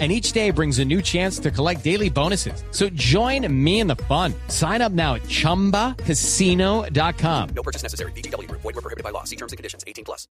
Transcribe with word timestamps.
and 0.00 0.10
each 0.10 0.32
day 0.32 0.50
brings 0.50 0.80
a 0.80 0.84
new 0.84 1.00
chance 1.00 1.38
to 1.38 1.52
collect 1.52 1.84
daily 1.84 2.10
bonuses. 2.10 2.64
So 2.72 2.88
join 2.88 3.46
me 3.64 3.78
in 3.78 3.86
the 3.86 3.94
fun. 3.94 4.34
Sign 4.48 4.82
up 4.82 4.90
now 4.90 5.14
at 5.14 5.22
ChumbaCasino.com. 5.22 7.48
No 7.54 7.62
purchase 7.62 7.84
necessary. 7.84 8.10
BGW. 8.12 8.50
Void 8.50 8.64
were 8.64 8.72
prohibited 8.72 9.04
by 9.04 9.10
law. 9.10 9.22
See 9.22 9.36
terms 9.36 9.52
and 9.52 9.56
conditions. 9.56 9.84
18 9.86 10.04
plus. 10.04 10.26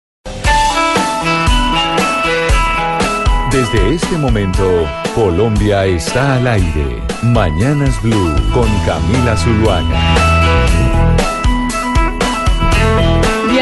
Desde 3.54 3.94
este 3.94 4.18
momento, 4.18 4.90
Colombia 5.14 5.86
está 5.86 6.38
al 6.38 6.48
aire. 6.48 7.04
Mañanas 7.22 8.02
Blue 8.02 8.34
con 8.52 8.68
Camila 8.84 9.38
Zuluaga. 9.38 10.33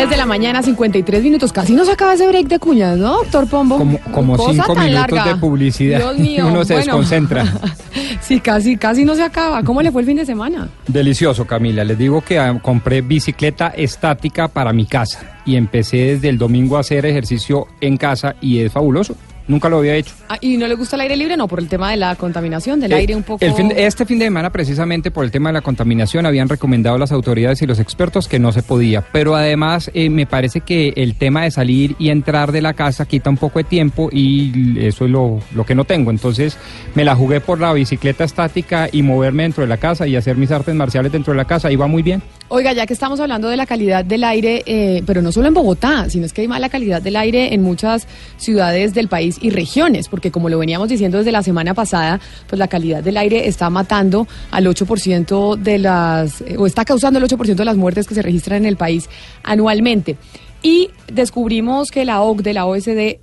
10 0.01 0.09
de 0.09 0.17
la 0.17 0.25
mañana, 0.25 0.63
53 0.63 1.21
minutos. 1.21 1.53
Casi 1.53 1.73
no 1.73 1.85
se 1.85 1.91
acaba 1.91 2.15
ese 2.15 2.27
break 2.27 2.47
de 2.47 2.57
cuñas, 2.57 2.97
¿no, 2.97 3.17
doctor 3.17 3.47
Pombo? 3.47 3.77
Como, 3.77 3.99
como 4.11 4.35
Cosa 4.35 4.51
cinco 4.51 4.73
tan 4.73 4.85
minutos 4.85 5.11
larga. 5.11 5.33
de 5.33 5.39
publicidad. 5.39 5.99
Dios 5.99 6.17
mío. 6.17 6.47
Uno 6.51 6.65
se 6.65 6.73
bueno. 6.73 6.85
desconcentra. 6.87 7.45
sí, 8.21 8.39
casi, 8.39 8.77
casi 8.77 9.05
no 9.05 9.13
se 9.13 9.21
acaba. 9.21 9.61
¿Cómo 9.63 9.81
le 9.83 9.91
fue 9.91 10.01
el 10.01 10.07
fin 10.07 10.17
de 10.17 10.25
semana? 10.25 10.69
Delicioso, 10.87 11.45
Camila. 11.45 11.83
Les 11.83 11.99
digo 11.99 12.21
que 12.21 12.39
ah, 12.39 12.57
compré 12.59 13.01
bicicleta 13.01 13.67
estática 13.67 14.47
para 14.47 14.73
mi 14.73 14.87
casa 14.87 15.37
y 15.45 15.55
empecé 15.55 15.97
desde 15.97 16.29
el 16.29 16.39
domingo 16.39 16.77
a 16.77 16.79
hacer 16.79 17.05
ejercicio 17.05 17.67
en 17.79 17.97
casa 17.97 18.35
y 18.41 18.59
es 18.59 18.71
fabuloso. 18.71 19.15
Nunca 19.51 19.67
lo 19.67 19.79
había 19.79 19.95
hecho. 19.97 20.13
Ah, 20.29 20.37
¿Y 20.39 20.55
no 20.55 20.65
le 20.65 20.75
gusta 20.75 20.95
el 20.95 21.01
aire 21.01 21.17
libre? 21.17 21.35
No, 21.35 21.45
por 21.47 21.59
el 21.59 21.67
tema 21.67 21.91
de 21.91 21.97
la 21.97 22.15
contaminación, 22.15 22.79
del 22.79 22.93
Eh, 22.93 22.95
aire 22.95 23.15
un 23.17 23.23
poco... 23.23 23.43
el 23.45 23.53
fin- 23.53 23.73
este 23.75 24.05
fin 24.05 24.17
de 24.17 24.25
semana, 24.25 24.49
precisamente 24.49 25.11
por 25.11 25.25
el 25.25 25.31
tema 25.31 25.49
de 25.49 25.53
la 25.55 25.61
contaminación, 25.61 26.25
habían 26.25 26.47
recomendado 26.47 26.97
las 26.97 27.11
autoridades 27.11 27.61
y 27.61 27.67
los 27.67 27.77
expertos 27.79 28.29
que 28.29 28.39
no 28.39 28.53
se 28.53 28.63
podía. 28.63 29.01
Pero 29.11 29.35
además, 29.35 29.91
eh, 29.93 30.09
me 30.09 30.25
parece 30.25 30.61
que 30.61 30.93
el 30.95 31.15
tema 31.15 31.43
de 31.43 31.51
salir 31.51 31.95
y 31.99 32.09
entrar 32.11 32.53
de 32.53 32.61
la 32.61 32.73
casa 32.73 33.05
quita 33.05 33.29
un 33.29 33.35
poco 33.37 33.59
de 33.59 33.65
tiempo 33.65 34.07
y 34.09 34.79
eso 34.85 35.03
es 35.03 35.11
lo, 35.11 35.39
lo 35.53 35.65
que 35.65 35.75
no 35.75 35.83
tengo. 35.83 36.11
Entonces, 36.11 36.57
me 36.95 37.03
la 37.03 37.13
jugué 37.13 37.41
por 37.41 37.59
la 37.59 37.73
bicicleta 37.73 38.23
estática 38.23 38.87
y 38.89 39.01
moverme 39.03 39.43
dentro 39.43 39.63
de 39.63 39.67
la 39.67 39.77
casa 39.77 40.07
y 40.07 40.15
hacer 40.15 40.37
mis 40.37 40.51
artes 40.51 40.73
marciales 40.73 41.11
dentro 41.11 41.33
de 41.33 41.37
la 41.37 41.45
casa. 41.45 41.67
Va 41.75 41.87
muy 41.87 42.03
bien. 42.03 42.21
Oiga, 42.47 42.73
ya 42.73 42.85
que 42.85 42.93
estamos 42.93 43.19
hablando 43.19 43.47
de 43.49 43.57
la 43.57 43.65
calidad 43.65 44.05
del 44.05 44.23
aire, 44.23 44.61
eh, 44.65 45.03
pero 45.05 45.21
no 45.21 45.31
solo 45.31 45.47
en 45.47 45.53
Bogotá, 45.53 46.09
sino 46.09 46.25
es 46.25 46.31
que 46.33 46.41
hay 46.41 46.47
mala 46.47 46.69
calidad 46.69 47.01
del 47.01 47.15
aire 47.15 47.53
en 47.53 47.61
muchas 47.63 48.07
ciudades 48.37 48.93
del 48.93 49.07
país 49.07 49.37
y 49.41 49.49
regiones, 49.49 50.07
porque 50.07 50.31
como 50.31 50.49
lo 50.49 50.59
veníamos 50.59 50.89
diciendo 50.89 51.17
desde 51.17 51.31
la 51.31 51.43
semana 51.43 51.73
pasada, 51.73 52.19
pues 52.47 52.59
la 52.59 52.67
calidad 52.67 53.03
del 53.03 53.17
aire 53.17 53.47
está 53.47 53.69
matando 53.69 54.27
al 54.51 54.65
8% 54.65 55.57
de 55.57 55.79
las, 55.79 56.41
eh, 56.41 56.55
o 56.57 56.67
está 56.67 56.85
causando 56.85 57.19
el 57.19 57.25
8% 57.25 57.55
de 57.55 57.65
las 57.65 57.77
muertes 57.77 58.07
que 58.07 58.15
se 58.15 58.21
registran 58.21 58.59
en 58.59 58.65
el 58.65 58.77
país 58.77 59.09
anualmente. 59.43 60.17
Y 60.63 60.91
descubrimos 61.11 61.89
que 61.89 62.05
la 62.05 62.21
OCDE, 62.21 62.53
la 62.53 62.65
OSD, 62.65 63.19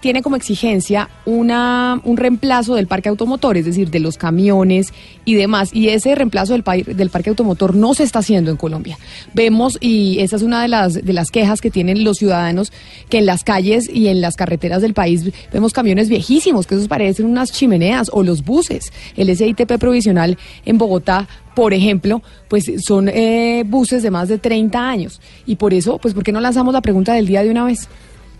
tiene 0.00 0.22
como 0.22 0.36
exigencia 0.36 1.08
una, 1.24 2.00
un 2.04 2.16
reemplazo 2.16 2.74
del 2.74 2.86
parque 2.86 3.08
automotor, 3.08 3.56
es 3.56 3.64
decir, 3.64 3.90
de 3.90 4.00
los 4.00 4.18
camiones 4.18 4.92
y 5.24 5.34
demás. 5.34 5.70
Y 5.72 5.88
ese 5.88 6.14
reemplazo 6.14 6.52
del, 6.52 6.64
del 6.96 7.10
parque 7.10 7.30
automotor 7.30 7.74
no 7.74 7.94
se 7.94 8.02
está 8.02 8.18
haciendo 8.20 8.50
en 8.50 8.56
Colombia. 8.56 8.98
Vemos, 9.32 9.78
y 9.80 10.18
esa 10.20 10.36
es 10.36 10.42
una 10.42 10.62
de 10.62 10.68
las, 10.68 10.94
de 10.94 11.12
las 11.12 11.30
quejas 11.30 11.60
que 11.60 11.70
tienen 11.70 12.04
los 12.04 12.18
ciudadanos, 12.18 12.72
que 13.08 13.18
en 13.18 13.26
las 13.26 13.44
calles 13.44 13.88
y 13.88 14.08
en 14.08 14.20
las 14.20 14.36
carreteras 14.36 14.82
del 14.82 14.94
país 14.94 15.30
vemos 15.52 15.72
camiones 15.72 16.08
viejísimos, 16.08 16.66
que 16.66 16.74
esos 16.74 16.88
parecen 16.88 17.26
unas 17.26 17.52
chimeneas, 17.52 18.10
o 18.12 18.22
los 18.22 18.44
buses. 18.44 18.92
El 19.16 19.34
SITP 19.34 19.78
provisional 19.78 20.38
en 20.64 20.78
Bogotá 20.78 21.28
por 21.54 21.72
ejemplo, 21.72 22.20
pues 22.48 22.68
son 22.84 23.08
eh, 23.08 23.62
buses 23.64 24.02
de 24.02 24.10
más 24.10 24.28
de 24.28 24.38
30 24.38 24.88
años. 24.88 25.20
Y 25.46 25.54
por 25.54 25.72
eso, 25.72 25.98
pues, 25.98 26.12
¿por 26.12 26.24
qué 26.24 26.32
no 26.32 26.40
lanzamos 26.40 26.74
la 26.74 26.80
pregunta 26.80 27.14
del 27.14 27.26
día 27.26 27.44
de 27.44 27.50
una 27.50 27.64
vez? 27.64 27.88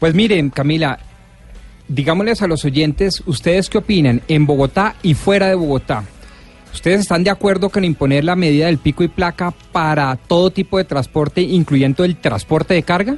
Pues 0.00 0.14
miren, 0.14 0.50
Camila, 0.50 0.98
digámosles 1.94 2.42
a 2.42 2.46
los 2.46 2.64
oyentes, 2.64 3.22
¿ustedes 3.26 3.68
qué 3.68 3.78
opinan 3.78 4.22
en 4.28 4.46
Bogotá 4.46 4.96
y 5.02 5.14
fuera 5.14 5.48
de 5.48 5.54
Bogotá? 5.54 6.04
¿Ustedes 6.72 7.00
están 7.00 7.22
de 7.22 7.30
acuerdo 7.30 7.70
con 7.70 7.84
imponer 7.84 8.24
la 8.24 8.34
medida 8.34 8.66
del 8.66 8.78
pico 8.78 9.04
y 9.04 9.08
placa 9.08 9.54
para 9.70 10.16
todo 10.16 10.50
tipo 10.50 10.76
de 10.76 10.84
transporte, 10.84 11.40
incluyendo 11.40 12.02
el 12.04 12.16
transporte 12.16 12.74
de 12.74 12.82
carga? 12.82 13.16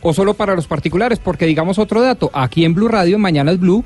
¿O 0.00 0.14
solo 0.14 0.32
para 0.32 0.54
los 0.54 0.66
particulares? 0.66 1.18
Porque 1.18 1.44
digamos 1.44 1.78
otro 1.78 2.00
dato, 2.00 2.30
aquí 2.32 2.64
en 2.64 2.72
Blue 2.72 2.88
Radio, 2.88 3.18
Mañana 3.18 3.52
es 3.52 3.60
Blue, 3.60 3.84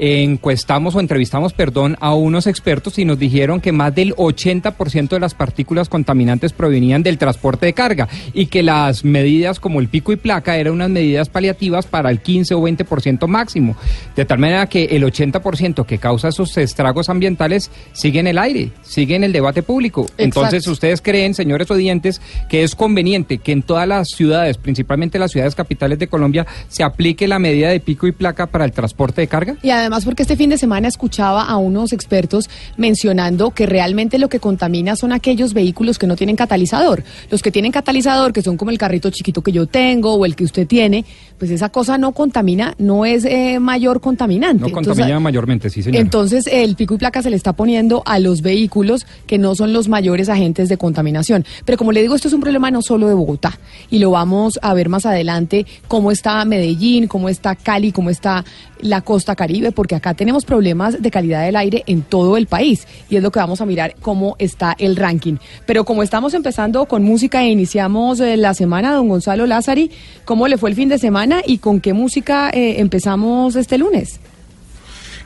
encuestamos 0.00 0.94
o 0.94 1.00
entrevistamos, 1.00 1.52
perdón, 1.52 1.98
a 2.00 2.14
unos 2.14 2.46
expertos 2.46 2.98
y 2.98 3.04
nos 3.04 3.18
dijeron 3.18 3.60
que 3.60 3.70
más 3.70 3.94
del 3.94 4.14
80% 4.16 5.10
de 5.10 5.20
las 5.20 5.34
partículas 5.34 5.90
contaminantes 5.90 6.54
provenían 6.54 7.02
del 7.02 7.18
transporte 7.18 7.66
de 7.66 7.74
carga 7.74 8.08
y 8.32 8.46
que 8.46 8.62
las 8.62 9.04
medidas 9.04 9.60
como 9.60 9.78
el 9.78 9.88
pico 9.88 10.12
y 10.12 10.16
placa 10.16 10.56
eran 10.56 10.72
unas 10.72 10.88
medidas 10.88 11.28
paliativas 11.28 11.86
para 11.86 12.10
el 12.10 12.20
15 12.20 12.54
o 12.54 12.62
20% 12.62 13.26
máximo. 13.26 13.76
De 14.16 14.24
tal 14.24 14.38
manera 14.38 14.66
que 14.66 14.84
el 14.84 15.04
80% 15.04 15.84
que 15.84 15.98
causa 15.98 16.28
esos 16.28 16.56
estragos 16.56 17.10
ambientales 17.10 17.70
sigue 17.92 18.20
en 18.20 18.26
el 18.26 18.38
aire, 18.38 18.70
sigue 18.80 19.16
en 19.16 19.24
el 19.24 19.32
debate 19.32 19.62
público. 19.62 20.06
Entonces, 20.16 20.66
¿ustedes 20.66 21.02
creen, 21.02 21.34
señores 21.34 21.70
oyentes, 21.70 22.22
que 22.48 22.62
es 22.62 22.74
conveniente 22.74 23.36
que 23.36 23.52
en 23.52 23.62
todas 23.62 23.86
las 23.86 24.08
ciudades, 24.08 24.56
principalmente 24.56 25.18
las 25.18 25.32
ciudades 25.32 25.54
capitales 25.54 25.98
de 25.98 26.08
Colombia, 26.08 26.46
se 26.68 26.84
aplique 26.84 27.28
la 27.28 27.38
medida 27.38 27.68
de 27.68 27.80
pico 27.80 28.06
y 28.06 28.12
placa 28.12 28.46
para 28.46 28.64
el 28.64 28.72
transporte 28.72 29.20
de 29.20 29.28
carga? 29.28 29.56
Y 29.62 29.68
además 29.68 29.89
porque 30.04 30.22
este 30.22 30.36
fin 30.36 30.50
de 30.50 30.58
semana 30.58 30.88
escuchaba 30.88 31.42
a 31.42 31.56
unos 31.56 31.92
expertos 31.92 32.48
mencionando 32.76 33.50
que 33.50 33.66
realmente 33.66 34.18
lo 34.18 34.28
que 34.28 34.40
contamina 34.40 34.96
son 34.96 35.12
aquellos 35.12 35.52
vehículos 35.52 35.98
que 35.98 36.06
no 36.06 36.16
tienen 36.16 36.36
catalizador. 36.36 37.02
Los 37.30 37.42
que 37.42 37.50
tienen 37.50 37.72
catalizador, 37.72 38.32
que 38.32 38.42
son 38.42 38.56
como 38.56 38.70
el 38.70 38.78
carrito 38.78 39.10
chiquito 39.10 39.42
que 39.42 39.52
yo 39.52 39.66
tengo 39.66 40.14
o 40.14 40.24
el 40.24 40.36
que 40.36 40.44
usted 40.44 40.66
tiene, 40.66 41.04
pues 41.38 41.50
esa 41.50 41.70
cosa 41.70 41.98
no 41.98 42.12
contamina, 42.12 42.74
no 42.78 43.04
es 43.04 43.24
eh, 43.24 43.58
mayor 43.58 44.00
contaminante. 44.00 44.60
No 44.60 44.70
contamina 44.70 45.06
Entonces, 45.06 45.22
mayormente, 45.22 45.70
sí, 45.70 45.82
señor. 45.82 46.00
Entonces, 46.00 46.46
el 46.50 46.76
pico 46.76 46.94
y 46.94 46.98
placa 46.98 47.22
se 47.22 47.30
le 47.30 47.36
está 47.36 47.52
poniendo 47.52 48.02
a 48.06 48.18
los 48.18 48.42
vehículos 48.42 49.06
que 49.26 49.38
no 49.38 49.54
son 49.54 49.72
los 49.72 49.88
mayores 49.88 50.28
agentes 50.28 50.68
de 50.68 50.76
contaminación. 50.76 51.44
Pero 51.64 51.78
como 51.78 51.92
le 51.92 52.02
digo, 52.02 52.14
esto 52.14 52.28
es 52.28 52.34
un 52.34 52.40
problema 52.40 52.70
no 52.70 52.82
solo 52.82 53.08
de 53.08 53.14
Bogotá. 53.14 53.58
Y 53.90 53.98
lo 53.98 54.10
vamos 54.10 54.58
a 54.62 54.74
ver 54.74 54.88
más 54.88 55.06
adelante 55.06 55.66
cómo 55.88 56.10
está 56.10 56.44
Medellín, 56.44 57.06
cómo 57.06 57.28
está 57.28 57.56
Cali, 57.56 57.92
cómo 57.92 58.10
está 58.10 58.44
la 58.82 59.02
costa 59.02 59.36
caribe, 59.36 59.72
porque 59.80 59.94
acá 59.94 60.12
tenemos 60.12 60.44
problemas 60.44 61.00
de 61.00 61.10
calidad 61.10 61.42
del 61.42 61.56
aire 61.56 61.84
en 61.86 62.02
todo 62.02 62.36
el 62.36 62.46
país. 62.46 62.86
Y 63.08 63.16
es 63.16 63.22
lo 63.22 63.32
que 63.32 63.38
vamos 63.38 63.62
a 63.62 63.64
mirar 63.64 63.94
cómo 64.02 64.36
está 64.38 64.76
el 64.78 64.94
ranking. 64.94 65.36
Pero 65.64 65.86
como 65.86 66.02
estamos 66.02 66.34
empezando 66.34 66.84
con 66.84 67.02
música 67.02 67.42
e 67.44 67.48
iniciamos 67.48 68.20
eh, 68.20 68.36
la 68.36 68.52
semana, 68.52 68.92
don 68.92 69.08
Gonzalo 69.08 69.46
Lázari, 69.46 69.90
¿cómo 70.26 70.48
le 70.48 70.58
fue 70.58 70.68
el 70.68 70.76
fin 70.76 70.90
de 70.90 70.98
semana 70.98 71.40
y 71.46 71.56
con 71.56 71.80
qué 71.80 71.94
música 71.94 72.50
eh, 72.50 72.78
empezamos 72.78 73.56
este 73.56 73.78
lunes? 73.78 74.20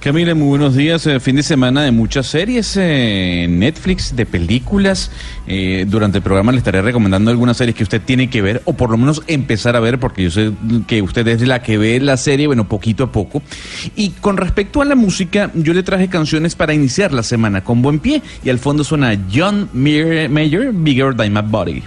Camila, 0.05 0.35
muy 0.35 0.49
buenos 0.49 0.77
días. 0.77 1.07
Eh, 1.07 1.19
fin 1.19 1.37
de 1.37 1.43
semana 1.43 1.83
de 1.83 1.91
muchas 1.91 2.27
series 2.27 2.77
eh, 2.77 3.47
Netflix, 3.49 4.15
de 4.15 4.27
películas. 4.27 5.11
Eh, 5.47 5.87
durante 5.89 6.19
el 6.19 6.23
programa 6.23 6.53
le 6.53 6.59
estaré 6.59 6.83
recomendando 6.83 7.31
algunas 7.31 7.57
series 7.57 7.75
que 7.75 7.85
usted 7.85 8.03
tiene 8.03 8.29
que 8.29 8.43
ver, 8.43 8.61
o 8.67 8.75
por 8.75 8.91
lo 8.91 8.99
menos 8.99 9.23
empezar 9.29 9.77
a 9.77 9.81
ver, 9.81 9.99
porque 9.99 10.25
yo 10.25 10.31
sé 10.31 10.53
que 10.87 11.01
usted 11.01 11.27
es 11.29 11.41
la 11.49 11.63
que 11.63 11.79
ve 11.79 11.99
la 12.01 12.19
serie, 12.19 12.47
bueno, 12.47 12.69
poquito 12.69 13.05
a 13.05 13.13
poco. 13.13 13.43
Y 13.97 14.11
con 14.11 14.37
respecto 14.37 14.83
a 14.83 14.85
la 14.85 14.95
música, 14.95 15.51
yo 15.55 15.73
le 15.73 15.83
traje 15.83 16.09
canciones 16.09 16.55
para 16.55 16.75
iniciar 16.75 17.15
la 17.15 17.23
semana 17.23 17.65
con 17.65 17.81
buen 17.81 17.99
pie. 17.99 18.21
Y 18.45 18.51
al 18.51 18.59
fondo 18.59 18.85
suena 18.85 19.19
John 19.35 19.71
Mayer 19.73 20.71
Bigger 20.75 21.17
Than 21.17 21.33
My 21.33 21.41
Body. 21.41 21.83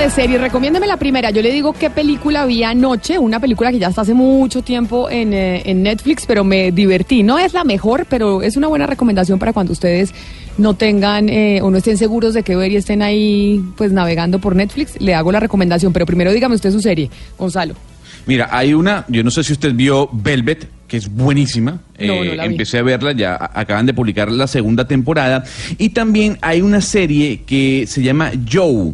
De 0.00 0.08
series, 0.08 0.40
recomiéndeme 0.40 0.86
la 0.86 0.96
primera. 0.96 1.30
Yo 1.30 1.42
le 1.42 1.52
digo 1.52 1.74
qué 1.74 1.90
película 1.90 2.46
vi 2.46 2.62
anoche, 2.62 3.18
una 3.18 3.38
película 3.38 3.70
que 3.70 3.78
ya 3.78 3.88
está 3.88 4.00
hace 4.00 4.14
mucho 4.14 4.62
tiempo 4.62 5.10
en, 5.10 5.34
eh, 5.34 5.62
en 5.66 5.82
Netflix, 5.82 6.24
pero 6.26 6.42
me 6.42 6.72
divertí. 6.72 7.22
No 7.22 7.38
es 7.38 7.52
la 7.52 7.64
mejor, 7.64 8.06
pero 8.08 8.40
es 8.40 8.56
una 8.56 8.68
buena 8.68 8.86
recomendación 8.86 9.38
para 9.38 9.52
cuando 9.52 9.74
ustedes 9.74 10.14
no 10.56 10.72
tengan 10.72 11.28
eh, 11.28 11.60
o 11.62 11.70
no 11.70 11.76
estén 11.76 11.98
seguros 11.98 12.32
de 12.32 12.42
qué 12.42 12.56
ver 12.56 12.72
y 12.72 12.76
estén 12.76 13.02
ahí 13.02 13.62
pues 13.76 13.92
navegando 13.92 14.38
por 14.38 14.56
Netflix. 14.56 14.98
Le 14.98 15.14
hago 15.14 15.32
la 15.32 15.40
recomendación, 15.40 15.92
pero 15.92 16.06
primero 16.06 16.32
dígame 16.32 16.54
usted 16.54 16.70
su 16.70 16.80
serie, 16.80 17.10
Gonzalo. 17.36 17.74
Mira, 18.24 18.48
hay 18.50 18.72
una, 18.72 19.04
yo 19.08 19.22
no 19.22 19.30
sé 19.30 19.44
si 19.44 19.52
usted 19.52 19.74
vio 19.74 20.08
Velvet, 20.12 20.66
que 20.88 20.96
es 20.96 21.14
buenísima. 21.14 21.72
No, 21.72 22.14
Eh, 22.24 22.38
empecé 22.42 22.78
a 22.78 22.82
verla, 22.82 23.12
ya 23.12 23.36
acaban 23.52 23.84
de 23.84 23.92
publicar 23.92 24.30
la 24.30 24.46
segunda 24.46 24.86
temporada. 24.86 25.44
Y 25.76 25.90
también 25.90 26.38
hay 26.40 26.62
una 26.62 26.80
serie 26.80 27.42
que 27.44 27.84
se 27.86 28.02
llama 28.02 28.30
Joe. 28.50 28.92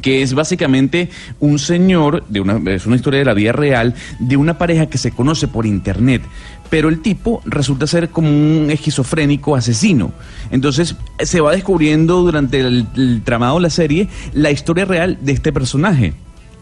Que 0.00 0.22
es 0.22 0.34
básicamente 0.34 1.10
un 1.40 1.58
señor, 1.58 2.24
de 2.28 2.40
una, 2.40 2.60
es 2.72 2.86
una 2.86 2.96
historia 2.96 3.20
de 3.20 3.24
la 3.24 3.34
vida 3.34 3.52
real, 3.52 3.94
de 4.18 4.36
una 4.36 4.58
pareja 4.58 4.86
que 4.86 4.98
se 4.98 5.12
conoce 5.12 5.48
por 5.48 5.66
internet, 5.66 6.22
pero 6.70 6.88
el 6.88 7.00
tipo 7.00 7.42
resulta 7.44 7.86
ser 7.86 8.10
como 8.10 8.28
un 8.28 8.70
esquizofrénico 8.70 9.56
asesino. 9.56 10.12
Entonces 10.50 10.96
se 11.20 11.40
va 11.40 11.52
descubriendo 11.52 12.22
durante 12.22 12.60
el, 12.60 12.86
el 12.96 13.22
tramado 13.24 13.56
de 13.56 13.62
la 13.62 13.70
serie 13.70 14.08
la 14.32 14.50
historia 14.50 14.84
real 14.84 15.18
de 15.20 15.32
este 15.32 15.52
personaje. 15.52 16.14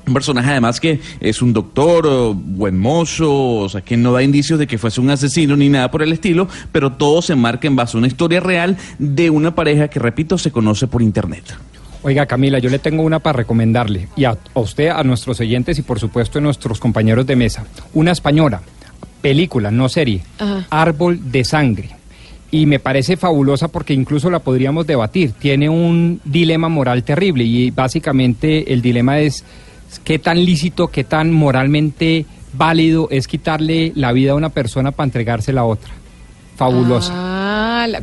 Un 0.05 0.15
personaje 0.15 0.51
además 0.51 0.81
que 0.81 1.01
es 1.21 1.43
un 1.43 1.53
doctor, 1.53 2.35
buen 2.35 2.77
mozo, 2.77 3.59
o 3.59 3.69
sea, 3.69 3.83
que 3.83 3.97
no 3.97 4.13
da 4.13 4.23
indicios 4.23 4.59
de 4.59 4.67
que 4.67 4.77
fuese 4.77 5.01
un 5.01 5.11
asesino 5.11 5.57
ni 5.57 5.69
nada 5.69 5.93
por 5.93 6.03
el 6.03 6.13
estilo, 6.13 6.49
pero 6.73 6.93
todo 6.93 7.23
se 7.23 7.37
marca 7.37 7.69
en 7.69 7.77
base 7.77 7.97
a 7.97 7.99
una 7.99 8.09
historia 8.09 8.41
real 8.41 8.77
de 8.99 9.31
una 9.31 9.55
pareja 9.55 9.89
que, 9.89 10.01
repito, 10.01 10.39
se 10.39 10.51
conoce 10.51 10.89
por 10.89 11.03
internet. 11.03 11.57
Oiga, 12.05 12.27
Camila, 12.27 12.59
yo 12.59 12.69
le 12.69 12.81
tengo 12.81 13.03
una 13.03 13.21
para 13.21 13.39
recomendarle, 13.39 14.09
y 14.17 14.25
a, 14.25 14.37
a 14.55 14.61
usted, 14.61 14.89
a 14.89 15.05
nuestros 15.05 15.39
oyentes 15.41 15.79
y 15.79 15.83
por 15.83 16.01
supuesto 16.01 16.39
a 16.39 16.43
nuestros 16.43 16.81
compañeros 16.81 17.27
de 17.27 17.37
mesa. 17.37 17.65
Una 17.95 18.11
española, 18.11 18.61
película, 19.21 19.71
no 19.71 19.89
serie, 19.89 20.23
Ajá. 20.39 20.67
Árbol 20.71 21.31
de 21.31 21.45
Sangre. 21.45 21.91
Y 22.51 22.67
me 22.67 22.81
parece 22.81 23.17
fabulosa 23.17 23.69
porque 23.69 23.95
incluso 23.95 24.31
la 24.31 24.41
podríamos 24.41 24.87
debatir. 24.87 25.33
Tiene 25.33 25.71
un 25.71 26.21
dilema 26.23 26.69
moral 26.69 27.03
terrible 27.03 27.45
y 27.45 27.71
básicamente 27.71 28.75
el 28.75 28.83
dilema 28.83 29.21
es 29.21 29.43
qué 30.05 30.19
tan 30.19 30.45
lícito, 30.45 30.89
qué 30.89 31.05
tan 31.05 31.33
moralmente 31.33 32.27
válido 32.53 33.09
es 33.11 33.27
quitarle 33.27 33.93
la 33.95 34.13
vida 34.13 34.33
a 34.33 34.35
una 34.35 34.51
persona 34.51 34.91
para 34.91 35.07
entregársela 35.07 35.63
a 35.63 35.65
otra. 35.65 35.95
Fabulosa. 36.57 37.13
Ah, 37.15 37.32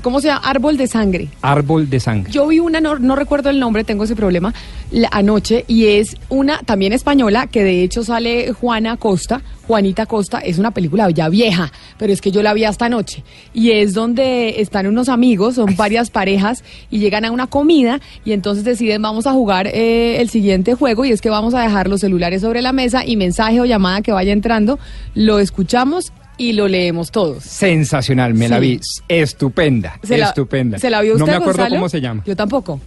¿Cómo 0.01 0.21
se 0.21 0.27
llama? 0.27 0.41
Árbol 0.47 0.77
de 0.77 0.87
sangre. 0.87 1.27
Árbol 1.41 1.89
de 1.89 1.99
Sangre. 1.99 2.31
Yo 2.31 2.47
vi 2.47 2.59
una, 2.59 2.79
no, 2.81 2.97
no 2.99 3.15
recuerdo 3.15 3.49
el 3.49 3.59
nombre, 3.59 3.83
tengo 3.83 4.03
ese 4.03 4.15
problema, 4.15 4.53
la- 4.91 5.09
anoche, 5.11 5.65
y 5.67 5.87
es 5.87 6.15
una 6.29 6.59
también 6.59 6.93
española, 6.93 7.47
que 7.47 7.63
de 7.63 7.83
hecho 7.83 8.03
sale 8.03 8.51
Juana 8.53 8.97
Costa, 8.97 9.41
Juanita 9.67 10.05
Costa, 10.07 10.39
es 10.39 10.57
una 10.57 10.71
película 10.71 11.09
ya 11.11 11.29
vieja, 11.29 11.71
pero 11.97 12.11
es 12.11 12.21
que 12.21 12.31
yo 12.31 12.41
la 12.41 12.53
vi 12.53 12.63
hasta 12.63 12.85
anoche. 12.85 13.23
Y 13.53 13.71
es 13.71 13.93
donde 13.93 14.61
están 14.61 14.87
unos 14.87 15.09
amigos, 15.09 15.55
son 15.55 15.75
varias 15.75 16.09
parejas, 16.09 16.63
y 16.89 16.99
llegan 16.99 17.23
a 17.25 17.31
una 17.31 17.47
comida, 17.47 17.99
y 18.25 18.31
entonces 18.31 18.63
deciden, 18.63 19.01
vamos 19.01 19.27
a 19.27 19.31
jugar 19.33 19.67
eh, 19.67 20.19
el 20.21 20.29
siguiente 20.29 20.73
juego, 20.73 21.05
y 21.05 21.11
es 21.11 21.21
que 21.21 21.29
vamos 21.29 21.53
a 21.53 21.61
dejar 21.61 21.87
los 21.87 22.01
celulares 22.01 22.41
sobre 22.41 22.61
la 22.61 22.71
mesa, 22.73 23.05
y 23.05 23.15
mensaje 23.15 23.61
o 23.61 23.65
llamada 23.65 24.01
que 24.01 24.11
vaya 24.11 24.33
entrando, 24.33 24.79
lo 25.13 25.39
escuchamos 25.39 26.11
y 26.39 26.53
lo 26.53 26.67
leemos 26.67 27.11
todos. 27.11 27.43
Sensacional, 27.43 28.33
me 28.33 28.49
la 28.49 28.57
vi. 28.57 28.79
Estupenda, 29.07 29.99
¿Se 30.01 30.17
la- 30.17 30.29
estupenda. 30.29 30.79
¿Se 30.79 30.89
la 30.89 31.01
vio 31.01 31.13
usted, 31.13 31.19
No 31.19 31.27
me 31.27 31.33
acuerdo 31.35 31.57
Gonzalo? 31.59 31.75
cómo 31.75 31.89
se 31.89 32.01
llama. 32.01 32.23
Yo 32.25 32.35
tampoco. 32.35 32.81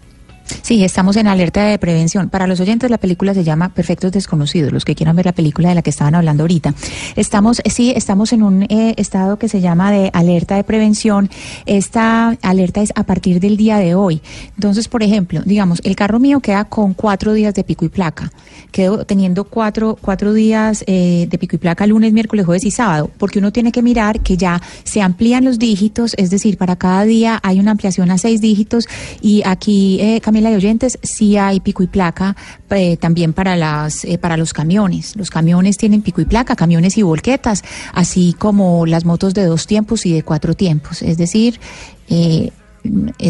Sí, 0.63 0.85
estamos 0.85 1.17
en 1.17 1.27
alerta 1.27 1.65
de 1.65 1.79
prevención. 1.79 2.29
Para 2.29 2.47
los 2.47 2.61
oyentes, 2.61 2.91
la 2.91 2.99
película 2.99 3.33
se 3.35 3.45
llama 3.45 3.71
Perfectos 3.71 4.13
Desconocidos, 4.13 4.73
los 4.73 4.85
que 4.85 4.95
quieran 4.95 5.17
ver 5.17 5.27
la 5.27 5.33
película 5.33 5.71
de 5.71 5.75
la 5.75 5.83
que 5.83 5.91
estaban 5.91 6.15
hablando 6.15 6.43
ahorita. 6.43 6.75
Estamos, 7.17 7.63
sí, 7.67 7.93
estamos 7.97 8.33
en 8.33 8.43
un 8.43 8.63
eh, 8.65 8.95
estado 8.97 9.39
que 9.39 9.49
se 9.49 9.61
llama 9.61 9.91
de 9.91 10.11
alerta 10.13 10.57
de 10.57 10.65
prevención. 10.65 11.31
Esta 11.67 12.37
alerta 12.43 12.83
es 12.83 12.93
a 12.95 13.05
partir 13.05 13.41
del 13.41 13.57
día 13.57 13.79
de 13.79 13.95
hoy. 13.95 14.21
Entonces, 14.55 14.89
por 14.89 15.03
ejemplo, 15.03 15.41
digamos, 15.45 15.81
el 15.85 15.97
carro 15.97 16.19
mío 16.19 16.41
queda 16.41 16.65
con 16.65 16.95
cuatro 16.95 17.33
días 17.33 17.55
de 17.55 17.65
pico 17.65 17.85
y 17.85 17.89
placa. 17.89 18.31
Quedo 18.71 19.05
teniendo 19.05 19.45
cuatro, 19.45 19.97
cuatro 20.01 20.33
días 20.33 20.85
eh, 20.87 21.27
de 21.31 21.39
pico 21.39 21.57
y 21.57 21.59
placa 21.59 21.87
lunes, 21.87 22.13
miércoles, 22.13 22.45
jueves 22.45 22.65
y 22.65 22.71
sábado, 22.71 23.11
porque 23.19 23.39
uno 23.39 23.53
tiene 23.53 23.73
que 23.73 23.83
mirar 23.83 24.21
que 24.21 24.37
ya 24.37 24.61
se 24.83 25.01
amplían 25.01 25.45
los 25.45 25.59
dígitos, 25.59 26.15
es 26.17 26.31
decir, 26.31 26.59
para 26.59 26.77
cada 26.77 27.05
día 27.05 27.41
hay 27.43 27.61
una 27.61 27.71
ampliación 27.71 28.11
a 28.11 28.19
seis 28.19 28.41
dígitos 28.41 28.87
y 29.21 29.43
aquí, 29.45 29.99
eh, 30.01 30.21
Camila 30.35 30.51
y 30.51 30.57
oyentes, 30.57 30.99
sí 31.01 31.37
hay 31.37 31.61
pico 31.61 31.85
y 31.85 31.87
placa 31.87 32.35
eh, 32.71 32.97
también 32.97 33.35
para 33.35 33.55
las 33.55 34.05
eh, 34.05 34.19
para 34.19 34.37
los 34.37 34.53
camiones. 34.53 35.15
Los 35.15 35.31
camiones 35.31 35.77
tienen 35.77 36.03
pico 36.03 36.21
y 36.23 36.25
placa, 36.25 36.57
camiones 36.57 36.99
y 36.99 37.03
volquetas, 37.03 37.63
así 37.93 38.35
como 38.37 38.85
las 38.85 39.05
motos 39.05 39.33
de 39.33 39.45
dos 39.45 39.69
tiempos 39.69 40.07
y 40.07 40.13
de 40.13 40.25
cuatro 40.25 40.55
tiempos. 40.55 41.03
Es 41.03 41.19
decir, 41.19 41.61
eh, 42.09 42.51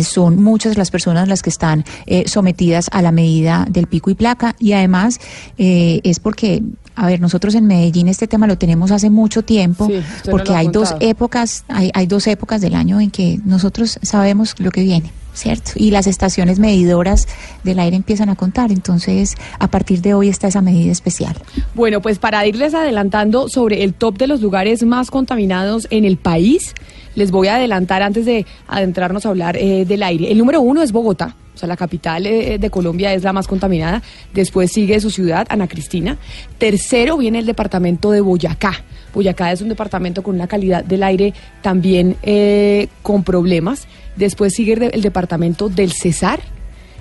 son 0.02 0.42
muchas 0.42 0.76
las 0.76 0.90
personas 0.90 1.28
las 1.28 1.42
que 1.42 1.50
están 1.50 1.84
eh, 2.06 2.26
sometidas 2.26 2.88
a 2.92 3.02
la 3.02 3.12
medida 3.12 3.66
del 3.70 3.86
pico 3.86 4.10
y 4.10 4.14
placa 4.14 4.56
y 4.58 4.72
además 4.72 5.20
eh, 5.58 6.00
es 6.02 6.18
porque, 6.18 6.62
a 6.96 7.06
ver, 7.06 7.20
nosotros 7.20 7.54
en 7.54 7.66
Medellín 7.66 8.08
este 8.08 8.26
tema 8.28 8.46
lo 8.46 8.56
tenemos 8.56 8.90
hace 8.90 9.10
mucho 9.10 9.42
tiempo 9.42 9.86
Sí, 9.86 10.00
porque 10.30 10.54
hay 10.54 10.68
dos 10.68 10.94
épocas, 11.00 11.64
hay, 11.68 11.90
hay 11.94 12.06
dos 12.06 12.26
épocas 12.26 12.60
del 12.60 12.74
año 12.74 13.00
en 13.00 13.10
que 13.10 13.40
nosotros 13.44 13.98
sabemos 14.02 14.54
lo 14.58 14.70
que 14.70 14.82
viene. 14.82 15.10
¿Cierto? 15.34 15.72
Y 15.74 15.90
las 15.90 16.06
estaciones 16.06 16.60
medidoras 16.60 17.26
del 17.64 17.80
aire 17.80 17.96
empiezan 17.96 18.28
a 18.28 18.36
contar. 18.36 18.70
Entonces, 18.70 19.34
a 19.58 19.66
partir 19.66 20.00
de 20.00 20.14
hoy 20.14 20.28
está 20.28 20.46
esa 20.46 20.62
medida 20.62 20.92
especial. 20.92 21.34
Bueno, 21.74 22.00
pues 22.00 22.20
para 22.20 22.46
irles 22.46 22.72
adelantando 22.72 23.48
sobre 23.48 23.82
el 23.82 23.94
top 23.94 24.16
de 24.16 24.28
los 24.28 24.40
lugares 24.40 24.84
más 24.84 25.10
contaminados 25.10 25.88
en 25.90 26.04
el 26.04 26.18
país, 26.18 26.72
les 27.16 27.32
voy 27.32 27.48
a 27.48 27.56
adelantar 27.56 28.00
antes 28.02 28.26
de 28.26 28.46
adentrarnos 28.68 29.26
a 29.26 29.30
hablar 29.30 29.56
eh, 29.56 29.84
del 29.84 30.04
aire. 30.04 30.30
El 30.30 30.38
número 30.38 30.60
uno 30.60 30.82
es 30.82 30.92
Bogotá. 30.92 31.34
O 31.54 31.58
sea, 31.58 31.68
la 31.68 31.76
capital 31.76 32.26
eh, 32.26 32.58
de 32.58 32.70
Colombia 32.70 33.12
es 33.14 33.22
la 33.22 33.32
más 33.32 33.46
contaminada. 33.46 34.02
Después 34.32 34.72
sigue 34.72 34.98
su 35.00 35.10
ciudad, 35.10 35.46
Ana 35.50 35.68
Cristina. 35.68 36.18
Tercero 36.58 37.16
viene 37.16 37.38
el 37.38 37.46
departamento 37.46 38.10
de 38.10 38.20
Boyacá. 38.20 38.84
Boyacá 39.14 39.52
es 39.52 39.60
un 39.62 39.68
departamento 39.68 40.22
con 40.22 40.34
una 40.34 40.48
calidad 40.48 40.84
del 40.84 41.04
aire 41.04 41.32
también 41.62 42.16
eh, 42.22 42.88
con 43.02 43.22
problemas. 43.22 43.86
Después 44.16 44.54
sigue 44.54 44.72
el, 44.72 44.82
el 44.92 45.02
departamento 45.02 45.68
del 45.68 45.92
Cesar. 45.92 46.40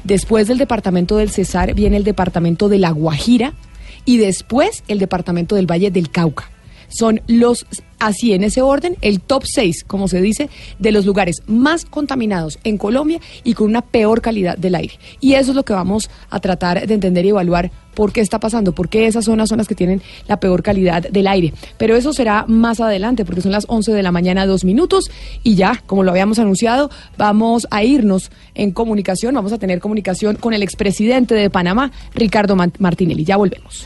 Después 0.04 0.48
del 0.48 0.58
departamento 0.58 1.18
del 1.18 1.30
Cesar 1.30 1.74
viene 1.74 1.98
el 1.98 2.04
departamento 2.04 2.70
de 2.70 2.78
La 2.78 2.92
Guajira 2.92 3.54
y 4.06 4.18
después 4.18 4.84
el 4.88 5.00
departamento 5.00 5.56
del 5.56 5.70
Valle 5.70 5.90
del 5.90 6.12
Cauca. 6.12 6.53
Son 6.94 7.22
los, 7.28 7.66
así 8.00 8.34
en 8.34 8.44
ese 8.44 8.62
orden, 8.62 8.98
el 9.02 9.22
top 9.22 9.44
6, 9.46 9.84
como 9.86 10.08
se 10.08 10.22
dice, 10.22 10.50
de 10.80 10.92
los 10.92 11.06
lugares 11.06 11.42
más 11.48 11.86
contaminados 11.86 12.60
en 12.64 12.78
Colombia 12.78 13.20
y 13.44 13.54
con 13.54 13.68
una 13.68 13.82
peor 13.82 14.22
calidad 14.22 14.58
del 14.58 14.76
aire. 14.76 15.00
Y 15.20 15.34
eso 15.34 15.52
es 15.52 15.56
lo 15.56 15.64
que 15.64 15.74
vamos 15.74 16.10
a 16.30 16.40
tratar 16.40 16.86
de 16.86 16.94
entender 16.94 17.26
y 17.26 17.30
evaluar 17.30 17.72
por 17.94 18.12
qué 18.12 18.22
está 18.22 18.40
pasando, 18.40 18.74
por 18.74 18.90
qué 18.90 19.08
esas 19.08 19.26
zonas 19.26 19.50
son 19.50 19.60
las 19.60 19.68
que 19.68 19.76
tienen 19.76 20.02
la 20.28 20.40
peor 20.40 20.64
calidad 20.64 21.04
del 21.04 21.28
aire. 21.28 21.54
Pero 21.78 21.96
eso 21.96 22.14
será 22.14 22.46
más 22.48 22.80
adelante, 22.80 23.26
porque 23.26 23.42
son 23.42 23.52
las 23.52 23.66
11 23.68 23.92
de 23.92 24.04
la 24.04 24.12
mañana, 24.12 24.46
dos 24.46 24.66
minutos, 24.66 25.10
y 25.44 25.56
ya, 25.56 25.84
como 25.86 26.04
lo 26.04 26.12
habíamos 26.12 26.40
anunciado, 26.40 26.90
vamos 27.18 27.68
a 27.72 27.84
irnos 27.84 28.32
en 28.56 28.72
comunicación, 28.72 29.36
vamos 29.36 29.54
a 29.54 29.58
tener 29.58 29.80
comunicación 29.80 30.36
con 30.36 30.54
el 30.54 30.64
expresidente 30.64 31.36
de 31.36 31.50
Panamá, 31.50 31.92
Ricardo 32.14 32.56
Martinelli. 32.56 33.24
Ya 33.24 33.38
volvemos. 33.38 33.86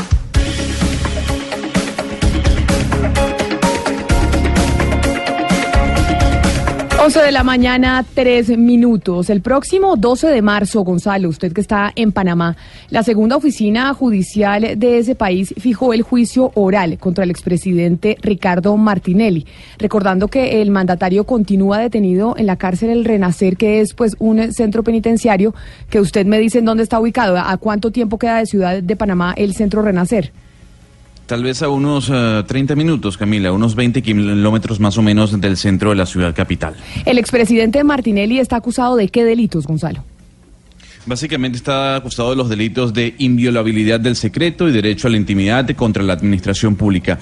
11 7.03 7.19
de 7.19 7.31
la 7.31 7.43
mañana, 7.43 8.05
3 8.13 8.59
minutos. 8.59 9.31
El 9.31 9.41
próximo 9.41 9.95
12 9.95 10.27
de 10.27 10.43
marzo, 10.43 10.83
Gonzalo, 10.83 11.29
usted 11.29 11.51
que 11.51 11.59
está 11.59 11.91
en 11.95 12.11
Panamá, 12.11 12.55
la 12.91 13.01
segunda 13.01 13.37
oficina 13.37 13.91
judicial 13.95 14.77
de 14.77 14.99
ese 14.99 15.15
país 15.15 15.51
fijó 15.57 15.93
el 15.93 16.03
juicio 16.03 16.51
oral 16.53 16.99
contra 16.99 17.23
el 17.23 17.31
expresidente 17.31 18.17
Ricardo 18.21 18.77
Martinelli, 18.77 19.47
recordando 19.79 20.27
que 20.27 20.61
el 20.61 20.69
mandatario 20.69 21.23
continúa 21.23 21.79
detenido 21.79 22.35
en 22.37 22.45
la 22.45 22.57
cárcel 22.57 22.91
El 22.91 23.03
Renacer, 23.03 23.57
que 23.57 23.81
es 23.81 23.95
pues 23.95 24.15
un 24.19 24.53
centro 24.53 24.83
penitenciario 24.83 25.55
que 25.89 25.99
usted 25.99 26.27
me 26.27 26.37
dice 26.37 26.59
en 26.59 26.65
dónde 26.65 26.83
está 26.83 26.99
ubicado. 26.99 27.35
¿A 27.35 27.57
cuánto 27.57 27.89
tiempo 27.89 28.19
queda 28.19 28.37
de 28.37 28.45
Ciudad 28.45 28.83
de 28.83 28.95
Panamá 28.95 29.33
el 29.35 29.55
centro 29.55 29.81
Renacer? 29.81 30.31
Tal 31.25 31.43
vez 31.43 31.61
a 31.61 31.69
unos 31.69 32.09
eh, 32.13 32.43
30 32.45 32.75
minutos, 32.75 33.17
Camila, 33.17 33.51
unos 33.51 33.75
20 33.75 34.01
kilómetros 34.01 34.79
más 34.79 34.97
o 34.97 35.01
menos 35.01 35.39
del 35.39 35.55
centro 35.55 35.91
de 35.91 35.95
la 35.95 36.05
ciudad 36.05 36.35
capital. 36.35 36.75
El 37.05 37.17
expresidente 37.17 37.83
Martinelli 37.83 38.39
está 38.39 38.57
acusado 38.57 38.97
de 38.97 39.07
qué 39.07 39.23
delitos, 39.23 39.65
Gonzalo. 39.65 40.03
Básicamente 41.05 41.57
está 41.57 41.95
acusado 41.95 42.29
de 42.31 42.35
los 42.35 42.49
delitos 42.49 42.93
de 42.93 43.15
inviolabilidad 43.17 43.99
del 43.99 44.15
secreto 44.15 44.69
y 44.69 44.71
derecho 44.71 45.07
a 45.07 45.11
la 45.11 45.17
intimidad 45.17 45.67
contra 45.71 46.03
la 46.03 46.13
administración 46.13 46.75
pública. 46.75 47.17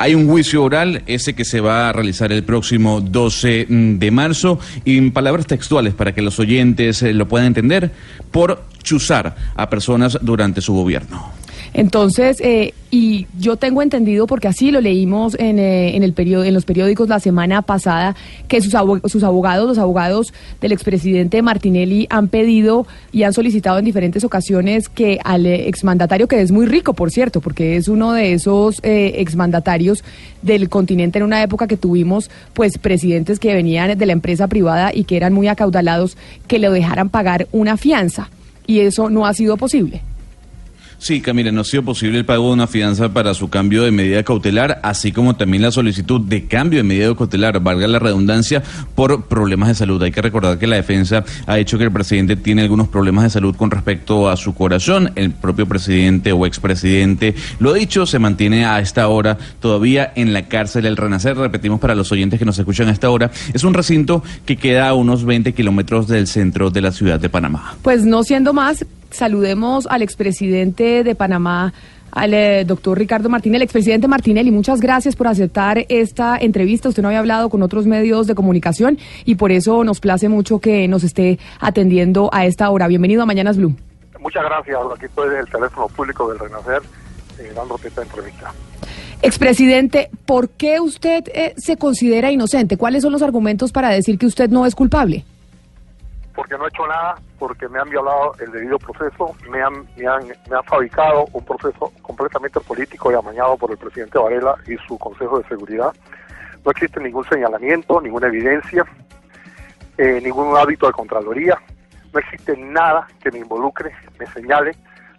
Hay 0.00 0.14
un 0.14 0.28
juicio 0.28 0.62
oral, 0.62 1.02
ese 1.06 1.34
que 1.34 1.44
se 1.44 1.60
va 1.60 1.88
a 1.88 1.92
realizar 1.92 2.30
el 2.30 2.44
próximo 2.44 3.00
12 3.00 3.66
de 3.68 4.10
marzo, 4.12 4.60
y 4.84 4.96
en 4.96 5.10
palabras 5.10 5.46
textuales 5.46 5.94
para 5.94 6.14
que 6.14 6.22
los 6.22 6.38
oyentes 6.38 7.02
eh, 7.02 7.12
lo 7.12 7.26
puedan 7.26 7.48
entender, 7.48 7.90
por 8.30 8.62
chuzar 8.84 9.34
a 9.56 9.68
personas 9.68 10.16
durante 10.22 10.60
su 10.60 10.72
gobierno. 10.72 11.37
Entonces, 11.74 12.40
eh, 12.40 12.74
y 12.90 13.26
yo 13.38 13.56
tengo 13.56 13.82
entendido, 13.82 14.26
porque 14.26 14.48
así 14.48 14.70
lo 14.70 14.80
leímos 14.80 15.36
en, 15.38 15.58
eh, 15.58 15.94
en, 15.94 16.02
el 16.02 16.14
periodo, 16.14 16.44
en 16.44 16.54
los 16.54 16.64
periódicos 16.64 17.08
la 17.08 17.20
semana 17.20 17.62
pasada, 17.62 18.16
que 18.48 18.60
sus, 18.62 18.74
abo 18.74 18.98
sus 19.08 19.22
abogados, 19.22 19.68
los 19.68 19.78
abogados 19.78 20.32
del 20.60 20.72
expresidente 20.72 21.42
Martinelli, 21.42 22.06
han 22.08 22.28
pedido 22.28 22.86
y 23.12 23.24
han 23.24 23.34
solicitado 23.34 23.78
en 23.78 23.84
diferentes 23.84 24.24
ocasiones 24.24 24.88
que 24.88 25.18
al 25.22 25.44
exmandatario, 25.44 26.28
que 26.28 26.40
es 26.40 26.50
muy 26.50 26.66
rico, 26.66 26.94
por 26.94 27.10
cierto, 27.10 27.40
porque 27.40 27.76
es 27.76 27.88
uno 27.88 28.12
de 28.12 28.32
esos 28.32 28.80
eh, 28.82 29.16
exmandatarios 29.16 30.02
del 30.40 30.68
continente 30.68 31.18
en 31.18 31.24
una 31.24 31.42
época 31.42 31.66
que 31.66 31.76
tuvimos 31.76 32.30
pues 32.54 32.78
presidentes 32.78 33.38
que 33.38 33.54
venían 33.54 33.98
de 33.98 34.06
la 34.06 34.12
empresa 34.12 34.46
privada 34.46 34.92
y 34.94 35.04
que 35.04 35.16
eran 35.16 35.34
muy 35.34 35.48
acaudalados, 35.48 36.16
que 36.46 36.58
le 36.58 36.70
dejaran 36.70 37.10
pagar 37.10 37.48
una 37.52 37.76
fianza. 37.76 38.30
Y 38.66 38.80
eso 38.80 39.10
no 39.10 39.26
ha 39.26 39.34
sido 39.34 39.56
posible. 39.56 40.02
Sí, 40.98 41.20
Camila, 41.20 41.52
no 41.52 41.60
ha 41.60 41.64
sido 41.64 41.84
posible 41.84 42.18
el 42.18 42.24
pago 42.24 42.48
de 42.48 42.54
una 42.54 42.66
fianza 42.66 43.08
para 43.08 43.32
su 43.32 43.48
cambio 43.48 43.84
de 43.84 43.92
medida 43.92 44.24
cautelar, 44.24 44.80
así 44.82 45.12
como 45.12 45.36
también 45.36 45.62
la 45.62 45.70
solicitud 45.70 46.20
de 46.20 46.46
cambio 46.46 46.80
de 46.80 46.82
medida 46.82 47.14
cautelar, 47.14 47.60
valga 47.60 47.86
la 47.86 48.00
redundancia, 48.00 48.62
por 48.96 49.26
problemas 49.26 49.68
de 49.68 49.76
salud. 49.76 50.02
Hay 50.02 50.10
que 50.10 50.20
recordar 50.20 50.58
que 50.58 50.66
la 50.66 50.74
defensa 50.74 51.24
ha 51.46 51.54
dicho 51.54 51.78
que 51.78 51.84
el 51.84 51.92
presidente 51.92 52.34
tiene 52.34 52.62
algunos 52.62 52.88
problemas 52.88 53.24
de 53.24 53.30
salud 53.30 53.54
con 53.54 53.70
respecto 53.70 54.28
a 54.28 54.36
su 54.36 54.54
corazón. 54.54 55.12
El 55.14 55.30
propio 55.30 55.66
presidente 55.66 56.32
o 56.32 56.44
expresidente 56.46 57.34
lo 57.60 57.72
dicho, 57.72 58.04
se 58.04 58.18
mantiene 58.18 58.66
a 58.66 58.80
esta 58.80 59.06
hora 59.08 59.38
todavía 59.60 60.12
en 60.16 60.32
la 60.32 60.48
cárcel 60.48 60.84
El 60.84 60.96
Renacer. 60.96 61.36
Repetimos 61.36 61.78
para 61.78 61.94
los 61.94 62.10
oyentes 62.10 62.38
que 62.40 62.44
nos 62.44 62.58
escuchan 62.58 62.88
a 62.88 62.92
esta 62.92 63.10
hora, 63.10 63.30
es 63.52 63.62
un 63.62 63.74
recinto 63.74 64.22
que 64.44 64.56
queda 64.56 64.88
a 64.88 64.94
unos 64.94 65.24
20 65.24 65.52
kilómetros 65.54 66.08
del 66.08 66.26
centro 66.26 66.70
de 66.70 66.80
la 66.80 66.90
ciudad 66.90 67.20
de 67.20 67.28
Panamá. 67.28 67.76
Pues 67.82 68.04
no 68.04 68.24
siendo 68.24 68.52
más, 68.52 68.84
saludemos 69.10 69.86
al 69.86 70.02
expresidente 70.02 71.04
de 71.04 71.14
Panamá, 71.14 71.72
al 72.10 72.34
eh, 72.34 72.64
doctor 72.64 72.98
Ricardo 72.98 73.28
Martínez, 73.28 73.56
el 73.56 73.62
expresidente 73.62 74.08
Martinelli. 74.08 74.50
Muchas 74.50 74.80
gracias 74.80 75.16
por 75.16 75.26
aceptar 75.26 75.84
esta 75.88 76.36
entrevista. 76.38 76.88
Usted 76.88 77.02
no 77.02 77.08
había 77.08 77.20
hablado 77.20 77.48
con 77.48 77.62
otros 77.62 77.86
medios 77.86 78.26
de 78.26 78.34
comunicación 78.34 78.98
y 79.24 79.34
por 79.36 79.52
eso 79.52 79.84
nos 79.84 80.00
place 80.00 80.28
mucho 80.28 80.58
que 80.58 80.88
nos 80.88 81.04
esté 81.04 81.38
atendiendo 81.60 82.30
a 82.32 82.46
esta 82.46 82.70
hora. 82.70 82.88
Bienvenido 82.88 83.22
a 83.22 83.26
Mañanas 83.26 83.56
Blue. 83.56 83.74
Muchas 84.20 84.44
gracias. 84.44 84.78
Aquí 84.94 85.06
estoy 85.06 85.30
del 85.30 85.46
teléfono 85.46 85.88
público 85.88 86.28
del 86.28 86.38
Renacer 86.38 86.82
eh, 87.38 87.52
dándote 87.54 87.88
esta 87.88 88.02
entrevista. 88.02 88.52
Expresidente, 89.20 90.10
¿por 90.26 90.48
qué 90.48 90.80
usted 90.80 91.24
eh, 91.34 91.54
se 91.56 91.76
considera 91.76 92.30
inocente? 92.30 92.76
¿Cuáles 92.76 93.02
son 93.02 93.12
los 93.12 93.22
argumentos 93.22 93.72
para 93.72 93.90
decir 93.90 94.18
que 94.18 94.26
usted 94.26 94.48
no 94.48 94.64
es 94.64 94.74
culpable? 94.74 95.24
Porque 96.48 96.60
no 96.60 96.64
he 96.64 96.68
hecho 96.68 96.86
nada, 96.86 97.14
porque 97.38 97.68
me 97.68 97.78
han 97.78 97.90
violado 97.90 98.32
el 98.40 98.50
debido 98.50 98.78
proceso, 98.78 99.36
me 99.50 99.60
han, 99.60 99.86
me 99.98 100.06
han, 100.06 100.28
me 100.28 100.62
fabricado 100.64 101.26
un 101.34 101.44
proceso 101.44 101.92
completamente 102.00 102.58
político 102.60 103.12
y 103.12 103.16
amañado 103.16 103.58
por 103.58 103.70
el 103.70 103.76
presidente 103.76 104.18
Varela 104.18 104.56
y 104.66 104.78
su 104.86 104.96
Consejo 104.96 105.38
de 105.38 105.46
Seguridad. 105.46 105.92
No 106.64 106.70
existe 106.70 107.00
ningún 107.00 107.24
señalamiento, 107.24 108.00
ninguna 108.00 108.28
evidencia, 108.28 108.82
eh, 109.98 110.22
ningún 110.22 110.56
hábito 110.56 110.86
de 110.86 110.94
Contraloría. 110.94 111.58
No 112.14 112.18
existe 112.18 112.56
nada 112.56 113.06
que 113.22 113.30
me 113.30 113.40
involucre, 113.40 113.92
me 114.18 114.26
señale. 114.28 114.74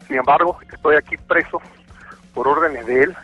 Sin 0.07 0.15
embargo, 0.15 0.57
estoy 0.73 0.95
aquí 0.95 1.15
preso 1.15 1.61
por 2.33 2.47
órdenes 2.47 2.87
de 2.87 3.03
él. 3.03 3.15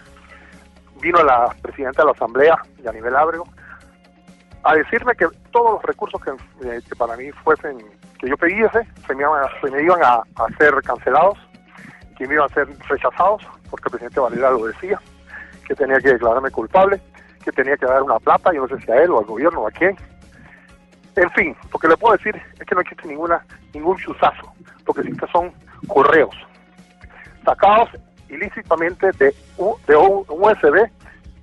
Vino 1.01 1.23
la 1.23 1.55
presidenta 1.59 2.03
de 2.03 2.05
la 2.05 2.11
Asamblea, 2.11 2.55
Yanivel 2.83 3.15
Ábrego, 3.15 3.47
a 4.65 4.75
decirme 4.75 5.15
que 5.15 5.27
todos 5.51 5.73
los 5.73 5.83
recursos 5.83 6.19
que, 6.21 6.31
eh, 6.67 6.81
que 6.87 6.95
para 6.95 7.15
mí 7.15 7.31
fuesen, 7.43 7.77
que 8.19 8.27
yo 8.27 8.35
pidiese, 8.35 8.81
se 9.07 9.13
me 9.15 9.21
iban, 9.21 9.43
a, 9.43 9.61
se 9.61 9.69
me 9.71 9.81
iban 9.81 10.03
a, 10.03 10.15
a, 10.15 10.57
ser 10.57 10.73
cancelados, 10.83 11.37
que 12.17 12.27
me 12.27 12.33
iban 12.33 12.49
a 12.49 12.53
ser 12.53 12.67
rechazados, 12.89 13.43
porque 13.69 13.87
el 13.87 13.91
presidente 13.91 14.19
Varela 14.19 14.49
lo 14.51 14.65
decía, 14.65 14.99
que 15.67 15.75
tenía 15.75 15.99
que 15.99 16.13
declararme 16.13 16.49
culpable, 16.51 16.99
que 17.43 17.51
tenía 17.51 17.77
que 17.77 17.85
dar 17.85 18.01
una 18.01 18.17
plata, 18.19 18.51
yo 18.53 18.65
no 18.65 18.67
sé 18.75 18.83
si 18.83 18.91
a 18.91 18.95
él 19.03 19.11
o 19.11 19.19
al 19.19 19.25
gobierno 19.25 19.61
o 19.61 19.67
a 19.67 19.71
quién. 19.71 19.95
En 21.15 21.29
fin, 21.31 21.55
lo 21.71 21.79
que 21.79 21.87
le 21.87 21.95
puedo 21.97 22.17
decir 22.17 22.35
es 22.59 22.65
que 22.65 22.75
no 22.75 22.81
existe 22.81 23.07
ninguna 23.07 23.45
ningún 23.73 23.97
chuzazo, 23.97 24.51
lo 24.87 24.93
que 24.93 25.01
existe 25.01 25.27
son 25.31 25.53
correos 25.87 26.35
sacados 27.45 27.89
ilícitamente 28.29 29.11
de, 29.19 29.33
U- 29.57 29.77
de 29.87 29.95
un 29.95 30.25
USB 30.27 30.89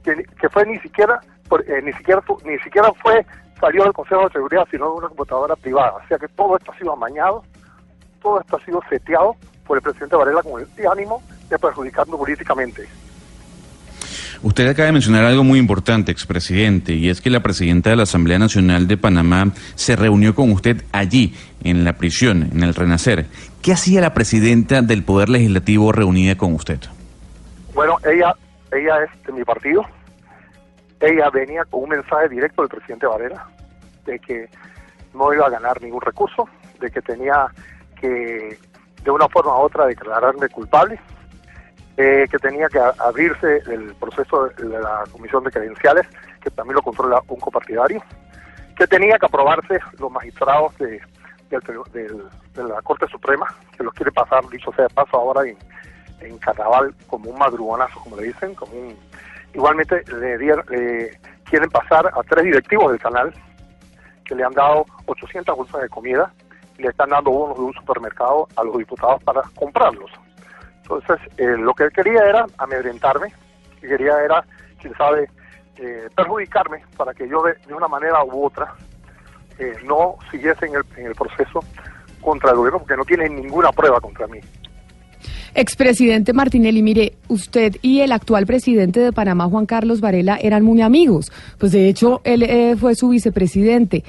que, 0.02 0.25
que 0.25 0.49
fue 0.49 0.67
ni 0.67 0.79
siquiera 0.81 1.21
por- 1.52 1.71
eh, 1.71 1.82
ni 1.82 1.92
siquiera 1.92 2.23
fu- 2.23 2.38
ni 2.47 2.59
siquiera 2.61 2.90
fue 3.02 3.26
salió 3.61 3.85
del 3.85 3.92
Consejo 3.92 4.23
de 4.25 4.30
Seguridad 4.32 4.66
sino 4.71 4.87
de 4.87 4.92
una 5.00 5.09
computadora 5.09 5.54
privada 5.54 5.92
o 6.02 6.09
sea 6.09 6.16
que 6.18 6.28
todo 6.28 6.56
esto 6.56 6.73
ha 6.73 6.78
sido 6.78 6.94
amañado 6.94 7.44
todo 8.23 8.40
esto 8.40 8.56
ha 8.56 8.64
sido 8.64 8.80
seteado 8.88 9.37
por 9.66 9.76
el 9.76 9.82
presidente 9.82 10.16
Varela 10.16 10.42
con 10.42 10.62
el 10.62 10.87
ánimo 10.87 11.23
de 11.50 11.59
perjudicarnos 11.59 12.16
políticamente 12.18 12.88
Usted 14.42 14.66
acaba 14.66 14.87
de 14.87 14.92
mencionar 14.92 15.25
algo 15.25 15.44
muy 15.44 15.61
importante, 15.61 16.11
expresidente, 16.11 16.94
y 16.94 17.09
es 17.11 17.21
que 17.21 17.30
la 17.30 17.40
presidenta 17.44 17.90
de 17.90 17.97
la 17.97 18.02
Asamblea 18.02 18.40
Nacional 18.40 18.88
de 18.88 18.97
Panamá 18.97 19.52
se 19.76 19.94
reunió 19.94 20.35
con 20.35 20.50
usted 20.50 20.82
allí, 20.90 21.37
en 21.62 21.85
la 21.85 21.92
prisión, 21.92 22.50
en 22.52 22.64
el 22.64 22.75
Renacer. 22.75 23.26
¿Qué 23.62 23.71
hacía 23.73 24.00
la 24.00 24.14
presidenta 24.14 24.82
del 24.82 25.04
Poder 25.04 25.28
Legislativo 25.28 25.92
reunida 25.92 26.35
con 26.37 26.54
usted? 26.54 26.80
bueno 27.73 27.97
ella 28.04 28.35
ella 28.73 29.04
es 29.04 29.26
de 29.26 29.32
mi 29.32 29.44
partido 29.44 29.82
ella 31.02 31.28
venía 31.30 31.64
con 31.66 31.82
un 31.85 31.88
mensaje 31.90 32.28
directo 32.28 32.62
del 32.62 32.71
presidente 32.71 33.06
Varela 33.06 33.47
de 34.04 34.18
que 34.18 34.49
no 35.14 35.32
iba 35.35 35.47
a 35.47 35.50
ganar 35.50 35.80
ningún 35.82 36.00
recurso 36.00 36.49
de 36.80 36.90
que 36.90 37.02
tenía 37.02 37.47
que 38.00 38.59
de 39.02 39.11
una 39.11 39.28
forma 39.28 39.52
u 39.56 39.61
otra 39.62 39.87
declararme 39.87 40.49
culpable 40.49 40.99
eh, 41.97 42.26
que 42.30 42.38
tenía 42.38 42.68
que 42.68 42.78
abrirse 42.99 43.59
el 43.66 43.94
proceso 43.97 44.47
de 44.47 44.64
de 44.64 44.80
la 44.80 45.04
comisión 45.12 45.44
de 45.44 45.50
credenciales, 45.50 46.06
que 46.40 46.50
también 46.50 46.76
lo 46.76 46.82
controla 46.82 47.21
un 47.28 47.38
copartidario, 47.40 48.02
que 48.76 48.87
tenía 48.87 49.18
que 49.18 49.26
aprobarse 49.26 49.78
los 49.99 50.11
magistrados 50.11 50.76
de, 50.78 51.00
del- 51.50 52.23
de 52.54 52.64
la 52.64 52.80
Corte 52.82 53.06
Suprema, 53.09 53.47
que 53.76 53.85
los 53.85 53.92
quiere 53.92 54.11
pasar, 54.12 54.49
dicho 54.49 54.73
sea 54.73 54.87
de 54.88 54.94
paso, 54.94 55.16
ahora 55.18 55.42
en, 55.47 55.56
en 56.21 56.38
carnaval 56.38 56.94
como 57.06 57.28
un 57.30 57.38
madrugonazo, 57.38 58.00
como 58.00 58.16
le 58.16 58.28
dicen, 58.28 58.54
como 58.54 58.73
un... 58.73 58.97
Igualmente 59.54 60.02
le, 60.18 60.38
dieron- 60.38 60.64
le 60.68 61.18
quieren 61.44 61.68
pasar 61.71 62.06
a 62.06 62.23
tres 62.23 62.44
directivos 62.44 62.90
del 62.92 63.00
canal, 63.00 63.32
que 64.25 64.35
le 64.35 64.44
han 64.44 64.52
dado 64.52 64.87
800 65.06 65.56
bolsas 65.56 65.82
de 65.82 65.88
comida 65.88 66.32
y 66.78 66.82
le 66.82 66.88
están 66.88 67.11
dando 67.11 67.30
bonos 67.30 67.56
de 67.59 67.64
un 67.64 67.75
supermercado 67.75 68.49
a 68.56 68.64
los 68.64 68.78
diputados 68.78 69.23
para 69.25 69.42
comprarlos. 69.54 70.11
Entonces, 70.82 71.18
eh, 71.37 71.56
lo 71.59 71.75
que 71.75 71.85
él 71.85 71.92
quería 71.92 72.25
era 72.25 72.47
amedrentarme, 72.59 73.32
que 73.80 73.88
quería 73.88 74.18
era, 74.25 74.44
quién 74.80 74.94
sabe, 74.97 75.28
eh, 75.76 76.09
perjudicarme 76.16 76.85
para 76.97 77.12
que 77.14 77.28
yo 77.28 77.42
de, 77.42 77.54
de 77.66 77.75
una 77.75 77.88
manera 77.88 78.23
u 78.25 78.47
otra 78.47 78.75
eh, 79.59 79.75
no 79.85 80.16
siguiese 80.30 80.66
en 80.66 80.76
el, 80.76 80.82
en 80.97 81.06
el 81.06 81.14
proceso 81.14 81.61
contra 82.21 82.50
el 82.50 82.56
gobierno, 82.56 82.78
porque 82.80 82.97
no 82.97 83.04
tiene 83.04 83.28
ninguna 83.28 83.71
prueba 83.73 84.00
contra 84.00 84.26
mí. 84.26 84.40
Expresidente 85.54 86.32
Martinelli, 86.32 86.82
mire, 86.82 87.12
usted 87.28 87.76
y 87.82 88.00
el 88.00 88.12
actual 88.12 88.47
presidente 88.47 89.00
de 89.00 89.12
Panamá, 89.12 89.47
Juan 89.47 89.66
Carlos 89.66 90.00
Varela, 90.00 90.38
eran 90.40 90.64
muy 90.64 90.80
amigos. 90.80 91.30
Pues 91.59 91.73
de 91.73 91.88
hecho, 91.88 92.21
él 92.25 92.42
eh, 92.42 92.76
fue 92.76 92.94
su 92.94 93.11
vicepresidente. 93.11 94.04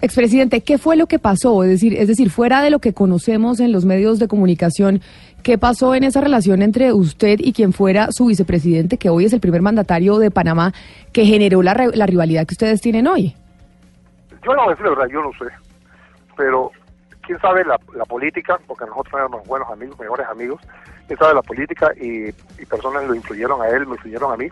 Expresidente, 0.00 0.60
¿qué 0.60 0.78
fue 0.78 0.96
lo 0.96 1.06
que 1.06 1.18
pasó? 1.18 1.64
Es 1.64 1.70
decir, 1.70 1.94
es 1.94 2.08
decir, 2.08 2.30
fuera 2.30 2.62
de 2.62 2.70
lo 2.70 2.78
que 2.78 2.92
conocemos 2.92 3.60
en 3.60 3.72
los 3.72 3.84
medios 3.84 4.18
de 4.18 4.28
comunicación, 4.28 5.00
¿qué 5.42 5.56
pasó 5.58 5.94
en 5.94 6.04
esa 6.04 6.20
relación 6.20 6.62
entre 6.62 6.92
usted 6.92 7.38
y 7.40 7.52
quien 7.52 7.72
fuera 7.72 8.08
su 8.10 8.26
vicepresidente, 8.26 8.98
que 8.98 9.08
hoy 9.10 9.24
es 9.24 9.32
el 9.32 9.40
primer 9.40 9.62
mandatario 9.62 10.18
de 10.18 10.30
Panamá, 10.30 10.72
que 11.12 11.24
generó 11.24 11.62
la, 11.62 11.90
la 11.94 12.06
rivalidad 12.06 12.46
que 12.46 12.54
ustedes 12.54 12.80
tienen 12.80 13.06
hoy? 13.06 13.34
yo 14.44 14.54
no 14.54 14.64
voy 14.64 14.74
la 14.78 14.90
verdad, 14.90 15.06
yo 15.10 15.22
no 15.22 15.30
sé, 15.32 15.52
pero 16.36 16.70
quién 17.26 17.38
sabe 17.40 17.64
la, 17.64 17.78
la 17.94 18.04
política, 18.04 18.58
porque 18.66 18.84
nosotros 18.86 19.14
éramos 19.14 19.46
buenos 19.46 19.70
amigos, 19.70 19.98
mejores 19.98 20.26
amigos, 20.26 20.60
quién 21.06 21.18
sabe 21.18 21.34
la 21.34 21.42
política 21.42 21.92
y, 21.96 22.28
y 22.28 22.66
personas 22.68 23.04
lo 23.04 23.14
influyeron 23.14 23.60
a 23.62 23.68
él, 23.68 23.86
me 23.86 23.94
influyeron 23.94 24.32
a 24.32 24.36
mí. 24.36 24.48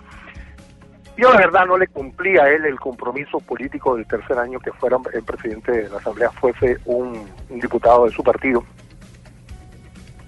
Yo 1.16 1.30
la 1.30 1.38
verdad 1.38 1.66
no 1.66 1.76
le 1.76 1.86
cumplí 1.88 2.38
a 2.38 2.48
él 2.48 2.64
el 2.64 2.80
compromiso 2.80 3.38
político 3.40 3.96
del 3.96 4.06
tercer 4.06 4.38
año 4.38 4.58
que 4.60 4.72
fuera 4.72 4.96
el 5.12 5.22
presidente 5.22 5.72
de 5.72 5.90
la 5.90 5.98
Asamblea, 5.98 6.30
fuese 6.30 6.78
un, 6.86 7.26
un 7.50 7.60
diputado 7.60 8.06
de 8.06 8.10
su 8.12 8.22
partido. 8.22 8.64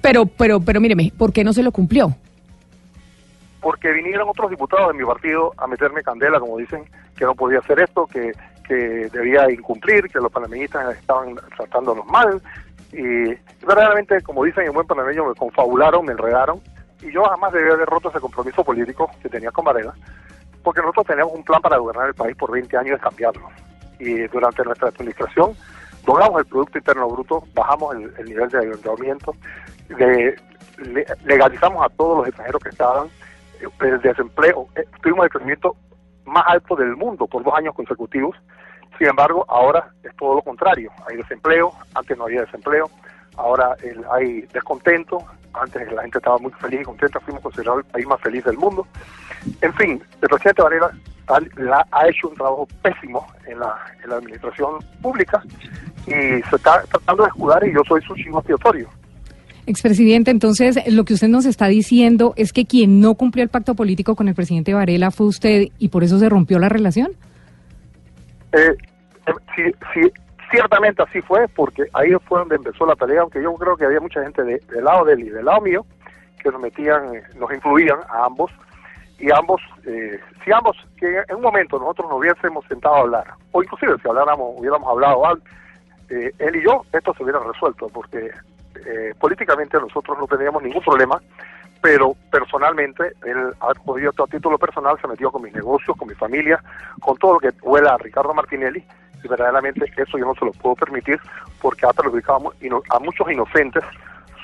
Pero, 0.03 0.27
pero, 0.27 0.61
pero 0.61 0.81
míreme, 0.81 1.11
¿por 1.17 1.33
qué 1.33 1.43
no 1.43 1.53
se 1.55 1.63
lo 1.63 1.73
cumplió? 1.73 2.15
porque 3.65 3.91
vinieron 3.93 4.29
otros 4.29 4.51
diputados 4.51 4.89
de 4.89 4.99
mi 4.99 5.07
partido 5.07 5.55
a 5.57 5.67
meterme 5.67 6.03
candela, 6.03 6.39
como 6.39 6.59
dicen, 6.59 6.85
que 7.17 7.25
no 7.25 7.35
podía 7.35 7.61
hacer 7.61 7.81
esto, 7.81 8.07
que, 8.07 8.33
que 8.67 9.09
debía 9.13 9.51
incumplir, 9.51 10.09
que 10.11 10.19
los 10.21 10.33
panameñistas 10.33 10.97
estaban 10.97 11.37
tratándonos 11.57 12.07
mal. 12.07 12.41
Y 12.93 13.35
verdaderamente, 13.67 14.23
como 14.23 14.45
dicen 14.45 14.67
en 14.67 14.73
buen 14.73 14.87
panameño, 14.87 15.27
me 15.27 15.35
confabularon, 15.35 16.05
me 16.05 16.13
enredaron. 16.13 16.61
Y 17.03 17.13
yo 17.13 17.25
jamás 17.25 17.53
debía 17.53 17.73
haber 17.75 17.89
roto 17.89 18.09
ese 18.09 18.21
compromiso 18.21 18.65
político 18.65 19.11
que 19.23 19.29
tenía 19.29 19.51
con 19.51 19.65
Varela, 19.65 19.93
porque 20.63 20.81
nosotros 20.81 21.07
teníamos 21.07 21.35
un 21.35 21.45
plan 21.45 21.61
para 21.61 21.77
gobernar 21.77 22.09
el 22.09 22.15
país 22.15 22.35
por 22.37 22.51
20 22.53 22.77
años 22.77 22.99
y 22.99 23.03
cambiarlo. 23.03 23.49
Y 23.99 24.27
durante 24.29 24.65
nuestra 24.65 24.89
administración 24.89 25.53
doblamos 26.07 26.41
el 26.41 26.47
Producto 26.47 26.79
Interno 26.79 27.09
Bruto, 27.09 27.45
bajamos 27.55 27.95
el, 27.97 28.15
el 28.19 28.25
nivel 28.27 28.49
de 28.49 28.59
endeudamiento, 28.65 29.35
de- 29.89 30.37
le- 30.79 31.07
legalizamos 31.25 31.85
a 31.85 31.89
todos 31.91 32.19
los 32.19 32.27
extranjeros 32.29 32.63
que 32.63 32.69
estaban, 32.71 33.09
el 33.81 34.01
desempleo, 34.01 34.69
eh, 34.77 34.85
tuvimos 35.03 35.25
el 35.25 35.31
crecimiento 35.31 35.77
más 36.27 36.45
alto 36.47 36.77
del 36.77 36.97
mundo 36.97 37.27
por 37.27 37.43
dos 37.45 37.55
años 37.55 37.75
consecutivos. 37.75 38.37
Sin 38.99 39.09
embargo, 39.09 39.45
ahora 39.49 39.93
es 40.03 40.15
todo 40.17 40.37
lo 40.37 40.43
contrario. 40.43 40.91
Hay 41.09 41.17
desempleo, 41.17 41.73
antes 41.95 42.17
no 42.17 42.25
había 42.25 42.43
desempleo, 42.43 42.89
ahora 43.37 43.77
hay 44.13 44.43
descontento, 44.53 45.19
antes 45.53 45.93
la 45.93 46.03
gente 46.03 46.19
estaba 46.19 46.39
muy 46.39 46.53
feliz 46.53 46.83
y 46.83 46.85
contenta, 46.85 47.21
fuimos 47.21 47.43
considerados 47.43 47.85
el 47.85 47.93
país 47.93 48.07
más 48.07 48.21
feliz 48.21 48.45
del 48.45 48.57
mundo. 48.57 48.87
En 49.61 49.75
fin, 49.75 50.03
el 50.21 50.29
presidente 50.29 50.63
Varela 50.63 50.93
ha, 51.29 51.87
ha 51.91 52.09
hecho 52.09 52.29
un 52.29 52.35
trabajo 52.35 52.69
pésimo 52.83 53.27
en 53.47 53.59
la, 53.59 53.77
en 54.03 54.11
la 54.11 54.17
administración 54.17 54.79
pública 55.01 55.43
y 56.07 56.11
se 56.11 56.57
está 56.57 56.83
tratando 56.85 57.25
de 57.25 57.29
escudar 57.29 57.67
y 57.67 57.75
yo 57.75 57.83
soy 57.87 58.03
su 58.03 58.15
chivo 58.15 58.39
expiatorio. 58.39 58.89
Expresidente, 59.67 60.31
entonces 60.31 60.79
lo 60.93 61.05
que 61.05 61.15
usted 61.15 61.29
nos 61.29 61.47
está 61.47 61.69
diciendo 61.69 62.35
es 62.37 62.53
que 62.53 62.67
quien 62.67 63.01
no 63.01 63.15
cumplió 63.15 63.43
el 63.43 63.49
pacto 63.49 63.75
político 63.75 64.15
con 64.15 64.29
el 64.29 64.35
presidente 64.35 64.75
Varela 64.75 65.11
fue 65.11 65.27
usted 65.27 65.69
y 65.79 65.89
por 65.89 66.05
eso 66.05 66.19
se 66.19 66.29
rompió 66.29 66.59
la 66.59 66.69
relación. 66.69 67.13
Eh, 68.53 68.77
eh, 69.27 69.33
sí, 69.57 69.63
sí, 69.95 70.01
ciertamente 70.51 71.03
así 71.03 71.21
fue, 71.23 71.49
porque 71.49 71.85
ahí 71.95 72.11
fue 72.27 72.41
donde 72.41 72.57
empezó 72.57 72.85
la 72.87 72.95
pelea, 72.95 73.23
aunque 73.23 73.43
yo 73.43 73.55
creo 73.55 73.77
que 73.77 73.87
había 73.87 74.01
mucha 74.01 74.23
gente 74.23 74.43
de- 74.43 74.61
del 74.71 74.85
lado 74.85 75.07
de 75.07 75.15
él 75.15 75.21
y 75.21 75.29
del 75.31 75.45
lado 75.47 75.61
mío 75.63 75.87
que 76.43 76.51
nos 76.51 76.61
metían, 76.61 77.15
eh, 77.15 77.23
nos 77.39 77.51
influían 77.53 77.99
a 78.11 78.27
ambos, 78.27 78.51
y 79.19 79.31
ambos, 79.33 79.63
eh, 79.87 80.19
si 80.45 80.53
ambos, 80.53 80.77
que 80.99 81.07
en 81.29 81.37
un 81.37 81.43
momento 81.43 81.79
nosotros 81.79 82.11
nos 82.11 82.19
hubiésemos 82.19 82.65
sentado 82.69 82.97
a 82.97 83.01
hablar, 83.01 83.25
o 83.53 83.63
inclusive 83.63 83.95
si 84.03 84.09
habláramos, 84.09 84.53
hubiéramos 84.59 84.87
hablado 84.89 85.23
eh, 86.11 86.31
él 86.39 86.57
y 86.57 86.65
yo, 86.65 86.83
esto 86.93 87.15
se 87.15 87.23
hubiera 87.23 87.39
resuelto, 87.41 87.89
porque 87.89 88.29
eh, 88.87 89.15
políticamente 89.19 89.79
nosotros 89.79 90.19
no 90.19 90.27
teníamos 90.27 90.63
ningún 90.63 90.83
problema, 90.83 91.21
pero 91.81 92.17
personalmente 92.31 93.13
él 93.27 93.53
ha 93.61 93.75
podido 93.75 94.11
a 94.17 94.27
título 94.27 94.59
personal, 94.59 94.99
se 95.01 95.09
metió 95.09 95.31
con 95.31 95.43
mis 95.43 95.53
negocios, 95.53 95.97
con 95.97 96.09
mi 96.09 96.15
familia, 96.15 96.63
con 97.01 97.17
todo 97.19 97.35
lo 97.35 97.41
que 97.41 97.53
huela 97.63 97.95
a 97.95 97.99
Ricardo 97.99 98.33
Martinelli, 98.33 98.83
y 99.23 99.29
verdaderamente 99.29 99.93
eso 99.97 100.19
yo 100.19 100.27
no 100.27 100.35
se 100.35 100.45
lo 100.45 100.53
puedo 100.53 100.77
permitir 100.77 101.19
porque 101.61 101.87
ha 101.87 101.93
perjudicado 101.93 102.53
a 102.91 102.99
muchos 103.01 103.31
inocentes 103.31 103.85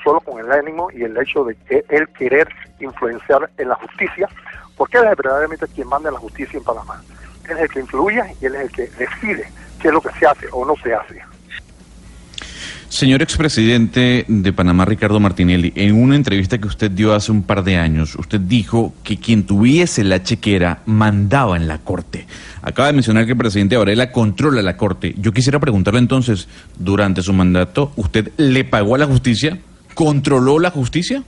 solo 0.03 0.19
con 0.21 0.39
el 0.39 0.51
ánimo 0.51 0.89
y 0.91 1.03
el 1.03 1.17
hecho 1.17 1.43
de 1.45 1.55
él 1.89 2.07
querer 2.09 2.47
influenciar 2.79 3.49
en 3.57 3.69
la 3.69 3.75
justicia, 3.75 4.27
porque 4.75 4.97
él 4.97 5.05
es 5.05 5.17
verdaderamente 5.17 5.67
quien 5.67 5.87
manda 5.87 6.11
la 6.11 6.19
justicia 6.19 6.57
en 6.57 6.63
Panamá. 6.63 7.01
Él 7.45 7.57
es 7.57 7.63
el 7.63 7.69
que 7.69 7.79
influye 7.79 8.23
y 8.41 8.45
él 8.45 8.55
es 8.55 8.61
el 8.61 8.71
que 8.71 8.87
decide 8.97 9.47
qué 9.81 9.87
es 9.87 9.93
lo 9.93 10.01
que 10.01 10.11
se 10.11 10.25
hace 10.25 10.47
o 10.51 10.65
no 10.65 10.75
se 10.77 10.93
hace. 10.93 11.30
Señor 12.91 13.21
expresidente 13.21 14.25
de 14.27 14.51
Panamá, 14.51 14.83
Ricardo 14.83 15.17
Martinelli, 15.21 15.71
en 15.77 15.95
una 15.95 16.17
entrevista 16.17 16.57
que 16.57 16.67
usted 16.67 16.91
dio 16.91 17.13
hace 17.13 17.31
un 17.31 17.41
par 17.41 17.63
de 17.63 17.77
años, 17.77 18.15
usted 18.15 18.41
dijo 18.41 18.93
que 19.05 19.17
quien 19.17 19.45
tuviese 19.45 20.03
la 20.03 20.21
chequera 20.23 20.79
mandaba 20.85 21.55
en 21.55 21.69
la 21.69 21.77
Corte. 21.77 22.27
Acaba 22.61 22.87
de 22.87 22.93
mencionar 22.93 23.25
que 23.25 23.31
el 23.31 23.37
presidente 23.37 23.77
Varela 23.77 24.11
controla 24.11 24.61
la 24.61 24.75
Corte. 24.75 25.15
Yo 25.17 25.31
quisiera 25.31 25.57
preguntarle 25.57 26.01
entonces, 26.01 26.49
durante 26.77 27.21
su 27.21 27.31
mandato, 27.31 27.93
¿usted 27.95 28.33
le 28.35 28.65
pagó 28.65 28.95
a 28.95 28.97
la 28.97 29.05
justicia? 29.05 29.57
¿Controló 29.93 30.59
la 30.59 30.69
justicia? 30.69 31.23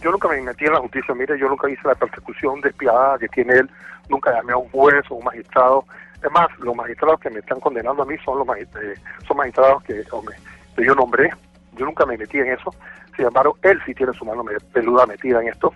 Yo 0.00 0.12
nunca 0.12 0.28
me 0.28 0.40
metí 0.42 0.64
en 0.64 0.74
la 0.74 0.78
justicia, 0.78 1.12
mire, 1.12 1.36
yo 1.40 1.48
nunca 1.48 1.68
hice 1.68 1.82
la 1.88 1.96
persecución 1.96 2.60
despiadada 2.60 3.18
que 3.18 3.26
tiene 3.28 3.54
él, 3.54 3.68
nunca 4.08 4.32
llamé 4.32 4.52
a 4.52 4.56
un 4.56 4.68
juez 4.68 5.04
o 5.10 5.16
un 5.16 5.24
magistrado. 5.24 5.84
Es 6.24 6.30
más, 6.30 6.46
los 6.60 6.74
magistrados 6.76 7.18
que 7.18 7.30
me 7.30 7.40
están 7.40 7.58
condenando 7.58 8.04
a 8.04 8.06
mí 8.06 8.14
son 8.24 8.38
los 8.38 8.46
magis- 8.46 8.68
eh, 8.80 8.94
son 9.26 9.36
magistrados 9.38 9.82
que, 9.82 10.04
hombre, 10.12 10.36
yo 10.84 10.94
nombré. 10.94 11.30
Yo 11.76 11.84
nunca 11.84 12.04
me 12.06 12.16
metí 12.16 12.38
en 12.38 12.52
eso. 12.52 12.74
Sin 13.16 13.26
embargo, 13.26 13.56
él 13.62 13.80
sí 13.86 13.94
tiene 13.94 14.12
su 14.12 14.24
mano 14.24 14.44
peluda 14.72 15.06
metida 15.06 15.40
en 15.40 15.48
esto. 15.48 15.72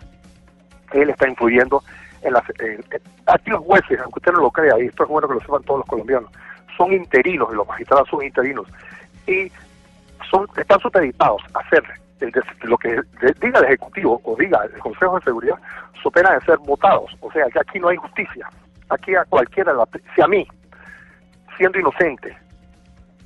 Él 0.92 1.10
está 1.10 1.28
influyendo 1.28 1.82
en 2.22 2.32
las... 2.32 2.44
aquí 3.26 3.50
los 3.50 3.60
jueces, 3.64 3.98
aunque 4.00 4.18
usted 4.18 4.32
no 4.32 4.40
lo 4.40 4.50
crea, 4.50 4.78
y 4.78 4.86
esto 4.86 5.04
es 5.04 5.08
bueno 5.08 5.28
que 5.28 5.34
lo 5.34 5.40
sepan 5.40 5.62
todos 5.62 5.80
los 5.80 5.88
colombianos, 5.88 6.30
son 6.76 6.92
interinos 6.92 7.52
los 7.52 7.66
magistrados 7.66 8.08
son 8.08 8.22
interinos. 8.22 8.66
Y 9.26 9.50
son, 10.30 10.46
están 10.56 10.80
supeditados 10.80 11.42
a 11.54 11.60
hacer 11.60 11.82
el 12.20 12.32
lo 12.62 12.78
que 12.78 13.00
diga 13.40 13.58
el 13.58 13.64
Ejecutivo 13.64 14.20
o 14.24 14.36
diga 14.36 14.64
el 14.64 14.78
Consejo 14.78 15.18
de 15.18 15.24
Seguridad, 15.24 15.58
su 16.00 16.10
pena 16.10 16.32
de 16.32 16.40
ser 16.42 16.58
votados. 16.58 17.10
O 17.20 17.30
sea, 17.32 17.46
que 17.46 17.58
aquí 17.58 17.80
no 17.80 17.88
hay 17.88 17.96
justicia. 17.96 18.48
Aquí 18.88 19.14
a 19.14 19.24
cualquiera, 19.24 19.72
si 20.14 20.22
a 20.22 20.28
mí, 20.28 20.46
siendo 21.56 21.78
inocente 21.78 22.36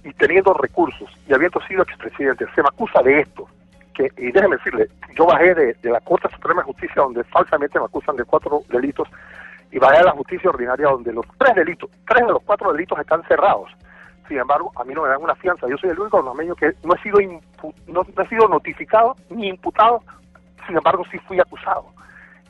y 0.07 0.13
teniendo 0.15 0.55
recursos 0.55 1.11
y 1.29 1.35
habiendo 1.35 1.61
sido 1.63 1.83
expresidente, 1.83 2.47
se 2.55 2.63
me 2.63 2.69
acusa 2.69 3.03
de 3.03 3.21
esto, 3.21 3.49
que, 3.93 4.11
y 4.17 4.31
déjeme 4.31 4.57
decirle, 4.57 4.89
yo 5.17 5.27
bajé 5.27 5.55
de, 5.55 5.75
de 5.75 5.91
la 5.91 6.01
Corte 6.01 6.29
Suprema 6.31 6.61
de 6.63 6.67
Justicia 6.67 7.03
donde 7.03 7.25
falsamente 7.25 7.79
me 7.79 7.87
acusan 7.87 8.15
de 8.17 8.25
cuatro 8.25 8.61
delitos 8.69 9.09
y 9.73 9.79
bajé 9.79 9.99
a 9.99 10.05
la 10.05 10.13
justicia 10.13 10.49
ordinaria 10.51 10.87
donde 10.89 11.13
los 11.13 11.27
tres 11.39 11.55
delitos, 11.57 11.91
tres 12.07 12.25
de 12.25 12.33
los 12.33 12.43
cuatro 12.45 12.73
delitos 12.73 12.99
están 13.01 13.23
cerrados. 13.25 13.71
Sin 14.29 14.39
embargo, 14.39 14.71
a 14.77 14.85
mí 14.85 14.95
no 14.95 15.03
me 15.03 15.09
dan 15.09 15.23
una 15.23 15.35
fianza. 15.35 15.67
Yo 15.69 15.77
soy 15.77 15.91
el 15.91 16.01
único 16.01 16.19
panameño 16.23 16.55
que 16.55 16.73
no 16.85 16.95
he 16.95 17.03
sido 17.03 17.19
impu- 17.19 17.75
no, 17.89 18.05
no 18.17 18.23
he 18.23 18.29
sido 18.29 18.49
notificado 18.49 19.17
ni 19.31 19.49
imputado. 19.49 20.03
Sin 20.67 20.77
embargo, 20.77 21.05
sí 21.11 21.19
fui 21.21 21.39
acusado. 21.41 21.87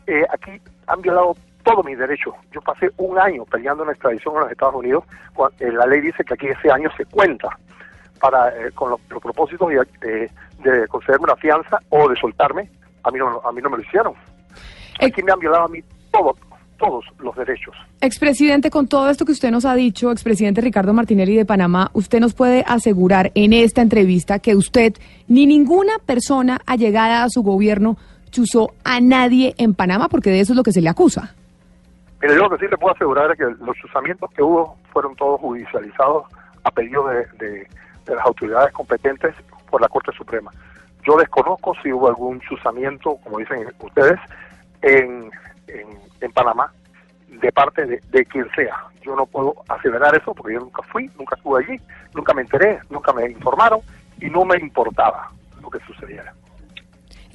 Eh, 0.07 0.25
aquí 0.31 0.61
han 0.87 1.03
violado 1.03 1.37
todos 1.67 1.85
mis 1.85 1.99
derechos. 1.99 2.33
Yo 2.53 2.61
pasé 2.61 2.91
un 2.97 3.19
año 3.19 3.45
peleando 3.45 3.83
en 3.83 3.91
extradición 3.91 4.37
a 4.37 4.41
los 4.43 4.53
Estados 4.53 4.77
Unidos. 4.77 5.03
Eh, 5.59 5.73
la 5.73 5.85
ley 5.85 6.01
dice 6.01 6.23
que 6.23 6.35
aquí 6.35 6.47
ese 6.47 6.71
año 6.71 6.89
se 6.97 7.05
cuenta 7.07 7.49
para 8.21 8.49
eh, 8.51 8.71
con 8.73 8.91
los, 8.91 9.01
los 9.11 9.21
propósitos 9.21 9.69
de, 10.01 10.31
de 10.63 10.87
concederme 10.87 11.25
una 11.25 11.35
fianza 11.35 11.79
o 11.89 12.09
de 12.09 12.15
soltarme. 12.17 12.71
A 13.03 13.11
mí 13.11 13.19
no, 13.19 13.41
a 13.45 13.51
mí 13.51 13.61
no 13.61 13.71
me 13.71 13.79
lo 13.79 13.83
hicieron. 13.83 14.15
Aquí 15.01 15.23
me 15.25 15.33
han 15.33 15.41
violado 15.41 15.65
a 15.65 15.69
mí 15.69 15.81
todos, 16.13 16.37
todos 16.79 17.05
los 17.19 17.35
derechos. 17.35 17.75
Expresidente, 18.01 18.71
con 18.71 18.87
todo 18.87 19.11
esto 19.11 19.25
que 19.25 19.33
usted 19.33 19.51
nos 19.51 19.65
ha 19.65 19.75
dicho, 19.75 20.13
expresidente 20.13 20.61
Ricardo 20.61 20.93
Martinelli 20.93 21.37
de 21.37 21.45
Panamá, 21.45 21.91
¿usted 21.95 22.21
nos 22.21 22.33
puede 22.33 22.65
asegurar 22.69 23.33
en 23.35 23.53
esta 23.53 23.83
entrevista 23.83 24.39
que 24.39 24.55
usted 24.55 24.95
ni 25.27 25.47
ninguna 25.47 25.95
persona 26.07 26.61
allegada 26.65 27.25
a 27.25 27.29
su 27.29 27.43
gobierno 27.43 27.97
chuzó 28.31 28.73
a 28.85 29.01
nadie 29.01 29.57
en 29.59 29.75
Panamá? 29.75 30.09
Porque 30.09 30.31
de 30.31 30.39
eso 30.39 30.53
es 30.53 30.57
lo 30.57 30.63
que 30.63 30.73
se 30.73 30.81
le 30.81 30.89
acusa. 30.89 31.35
Mire, 32.23 32.35
yo 32.35 32.43
lo 32.43 32.51
que 32.51 32.65
sí 32.65 32.71
le 32.71 32.79
puedo 32.79 32.95
asegurar 32.95 33.31
es 33.31 33.39
que 33.39 33.45
los 33.45 33.77
chuzamientos 33.77 34.31
que 34.31 34.43
hubo 34.43 34.79
fueron 34.93 35.15
todos 35.17 35.41
judicializados 35.41 36.25
a 36.65 36.71
pedido 36.71 37.07
de, 37.09 37.69
las 38.07 38.25
autoridades 38.25 38.73
competentes 38.73 39.35
por 39.71 39.81
la 39.81 39.89
Corte 39.89 40.13
Suprema. 40.13 40.51
Yo 41.05 41.17
desconozco 41.17 41.75
si 41.83 41.93
hubo 41.93 42.09
algún 42.09 42.41
chuzamiento, 42.41 43.17
como 43.23 43.39
dicen 43.39 43.67
ustedes, 43.81 44.19
en, 44.83 45.31
en, 45.69 46.33
Panamá 46.33 46.73
de 47.29 47.51
parte 47.53 47.87
de, 47.87 48.01
de 48.11 48.25
quien 48.27 48.49
sea. 48.55 48.77
Yo 49.03 49.17
no 49.17 49.27
puedo 49.27 49.55
aseverar 49.69 50.15
eso 50.15 50.35
porque 50.35 50.55
yo 50.55 50.61
nunca 50.61 50.83
fui, 50.83 51.11
nunca 51.19 51.37
estuve 51.37 51.65
allí, 51.65 51.81
nunca 52.15 52.35
me 52.35 52.43
enteré, 52.43 52.81
nunca 52.91 53.13
me 53.13 53.31
informaron 53.31 53.81
y 54.21 54.29
no 54.29 54.45
me 54.45 54.57
importaba 54.59 55.31
lo 55.61 55.71
que 55.71 55.79
sucediera. 55.81 56.33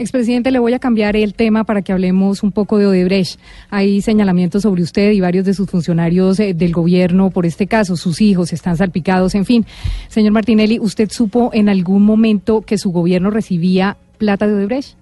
Expresidente, 0.01 0.49
le 0.49 0.57
voy 0.57 0.73
a 0.73 0.79
cambiar 0.79 1.15
el 1.15 1.35
tema 1.35 1.63
para 1.63 1.83
que 1.83 1.93
hablemos 1.93 2.41
un 2.41 2.51
poco 2.51 2.79
de 2.79 2.87
Odebrecht. 2.87 3.39
Hay 3.69 4.01
señalamientos 4.01 4.63
sobre 4.63 4.81
usted 4.81 5.11
y 5.11 5.21
varios 5.21 5.45
de 5.45 5.53
sus 5.53 5.69
funcionarios 5.69 6.39
eh, 6.39 6.55
del 6.55 6.73
gobierno 6.73 7.29
por 7.29 7.45
este 7.45 7.67
caso. 7.67 7.95
Sus 7.95 8.19
hijos 8.19 8.51
están 8.51 8.77
salpicados, 8.77 9.35
en 9.35 9.45
fin. 9.45 9.63
Señor 10.07 10.33
Martinelli, 10.33 10.79
¿usted 10.79 11.09
supo 11.11 11.51
en 11.53 11.69
algún 11.69 12.03
momento 12.03 12.61
que 12.61 12.79
su 12.79 12.91
gobierno 12.91 13.29
recibía 13.29 13.95
plata 14.17 14.47
de 14.47 14.55
Odebrecht? 14.55 14.97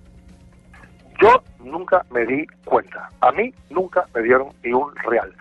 Yo 1.21 1.41
nunca 1.63 2.05
me 2.11 2.25
di 2.25 2.45
cuenta. 2.65 3.09
A 3.21 3.31
mí 3.31 3.53
nunca 3.69 4.05
me 4.13 4.21
dieron 4.21 4.49
ni 4.65 4.73
un 4.73 4.93
real. 5.09 5.31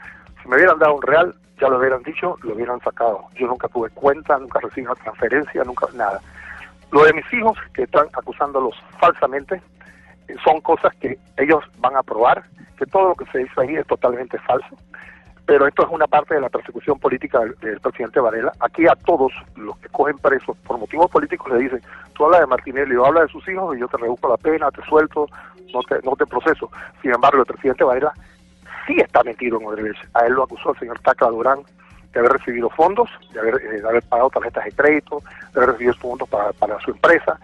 Si 0.40 0.49
me 0.49 0.55
hubieran 0.55 0.79
dado 0.79 0.94
un 0.94 1.03
real, 1.03 1.35
ya 1.61 1.68
lo 1.68 1.79
hubieran 1.81 2.05
dicho, 2.05 2.37
lo 2.42 2.55
hubieran 2.55 2.79
sacado. 2.83 3.25
Yo 3.35 3.49
nunca 3.49 3.66
tuve 3.66 3.90
cuenta, 3.90 4.38
nunca 4.38 4.61
recibí 4.61 4.87
una 4.87 4.94
transferencia, 4.94 5.64
nunca 5.64 5.88
nada. 5.97 6.21
Lo 6.90 7.05
de 7.05 7.12
mis 7.12 7.33
hijos, 7.33 7.59
que 7.74 7.83
están 7.83 8.07
acusándolos 8.14 8.74
falsamente, 8.98 9.61
eh, 10.29 10.37
son 10.44 10.61
cosas 10.61 10.94
que 10.96 11.18
ellos 11.37 11.62
van 11.79 11.96
a 11.96 12.03
probar, 12.03 12.44
que 12.79 12.87
todo 12.87 13.09
lo 13.09 13.14
que 13.14 13.27
se 13.27 13.38
dice 13.38 13.53
ahí 13.61 13.77
es 13.77 13.87
totalmente 13.87 14.38
falso. 14.40 14.77
Pero 15.44 15.66
esto 15.66 15.83
es 15.83 15.88
una 15.90 16.07
parte 16.07 16.35
de 16.35 16.42
la 16.42 16.51
persecución 16.51 16.98
política 16.98 17.40
del, 17.40 17.81
presidente 17.81 18.20
Varela. 18.20 18.53
Aquí 18.61 18.87
a 18.87 18.94
todos 18.94 19.33
los 19.57 19.79
que 19.79 19.88
cogen 19.88 20.18
presos 20.18 20.57
por 20.59 20.79
motivos 20.79 21.11
políticos 21.11 21.53
le 21.53 21.61
dicen, 21.61 21.83
tú 22.14 22.27
hablas 22.27 22.40
de 22.40 22.46
Martinelli, 22.46 22.94
yo 22.94 23.07
habla 23.07 23.22
de 23.22 23.29
sus 23.29 23.46
hijos 23.48 23.74
y 23.74 23.81
yo 23.81 23.88
te 23.88 23.96
reduzco 23.96 24.29
la 24.29 24.37
pena, 24.37 24.70
te 24.70 24.83
suelto, 24.85 25.27
no 25.72 25.81
te, 25.83 26.01
no 26.05 26.16
te 26.16 26.27
proceso. 26.27 26.70
Sin 27.01 27.14
embargo, 27.14 27.40
el 27.40 27.46
presidente 27.46 27.85
Varela 27.85 28.12
sí 28.87 28.96
está 28.98 29.22
metido 29.22 29.59
en 29.59 29.66
Odebrecht. 29.66 30.05
A 30.14 30.27
él 30.27 30.35
lo 30.35 30.44
acusó 30.44 30.72
el 30.72 30.79
señor 30.81 30.98
Tacla 31.01 31.29
Durán 31.29 31.61
de 32.12 32.21
haber 32.21 32.33
recibido 32.33 32.71
fondos, 32.71 33.09
de 33.33 33.40
haber, 33.40 33.55
eh, 33.57 33.81
de 33.81 33.88
haber 33.88 34.03
pagado 34.05 34.31
tarjetas 34.31 34.64
de 34.64 34.73
crédito, 34.73 35.23
de 35.53 35.61
haber 35.61 35.71
recibido 35.73 35.94
fondos 35.94 36.29
para, 36.29 36.81
su 36.81 36.90
empresa, 36.90 37.38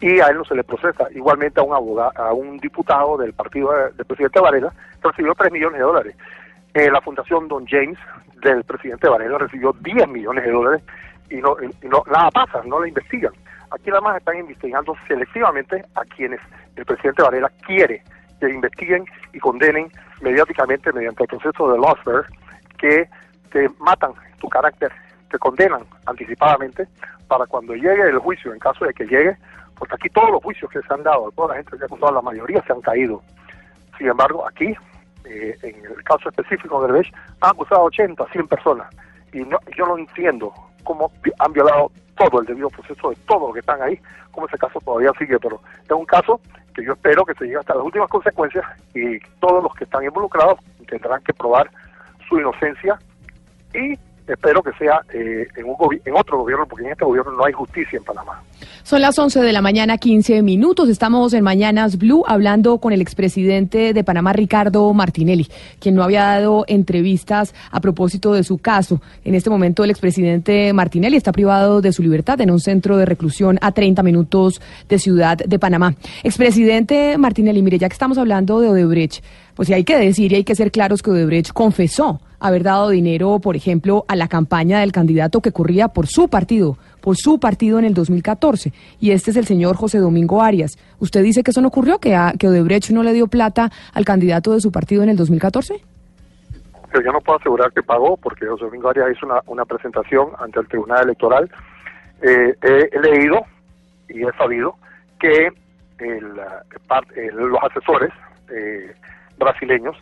y 0.00 0.18
a 0.20 0.28
él 0.28 0.38
no 0.38 0.44
se 0.44 0.54
le 0.54 0.64
procesa. 0.64 1.06
Igualmente 1.12 1.60
a 1.60 1.62
un 1.62 1.74
abogado, 1.74 2.12
a 2.16 2.32
un 2.32 2.58
diputado 2.58 3.16
del 3.18 3.32
partido 3.34 3.72
de- 3.72 3.90
del 3.92 4.06
presidente 4.06 4.40
Varela, 4.40 4.72
recibió 5.02 5.34
3 5.34 5.52
millones 5.52 5.78
de 5.78 5.84
dólares. 5.84 6.16
Eh, 6.74 6.90
la 6.90 7.00
fundación 7.00 7.48
Don 7.48 7.66
James 7.66 7.98
del 8.42 8.64
presidente 8.64 9.08
Varela 9.08 9.38
recibió 9.38 9.72
10 9.80 10.08
millones 10.08 10.44
de 10.44 10.50
dólares 10.50 10.82
y 11.28 11.36
no, 11.36 11.56
y 11.62 11.86
no 11.88 12.02
nada 12.10 12.30
pasa, 12.30 12.62
no 12.64 12.80
la 12.80 12.88
investigan. 12.88 13.32
Aquí 13.70 13.88
nada 13.90 14.00
más 14.00 14.16
están 14.16 14.38
investigando 14.38 14.94
selectivamente 15.06 15.84
a 15.94 16.02
quienes 16.04 16.40
el 16.76 16.84
presidente 16.84 17.22
Varela 17.22 17.50
quiere 17.66 18.02
que 18.40 18.48
investiguen 18.48 19.04
y 19.32 19.38
condenen 19.38 19.92
mediáticamente 20.22 20.92
mediante 20.92 21.24
el 21.24 21.28
proceso 21.28 21.70
de 21.72 21.78
lawfare 21.78 22.24
que 22.78 23.06
te 23.50 23.68
matan 23.78 24.12
tu 24.40 24.48
carácter, 24.48 24.92
te 25.30 25.38
condenan 25.38 25.82
anticipadamente 26.06 26.88
para 27.28 27.46
cuando 27.46 27.74
llegue 27.74 28.08
el 28.08 28.18
juicio, 28.18 28.52
en 28.52 28.58
caso 28.58 28.84
de 28.84 28.92
que 28.92 29.04
llegue, 29.04 29.36
porque 29.78 29.94
aquí 29.94 30.08
todos 30.10 30.30
los 30.30 30.42
juicios 30.42 30.70
que 30.70 30.80
se 30.82 30.94
han 30.94 31.02
dado, 31.02 31.30
toda 31.32 31.48
la 31.48 31.54
gente 31.56 31.76
que 31.76 31.84
ha 31.84 31.86
acusado, 31.86 32.12
la 32.12 32.22
mayoría 32.22 32.62
se 32.66 32.72
han 32.72 32.80
caído. 32.80 33.22
Sin 33.96 34.08
embargo, 34.08 34.46
aquí, 34.46 34.74
eh, 35.24 35.56
en 35.62 35.84
el 35.84 36.04
caso 36.04 36.28
específico 36.28 36.80
de 36.80 36.92
Derbech, 36.92 37.14
han 37.40 37.50
acusado 37.50 37.82
a 37.82 37.84
80, 37.84 38.26
100 38.32 38.48
personas. 38.48 38.88
Y 39.32 39.40
no, 39.40 39.58
yo 39.76 39.86
no 39.86 39.96
entiendo 39.96 40.52
cómo 40.84 41.10
han 41.38 41.52
violado 41.52 41.92
todo 42.16 42.40
el 42.40 42.46
debido 42.46 42.68
proceso 42.70 43.10
de 43.10 43.16
todos 43.26 43.42
los 43.42 43.52
que 43.54 43.60
están 43.60 43.80
ahí, 43.80 43.98
cómo 44.32 44.46
ese 44.46 44.58
caso 44.58 44.80
todavía 44.80 45.12
sigue. 45.18 45.38
Pero 45.38 45.60
es 45.84 45.90
un 45.90 46.04
caso 46.04 46.40
que 46.74 46.84
yo 46.84 46.92
espero 46.92 47.24
que 47.24 47.34
se 47.34 47.44
llegue 47.44 47.58
hasta 47.58 47.74
las 47.74 47.84
últimas 47.84 48.08
consecuencias 48.08 48.64
y 48.94 49.18
todos 49.38 49.62
los 49.62 49.74
que 49.74 49.84
están 49.84 50.04
involucrados 50.04 50.58
tendrán 50.88 51.22
que 51.22 51.32
probar 51.32 51.70
su 52.28 52.38
inocencia 52.38 52.98
y 53.74 53.98
espero 54.32 54.62
que 54.62 54.72
sea 54.78 55.00
eh, 55.12 55.46
en, 55.56 55.66
un 55.66 55.76
en 56.04 56.14
otro 56.14 56.38
gobierno, 56.38 56.66
porque 56.66 56.84
en 56.84 56.92
este 56.92 57.04
gobierno 57.04 57.32
no 57.32 57.44
hay 57.44 57.52
justicia 57.52 57.98
en 57.98 58.04
Panamá. 58.04 58.42
Son 58.82 59.00
las 59.00 59.18
11 59.18 59.40
de 59.40 59.52
la 59.52 59.62
mañana, 59.62 59.98
15 59.98 60.42
minutos. 60.42 60.88
Estamos 60.88 61.32
en 61.32 61.44
Mañanas 61.44 61.98
Blue 61.98 62.24
hablando 62.26 62.78
con 62.78 62.92
el 62.92 63.00
expresidente 63.00 63.92
de 63.92 64.04
Panamá, 64.04 64.32
Ricardo 64.32 64.92
Martinelli, 64.94 65.48
quien 65.78 65.94
no 65.94 66.02
había 66.02 66.24
dado 66.24 66.64
entrevistas 66.68 67.54
a 67.70 67.80
propósito 67.80 68.32
de 68.32 68.44
su 68.44 68.58
caso. 68.58 69.00
En 69.24 69.34
este 69.34 69.50
momento, 69.50 69.84
el 69.84 69.90
expresidente 69.90 70.72
Martinelli 70.72 71.16
está 71.16 71.32
privado 71.32 71.80
de 71.80 71.92
su 71.92 72.02
libertad 72.02 72.40
en 72.40 72.50
un 72.50 72.60
centro 72.60 72.96
de 72.96 73.06
reclusión 73.06 73.58
a 73.60 73.72
30 73.72 74.02
minutos 74.02 74.60
de 74.88 74.98
Ciudad 74.98 75.36
de 75.36 75.58
Panamá. 75.58 75.94
Expresidente 76.22 77.16
Martinelli, 77.18 77.62
mire, 77.62 77.78
ya 77.78 77.88
que 77.88 77.94
estamos 77.94 78.18
hablando 78.18 78.60
de 78.60 78.68
Odebrecht, 78.68 79.22
pues 79.54 79.68
sí 79.68 79.74
hay 79.74 79.84
que 79.84 79.98
decir 79.98 80.32
y 80.32 80.36
hay 80.36 80.44
que 80.44 80.54
ser 80.54 80.70
claros 80.70 81.02
que 81.02 81.10
Odebrecht 81.10 81.52
confesó 81.52 82.20
haber 82.38 82.62
dado 82.62 82.88
dinero, 82.88 83.38
por 83.40 83.54
ejemplo, 83.54 84.04
a 84.08 84.16
la 84.16 84.26
campaña 84.26 84.80
del 84.80 84.92
candidato 84.92 85.40
que 85.42 85.52
corría 85.52 85.88
por 85.88 86.06
su 86.06 86.28
partido, 86.28 86.78
por 87.02 87.16
su 87.18 87.38
partido 87.38 87.78
en 87.78 87.84
el 87.84 87.92
2014. 87.92 88.72
Y 88.98 89.10
este 89.10 89.30
es 89.30 89.36
el 89.36 89.44
señor 89.44 89.76
José 89.76 89.98
Domingo 89.98 90.40
Arias. 90.42 90.78
¿Usted 91.00 91.22
dice 91.22 91.42
que 91.42 91.50
eso 91.50 91.60
no 91.60 91.68
ocurrió, 91.68 91.98
que, 91.98 92.14
a- 92.14 92.32
Odebrecht 92.42 92.90
no 92.90 93.02
le 93.02 93.12
dio 93.12 93.26
plata 93.26 93.70
al 93.92 94.04
candidato 94.06 94.52
de 94.54 94.60
su 94.62 94.72
partido 94.72 95.02
en 95.02 95.10
el 95.10 95.16
2014? 95.16 95.82
Pero 96.92 97.04
yo 97.04 97.12
no 97.12 97.20
puedo 97.20 97.38
asegurar 97.38 97.72
que 97.72 97.82
pagó 97.82 98.16
porque 98.16 98.46
José 98.46 98.64
Domingo 98.64 98.88
Arias 98.88 99.08
hizo 99.16 99.26
una, 99.46 99.64
presentación 99.66 100.28
ante 100.38 100.60
el 100.60 100.66
Tribunal 100.68 101.04
Electoral. 101.04 101.50
Eh, 102.22 102.54
he, 102.62 103.00
leído 103.00 103.44
y 104.08 104.22
he 104.22 104.32
sabido 104.38 104.76
que 105.20 105.48
el, 105.98 106.40
ah, 106.40 106.62
par- 106.88 107.04
eh, 107.14 107.30
los 107.32 107.58
asesores 107.70 108.10
eh, 108.50 108.92
brasileños 109.40 109.96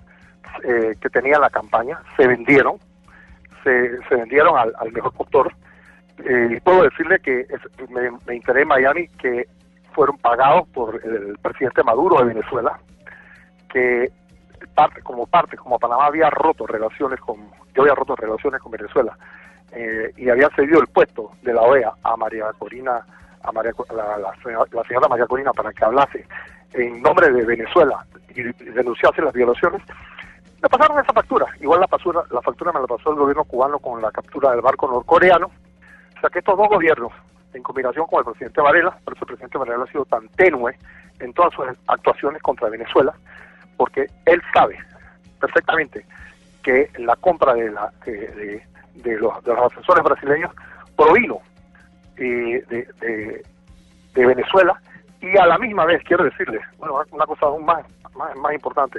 eh, 0.64 0.94
que 1.00 1.08
tenían 1.08 1.40
la 1.40 1.48
campaña 1.48 1.98
se 2.16 2.26
vendieron, 2.26 2.76
se, 3.64 3.98
vendieron 4.10 4.58
al, 4.58 4.92
mejor 4.92 5.12
postor. 5.14 5.52
Eh, 6.18 6.48
y 6.56 6.60
puedo 6.60 6.82
decirle 6.82 7.20
que 7.20 7.46
me, 7.88 8.10
me 8.26 8.34
enteré 8.34 8.62
en 8.62 8.68
Miami 8.68 9.08
que 9.20 9.46
fueron 9.92 10.18
pagados 10.18 10.68
por 10.68 11.00
el 11.02 11.38
presidente 11.38 11.82
Maduro 11.82 12.18
de 12.18 12.34
Venezuela, 12.34 12.78
que 13.72 14.10
parte, 14.74 15.02
como 15.02 15.26
parte, 15.26 15.56
como 15.56 15.78
Panamá 15.78 16.06
había 16.06 16.30
roto 16.30 16.66
relaciones 16.66 17.20
con, 17.20 17.50
yo 17.74 17.82
había 17.82 17.94
roto 17.94 18.16
relaciones 18.16 18.60
con 18.60 18.72
Venezuela 18.72 19.16
eh, 19.72 20.12
y 20.16 20.28
había 20.28 20.48
cedido 20.50 20.80
el 20.80 20.86
puesto 20.88 21.32
de 21.42 21.52
la 21.52 21.62
OEA 21.62 21.92
a 22.02 22.16
María 22.16 22.46
Corina, 22.58 23.04
a 23.42 23.52
María, 23.52 23.72
la, 23.94 24.34
señora, 24.86 25.08
María 25.08 25.26
Corina 25.26 25.52
para 25.52 25.72
que 25.72 25.84
hablase 25.84 26.26
en 26.74 27.02
nombre 27.02 27.30
de 27.30 27.44
Venezuela 27.44 28.04
y, 28.34 28.42
denunciase 28.42 29.22
las 29.22 29.32
violaciones. 29.32 29.82
Me 30.60 30.68
pasaron 30.68 30.98
esa 30.98 31.12
factura, 31.12 31.46
igual 31.60 31.80
la 31.80 31.88
factura, 31.88 32.22
la 32.30 32.42
factura 32.42 32.72
me 32.72 32.80
la 32.80 32.86
pasó 32.86 33.10
el 33.10 33.16
gobierno 33.16 33.44
cubano 33.44 33.78
con 33.78 34.02
la 34.02 34.10
captura 34.10 34.50
del 34.50 34.60
barco 34.60 34.88
norcoreano. 34.88 35.46
O 35.46 36.20
sea 36.20 36.30
que 36.30 36.40
estos 36.40 36.58
dos 36.58 36.68
gobiernos, 36.68 37.12
en 37.54 37.62
combinación 37.62 38.06
con 38.06 38.18
el 38.18 38.24
presidente 38.24 38.60
Varela, 38.60 38.98
por 39.04 39.16
el 39.16 39.26
presidente 39.26 39.58
Varela 39.58 39.84
ha 39.84 39.92
sido 39.92 40.04
tan 40.06 40.28
tenue 40.30 40.76
en 41.20 41.32
todas 41.32 41.54
sus 41.54 41.64
actuaciones 41.86 42.42
contra 42.42 42.68
Venezuela, 42.68 43.14
porque 43.76 44.06
él 44.26 44.42
sabe 44.52 44.78
perfectamente 45.40 46.04
que 46.62 46.90
la 46.98 47.14
compra 47.16 47.54
de, 47.54 47.70
la, 47.70 47.92
de 48.04 48.62
los, 49.18 49.44
de 49.44 49.54
los 49.54 49.72
asesores 49.72 50.02
brasileños 50.02 50.52
provino 50.96 51.40
eh, 52.18 52.64
de, 52.68 52.88
de- 53.00 53.42
Venezuela 54.26 54.80
y 55.20 55.36
a 55.38 55.46
la 55.46 55.58
misma 55.58 55.84
vez, 55.84 56.02
quiero 56.04 56.24
decirles, 56.24 56.60
bueno, 56.78 57.00
una 57.12 57.24
cosa 57.26 57.46
aún 57.46 57.64
más, 57.64 57.84
más, 58.16 58.34
más 58.36 58.52
importante, 58.52 58.98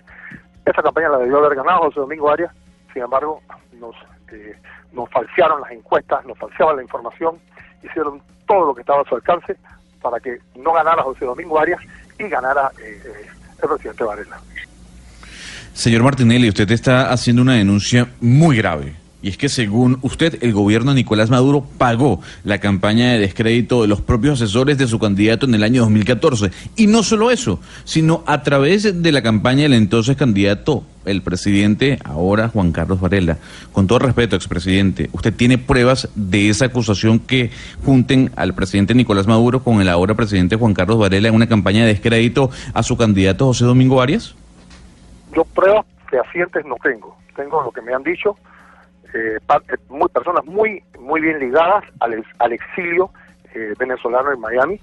esa 0.65 0.81
campaña 0.81 1.09
la 1.09 1.17
debió 1.17 1.39
haber 1.39 1.55
ganado 1.57 1.79
José 1.81 1.99
Domingo 1.99 2.29
Arias, 2.31 2.51
sin 2.93 3.01
embargo, 3.03 3.41
nos, 3.79 3.95
eh, 4.31 4.55
nos 4.93 5.09
falsearon 5.09 5.59
las 5.61 5.71
encuestas, 5.71 6.25
nos 6.25 6.37
falseaban 6.37 6.77
la 6.77 6.83
información, 6.83 7.35
hicieron 7.83 8.21
todo 8.47 8.67
lo 8.67 8.73
que 8.75 8.81
estaba 8.81 9.01
a 9.01 9.05
su 9.09 9.15
alcance 9.15 9.57
para 10.01 10.19
que 10.21 10.37
no 10.55 10.71
ganara 10.71 11.03
José 11.03 11.25
Domingo 11.25 11.59
Arias 11.59 11.81
y 12.17 12.23
ganara 12.29 12.71
eh, 12.81 13.01
eh, 13.05 13.27
el 13.61 13.67
presidente 13.69 14.03
Varela. 14.05 14.37
Señor 15.73 16.03
Martinelli, 16.03 16.47
usted 16.49 16.69
está 16.71 17.11
haciendo 17.11 17.41
una 17.41 17.53
denuncia 17.55 18.07
muy 18.21 18.55
grave. 18.57 18.95
Y 19.21 19.29
es 19.29 19.37
que 19.37 19.49
según 19.49 19.99
usted, 20.01 20.41
el 20.41 20.53
gobierno 20.53 20.91
de 20.91 20.95
Nicolás 20.95 21.29
Maduro 21.29 21.65
pagó 21.77 22.21
la 22.45 22.59
campaña 22.59 23.11
de 23.11 23.19
descrédito 23.19 23.81
de 23.81 23.89
los 23.89 23.99
propios 23.99 24.41
asesores 24.41 24.77
de 24.77 24.87
su 24.87 24.97
candidato 24.97 25.45
en 25.45 25.55
el 25.55 25.63
año 25.63 25.81
2014. 25.81 26.51
Y 26.77 26.87
no 26.87 27.03
solo 27.03 27.29
eso, 27.29 27.59
sino 27.83 28.23
a 28.25 28.43
través 28.43 29.01
de 29.01 29.11
la 29.11 29.21
campaña 29.21 29.63
del 29.63 29.73
entonces 29.73 30.15
candidato, 30.15 30.83
el 31.03 31.21
presidente, 31.21 31.99
ahora 32.05 32.47
Juan 32.47 32.71
Carlos 32.71 33.01
Varela. 33.01 33.37
Con 33.73 33.87
todo 33.87 33.99
respeto, 33.99 34.37
expresidente, 34.37 35.09
¿usted 35.11 35.33
tiene 35.33 35.57
pruebas 35.57 36.09
de 36.15 36.49
esa 36.49 36.65
acusación 36.65 37.19
que 37.19 37.51
junten 37.83 38.31
al 38.37 38.53
presidente 38.53 38.95
Nicolás 38.95 39.27
Maduro 39.27 39.63
con 39.63 39.81
el 39.81 39.89
ahora 39.89 40.13
presidente 40.13 40.55
Juan 40.55 40.73
Carlos 40.73 40.97
Varela 40.97 41.27
en 41.27 41.35
una 41.35 41.47
campaña 41.47 41.81
de 41.81 41.87
descrédito 41.87 42.51
a 42.73 42.83
su 42.83 42.95
candidato 42.95 43.47
José 43.47 43.65
Domingo 43.65 44.01
Arias? 44.01 44.33
Yo 45.35 45.43
pruebas 45.43 45.85
fehacientes 46.09 46.65
no 46.65 46.75
tengo, 46.81 47.15
tengo 47.35 47.61
lo 47.61 47.71
que 47.71 47.81
me 47.81 47.93
han 47.93 48.03
dicho, 48.03 48.35
eh, 49.13 49.37
eh, 49.39 49.75
muy, 49.89 50.07
personas 50.09 50.45
muy 50.45 50.83
muy 50.99 51.21
bien 51.21 51.39
ligadas 51.39 51.83
al, 51.99 52.23
al 52.39 52.51
exilio 52.53 53.11
eh, 53.53 53.73
venezolano 53.79 54.31
en 54.31 54.39
Miami. 54.39 54.79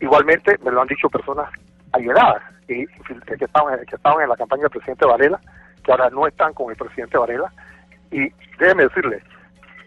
Igualmente 0.00 0.56
me 0.64 0.70
lo 0.72 0.80
han 0.82 0.88
dicho 0.88 1.08
personas 1.08 1.48
allegadas 1.92 2.42
y, 2.68 2.86
que, 2.86 3.44
estaban, 3.44 3.78
que 3.86 3.96
estaban 3.96 4.22
en 4.22 4.28
la 4.28 4.36
campaña 4.36 4.62
del 4.62 4.70
presidente 4.70 5.06
Varela, 5.06 5.40
que 5.84 5.92
ahora 5.92 6.10
no 6.10 6.26
están 6.26 6.52
con 6.54 6.70
el 6.70 6.76
presidente 6.76 7.18
Varela. 7.18 7.52
Y 8.10 8.28
déjeme 8.58 8.84
decirle, 8.84 9.22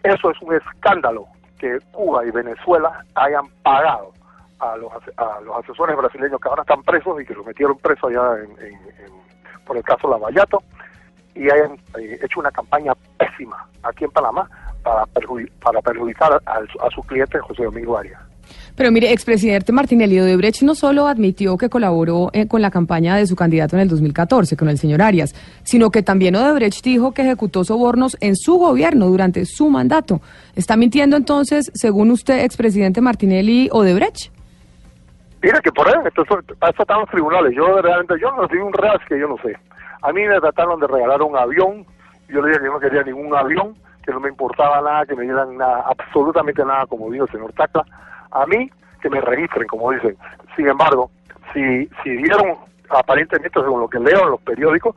eso 0.04 0.30
es 0.30 0.40
un 0.42 0.54
escándalo 0.54 1.26
que 1.58 1.78
Cuba 1.92 2.24
y 2.24 2.30
Venezuela 2.30 3.04
hayan 3.14 3.46
pagado 3.62 4.12
a 4.60 4.76
los, 4.76 4.90
a 5.18 5.40
los 5.42 5.56
asesores 5.64 5.96
brasileños 5.96 6.40
que 6.40 6.48
ahora 6.48 6.62
están 6.62 6.82
presos 6.82 7.20
y 7.20 7.26
que 7.26 7.34
los 7.34 7.44
metieron 7.46 7.76
presos 7.78 8.10
allá 8.10 8.38
en- 8.42 8.86
por 9.66 9.76
el 9.76 9.82
caso 9.82 10.08
Lavallato 10.08 10.62
y 11.36 11.42
hayan 11.50 11.72
eh, 11.98 12.18
hecho 12.22 12.40
una 12.40 12.50
campaña 12.50 12.92
pésima 13.18 13.68
aquí 13.82 14.04
en 14.04 14.10
Panamá 14.10 14.48
para, 14.82 15.02
perjudi- 15.06 15.50
para 15.62 15.80
perjudicar 15.82 16.32
al- 16.46 16.68
a 16.80 16.90
su 16.94 17.02
cliente 17.02 17.38
José 17.40 17.64
Domingo 17.64 17.96
Arias. 17.98 18.20
Pero 18.76 18.92
mire, 18.92 19.10
expresidente 19.10 19.72
Martinelli 19.72 20.20
Odebrecht 20.20 20.62
no 20.62 20.74
solo 20.74 21.06
admitió 21.08 21.56
que 21.56 21.68
colaboró 21.70 22.28
eh, 22.32 22.46
con 22.46 22.60
la 22.62 22.70
campaña 22.70 23.16
de 23.16 23.26
su 23.26 23.34
candidato 23.34 23.74
en 23.74 23.82
el 23.82 23.88
2014, 23.88 24.56
con 24.56 24.68
el 24.68 24.78
señor 24.78 25.00
Arias, 25.02 25.34
sino 25.64 25.90
que 25.90 26.02
también 26.02 26.36
Odebrecht 26.36 26.84
dijo 26.84 27.12
que 27.12 27.22
ejecutó 27.22 27.64
sobornos 27.64 28.16
en 28.20 28.36
su 28.36 28.58
gobierno 28.58 29.06
durante 29.06 29.46
su 29.46 29.68
mandato. 29.70 30.20
¿Está 30.54 30.76
mintiendo 30.76 31.16
entonces, 31.16 31.70
según 31.74 32.10
usted, 32.10 32.44
expresidente 32.44 33.00
Martinelli 33.00 33.68
Odebrecht? 33.72 34.30
Mira 35.42 35.60
que 35.60 35.72
por 35.72 35.88
ahí, 35.88 35.94
entonces, 36.04 36.36
para 36.58 36.72
eso 36.72 36.82
están 36.82 37.00
los 37.00 37.10
tribunales. 37.10 37.52
Yo 37.56 37.80
realmente, 37.80 38.14
yo 38.20 38.30
no 38.32 38.42
recibí 38.42 38.60
un 38.60 38.72
real 38.72 38.98
que 39.08 39.18
yo 39.18 39.26
no 39.28 39.36
sé. 39.38 39.56
A 40.06 40.12
mí 40.12 40.22
me 40.22 40.38
trataron 40.38 40.78
de 40.78 40.86
regalar 40.86 41.20
un 41.20 41.36
avión, 41.36 41.84
yo 42.28 42.40
le 42.40 42.50
dije 42.50 42.60
que 42.60 42.68
no 42.68 42.78
quería 42.78 43.02
ningún 43.02 43.34
avión, 43.34 43.74
que 44.04 44.12
no 44.12 44.20
me 44.20 44.28
importaba 44.28 44.80
nada, 44.80 45.04
que 45.04 45.16
me 45.16 45.24
dieran 45.24 45.56
nada, 45.56 45.84
absolutamente 45.84 46.64
nada, 46.64 46.86
como 46.86 47.10
dijo 47.10 47.24
el 47.24 47.32
señor 47.32 47.52
Tacla. 47.54 47.84
A 48.30 48.46
mí, 48.46 48.70
que 49.02 49.10
me 49.10 49.20
registren, 49.20 49.66
como 49.66 49.90
dicen. 49.90 50.16
Sin 50.54 50.68
embargo, 50.68 51.10
si, 51.52 51.88
si 52.04 52.10
dieron, 52.10 52.54
aparentemente, 52.88 53.60
según 53.60 53.80
lo 53.80 53.88
que 53.88 53.98
leo 53.98 54.22
en 54.22 54.30
los 54.30 54.40
periódicos, 54.42 54.94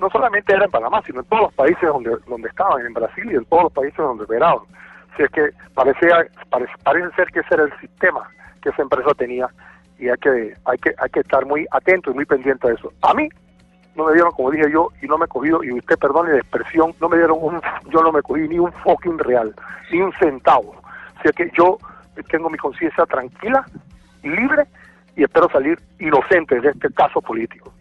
no 0.00 0.10
solamente 0.10 0.52
era 0.52 0.64
en 0.64 0.72
Panamá, 0.72 1.02
sino 1.06 1.20
en 1.20 1.26
todos 1.26 1.42
los 1.42 1.54
países 1.54 1.88
donde, 1.88 2.16
donde 2.26 2.48
estaban, 2.48 2.84
en 2.84 2.94
Brasil 2.94 3.30
y 3.30 3.36
en 3.36 3.44
todos 3.44 3.62
los 3.62 3.72
países 3.72 3.98
donde 3.98 4.24
operaban. 4.24 4.64
Si 5.16 5.22
es 5.22 5.30
que 5.30 5.50
parecía, 5.74 6.26
parece, 6.50 6.72
parece 6.82 7.14
ser 7.14 7.28
que 7.28 7.40
ese 7.40 7.54
era 7.54 7.62
el 7.62 7.78
sistema 7.78 8.28
que 8.60 8.70
esa 8.70 8.82
empresa 8.82 9.14
tenía 9.16 9.48
y 10.00 10.08
hay 10.08 10.16
que, 10.16 10.56
hay 10.64 10.78
que, 10.78 10.94
hay 10.98 11.10
que 11.10 11.20
estar 11.20 11.46
muy 11.46 11.64
atento 11.70 12.10
y 12.10 12.14
muy 12.14 12.24
pendiente 12.24 12.66
a 12.66 12.72
eso. 12.72 12.92
A 13.02 13.14
mí 13.14 13.28
no 13.98 14.04
me 14.04 14.14
dieron, 14.14 14.30
como 14.30 14.52
dije 14.52 14.70
yo, 14.70 14.90
y 15.02 15.06
no 15.06 15.18
me 15.18 15.24
he 15.24 15.28
cogido, 15.28 15.62
y 15.64 15.72
usted 15.72 15.98
perdone 15.98 16.30
la 16.32 16.38
expresión, 16.38 16.94
no 17.00 17.08
me 17.08 17.16
dieron 17.16 17.36
un, 17.40 17.60
yo 17.90 18.00
no 18.00 18.12
me 18.12 18.22
cogí 18.22 18.48
ni 18.48 18.58
un 18.58 18.72
fucking 18.72 19.18
real, 19.18 19.52
ni 19.90 20.00
un 20.00 20.12
centavo. 20.12 20.70
O 21.18 21.22
sea 21.22 21.32
que 21.32 21.50
yo 21.58 21.78
tengo 22.30 22.48
mi 22.48 22.56
conciencia 22.56 23.04
tranquila, 23.06 23.66
libre, 24.22 24.66
y 25.16 25.24
espero 25.24 25.50
salir 25.50 25.80
inocente 25.98 26.60
de 26.60 26.70
este 26.70 26.92
caso 26.92 27.20
político. 27.20 27.72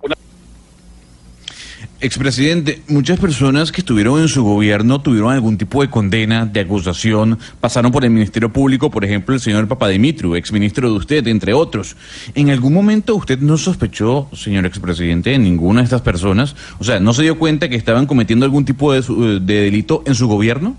Expresidente, 2.00 2.82
muchas 2.88 3.20
personas 3.20 3.72
que 3.72 3.82
estuvieron 3.82 4.20
en 4.20 4.28
su 4.28 4.44
gobierno 4.44 5.02
tuvieron 5.02 5.32
algún 5.32 5.58
tipo 5.58 5.82
de 5.82 5.90
condena, 5.90 6.46
de 6.46 6.60
acusación, 6.60 7.40
pasaron 7.60 7.92
por 7.92 8.04
el 8.04 8.12
Ministerio 8.12 8.50
Público, 8.54 8.92
por 8.92 9.04
ejemplo, 9.04 9.34
el 9.34 9.42
señor 9.42 9.68
Papadimitru, 9.68 10.36
exministro 10.36 10.90
de 10.92 10.96
usted, 10.96 11.26
entre 11.28 11.54
otros. 11.54 11.96
¿En 12.36 12.52
algún 12.52 12.74
momento 12.74 13.16
usted 13.16 13.40
no 13.40 13.58
sospechó, 13.58 14.30
señor 14.34 14.66
expresidente, 14.68 15.32
de 15.32 15.40
ninguna 15.40 15.82
de 15.82 15.86
estas 15.86 16.02
personas? 16.02 16.56
O 16.80 16.84
sea, 16.84 17.00
¿no 17.00 17.14
se 17.14 17.24
dio 17.24 17.38
cuenta 17.40 17.68
que 17.68 17.76
estaban 17.76 18.06
cometiendo 18.06 18.46
algún 18.46 18.64
tipo 18.66 18.94
de, 18.94 19.02
su- 19.02 19.40
de 19.44 19.62
delito 19.64 20.04
en 20.06 20.14
su 20.14 20.28
gobierno? 20.28 20.76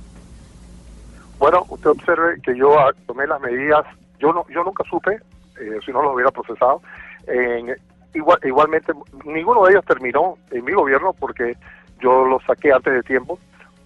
Bueno, 1.38 1.64
usted 1.68 1.90
observe 1.90 2.40
que 2.42 2.56
yo 2.56 2.78
ah, 2.78 2.92
tomé 3.06 3.26
las 3.26 3.40
medidas, 3.40 3.84
yo 4.20 4.32
no, 4.32 4.44
yo 4.52 4.62
nunca 4.64 4.84
supe, 4.88 5.14
eh, 5.60 5.78
si 5.84 5.90
no 5.92 6.02
los 6.02 6.14
hubiera 6.14 6.30
procesado. 6.30 6.80
En- 7.26 7.76
igual, 8.18 8.38
igualmente, 8.44 8.92
ninguno 9.24 9.64
de 9.64 9.72
ellos 9.72 9.84
terminó 9.84 10.36
en 10.50 10.64
mi 10.64 10.72
gobierno 10.72 11.12
porque 11.12 11.56
yo 12.00 12.24
los 12.26 12.42
saqué 12.44 12.72
antes 12.72 12.92
de 12.92 13.02
tiempo. 13.02 13.38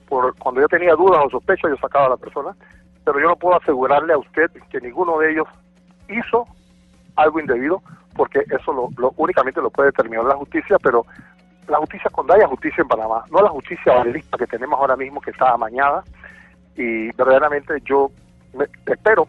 Por, 0.09 0.35
cuando 0.37 0.61
yo 0.61 0.69
tenía 0.69 0.95
dudas 0.95 1.23
o 1.25 1.31
sospechas, 1.31 1.71
yo 1.71 1.77
sacaba 1.79 2.07
a 2.07 2.11
la 2.11 2.17
persona, 2.17 2.55
pero 3.05 3.19
yo 3.21 3.29
no 3.29 3.37
puedo 3.37 3.57
asegurarle 3.57 4.13
a 4.13 4.19
usted 4.19 4.51
que 4.71 4.81
ninguno 4.81 5.19
de 5.19 5.33
ellos 5.33 5.49
hizo 6.09 6.47
algo 7.17 7.41
indebido, 7.41 7.83
porque 8.15 8.41
eso 8.51 8.73
lo, 8.73 8.89
lo- 8.99 9.15
únicamente 9.17 9.61
lo 9.63 9.71
puede 9.71 9.89
determinar 9.91 10.25
la 10.25 10.37
justicia, 10.37 10.77
pero 10.83 11.07
la 11.69 11.79
justicia 11.79 12.11
cuando 12.13 12.35
haya 12.35 12.47
justicia 12.47 12.83
en 12.83 12.89
Panamá, 12.89 13.25
no 13.31 13.41
la 13.41 13.49
justicia 13.49 13.95
valista 13.95 14.37
que 14.37 14.47
tenemos 14.47 14.79
ahora 14.79 14.97
mismo 14.97 15.21
que 15.21 15.31
está 15.31 15.53
amañada, 15.53 16.03
y 16.77 17.11
verdaderamente 17.13 17.75
yo 17.85 18.11
me- 18.55 18.67
espero 18.93 19.27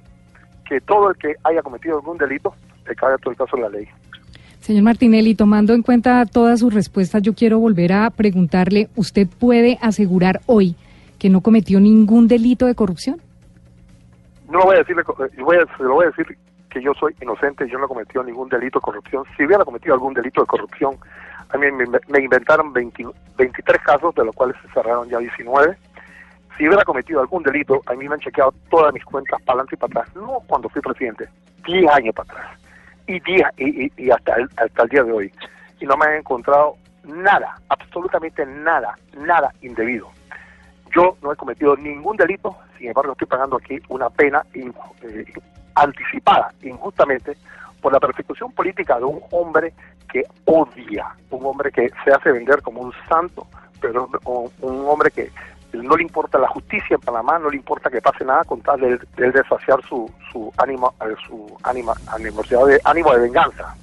que 0.66 0.82
todo 0.82 1.10
el 1.12 1.18
que 1.18 1.36
haya 1.44 1.62
cometido 1.62 1.96
algún 1.98 2.18
delito 2.18 2.54
le 2.86 2.96
caiga 2.96 3.18
todo 3.20 3.32
el 3.32 3.38
caso 3.38 3.56
de 3.56 3.63
la 3.63 3.70
ley. 3.70 3.88
Señor 4.63 4.84
Martinelli, 4.84 5.36
tomando 5.36 5.73
en 5.73 5.82
cuenta 5.82 6.26
todas 6.26 6.62
sus 6.62 6.73
respuestas, 6.73 7.21
yo 7.21 7.34
quiero 7.34 7.60
volver 7.60 7.91
a 7.91 8.10
preguntarle, 8.10 8.88
¿usted 8.95 9.28
puede 9.28 9.78
asegurar 9.82 10.39
hoy 10.45 10.78
que 11.19 11.30
no 11.30 11.41
cometió 11.41 11.82
ningún 11.82 12.30
delito 12.30 12.65
de 12.65 12.73
corrupción? 12.73 13.21
No 14.49 14.60
lo 14.60 14.65
voy 14.67 14.78
a 14.78 14.80
a, 14.80 14.86
se 14.86 15.84
lo 15.84 15.95
voy 15.95 16.06
a 16.06 16.12
decir 16.12 16.38
que 16.69 16.82
yo 16.82 16.93
soy 16.93 17.13
inocente, 17.21 17.67
yo 17.67 17.78
no 17.78 17.84
he 17.84 17.88
cometido 17.89 18.23
ningún 18.23 18.47
delito 18.47 18.80
de 18.80 18.84
corrupción. 18.84 19.26
Si 19.36 19.43
hubiera 19.43 19.65
cometido 19.65 19.95
algún 19.95 20.13
delito 20.13 20.39
de 20.39 20.47
corrupción, 20.47 20.95
a 21.49 21.58
mí 21.58 21.69
me, 21.69 21.86
me 22.08 22.23
inventaron 22.23 22.71
20 22.71 23.06
23 23.38 23.82
casos, 23.82 24.15
de 24.15 24.23
los 24.23 24.34
cuales 24.34 24.56
se 24.62 24.71
cerraron 24.71 25.10
ya 25.10 25.17
19. 25.17 25.76
Si 26.58 26.65
hubiera 26.65 26.86
cometido 26.86 27.19
algún 27.19 27.43
delito, 27.43 27.82
a 27.86 27.95
mí 27.95 28.08
me 28.08 28.13
han 28.13 28.21
chequeado 28.21 28.54
todas 28.69 28.93
mis 28.93 29.04
cuentas 29.04 29.41
para 29.41 29.60
adelante 29.60 29.76
y 29.76 29.78
para 29.78 30.04
atrás, 30.04 30.15
no 30.15 30.39
cuando 30.47 30.69
fui 30.69 30.82
presidente, 30.82 31.28
10 31.65 31.91
años 31.91 32.15
para 32.15 32.32
atrás, 32.32 32.62
y, 33.08 33.20
10 33.20 33.44
y, 33.98 34.10
hasta, 34.12 34.36
el, 34.36 34.50
hasta 34.58 34.84
el 34.84 34.89
día 34.89 35.04
de 35.04 35.12
hoy. 35.12 35.34
Y 35.80 35.86
no 35.86 35.98
me 35.98 36.06
han 36.06 36.16
encontrado 36.16 36.76
nada, 37.04 37.56
absolutamente 37.70 38.46
nada, 38.46 38.96
nada 39.18 39.54
indebido. 39.62 40.10
Yo 40.96 41.18
no 41.22 41.34
he 41.34 41.36
cometido 41.36 41.76
ningún 41.76 42.16
delito, 42.18 42.56
sin 42.78 42.88
embargo 42.88 43.13
estoy 43.13 43.28
pagando 43.28 43.58
aquí 43.58 43.80
una 43.89 44.10
pena 44.10 44.46
in- 44.54 44.74
eh, 45.02 45.26
anticipada, 45.76 46.54
injustamente, 46.62 47.36
por 47.82 47.92
la 47.92 48.00
persecución 48.00 48.52
política 48.52 48.98
de 48.98 49.06
un 49.06 49.20
hombre 49.32 49.74
que 50.12 50.24
odia, 50.46 51.08
un 51.32 51.46
hombre 51.46 51.72
que 51.72 51.89
se 52.06 52.12
hace 52.12 52.32
vender 52.32 52.62
como 52.62 52.82
un 52.82 52.94
santo, 53.10 53.48
pero 53.82 54.08
un 54.26 54.86
hombre 54.88 55.10
que 55.12 55.30
no 55.82 55.96
le 55.96 56.04
importa 56.04 56.38
la 56.38 56.48
justicia 56.48 56.96
en 56.96 57.02
Panamá, 57.02 57.40
no 57.40 57.50
le 57.50 57.58
importa 57.58 57.90
que 57.90 58.02
pase 58.02 58.24
nada 58.24 58.44
con 58.44 58.62
tal 58.62 58.80
de, 58.80 58.90
de 58.90 59.44
su, 59.88 60.12
su 60.32 60.52
ánimo, 60.58 60.94
eh, 61.02 61.16
su 61.28 61.58
de, 62.68 62.80
ánimo 62.84 63.14
de 63.14 63.20
venganza. 63.20 63.76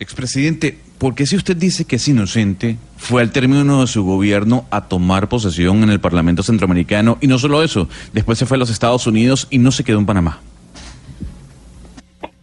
Expresidente, 0.00 0.78
¿por 0.98 1.14
qué 1.14 1.26
si 1.26 1.36
usted 1.36 1.56
dice 1.56 1.84
que 1.84 1.96
es 1.96 2.06
inocente, 2.06 2.76
fue 2.96 3.22
al 3.22 3.32
término 3.32 3.80
de 3.80 3.86
su 3.86 4.04
gobierno 4.04 4.66
a 4.70 4.86
tomar 4.86 5.28
posesión 5.28 5.82
en 5.82 5.90
el 5.90 5.98
Parlamento 5.98 6.42
Centroamericano 6.42 7.18
y 7.20 7.26
no 7.26 7.38
solo 7.38 7.62
eso, 7.62 7.88
después 8.12 8.38
se 8.38 8.46
fue 8.46 8.56
a 8.56 8.60
los 8.60 8.70
Estados 8.70 9.06
Unidos 9.06 9.48
y 9.50 9.58
no 9.58 9.72
se 9.72 9.82
quedó 9.82 9.98
en 9.98 10.06
Panamá? 10.06 10.38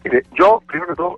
Mire, 0.03 0.23
yo, 0.37 0.61
primero 0.67 0.89
que 0.89 0.95
todo, 0.95 1.15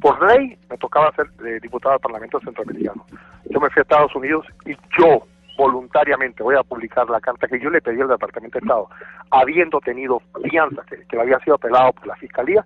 por 0.00 0.26
ley 0.26 0.56
me 0.68 0.76
tocaba 0.78 1.12
ser 1.14 1.26
eh, 1.46 1.58
diputado 1.62 1.92
del 1.92 2.00
Parlamento 2.00 2.40
Centroamericano. 2.40 3.04
Yo 3.48 3.60
me 3.60 3.68
fui 3.70 3.80
a 3.80 3.82
Estados 3.82 4.14
Unidos 4.16 4.46
y 4.66 4.72
yo 4.98 5.26
voluntariamente 5.64 6.42
voy 6.42 6.56
a 6.56 6.62
publicar 6.62 7.08
la 7.10 7.20
carta 7.20 7.46
que 7.46 7.60
yo 7.60 7.68
le 7.68 7.82
pedí 7.82 8.00
al 8.00 8.08
Departamento 8.08 8.58
de 8.58 8.64
Estado, 8.64 8.88
habiendo 9.30 9.78
tenido 9.80 10.22
fianza 10.48 10.82
que, 10.88 11.04
que 11.06 11.20
había 11.20 11.38
sido 11.40 11.56
apelado 11.56 11.92
por 11.92 12.06
la 12.06 12.16
Fiscalía, 12.16 12.64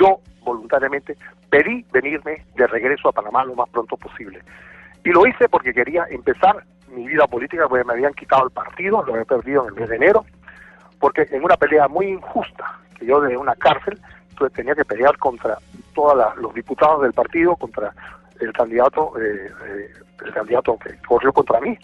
yo 0.00 0.20
voluntariamente 0.42 1.16
pedí 1.50 1.84
venirme 1.92 2.42
de 2.56 2.66
regreso 2.66 3.10
a 3.10 3.12
Panamá 3.12 3.44
lo 3.44 3.54
más 3.54 3.68
pronto 3.68 3.94
posible. 3.98 4.40
Y 5.04 5.10
lo 5.10 5.26
hice 5.26 5.50
porque 5.50 5.74
quería 5.74 6.06
empezar 6.08 6.64
mi 6.96 7.06
vida 7.06 7.26
política, 7.26 7.68
porque 7.68 7.84
me 7.84 7.92
habían 7.92 8.14
quitado 8.14 8.44
el 8.44 8.50
partido, 8.50 9.02
lo 9.04 9.12
había 9.12 9.26
perdido 9.26 9.62
en 9.64 9.68
el 9.68 9.74
mes 9.80 9.88
de 9.90 9.96
enero, 9.96 10.24
porque 10.98 11.26
en 11.30 11.44
una 11.44 11.56
pelea 11.58 11.88
muy 11.88 12.06
injusta, 12.06 12.78
que 12.98 13.04
yo 13.04 13.20
de 13.20 13.36
una 13.36 13.54
cárcel, 13.56 13.98
tuve- 14.34 14.50
tenía 14.50 14.74
que 14.74 14.84
pelear 14.86 15.16
contra 15.18 15.58
todos 15.94 16.16
los 16.38 16.54
diputados 16.54 17.02
del 17.02 17.12
partido, 17.12 17.54
contra 17.56 17.92
el 18.40 18.50
candidato, 18.54 19.12
eh, 19.20 19.50
eh, 19.66 19.90
el 20.24 20.32
candidato 20.32 20.78
que 20.78 20.96
corrió 21.06 21.32
contra 21.34 21.60
mí, 21.60 21.76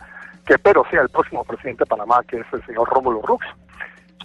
que 0.47 0.55
espero 0.55 0.85
sea 0.91 1.03
el 1.03 1.09
próximo 1.09 1.45
presidente 1.45 1.81
de 1.85 1.87
Panamá, 1.87 2.21
que 2.29 2.39
es 2.39 2.47
el 2.53 2.65
señor 2.65 2.89
Rómulo 2.89 3.21
Rux. 3.23 3.45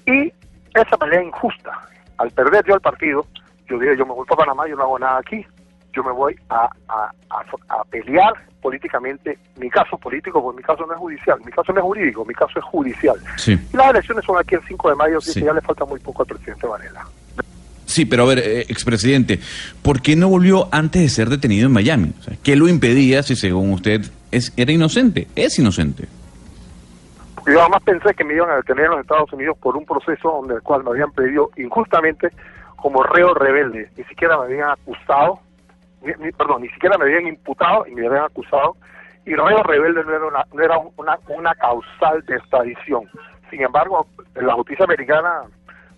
Y 0.06 0.32
esa 0.74 0.98
pelea 0.98 1.22
injusta, 1.24 1.72
al 2.18 2.32
perder 2.32 2.64
yo 2.68 2.76
el 2.76 2.82
partido, 2.82 3.26
yo 3.68 3.80
dije, 3.80 3.98
yo 3.98 4.06
me 4.06 4.14
voy 4.14 4.26
para 4.28 4.40
Panamá, 4.46 4.68
yo 4.68 4.76
no 4.76 4.84
hago 4.84 5.00
nada 5.00 5.18
aquí, 5.20 5.46
yo 5.94 6.04
me 6.04 6.12
voy 6.12 6.36
a, 6.50 6.70
a, 6.88 7.12
a- 7.30 7.80
a 7.80 7.84
pelear 7.86 8.34
políticamente 8.62 9.38
mi 9.58 9.70
caso 9.70 9.98
político, 9.98 10.42
porque 10.42 10.58
mi 10.58 10.64
caso 10.64 10.86
no 10.86 10.94
es 10.94 11.00
judicial, 11.00 11.40
mi 11.44 11.52
caso 11.52 11.74
no 11.74 11.80
es 11.80 11.84
jurídico, 11.84 12.24
mi 12.26 12.34
caso 12.34 12.60
es 12.60 12.66
judicial. 12.66 13.16
Sí. 13.38 13.58
Y 13.74 13.76
las 13.78 13.90
elecciones 13.90 14.24
son 14.24 14.38
aquí 14.38 14.56
el 14.56 14.62
5 14.68 14.90
de 14.90 14.96
mayo, 14.96 15.18
así 15.18 15.32
Sí. 15.34 15.40
que 15.40 15.46
ya 15.48 15.54
le 15.54 15.62
falta 15.62 15.84
muy 15.86 16.00
poco 16.00 16.22
al 16.22 16.28
presidente 16.28 16.68
Varela. 16.68 17.06
Sí, 17.86 18.06
pero 18.06 18.24
a 18.24 18.28
ver, 18.28 18.40
eh, 18.40 18.62
expresidente, 18.70 19.40
¿por 19.82 20.02
qué 20.02 20.16
no 20.16 20.30
volvió 20.30 20.70
antes 20.72 21.02
de 21.02 21.10
ser 21.10 21.30
detenido 21.30 21.66
en 21.68 21.74
Miami? 21.74 22.14
O 22.20 22.24
sea, 22.24 22.38
¿Qué 22.42 22.56
lo 22.56 22.68
impedía 22.70 23.22
si 23.24 23.36
según 23.36 23.74
usted 23.74 24.02
es, 24.32 24.54
era 24.58 24.72
inocente? 24.72 25.28
Es 25.36 25.58
inocente. 25.60 26.08
Yo 27.48 27.60
además 27.60 27.82
pensé 27.84 28.14
que 28.14 28.24
me 28.24 28.36
iban 28.36 28.50
a 28.52 28.56
detener 28.58 28.86
en 28.86 28.92
los 28.92 29.02
Estados 29.02 29.32
Unidos 29.34 29.58
por 29.60 29.76
un 29.76 29.86
proceso 29.86 30.30
donde 30.32 30.56
el 30.56 30.62
cual 30.62 30.84
me 30.84 30.92
habían 30.92 31.12
pedido 31.12 31.50
injustamente 31.58 32.30
como 32.76 33.02
reo 33.04 33.34
rebelde. 33.34 33.90
Ni 33.98 34.04
siquiera 34.06 34.38
me 34.38 34.46
habían 34.46 34.70
acusado, 34.70 35.40
ni- 36.04 36.32
perdón, 36.32 36.62
ni 36.62 36.70
siquiera 36.70 36.98
me 36.98 37.06
habían 37.06 37.28
imputado 37.28 37.86
y 37.88 37.96
me 37.96 38.06
habían 38.08 38.26
acusado. 38.26 38.76
Y 39.26 39.34
reo 39.36 39.64
rebelde 39.64 40.04
no 40.04 40.16
era 40.16 40.26
una, 40.26 40.46
no 40.54 40.64
era 40.64 40.78
una 41.28 41.56
causal 41.56 42.24
de 42.26 42.36
extradición. 42.36 43.04
Sin 43.50 43.62
embargo, 43.62 44.06
la 44.36 44.54
justicia 44.54 44.86
americana 44.86 45.42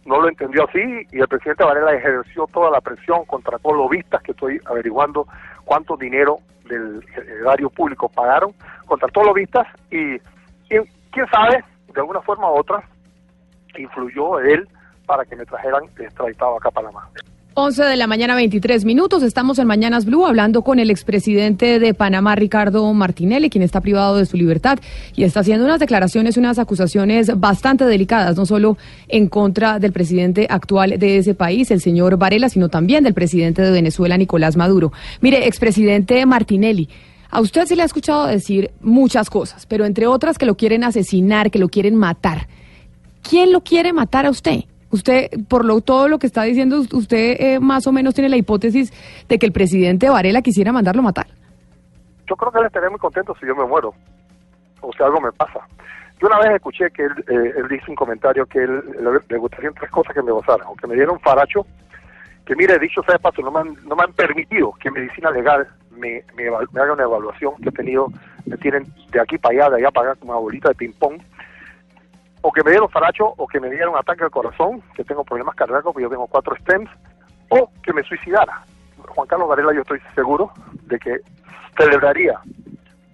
no 0.06 0.20
lo 0.20 0.28
entendió 0.28 0.66
así 0.68 1.08
y 1.12 1.20
el 1.20 1.28
presidente 1.28 1.64
Varela 1.64 1.94
ejerció 1.94 2.48
toda 2.48 2.70
la 2.72 2.82
presión 2.82 3.26
contra 3.26 3.58
todos 3.60 3.78
los 3.78 3.90
vistas 3.90 4.22
que 4.22 4.32
estoy 4.32 4.60
averiguando 4.66 5.28
cuánto 5.66 5.96
dinero 5.96 6.40
del 6.66 7.04
erario 7.42 7.70
público 7.70 8.10
pagaron 8.10 8.54
contra 8.86 9.08
todos 9.10 9.28
los 9.28 9.36
vistas 9.36 9.68
y, 9.92 10.16
y 10.16 10.80
quién 11.12 11.28
sabe, 11.32 11.64
de 11.94 12.02
alguna 12.02 12.22
forma 12.22 12.52
u 12.52 12.56
otra, 12.56 12.84
influyó 13.78 14.40
él 14.40 14.68
para 15.06 15.26
que 15.26 15.36
me 15.36 15.46
trajeran 15.46 15.84
extraditado 16.00 16.58
acá 16.58 16.70
a 16.70 16.72
Panamá. 16.72 17.10
11 17.56 17.84
de 17.84 17.98
la 17.98 18.08
mañana, 18.08 18.34
23 18.34 18.84
minutos. 18.84 19.22
Estamos 19.22 19.60
en 19.60 19.68
Mañanas 19.68 20.06
Blue 20.06 20.26
hablando 20.26 20.64
con 20.64 20.80
el 20.80 20.90
expresidente 20.90 21.78
de 21.78 21.94
Panamá, 21.94 22.34
Ricardo 22.36 22.92
Martinelli, 22.94 23.52
quien 23.52 23.62
está 23.62 23.80
privado 23.80 24.18
de 24.18 24.26
su 24.26 24.38
libertad 24.38 24.80
y 25.16 25.24
está 25.24 25.42
haciendo 25.42 25.66
unas 25.66 25.80
declaraciones, 25.80 26.36
unas 26.38 26.58
acusaciones 26.58 27.40
bastante 27.40 27.86
delicadas, 27.86 28.38
no 28.38 28.48
solo 28.48 28.76
en 29.08 29.28
contra 29.28 29.78
del 29.78 29.92
presidente 29.92 30.48
actual 30.50 30.98
de 30.98 31.20
ese 31.20 31.36
país, 31.36 31.70
el 31.70 31.80
señor 31.80 32.18
Varela, 32.18 32.50
sino 32.50 32.70
también 32.70 33.04
del 33.04 33.14
presidente 33.14 33.62
de 33.62 33.70
Venezuela, 33.70 34.18
Nicolás 34.18 34.58
Maduro. 34.58 34.92
Mire, 35.22 35.48
expresidente 35.48 36.26
Martinelli. 36.26 36.90
A 37.30 37.40
usted 37.40 37.66
se 37.66 37.76
le 37.76 37.84
ha 37.84 37.86
escuchado 37.86 38.26
decir 38.26 38.72
muchas 38.82 39.30
cosas, 39.30 39.68
pero 39.68 39.86
entre 39.86 40.08
otras 40.08 40.40
que 40.40 40.48
lo 40.48 40.58
quieren 40.58 40.84
asesinar, 40.84 41.52
que 41.52 41.60
lo 41.60 41.70
quieren 41.70 41.96
matar. 41.96 42.48
¿Quién 43.22 43.52
lo 43.52 43.62
quiere 43.62 43.94
matar 43.94 44.26
a 44.26 44.32
usted? 44.32 44.64
Usted, 44.94 45.32
por 45.50 45.66
lo, 45.66 45.82
todo 45.82 46.08
lo 46.08 46.20
que 46.20 46.28
está 46.28 46.44
diciendo, 46.44 46.80
usted 46.80 47.36
eh, 47.40 47.60
más 47.60 47.88
o 47.88 47.92
menos 47.92 48.14
tiene 48.14 48.30
la 48.30 48.38
hipótesis 48.38 48.94
de 49.28 49.40
que 49.40 49.48
el 49.48 49.52
presidente 49.52 50.08
Varela 50.08 50.44
quisiera 50.44 50.72
mandarlo 50.72 51.02
matar. 51.02 51.26
Yo 52.30 52.36
creo 52.36 52.52
que 52.52 52.60
él 52.60 52.68
estaría 52.68 52.92
muy 52.92 53.00
contento 53.00 53.36
si 53.40 53.48
yo 53.48 53.56
me 53.56 53.66
muero 53.66 53.92
o 54.82 54.94
si 54.94 55.02
algo 55.02 55.20
me 55.20 55.32
pasa. 55.32 55.62
Yo 56.22 56.28
una 56.28 56.38
vez 56.38 56.52
escuché 56.58 56.92
que 56.92 57.06
él, 57.06 57.12
eh, 57.28 57.64
dice 57.72 57.86
un 57.90 57.96
comentario 57.96 58.46
que 58.46 58.60
él, 58.60 58.84
le, 59.02 59.20
le 59.28 59.38
gustarían 59.40 59.74
tres 59.74 59.90
cosas 59.90 60.14
que 60.14 60.22
me 60.22 60.32
gozaran, 60.32 60.68
o 60.68 60.76
que 60.76 60.86
me 60.86 60.94
dieran 60.94 61.16
un 61.16 61.20
faracho, 61.22 61.66
que 62.46 62.56
mire, 62.56 62.78
dicho 62.78 63.02
sea 63.02 63.16
de 63.16 63.20
paso, 63.20 63.42
no 63.42 63.50
me 63.50 63.62
han, 63.62 63.76
no 63.88 63.96
me 63.96 64.04
han 64.04 64.14
permitido 64.14 64.74
que 64.74 64.92
medicina 64.92 65.32
legal 65.32 65.68
me, 65.90 66.24
me, 66.36 66.52
me 66.72 66.82
haga 66.82 66.94
una 66.94 67.04
evaluación 67.04 67.56
que 67.64 67.70
he 67.70 67.72
tenido, 67.72 68.10
me 68.46 68.58
tienen 68.58 68.86
de 69.12 69.20
aquí 69.20 69.40
para 69.40 69.56
allá, 69.56 69.70
de 69.72 69.78
allá 69.78 69.90
para 69.90 70.12
acá, 70.12 70.20
como 70.20 70.34
una 70.34 70.42
bolita 70.42 70.70
de 70.70 70.76
ping-pong, 70.76 71.20
o 72.44 72.52
que 72.52 72.62
me 72.62 72.72
dieran 72.72 72.84
un 72.84 72.92
faracho, 72.92 73.34
o 73.38 73.48
que 73.48 73.60
me 73.60 73.70
dieran 73.70 73.90
un 73.90 73.98
ataque 73.98 74.26
al 74.26 74.30
corazón, 74.30 74.84
que 74.96 75.06
tengo 75.06 75.24
problemas 75.24 75.56
cardíacos, 75.56 75.94
porque 75.94 76.04
yo 76.04 76.10
tengo 76.10 76.28
cuatro 76.28 76.56
stents, 76.58 76.92
o 77.50 77.72
que 77.82 77.94
me 77.94 78.04
suicidara. 78.04 78.62
Juan 79.08 79.28
Carlos 79.28 79.48
Varela, 79.48 79.74
yo 79.74 79.82
estoy 79.82 80.02
seguro 80.14 80.52
de 80.84 81.00
que 81.00 81.22
celebraría 81.78 82.40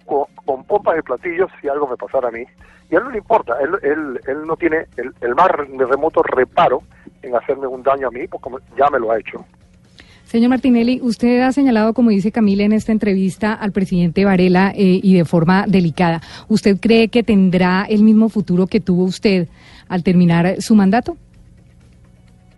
con, 0.04 0.24
con 0.44 0.64
pompas 0.64 0.98
y 0.98 1.02
platillos 1.02 1.48
si 1.60 1.68
algo 1.68 1.86
me 1.86 1.96
pasara 1.96 2.28
a 2.28 2.32
mí. 2.32 2.44
Y 2.90 2.96
a 2.96 2.98
él 2.98 3.04
no 3.04 3.10
le 3.10 3.18
importa, 3.18 3.56
él, 3.60 3.78
él, 3.82 4.20
él 4.26 4.46
no 4.46 4.56
tiene 4.56 4.86
el, 4.96 5.14
el 5.20 5.34
más 5.36 5.48
remoto 5.48 6.24
reparo 6.24 6.82
en 7.22 7.36
hacerme 7.36 7.68
un 7.68 7.84
daño 7.84 8.08
a 8.08 8.10
mí, 8.10 8.26
porque 8.26 8.50
ya 8.76 8.90
me 8.90 8.98
lo 8.98 9.12
ha 9.12 9.18
hecho. 9.20 9.44
Señor 10.30 10.50
Martinelli, 10.50 11.00
usted 11.02 11.40
ha 11.40 11.50
señalado, 11.50 11.92
como 11.92 12.10
dice 12.10 12.30
Camila 12.30 12.62
en 12.62 12.72
esta 12.72 12.92
entrevista, 12.92 13.52
al 13.52 13.72
presidente 13.72 14.24
Varela 14.24 14.70
eh, 14.76 15.00
y 15.02 15.16
de 15.16 15.24
forma 15.24 15.64
delicada. 15.66 16.20
¿Usted 16.46 16.76
cree 16.80 17.08
que 17.08 17.24
tendrá 17.24 17.84
el 17.88 18.04
mismo 18.04 18.28
futuro 18.28 18.68
que 18.68 18.78
tuvo 18.78 19.02
usted 19.02 19.48
al 19.88 20.04
terminar 20.04 20.62
su 20.62 20.76
mandato? 20.76 21.16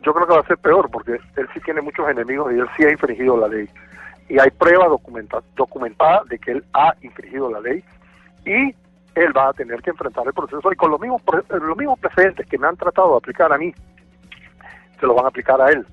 Yo 0.05 0.13
creo 0.13 0.27
que 0.27 0.35
va 0.35 0.41
a 0.41 0.47
ser 0.47 0.59
peor, 0.59 0.91
porque 0.91 1.13
él 1.13 1.49
sí 1.55 1.61
tiene 1.65 1.81
muchos 1.81 2.07
enemigos 2.11 2.53
y 2.53 2.59
él 2.59 2.67
sí 2.77 2.85
ha 2.85 2.91
infringido 2.91 3.39
la 3.39 3.49
ley. 3.49 3.67
Y 4.29 4.39
hay 4.39 4.51
pruebas 4.51 4.91
documenta- 4.91 5.43
documentadas 5.57 6.29
de 6.29 6.39
que 6.39 6.51
él 6.51 6.65
ha 6.75 6.95
infringido 7.01 7.51
la 7.51 7.61
ley 7.61 7.83
y 8.45 8.75
él 9.15 9.35
va 9.35 9.49
a 9.49 9.53
tener 9.55 9.81
que 9.81 9.89
enfrentar 9.89 10.27
el 10.27 10.35
proceso. 10.35 10.71
Y 10.71 10.77
con 10.77 10.91
los 10.91 11.01
mismos, 11.01 11.23
los 11.49 11.79
mismos 11.79 11.99
precedentes 12.01 12.47
que 12.47 12.59
me 12.59 12.67
han 12.67 12.77
tratado 12.77 13.13
de 13.13 13.17
aplicar 13.17 13.51
a 13.51 13.57
mí, 13.57 13.73
se 15.01 15.07
lo 15.07 15.15
van 15.15 15.25
a 15.25 15.29
aplicar 15.29 15.59
a 15.59 15.71
él. 15.71 15.87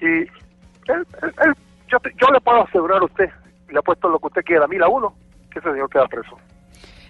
Y 0.00 0.39
él, 0.88 1.06
yo, 1.88 1.98
yo 2.20 2.26
le 2.32 2.40
puedo 2.40 2.62
asegurar 2.62 3.00
a 3.00 3.04
usted, 3.04 3.28
le 3.70 3.78
apuesto 3.78 4.08
lo 4.08 4.18
que 4.18 4.26
usted 4.26 4.44
quiera, 4.44 4.66
mil 4.66 4.82
a 4.82 4.88
uno, 4.88 5.14
que 5.50 5.58
ese 5.58 5.70
señor 5.70 5.90
queda 5.90 6.06
preso. 6.06 6.38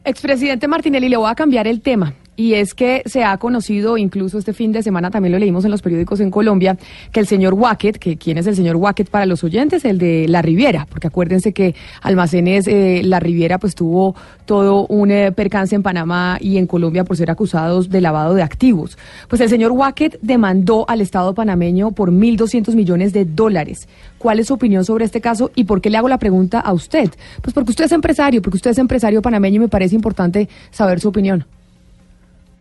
Expresidente 0.05 0.67
Martinelli, 0.67 1.09
le 1.09 1.17
voy 1.17 1.31
a 1.31 1.35
cambiar 1.35 1.67
el 1.67 1.83
tema. 1.83 2.13
Y 2.41 2.55
es 2.55 2.73
que 2.73 3.03
se 3.05 3.23
ha 3.23 3.37
conocido, 3.37 3.99
incluso 3.99 4.39
este 4.39 4.55
fin 4.55 4.73
de 4.73 4.83
semana 4.83 5.11
también 5.11 5.33
lo 5.33 5.39
leímos 5.39 5.67
en 5.67 5.71
los 5.71 5.83
periódicos 5.83 6.21
en 6.21 6.31
Colombia, 6.31 6.79
que 7.13 7.21
el 7.21 7.27
señor 7.27 7.53
Wackett, 7.53 7.99
que 7.99 8.17
quién 8.17 8.39
es 8.39 8.47
el 8.47 8.57
señor 8.57 8.77
Wackett 8.77 9.11
para 9.11 9.27
los 9.27 9.45
oyentes, 9.45 9.85
el 9.85 9.99
de 9.99 10.27
La 10.27 10.41
Riviera, 10.41 10.87
porque 10.89 11.09
acuérdense 11.09 11.53
que 11.53 11.75
Almacenes 12.01 12.67
eh, 12.67 13.03
La 13.05 13.21
Riviera 13.21 13.59
pues 13.59 13.75
tuvo 13.75 14.15
todo 14.47 14.87
un 14.87 15.11
eh, 15.11 15.33
percance 15.33 15.75
en 15.75 15.83
Panamá 15.83 16.39
y 16.41 16.57
en 16.57 16.67
Colombia 16.67 17.05
por 17.05 17.19
ser 17.19 17.31
acusados 17.31 17.91
de 17.91 18.01
lavado 18.01 18.33
de 18.33 18.43
activos. 18.43 18.97
Pues 19.29 19.43
el 19.43 19.51
señor 19.51 19.73
Wackett 19.73 20.19
demandó 20.23 20.89
al 20.89 21.03
Estado 21.03 21.35
panameño 21.35 21.91
por 21.91 22.11
1.200 22.11 22.75
millones 22.75 23.13
de 23.13 23.27
dólares. 23.27 23.87
¿Cuál 24.17 24.41
es 24.41 24.47
su 24.47 24.55
opinión 24.55 24.87
sobre 24.87 25.05
este 25.05 25.21
caso 25.21 25.51
y 25.55 25.65
por 25.65 25.83
qué 25.83 25.91
le 25.91 25.99
hago 25.99 26.09
la 26.09 26.17
pregunta 26.17 26.59
a 26.59 26.73
usted? 26.73 27.11
Pues 27.43 27.53
porque 27.53 27.73
usted 27.73 27.85
es 27.85 27.93
empresario, 27.93 28.41
porque 28.41 28.57
usted 28.57 28.71
es 28.71 28.79
empresario 28.79 29.21
panameño 29.21 29.57
y 29.57 29.61
me 29.61 29.69
parece 29.69 29.95
importante 29.95 30.49
saber 30.71 31.01
su 31.01 31.09
opinión. 31.11 31.45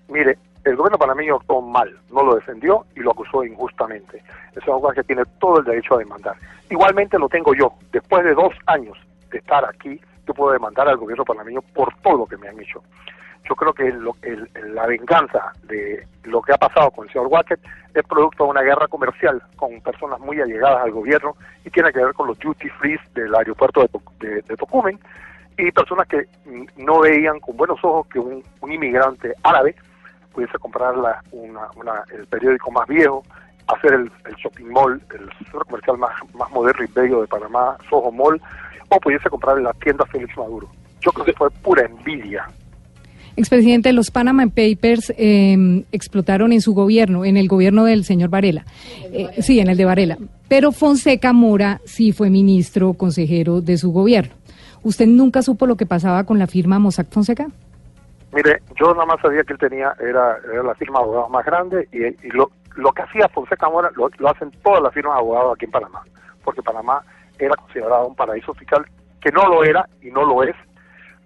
Mire, 0.10 0.38
el 0.66 0.76
gobierno 0.76 0.98
panameño 0.98 1.36
actuó 1.38 1.62
mal, 1.62 1.98
no 2.12 2.24
lo 2.24 2.36
defendió 2.36 2.86
y 2.96 3.00
lo 3.00 3.12
acusó 3.12 3.44
injustamente. 3.44 4.22
Es 4.56 4.64
algo 4.68 4.90
que 4.92 5.04
tiene 5.04 5.24
todo 5.40 5.60
el 5.60 5.66
derecho 5.66 5.96
a 5.96 6.00
demandar. 6.00 6.36
Igualmente 6.70 7.18
lo 7.18 7.30
tengo 7.30 7.54
yo. 7.54 7.74
Después 7.92 8.24
de 8.26 8.34
dos 8.34 8.54
años 8.66 8.98
de 9.32 9.38
estar 9.38 9.64
aquí, 9.66 10.00
yo 10.28 10.34
puedo 10.34 10.52
demandar 10.52 10.88
al 10.90 10.98
gobierno 10.98 11.24
panameño 11.24 11.62
por 11.74 11.94
todo 12.02 12.18
lo 12.20 12.26
que 12.26 12.38
me 12.38 12.48
han 12.50 12.60
hecho. 12.60 12.84
Yo 13.48 13.56
creo 13.56 13.74
que 13.74 13.88
el- 13.88 14.08
el- 14.22 14.76
la 14.76 14.86
venganza 14.86 15.54
de 15.64 16.06
lo 16.24 16.42
que 16.42 16.54
ha 16.54 16.58
pasado 16.58 16.92
con 16.92 17.08
el 17.08 17.14
señor 17.14 17.28
Wackett 17.28 17.60
es 17.96 18.04
producto 18.04 18.44
de 18.44 18.50
una 18.52 18.62
guerra 18.62 18.88
comercial 18.88 19.42
con 19.56 19.80
personas 19.82 20.20
muy 20.20 20.40
allegadas 20.42 20.84
al 20.84 20.92
gobierno 20.92 21.36
y 21.66 21.70
tiene 21.72 21.92
que 21.92 22.04
ver 22.04 22.14
con 22.14 22.28
los 22.28 22.38
duty 22.38 22.70
free 22.70 23.00
del 23.16 23.34
aeropuerto 23.34 23.82
de, 24.20 24.42
de- 24.44 24.58
Tocumen 24.58 25.00
y 25.58 25.72
personas 25.72 26.08
que 26.08 26.28
no 26.78 27.00
veían 27.00 27.40
con 27.40 27.58
buenos 27.58 27.80
ojos 27.84 28.06
que 28.08 28.20
un 28.20 28.44
inmigrante 28.72 29.34
árabe 29.42 29.76
pudiese 30.40 30.58
comprar 30.58 30.96
la- 30.98 31.22
una- 31.34 31.68
una- 31.76 32.04
el 32.18 32.26
periódico 32.28 32.72
más 32.72 32.88
viejo, 32.88 33.24
hacer 33.68 33.94
el, 33.94 34.12
el 34.26 34.36
shopping 34.42 34.66
mall, 34.72 35.02
el 35.14 35.30
centro 35.38 35.60
comercial 35.66 35.98
más, 35.98 36.12
más 36.34 36.50
moderno 36.52 36.86
y 36.86 36.92
bello 36.94 37.22
de 37.22 37.28
Panamá, 37.28 37.78
Soho 37.90 38.10
Mall, 38.12 38.42
o 38.90 39.00
pudiese 39.00 39.30
comprar 39.30 39.58
en 39.58 39.66
la 39.66 39.74
tienda 39.74 40.06
Félix 40.06 40.36
Maduro. 40.38 40.68
Yo 41.02 41.12
creo 41.12 41.26
que 41.26 41.34
fue 41.34 41.50
pura 41.52 41.86
envidia. 41.86 42.46
Expresidente, 43.36 43.92
los 43.94 44.12
Panama 44.12 44.46
Papers 44.48 45.14
eh, 45.18 45.86
explotaron 45.92 46.52
en 46.54 46.62
su 46.62 46.74
gobierno, 46.74 47.26
en 47.26 47.38
el 47.38 47.48
gobierno 47.48 47.84
del 47.86 48.04
señor 48.06 48.30
Varela. 48.30 48.66
Eh, 49.12 49.28
sí, 49.42 49.60
en 49.60 49.70
el 49.70 49.78
de 49.78 49.86
Varela. 49.86 50.18
Pero 50.48 50.72
Fonseca 50.72 51.32
Mora 51.34 51.80
sí 51.86 52.12
fue 52.12 52.30
ministro, 52.30 52.94
consejero 52.94 53.62
de 53.62 53.78
su 53.78 53.92
gobierno. 53.92 54.34
¿Usted 54.84 55.06
nunca 55.08 55.42
supo 55.42 55.68
lo 55.68 55.76
que 55.76 55.86
pasaba 55.86 56.24
con 56.24 56.40
la 56.40 56.48
firma 56.48 56.80
Mossack 56.80 57.10
Fonseca? 57.12 57.48
Mire, 58.32 58.62
yo 58.76 58.94
nada 58.94 59.06
más 59.06 59.20
sabía 59.22 59.44
que 59.44 59.54
él 59.54 59.60
tenía, 59.60 59.96
era, 60.00 60.38
era 60.52 60.64
la 60.64 60.76
firma 60.76 61.00
de 61.00 61.06
abogados 61.06 61.30
más 61.32 61.46
grande 61.46 61.88
y, 61.92 62.30
lo, 62.30 62.52
lo 62.76 62.92
que 62.92 63.02
hacía 63.02 63.28
Fonseca 63.30 63.70
Mora 63.70 63.90
lo, 63.96 64.30
hacen 64.30 64.52
todas 64.64 64.84
las 64.84 64.94
firmas 64.94 65.16
de 65.16 65.20
abogados 65.20 65.56
aquí 65.56 65.66
en 65.66 65.72
Panamá, 65.72 66.04
porque 66.44 66.62
Panamá 66.62 67.04
era 67.40 67.56
considerado 67.56 68.08
un 68.08 68.16
paraíso 68.16 68.54
fiscal, 68.54 68.86
que 69.20 69.32
no 69.32 69.48
lo 69.48 69.64
era 69.64 69.88
y 70.02 70.12
no 70.12 70.26
lo 70.26 70.44
es, 70.44 70.56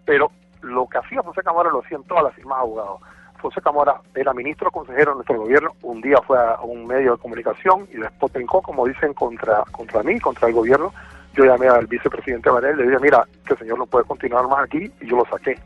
pero 0.05 0.31
lo 0.61 0.87
que 0.87 0.97
hacía 0.97 1.21
Fonseca 1.21 1.51
Mora 1.51 1.69
lo 1.71 1.81
hacían 1.81 2.03
todas 2.03 2.23
las 2.23 2.33
firmas 2.35 2.59
de 2.59 2.61
abogados. 2.63 3.01
Fonseca 3.39 3.71
Mora 3.73 3.99
era 4.15 4.33
ministro 4.33 4.71
consejero 4.71 5.11
de 5.11 5.15
nuestro 5.15 5.37
gobierno, 5.39 5.71
un 5.81 5.99
día 5.99 6.17
fue 6.25 6.39
a 6.39 6.61
un 6.61 6.87
medio 6.87 7.13
de 7.13 7.17
comunicación 7.17 7.85
y 7.91 7.97
después 7.97 8.31
trincó, 8.31 8.61
como 8.61 8.87
dicen, 8.87 9.13
contra, 9.13 9.63
contra 9.71 10.01
mí, 10.03 10.17
contra 10.21 10.47
el 10.47 10.53
gobierno. 10.53 10.93
Yo 11.33 11.43
llamé 11.43 11.67
al 11.67 11.87
vicepresidente 11.87 12.49
Varela 12.49 12.75
y 12.75 12.77
le 12.77 12.91
dije, 12.91 13.01
mira, 13.01 13.27
que 13.45 13.53
el 13.53 13.59
señor 13.59 13.79
no 13.79 13.85
puede 13.87 14.05
continuar 14.05 14.47
más 14.47 14.63
aquí 14.63 14.89
y 15.01 15.07
yo 15.07 15.17
lo 15.17 15.25
saqué. 15.25 15.59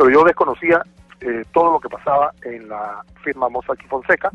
Pero 0.00 0.12
yo 0.12 0.24
desconocía 0.24 0.82
eh, 1.20 1.44
todo 1.52 1.72
lo 1.72 1.78
que 1.78 1.90
pasaba 1.90 2.32
en 2.42 2.70
la 2.70 3.04
firma 3.22 3.50
Mossack 3.50 3.86
Fonseca. 3.86 4.30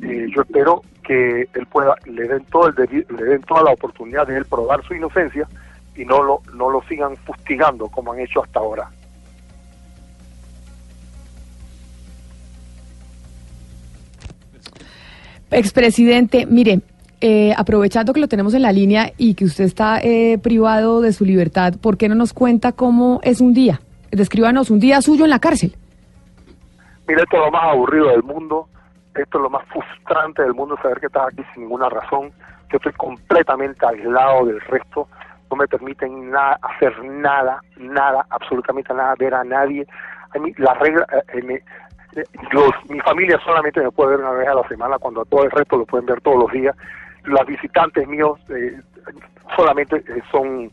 Eh, 0.00 0.28
yo 0.32 0.42
espero 0.42 0.82
que 1.02 1.40
él 1.54 1.66
pueda, 1.66 1.96
le 2.04 2.28
den 2.28 2.44
todo 2.44 2.68
el 2.68 3.04
le 3.08 3.24
den 3.24 3.42
toda 3.42 3.64
la 3.64 3.72
oportunidad 3.72 4.28
de 4.28 4.36
él 4.36 4.44
probar 4.44 4.80
su 4.84 4.94
inocencia 4.94 5.48
y 5.96 6.04
no 6.04 6.22
lo, 6.22 6.40
no 6.54 6.70
lo 6.70 6.80
sigan 6.82 7.16
fustigando 7.16 7.88
como 7.88 8.12
han 8.12 8.20
hecho 8.20 8.44
hasta 8.44 8.60
ahora. 8.60 8.88
Expresidente, 15.50 16.46
mire, 16.46 16.78
eh, 17.20 17.52
aprovechando 17.56 18.12
que 18.12 18.20
lo 18.20 18.28
tenemos 18.28 18.54
en 18.54 18.62
la 18.62 18.70
línea 18.70 19.12
y 19.18 19.34
que 19.34 19.46
usted 19.46 19.64
está 19.64 19.98
eh, 19.98 20.38
privado 20.40 21.00
de 21.00 21.12
su 21.12 21.24
libertad, 21.24 21.74
¿por 21.80 21.96
qué 21.96 22.08
no 22.08 22.14
nos 22.14 22.32
cuenta 22.32 22.70
cómo 22.70 23.18
es 23.24 23.40
un 23.40 23.52
día? 23.52 23.80
Descríbanos 24.10 24.70
un 24.70 24.80
día 24.80 25.00
suyo 25.02 25.24
en 25.24 25.30
la 25.30 25.38
cárcel. 25.38 25.74
Mira, 27.06 27.22
esto 27.22 27.36
es 27.36 27.42
lo 27.44 27.50
más 27.50 27.64
aburrido 27.64 28.08
del 28.08 28.22
mundo, 28.22 28.68
esto 29.14 29.38
es 29.38 29.42
lo 29.42 29.50
más 29.50 29.64
frustrante 29.68 30.42
del 30.42 30.54
mundo, 30.54 30.76
saber 30.82 31.00
que 31.00 31.06
estás 31.06 31.28
aquí 31.32 31.42
sin 31.54 31.62
ninguna 31.64 31.88
razón, 31.88 32.30
que 32.68 32.76
estoy 32.76 32.92
completamente 32.92 33.84
aislado 33.86 34.46
del 34.46 34.60
resto, 34.62 35.08
no 35.50 35.56
me 35.56 35.66
permiten 35.66 36.30
nada, 36.30 36.58
hacer 36.60 37.02
nada, 37.04 37.62
nada, 37.78 38.26
absolutamente 38.30 38.92
nada, 38.92 39.14
ver 39.18 39.34
a 39.34 39.44
nadie. 39.44 39.86
A 40.34 40.38
mí, 40.38 40.52
la 40.58 40.74
regla, 40.74 41.06
eh, 41.10 41.38
eh, 41.38 41.42
me- 41.42 41.54
eh, 42.20 42.24
los, 42.52 42.70
mi 42.90 43.00
familia 43.00 43.38
solamente 43.44 43.80
me 43.82 43.90
puede 43.90 44.10
ver 44.10 44.20
una 44.20 44.32
vez 44.32 44.48
a 44.48 44.54
la 44.54 44.68
semana, 44.68 44.98
cuando 44.98 45.22
a 45.22 45.24
todo 45.24 45.44
el 45.44 45.50
resto 45.50 45.78
lo 45.78 45.86
pueden 45.86 46.04
ver 46.06 46.20
todos 46.20 46.38
los 46.38 46.52
días. 46.52 46.76
Los 47.24 47.46
visitantes 47.46 48.06
míos 48.06 48.38
eh, 48.50 48.78
solamente 49.56 49.96
eh, 49.96 50.22
son 50.30 50.70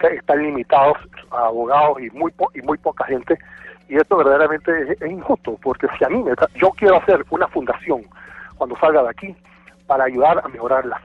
están 0.00 0.42
limitados 0.42 0.96
a 1.30 1.46
abogados 1.46 2.00
y 2.00 2.10
muy 2.10 2.30
po- 2.32 2.50
y 2.54 2.62
muy 2.62 2.78
poca 2.78 3.04
gente 3.04 3.38
y 3.88 3.96
esto 3.96 4.16
verdaderamente 4.16 4.92
es, 5.00 5.10
injusto 5.10 5.58
porque 5.62 5.86
si 5.98 6.04
a 6.04 6.08
mí 6.08 6.22
me, 6.22 6.32
yo 6.56 6.70
quiero 6.70 6.96
hacer 6.96 7.24
una 7.30 7.46
fundación 7.48 8.02
cuando 8.56 8.76
salga 8.78 9.02
de 9.02 9.10
aquí 9.10 9.36
para 9.86 10.04
ayudar 10.04 10.40
a 10.44 10.48
mejorar 10.48 10.84
las, 10.86 11.00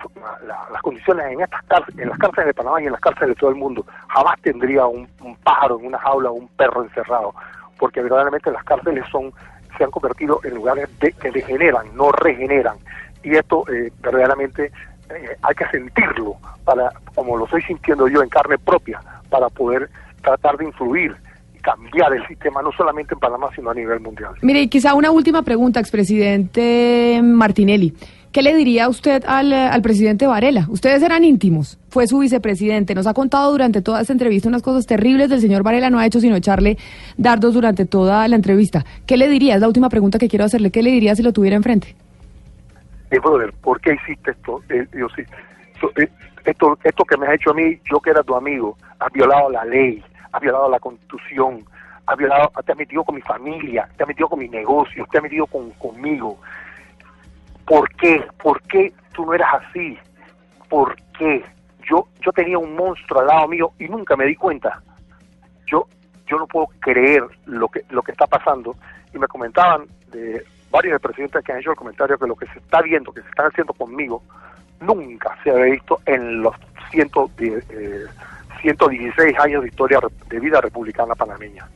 la- 0.48 0.68
las 0.72 0.82
condiciones 0.82 1.26
en 1.32 1.42
estas 1.42 1.62
cárceles, 1.64 2.00
en 2.00 2.10
las 2.10 2.18
cárceles 2.18 2.48
de 2.48 2.54
Panamá 2.56 2.82
y 2.82 2.86
en 2.88 2.92
las 2.94 3.02
cárceles 3.02 3.30
de 3.30 3.40
todo 3.40 3.50
el 3.52 3.56
mundo. 3.56 3.86
Jamás 4.08 4.42
tendría 4.42 4.86
un, 4.88 5.08
un 5.22 5.36
pájaro 5.38 5.80
en 5.80 5.86
una 5.86 6.00
jaula 6.00 6.32
o 6.32 6.34
un 6.34 6.48
perro 6.48 6.82
encerrado, 6.84 7.34
porque 7.78 8.02
verdaderamente 8.02 8.52
las 8.52 8.64
cárceles 8.64 9.06
son 9.12 9.32
se 9.78 9.84
han 9.84 9.92
convertido 9.92 10.40
en 10.44 10.56
lugares 10.56 10.90
de- 11.00 11.14
que 11.14 11.30
degeneran, 11.32 11.96
no 11.96 12.12
regeneran. 12.12 12.78
Y 13.24 13.36
esto 13.36 13.64
eh, 13.72 13.92
verdaderamente 14.02 14.72
eh, 15.16 15.38
hay 15.42 15.56
que 15.56 15.66
sentirlo, 15.68 16.38
para 16.64 16.92
como 17.16 17.38
lo 17.38 17.46
estoy 17.46 17.62
sintiendo 17.64 18.08
yo 18.08 18.22
en 18.24 18.30
carne 18.30 18.58
propia, 18.58 19.02
para 19.30 19.50
poder 19.50 19.90
tratar 20.22 20.58
de 20.58 20.66
influir 20.66 21.16
y 21.56 21.60
cambiar 21.60 22.14
el 22.14 22.26
sistema, 22.28 22.62
no 22.62 22.72
solamente 22.72 23.14
en 23.14 23.20
Panamá, 23.20 23.50
sino 23.56 23.70
a 23.72 23.74
nivel 23.74 24.00
mundial. 24.00 24.34
Mire, 24.42 24.62
y 24.62 24.68
quizá 24.68 24.94
una 24.94 25.12
última 25.12 25.42
pregunta, 25.42 25.80
expresidente 25.80 27.20
Martinelli. 27.24 27.94
¿Qué 28.32 28.42
le 28.44 28.56
diría 28.56 28.88
usted 28.88 29.26
al, 29.28 29.52
eh, 29.52 29.58
al 29.58 29.82
presidente 29.82 30.26
Varela? 30.26 30.66
Ustedes 30.70 31.04
eran 31.04 31.26
íntimos, 31.26 31.78
fue 31.90 32.08
su 32.08 32.20
vicepresidente, 32.20 32.96
nos 32.96 33.06
ha 33.06 33.14
contado 33.14 33.52
durante 33.52 33.82
toda 33.82 34.00
esta 34.00 34.14
entrevista 34.14 34.48
unas 34.48 34.62
cosas 34.62 34.86
terribles 34.88 35.30
del 35.30 35.42
señor 35.42 35.64
Varela, 35.64 35.90
no 35.90 36.00
ha 36.00 36.06
hecho 36.06 36.22
sino 36.22 36.38
echarle 36.38 36.78
dardos 37.18 37.54
durante 37.54 37.86
toda 37.86 38.26
la 38.30 38.38
entrevista. 38.38 38.86
¿Qué 39.06 39.18
le 39.18 39.28
diría? 39.28 39.56
Es 39.56 39.62
la 39.62 39.68
última 39.68 39.90
pregunta 39.90 40.18
que 40.18 40.30
quiero 40.30 40.46
hacerle. 40.46 40.72
¿Qué 40.72 40.82
le 40.82 40.92
diría 40.92 41.14
si 41.14 41.24
lo 41.24 41.34
tuviera 41.34 41.58
enfrente? 41.58 41.94
Eh, 43.12 43.20
brother, 43.20 43.54
¿por 43.62 43.80
qué 43.82 43.94
hiciste 43.94 44.32
esto? 44.32 44.64
Eh, 44.70 44.88
yo 44.94 45.10
sí, 45.10 45.22
eh, 45.98 46.08
esto, 46.46 46.78
esto 46.82 47.04
que 47.04 47.18
me 47.18 47.28
has 47.28 47.34
hecho 47.34 47.52
a 47.52 47.54
mí, 47.54 47.78
yo 47.92 48.00
que 48.00 48.10
era 48.10 48.24
tu 48.24 48.36
amigo, 48.36 48.78
has 49.00 49.12
violado 49.12 49.50
la 49.50 49.66
ley, 49.66 50.02
has 50.32 50.42
violado 50.42 50.70
la 50.70 50.80
constitución, 50.80 51.60
has 52.06 52.18
violado, 52.18 52.50
te 52.66 52.72
has 52.72 52.78
metido 52.78 53.04
con 53.04 53.16
mi 53.16 53.22
familia, 53.22 53.90
te 53.98 54.04
has 54.04 54.08
metido 54.08 54.30
con 54.30 54.40
mis 54.40 54.50
negocios, 54.50 55.08
te 55.10 55.18
has 55.18 55.24
metido 55.24 55.46
con, 55.46 55.72
conmigo. 55.72 56.40
¿Por 57.66 57.90
qué? 57.96 58.26
¿Por 58.42 58.62
qué 58.64 58.94
tú 59.14 59.26
no 59.26 59.34
eras 59.34 59.62
así? 59.62 59.98
¿Por 60.70 60.96
qué? 61.18 61.44
Yo, 61.84 62.08
yo 62.22 62.32
tenía 62.32 62.58
un 62.58 62.78
monstruo 62.78 63.20
al 63.20 63.28
lado 63.28 63.48
mío 63.50 63.74
y 63.78 63.90
nunca 63.90 64.16
me 64.16 64.26
di 64.26 64.38
cuenta. 64.38 64.82
Yo, 65.68 65.86
yo 66.28 66.38
no 66.38 66.48
puedo 66.48 66.68
creer 66.80 67.24
lo 67.46 67.68
que, 67.68 67.82
lo 67.90 68.02
que 68.04 68.14
está 68.14 68.26
pasando. 68.26 68.74
Y 69.14 69.20
me 69.20 69.28
comentaban 69.28 69.86
de 70.12 70.46
varios 70.72 71.02
presidentes 71.02 71.44
que 71.44 71.52
han 71.52 71.60
hecho 71.60 71.72
el 71.72 71.78
comentario 71.78 72.18
que 72.18 72.28
lo 72.28 72.36
que 72.36 72.48
se 72.48 72.60
está 72.60 72.82
viendo, 72.82 73.12
que 73.12 73.22
se 73.22 73.30
están 73.30 73.48
haciendo 73.48 73.74
conmigo, 73.74 74.24
nunca 74.80 75.38
se 75.44 75.52
había 75.52 75.66
visto 75.66 76.00
en 76.06 76.42
los 76.42 76.56
110, 76.92 77.66
eh, 77.70 78.06
116 78.62 79.40
años 79.40 79.64
de 79.64 79.70
historia 79.70 80.00
de 80.30 80.40
vida 80.40 80.62
republicana 80.62 81.16
panameña. 81.16 81.68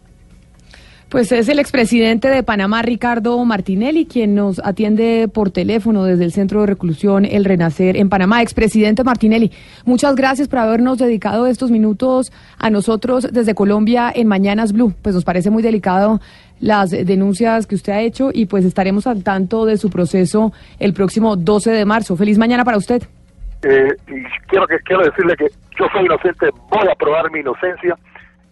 Pues 1.10 1.32
es 1.32 1.48
el 1.50 1.60
expresidente 1.60 2.30
de 2.30 2.42
Panamá, 2.42 2.82
Ricardo 2.82 3.44
Martinelli, 3.46 4.06
quien 4.06 4.34
nos 4.34 4.60
atiende 4.60 5.30
por 5.32 5.52
teléfono 5.52 6.04
desde 6.04 6.26
el 6.26 6.32
Centro 6.32 6.62
de 6.62 6.68
Reclusión 6.68 7.26
El 7.26 7.46
Renacer 7.46 7.96
en 7.96 8.10
Panamá. 8.10 8.42
Expresidente 8.42 9.04
Martinelli, 9.04 9.52
muchas 9.86 10.16
gracias 10.16 10.48
por 10.48 10.60
habernos 10.60 10.98
dedicado 10.98 11.46
estos 11.46 11.70
minutos 11.70 12.34
a 12.58 12.72
nosotros 12.72 13.30
desde 13.32 13.54
Colombia 13.54 14.12
en 14.14 14.28
Mañanas 14.28 14.74
Blue. 14.74 14.94
Pues 15.02 15.14
nos 15.14 15.24
parece 15.24 15.52
muy 15.52 15.62
delicado 15.62 16.20
las 16.66 16.90
denuncias 16.90 17.68
que 17.68 17.76
usted 17.76 17.94
ha 17.94 18.02
hecho 18.02 18.30
y 18.34 18.48
pues 18.48 18.66
estaremos 18.66 19.06
al 19.06 19.24
tanto 19.24 19.66
de 19.66 19.78
su 19.78 19.92
proceso 19.92 20.52
el 20.80 20.94
próximo 20.94 21.36
12 21.36 21.70
de 21.72 21.86
marzo. 21.86 22.18
Feliz 22.18 22.40
mañana 22.40 22.66
para 22.66 22.78
usted. 22.78 23.04
Eh, 23.62 23.90
quiero 24.48 24.66
que 24.66 24.80
quiero 24.80 25.04
decirle 25.04 25.36
que 25.38 25.48
yo 25.80 25.86
soy 25.94 26.06
inocente, 26.06 26.50
voy 26.70 26.88
a 26.92 26.96
probar 26.96 27.30
mi 27.32 27.40
inocencia 27.42 27.96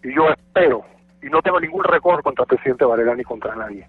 y 0.03 0.13
yo 0.15 0.29
espero 0.29 0.83
y 1.23 1.27
no 1.27 1.41
tengo 1.41 1.59
ningún 1.59 1.83
rencor 1.83 2.21
contra 2.21 2.43
el 2.43 2.47
presidente 2.49 2.85
Varela 2.85 3.15
ni 3.15 3.23
contra 3.23 3.55
nadie, 3.55 3.87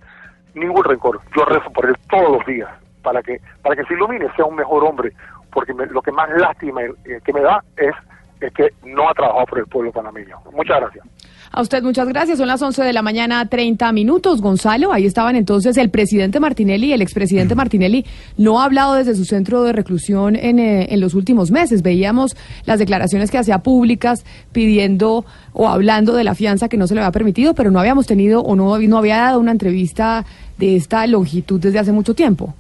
ningún 0.55 0.85
rencor. 0.85 1.21
Yo 1.37 1.45
rezo 1.45 1.71
por 1.71 1.87
él 1.87 1.97
todos 2.09 2.39
los 2.39 2.47
días 2.47 2.71
para 3.03 3.23
que 3.23 3.39
para 3.63 3.77
que 3.77 3.85
se 3.85 3.93
ilumine, 3.95 4.27
sea 4.37 4.47
un 4.47 4.57
mejor 4.57 4.85
hombre, 4.85 5.13
porque 5.53 5.75
me- 5.75 5.87
lo 5.87 6.01
que 6.01 6.13
más 6.13 6.31
lástima 6.39 6.83
eh, 6.83 6.95
que 7.25 7.33
me 7.33 7.43
da 7.43 7.63
es 7.77 7.93
es 8.41 8.53
que 8.55 8.69
no 8.85 9.09
ha 9.09 9.15
trabajado 9.15 9.47
por 9.47 9.59
el 9.59 9.67
pueblo 9.67 9.93
panameño. 9.93 10.37
Muchas 10.53 10.81
gracias. 10.81 11.05
A 11.51 11.63
usted 11.63 11.83
muchas 11.83 12.09
gracias. 12.09 12.39
Son 12.39 12.49
las 12.49 12.61
11 12.61 12.83
de 12.83 12.93
la 12.93 13.03
mañana, 13.03 13.47
30 13.49 13.93
minutos. 13.93 14.41
Gonzalo, 14.41 14.93
ahí 14.93 15.07
estaban 15.07 15.37
entonces 15.37 15.77
el 15.77 15.91
presidente 15.91 16.41
Martinelli 16.41 16.89
y 16.89 16.93
el 16.93 17.03
expresidente 17.03 17.55
Martinelli. 17.55 18.05
No 18.37 18.61
ha 18.61 18.65
hablado 18.65 18.95
desde 18.95 19.15
su 19.15 19.25
centro 19.25 19.63
de 19.63 19.73
reclusión 19.73 20.37
en, 20.37 20.59
eh, 20.59 20.87
en 20.91 21.01
los 21.01 21.15
últimos 21.15 21.51
meses. 21.51 21.83
Veíamos 21.83 22.37
las 22.67 22.79
declaraciones 22.79 23.31
que 23.31 23.39
hacía 23.39 23.59
públicas 23.59 24.25
pidiendo 24.53 25.25
o 25.53 25.69
hablando 25.69 26.15
de 26.15 26.25
la 26.25 26.35
fianza 26.35 26.69
que 26.69 26.77
no 26.77 26.87
se 26.87 26.95
le 26.95 27.01
había 27.01 27.13
permitido, 27.13 27.55
pero 27.55 27.71
no 27.71 27.79
habíamos 27.79 28.07
tenido 28.07 28.41
o 28.43 28.57
no, 28.57 28.79
no 28.79 28.99
había 28.99 29.17
dado 29.19 29.41
una 29.41 29.53
entrevista 29.53 30.25
de 30.59 30.77
esta 30.77 31.07
longitud 31.07 31.61
desde 31.61 31.79
hace 31.79 31.93
mucho 31.93 32.15
tiempo. 32.15 32.55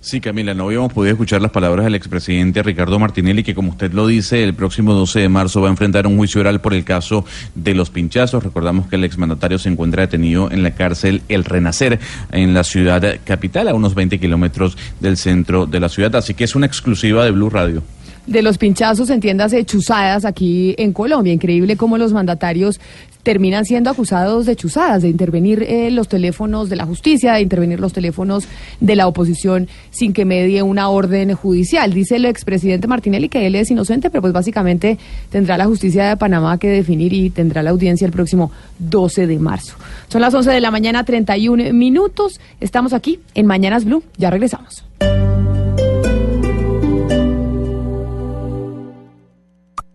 Sí, 0.00 0.20
Camila, 0.20 0.54
no 0.54 0.66
habíamos 0.66 0.92
podido 0.92 1.12
escuchar 1.12 1.42
las 1.42 1.50
palabras 1.50 1.84
del 1.84 1.96
expresidente 1.96 2.62
Ricardo 2.62 3.00
Martinelli, 3.00 3.42
que 3.42 3.54
como 3.54 3.70
usted 3.70 3.92
lo 3.92 4.06
dice, 4.06 4.44
el 4.44 4.54
próximo 4.54 4.94
12 4.94 5.20
de 5.20 5.28
marzo 5.28 5.60
va 5.60 5.66
a 5.66 5.70
enfrentar 5.70 6.06
un 6.06 6.16
juicio 6.16 6.40
oral 6.40 6.60
por 6.60 6.72
el 6.72 6.84
caso 6.84 7.24
de 7.56 7.74
los 7.74 7.90
pinchazos. 7.90 8.44
Recordamos 8.44 8.86
que 8.86 8.94
el 8.94 9.02
exmandatario 9.02 9.58
se 9.58 9.68
encuentra 9.68 10.02
detenido 10.02 10.52
en 10.52 10.62
la 10.62 10.70
cárcel 10.70 11.22
El 11.28 11.44
Renacer, 11.44 11.98
en 12.30 12.54
la 12.54 12.62
ciudad 12.62 13.18
capital, 13.24 13.66
a 13.68 13.74
unos 13.74 13.96
20 13.96 14.20
kilómetros 14.20 14.78
del 15.00 15.16
centro 15.16 15.66
de 15.66 15.80
la 15.80 15.88
ciudad. 15.88 16.14
Así 16.14 16.32
que 16.32 16.44
es 16.44 16.54
una 16.54 16.66
exclusiva 16.66 17.24
de 17.24 17.32
Blue 17.32 17.50
Radio. 17.50 17.82
de 18.28 18.42
los 18.42 18.58
pinchazos, 18.58 19.08
entiéndase, 19.08 19.64
chuzadas 19.64 20.26
aquí 20.26 20.74
en 20.76 20.92
Colombia. 20.92 21.32
Increíble 21.32 21.76
cómo 21.76 21.96
los 21.96 22.12
mandatarios 22.12 22.78
terminan 23.22 23.64
siendo 23.64 23.90
acusados 23.90 24.46
de 24.46 24.56
chuzadas, 24.56 25.02
de 25.02 25.08
intervenir 25.08 25.62
eh, 25.62 25.90
los 25.90 26.08
teléfonos 26.08 26.68
de 26.68 26.76
la 26.76 26.86
justicia, 26.86 27.34
de 27.34 27.42
intervenir 27.42 27.80
los 27.80 27.92
teléfonos 27.92 28.46
de 28.80 28.96
la 28.96 29.06
oposición 29.06 29.68
sin 29.90 30.12
que 30.12 30.24
medie 30.24 30.62
una 30.62 30.88
orden 30.88 31.34
judicial. 31.34 31.92
Dice 31.92 32.16
el 32.16 32.24
expresidente 32.24 32.86
Martinelli 32.86 33.28
que 33.28 33.46
él 33.46 33.54
es 33.54 33.70
inocente, 33.70 34.10
pero 34.10 34.22
pues 34.22 34.32
básicamente 34.32 34.98
tendrá 35.30 35.58
la 35.58 35.66
justicia 35.66 36.08
de 36.08 36.16
Panamá 36.16 36.58
que 36.58 36.68
definir 36.68 37.12
y 37.12 37.30
tendrá 37.30 37.62
la 37.62 37.70
audiencia 37.70 38.06
el 38.06 38.12
próximo 38.12 38.50
12 38.78 39.26
de 39.26 39.38
marzo. 39.38 39.74
Son 40.08 40.20
las 40.20 40.32
11 40.34 40.50
de 40.50 40.60
la 40.60 40.70
mañana, 40.70 41.04
31 41.04 41.72
minutos. 41.72 42.40
Estamos 42.60 42.92
aquí 42.92 43.20
en 43.34 43.46
Mañanas 43.46 43.84
Blue. 43.84 44.02
Ya 44.16 44.30
regresamos. 44.30 44.84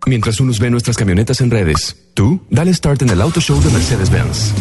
Mientras 0.06 0.40
unos 0.42 0.60
ven 0.60 0.72
nuestras 0.72 0.98
camionetas 0.98 1.40
en 1.40 1.50
redes, 1.50 1.96
tú 2.14 2.42
dale 2.50 2.74
start 2.74 3.02
en 3.04 3.10
el 3.10 3.22
Auto 3.22 3.40
Show 3.40 3.62
de 3.62 3.70
Mercedes-Benz. 3.70 4.54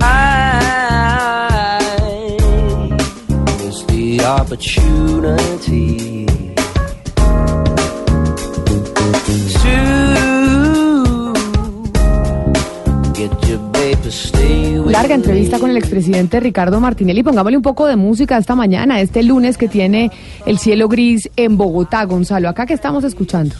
I 0.00 1.78
missed 3.58 3.88
the 3.88 4.24
opportunity 4.24 6.13
larga 14.94 15.16
entrevista 15.16 15.58
con 15.58 15.70
el 15.70 15.76
expresidente 15.76 16.38
Ricardo 16.38 16.78
Martinelli. 16.78 17.24
Pongámosle 17.24 17.56
un 17.56 17.64
poco 17.64 17.88
de 17.88 17.96
música 17.96 18.38
esta 18.38 18.54
mañana, 18.54 19.00
este 19.00 19.24
lunes 19.24 19.58
que 19.58 19.66
tiene 19.66 20.12
el 20.46 20.56
cielo 20.56 20.86
gris 20.86 21.28
en 21.34 21.56
Bogotá. 21.56 22.04
Gonzalo, 22.04 22.48
acá 22.48 22.64
que 22.64 22.74
estamos 22.74 23.02
escuchando. 23.02 23.56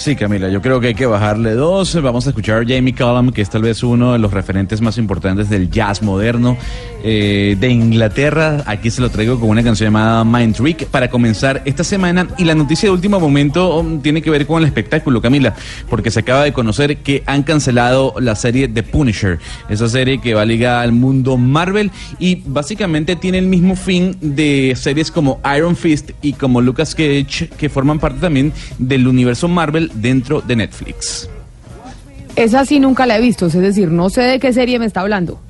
Sí, 0.00 0.16
Camila, 0.16 0.48
yo 0.48 0.62
creo 0.62 0.80
que 0.80 0.86
hay 0.86 0.94
que 0.94 1.04
bajarle 1.04 1.52
dos. 1.52 2.00
Vamos 2.00 2.26
a 2.26 2.30
escuchar 2.30 2.62
a 2.62 2.64
Jamie 2.66 2.94
Cullum, 2.94 3.32
que 3.32 3.42
es 3.42 3.50
tal 3.50 3.60
vez 3.60 3.82
uno 3.82 4.14
de 4.14 4.18
los 4.18 4.32
referentes 4.32 4.80
más 4.80 4.96
importantes 4.96 5.50
del 5.50 5.70
jazz 5.70 6.00
moderno 6.00 6.56
eh, 7.04 7.54
de 7.60 7.68
Inglaterra. 7.68 8.62
Aquí 8.64 8.90
se 8.90 9.02
lo 9.02 9.10
traigo 9.10 9.38
con 9.38 9.50
una 9.50 9.62
canción 9.62 9.88
llamada 9.88 10.24
Mind 10.24 10.56
Trick 10.56 10.86
para 10.86 11.10
comenzar 11.10 11.60
esta 11.66 11.84
semana. 11.84 12.28
Y 12.38 12.44
la 12.44 12.54
noticia 12.54 12.88
de 12.88 12.94
último 12.94 13.20
momento 13.20 13.78
um, 13.78 14.00
tiene 14.00 14.22
que 14.22 14.30
ver 14.30 14.46
con 14.46 14.62
el 14.62 14.68
espectáculo, 14.68 15.20
Camila, 15.20 15.54
porque 15.90 16.10
se 16.10 16.20
acaba 16.20 16.44
de 16.44 16.54
conocer 16.54 16.96
que 17.02 17.22
han 17.26 17.42
cancelado 17.42 18.14
la 18.20 18.36
serie 18.36 18.68
The 18.68 18.82
Punisher, 18.82 19.38
esa 19.68 19.86
serie 19.86 20.18
que 20.18 20.32
va 20.32 20.46
ligada 20.46 20.80
al 20.80 20.92
mundo 20.92 21.36
Marvel 21.36 21.90
y 22.18 22.36
básicamente 22.46 23.16
tiene 23.16 23.36
el 23.36 23.46
mismo 23.46 23.76
fin 23.76 24.16
de 24.22 24.72
series 24.76 25.10
como 25.10 25.42
Iron 25.54 25.76
Fist 25.76 26.12
y 26.22 26.32
como 26.32 26.62
Lucas 26.62 26.94
Cage, 26.94 27.50
que 27.58 27.68
forman 27.68 27.98
parte 27.98 28.20
también 28.20 28.54
del 28.78 29.06
universo 29.06 29.46
Marvel 29.46 29.89
dentro 29.94 30.40
de 30.40 30.56
Netflix. 30.56 31.28
Esa 32.36 32.64
sí 32.64 32.80
nunca 32.80 33.06
la 33.06 33.18
he 33.18 33.20
visto, 33.20 33.46
es 33.46 33.54
decir, 33.54 33.90
no 33.90 34.08
sé 34.08 34.22
de 34.22 34.38
qué 34.38 34.52
serie 34.52 34.78
me 34.78 34.86
está 34.86 35.00
hablando. 35.00 35.40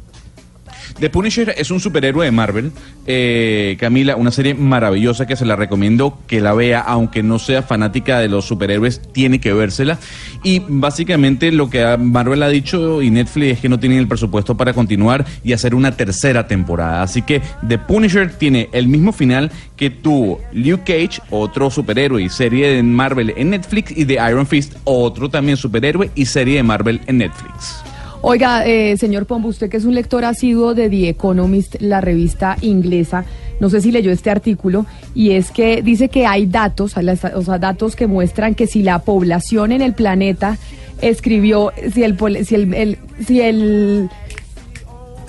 The 0.98 1.10
Punisher 1.10 1.54
es 1.56 1.70
un 1.70 1.80
superhéroe 1.80 2.24
de 2.24 2.32
Marvel. 2.32 2.72
Eh, 3.06 3.76
Camila, 3.78 4.16
una 4.16 4.30
serie 4.30 4.54
maravillosa 4.54 5.26
que 5.26 5.36
se 5.36 5.44
la 5.44 5.56
recomiendo 5.56 6.18
que 6.26 6.40
la 6.40 6.52
vea, 6.54 6.80
aunque 6.80 7.22
no 7.22 7.38
sea 7.38 7.62
fanática 7.62 8.18
de 8.18 8.28
los 8.28 8.44
superhéroes, 8.44 9.00
tiene 9.12 9.40
que 9.40 9.52
vérsela. 9.52 9.98
Y 10.42 10.62
básicamente 10.66 11.52
lo 11.52 11.70
que 11.70 11.96
Marvel 11.96 12.42
ha 12.42 12.48
dicho 12.48 13.02
y 13.02 13.10
Netflix 13.10 13.52
es 13.52 13.60
que 13.60 13.68
no 13.68 13.78
tienen 13.78 13.98
el 13.98 14.08
presupuesto 14.08 14.56
para 14.56 14.72
continuar 14.72 15.24
y 15.44 15.52
hacer 15.52 15.74
una 15.74 15.96
tercera 15.96 16.46
temporada. 16.46 17.02
Así 17.02 17.22
que 17.22 17.42
The 17.66 17.78
Punisher 17.78 18.32
tiene 18.32 18.68
el 18.72 18.88
mismo 18.88 19.12
final 19.12 19.50
que 19.76 19.90
tuvo 19.90 20.40
Luke 20.52 20.84
Cage, 20.84 21.22
otro 21.30 21.70
superhéroe 21.70 22.22
y 22.22 22.28
serie 22.28 22.74
de 22.74 22.82
Marvel 22.82 23.32
en 23.36 23.50
Netflix, 23.50 23.96
y 23.96 24.04
The 24.04 24.14
Iron 24.30 24.46
Fist, 24.46 24.76
otro 24.84 25.28
también 25.28 25.56
superhéroe 25.56 26.10
y 26.14 26.26
serie 26.26 26.56
de 26.56 26.62
Marvel 26.62 27.00
en 27.06 27.18
Netflix. 27.18 27.82
Oiga, 28.22 28.66
eh, 28.66 28.96
señor 28.98 29.24
Pombo, 29.24 29.48
usted 29.48 29.70
que 29.70 29.78
es 29.78 29.84
un 29.84 29.94
lector 29.94 30.26
asiduo 30.26 30.74
de 30.74 30.90
The 30.90 31.08
Economist, 31.08 31.76
la 31.80 32.02
revista 32.02 32.56
inglesa, 32.60 33.24
no 33.60 33.70
sé 33.70 33.80
si 33.80 33.90
leyó 33.90 34.12
este 34.12 34.30
artículo, 34.30 34.84
y 35.14 35.30
es 35.32 35.50
que 35.50 35.80
dice 35.80 36.10
que 36.10 36.26
hay 36.26 36.46
datos, 36.46 36.94
o 36.96 37.42
sea, 37.42 37.58
datos 37.58 37.96
que 37.96 38.06
muestran 38.06 38.54
que 38.54 38.66
si 38.66 38.82
la 38.82 38.98
población 39.00 39.72
en 39.72 39.80
el 39.80 39.94
planeta 39.94 40.58
escribió, 41.00 41.72
si 41.94 42.02
el, 42.02 42.18
si 42.44 42.54
el, 42.56 42.98
si 43.26 43.40
el, 43.40 44.10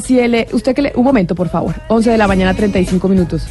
si 0.04 0.20
el, 0.20 0.48
usted 0.52 0.76
que 0.76 0.82
le, 0.82 0.92
un 0.96 1.06
momento, 1.06 1.34
por 1.34 1.48
favor, 1.48 1.76
11 1.88 2.12
de 2.12 2.18
la 2.18 2.28
mañana, 2.28 2.54
35 2.54 3.08
minutos. 3.08 3.44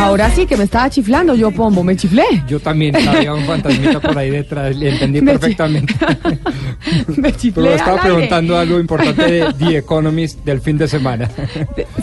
Ahora 0.00 0.30
sí 0.30 0.46
que 0.46 0.56
me 0.56 0.64
estaba 0.64 0.90
chiflando 0.90 1.34
yo, 1.36 1.50
Pombo, 1.52 1.84
me 1.84 1.94
chiflé. 1.96 2.24
Yo 2.48 2.58
también 2.58 2.96
había 3.08 3.32
un 3.32 3.44
fantasmita 3.44 4.00
por 4.00 4.18
ahí 4.18 4.30
detrás, 4.30 4.74
le 4.76 4.90
entendí 4.90 5.20
Me 5.22 5.32
chi- 5.32 5.38
perfectamente. 5.38 5.94
me 7.16 7.32
chiflé 7.32 7.62
Pero 7.62 7.74
estaba 7.76 7.92
al 7.92 7.98
aire. 7.98 8.14
preguntando 8.14 8.58
algo 8.58 8.80
importante 8.80 9.30
de 9.30 9.52
The 9.58 9.76
Economist 9.78 10.44
del 10.44 10.60
fin 10.60 10.76
de 10.76 10.88
semana. 10.88 11.30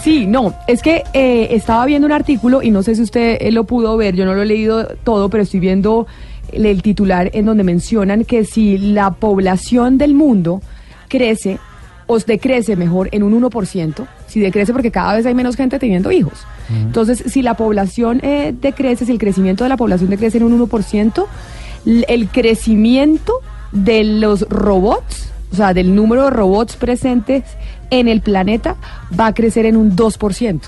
Sí, 0.02 0.26
no, 0.26 0.56
es 0.68 0.82
que 0.82 1.04
eh, 1.14 1.50
estaba 1.52 1.86
viendo 1.86 2.06
un 2.06 2.14
artículo 2.14 2.62
y 2.62 2.72
no 2.72 2.84
sé 2.84 2.96
si 2.96 3.02
usted 3.02 3.38
eh, 3.42 3.52
lo 3.52 3.66
pudo 3.66 3.98
ver, 3.98 4.16
yo 4.16 4.26
no 4.26 4.34
lo 4.34 4.42
he 4.42 4.46
leído 4.46 4.88
todo, 5.04 5.30
pero 5.30 5.44
estoy 5.44 5.60
viendo 5.60 6.08
el, 6.54 6.66
el 6.66 6.82
titular 6.82 7.30
en 7.34 7.46
donde 7.46 7.64
mencionan 7.64 8.24
que 8.24 8.46
si 8.46 8.78
la 8.78 9.12
población 9.12 9.98
del 9.98 10.14
mundo 10.14 10.62
crece, 11.10 11.60
o 12.08 12.18
decrece 12.20 12.76
mejor 12.78 13.10
en 13.12 13.24
un 13.24 13.42
1%, 13.42 14.06
si 14.32 14.40
decrece 14.40 14.72
porque 14.74 14.90
cada 14.92 15.14
vez 15.16 15.26
hay 15.26 15.36
menos 15.36 15.56
gente 15.56 15.78
teniendo 15.80 16.12
hijos. 16.12 16.46
Entonces, 16.70 17.24
si 17.28 17.42
la 17.42 17.56
población 17.56 18.20
eh, 18.24 18.54
decrece, 18.60 19.06
si 19.06 19.12
el 19.12 19.18
crecimiento 19.20 19.64
de 19.66 19.70
la 19.70 19.78
población 19.78 20.10
decrece 20.10 20.38
en 20.38 20.44
un 20.46 20.68
1%, 20.70 21.26
l- 21.86 22.06
el 22.08 22.28
crecimiento 22.30 23.34
de 23.72 24.04
los 24.04 24.48
robots, 24.50 25.30
o 25.52 25.56
sea, 25.56 25.74
del 25.74 25.94
número 25.96 26.24
de 26.26 26.30
robots 26.32 26.76
presentes 26.78 27.44
en 27.90 28.08
el 28.08 28.22
planeta, 28.22 28.76
va 29.20 29.28
a 29.28 29.34
crecer 29.34 29.66
en 29.66 29.76
un 29.78 29.96
2%. 29.96 30.62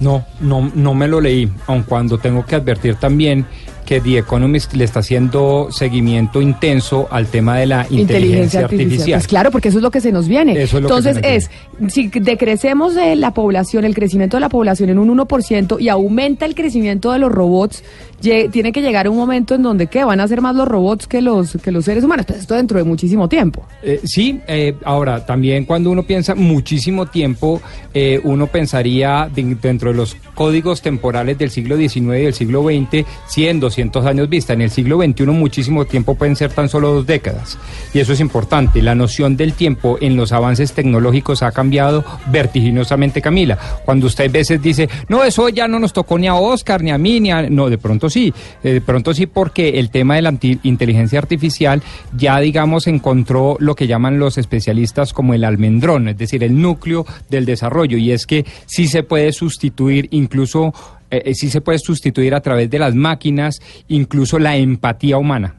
No, 0.00 0.24
no, 0.40 0.70
no 0.74 0.94
me 0.94 1.08
lo 1.08 1.20
leí, 1.20 1.50
aun 1.66 1.82
cuando 1.82 2.18
tengo 2.18 2.46
que 2.46 2.54
advertir 2.54 2.94
también 2.94 3.44
que 3.88 4.02
The 4.02 4.18
Economist 4.18 4.74
le 4.74 4.84
está 4.84 5.00
haciendo 5.00 5.68
seguimiento 5.70 6.42
intenso 6.42 7.08
al 7.10 7.26
tema 7.28 7.56
de 7.56 7.64
la 7.64 7.86
inteligencia, 7.88 8.60
artificial. 8.60 9.18
Pues 9.18 9.26
claro, 9.26 9.50
porque 9.50 9.68
eso 9.68 9.78
es 9.78 9.82
lo 9.82 9.90
que 9.90 10.02
se 10.02 10.12
nos 10.12 10.28
viene. 10.28 10.52
Eso 10.52 10.76
es 10.76 10.82
lo 10.82 10.88
que 10.90 10.94
Entonces 10.94 11.14
se 11.14 11.22
nos 11.22 11.88
es, 11.88 11.94
si 11.94 12.08
decrecemos 12.08 12.92
la 13.16 13.32
población, 13.32 13.86
el 13.86 13.94
crecimiento 13.94 14.36
de 14.36 14.42
la 14.42 14.50
población 14.50 14.90
en 14.90 14.98
un 14.98 15.16
1% 15.16 15.80
y 15.80 15.88
aumenta 15.88 16.44
el 16.44 16.54
crecimiento 16.54 17.12
de 17.12 17.18
los 17.18 17.32
robots, 17.32 17.82
tiene 18.20 18.72
que 18.72 18.82
llegar 18.82 19.08
un 19.08 19.16
momento 19.16 19.54
en 19.54 19.62
donde 19.62 19.86
¿qué? 19.86 20.04
van 20.04 20.20
a 20.20 20.28
ser 20.28 20.42
más 20.42 20.54
los 20.54 20.68
robots 20.68 21.06
que 21.06 21.22
los, 21.22 21.56
que 21.62 21.72
los 21.72 21.86
seres 21.86 22.04
humanos. 22.04 22.26
Pues 22.26 22.40
esto 22.40 22.54
dentro 22.56 22.76
de 22.76 22.84
muchísimo 22.84 23.26
tiempo. 23.26 23.64
Eh, 23.82 24.00
sí, 24.04 24.38
eh, 24.48 24.74
ahora 24.84 25.24
también 25.24 25.64
cuando 25.64 25.90
uno 25.90 26.02
piensa 26.02 26.34
muchísimo 26.34 27.06
tiempo, 27.06 27.62
eh, 27.94 28.20
uno 28.22 28.48
pensaría 28.48 29.30
de- 29.34 29.56
dentro 29.62 29.92
de 29.92 29.96
los 29.96 30.14
códigos 30.34 30.82
temporales 30.82 31.38
del 31.38 31.50
siglo 31.50 31.76
XIX 31.78 31.96
y 31.96 32.24
del 32.24 32.34
siglo 32.34 32.62
XX, 32.64 33.06
100, 33.28 33.60
200 33.60 33.77
años 34.06 34.28
vista. 34.28 34.52
En 34.52 34.62
el 34.62 34.70
siglo 34.70 35.00
XXI 35.00 35.26
muchísimo 35.26 35.84
tiempo 35.84 36.14
pueden 36.14 36.36
ser 36.36 36.52
tan 36.52 36.68
solo 36.68 36.92
dos 36.92 37.06
décadas. 37.06 37.58
Y 37.94 38.00
eso 38.00 38.12
es 38.12 38.20
importante. 38.20 38.82
La 38.82 38.94
noción 38.94 39.36
del 39.36 39.54
tiempo 39.54 39.98
en 40.00 40.16
los 40.16 40.32
avances 40.32 40.72
tecnológicos 40.72 41.42
ha 41.42 41.52
cambiado 41.52 42.04
vertiginosamente, 42.26 43.22
Camila. 43.22 43.58
Cuando 43.84 44.06
usted 44.06 44.26
a 44.26 44.32
veces 44.32 44.60
dice, 44.60 44.88
no, 45.08 45.24
eso 45.24 45.48
ya 45.48 45.68
no 45.68 45.78
nos 45.78 45.92
tocó 45.92 46.18
ni 46.18 46.26
a 46.26 46.34
Oscar, 46.34 46.82
ni 46.82 46.90
a 46.90 46.98
mí, 46.98 47.20
ni 47.20 47.30
a... 47.30 47.48
No, 47.48 47.70
de 47.70 47.78
pronto 47.78 48.10
sí. 48.10 48.32
Eh, 48.62 48.74
de 48.74 48.80
pronto 48.80 49.14
sí 49.14 49.26
porque 49.26 49.78
el 49.78 49.90
tema 49.90 50.16
de 50.16 50.22
la 50.22 50.34
inteligencia 50.62 51.18
artificial 51.18 51.82
ya, 52.16 52.38
digamos, 52.40 52.86
encontró 52.86 53.56
lo 53.60 53.74
que 53.74 53.86
llaman 53.86 54.18
los 54.18 54.38
especialistas 54.38 55.12
como 55.12 55.34
el 55.34 55.44
almendrón, 55.44 56.08
es 56.08 56.18
decir, 56.18 56.42
el 56.44 56.60
núcleo 56.60 57.06
del 57.28 57.44
desarrollo. 57.44 57.96
Y 57.98 58.12
es 58.12 58.26
que 58.26 58.44
sí 58.66 58.88
se 58.88 59.02
puede 59.02 59.32
sustituir 59.32 60.08
incluso... 60.10 60.72
eh, 61.10 61.22
eh, 61.24 61.34
sí 61.34 61.50
se 61.50 61.60
puede 61.60 61.78
sustituir 61.78 62.34
a 62.34 62.40
través 62.40 62.70
de 62.70 62.78
las 62.78 62.94
máquinas, 62.94 63.60
incluso 63.88 64.38
la 64.38 64.56
empatía 64.56 65.18
humana. 65.18 65.57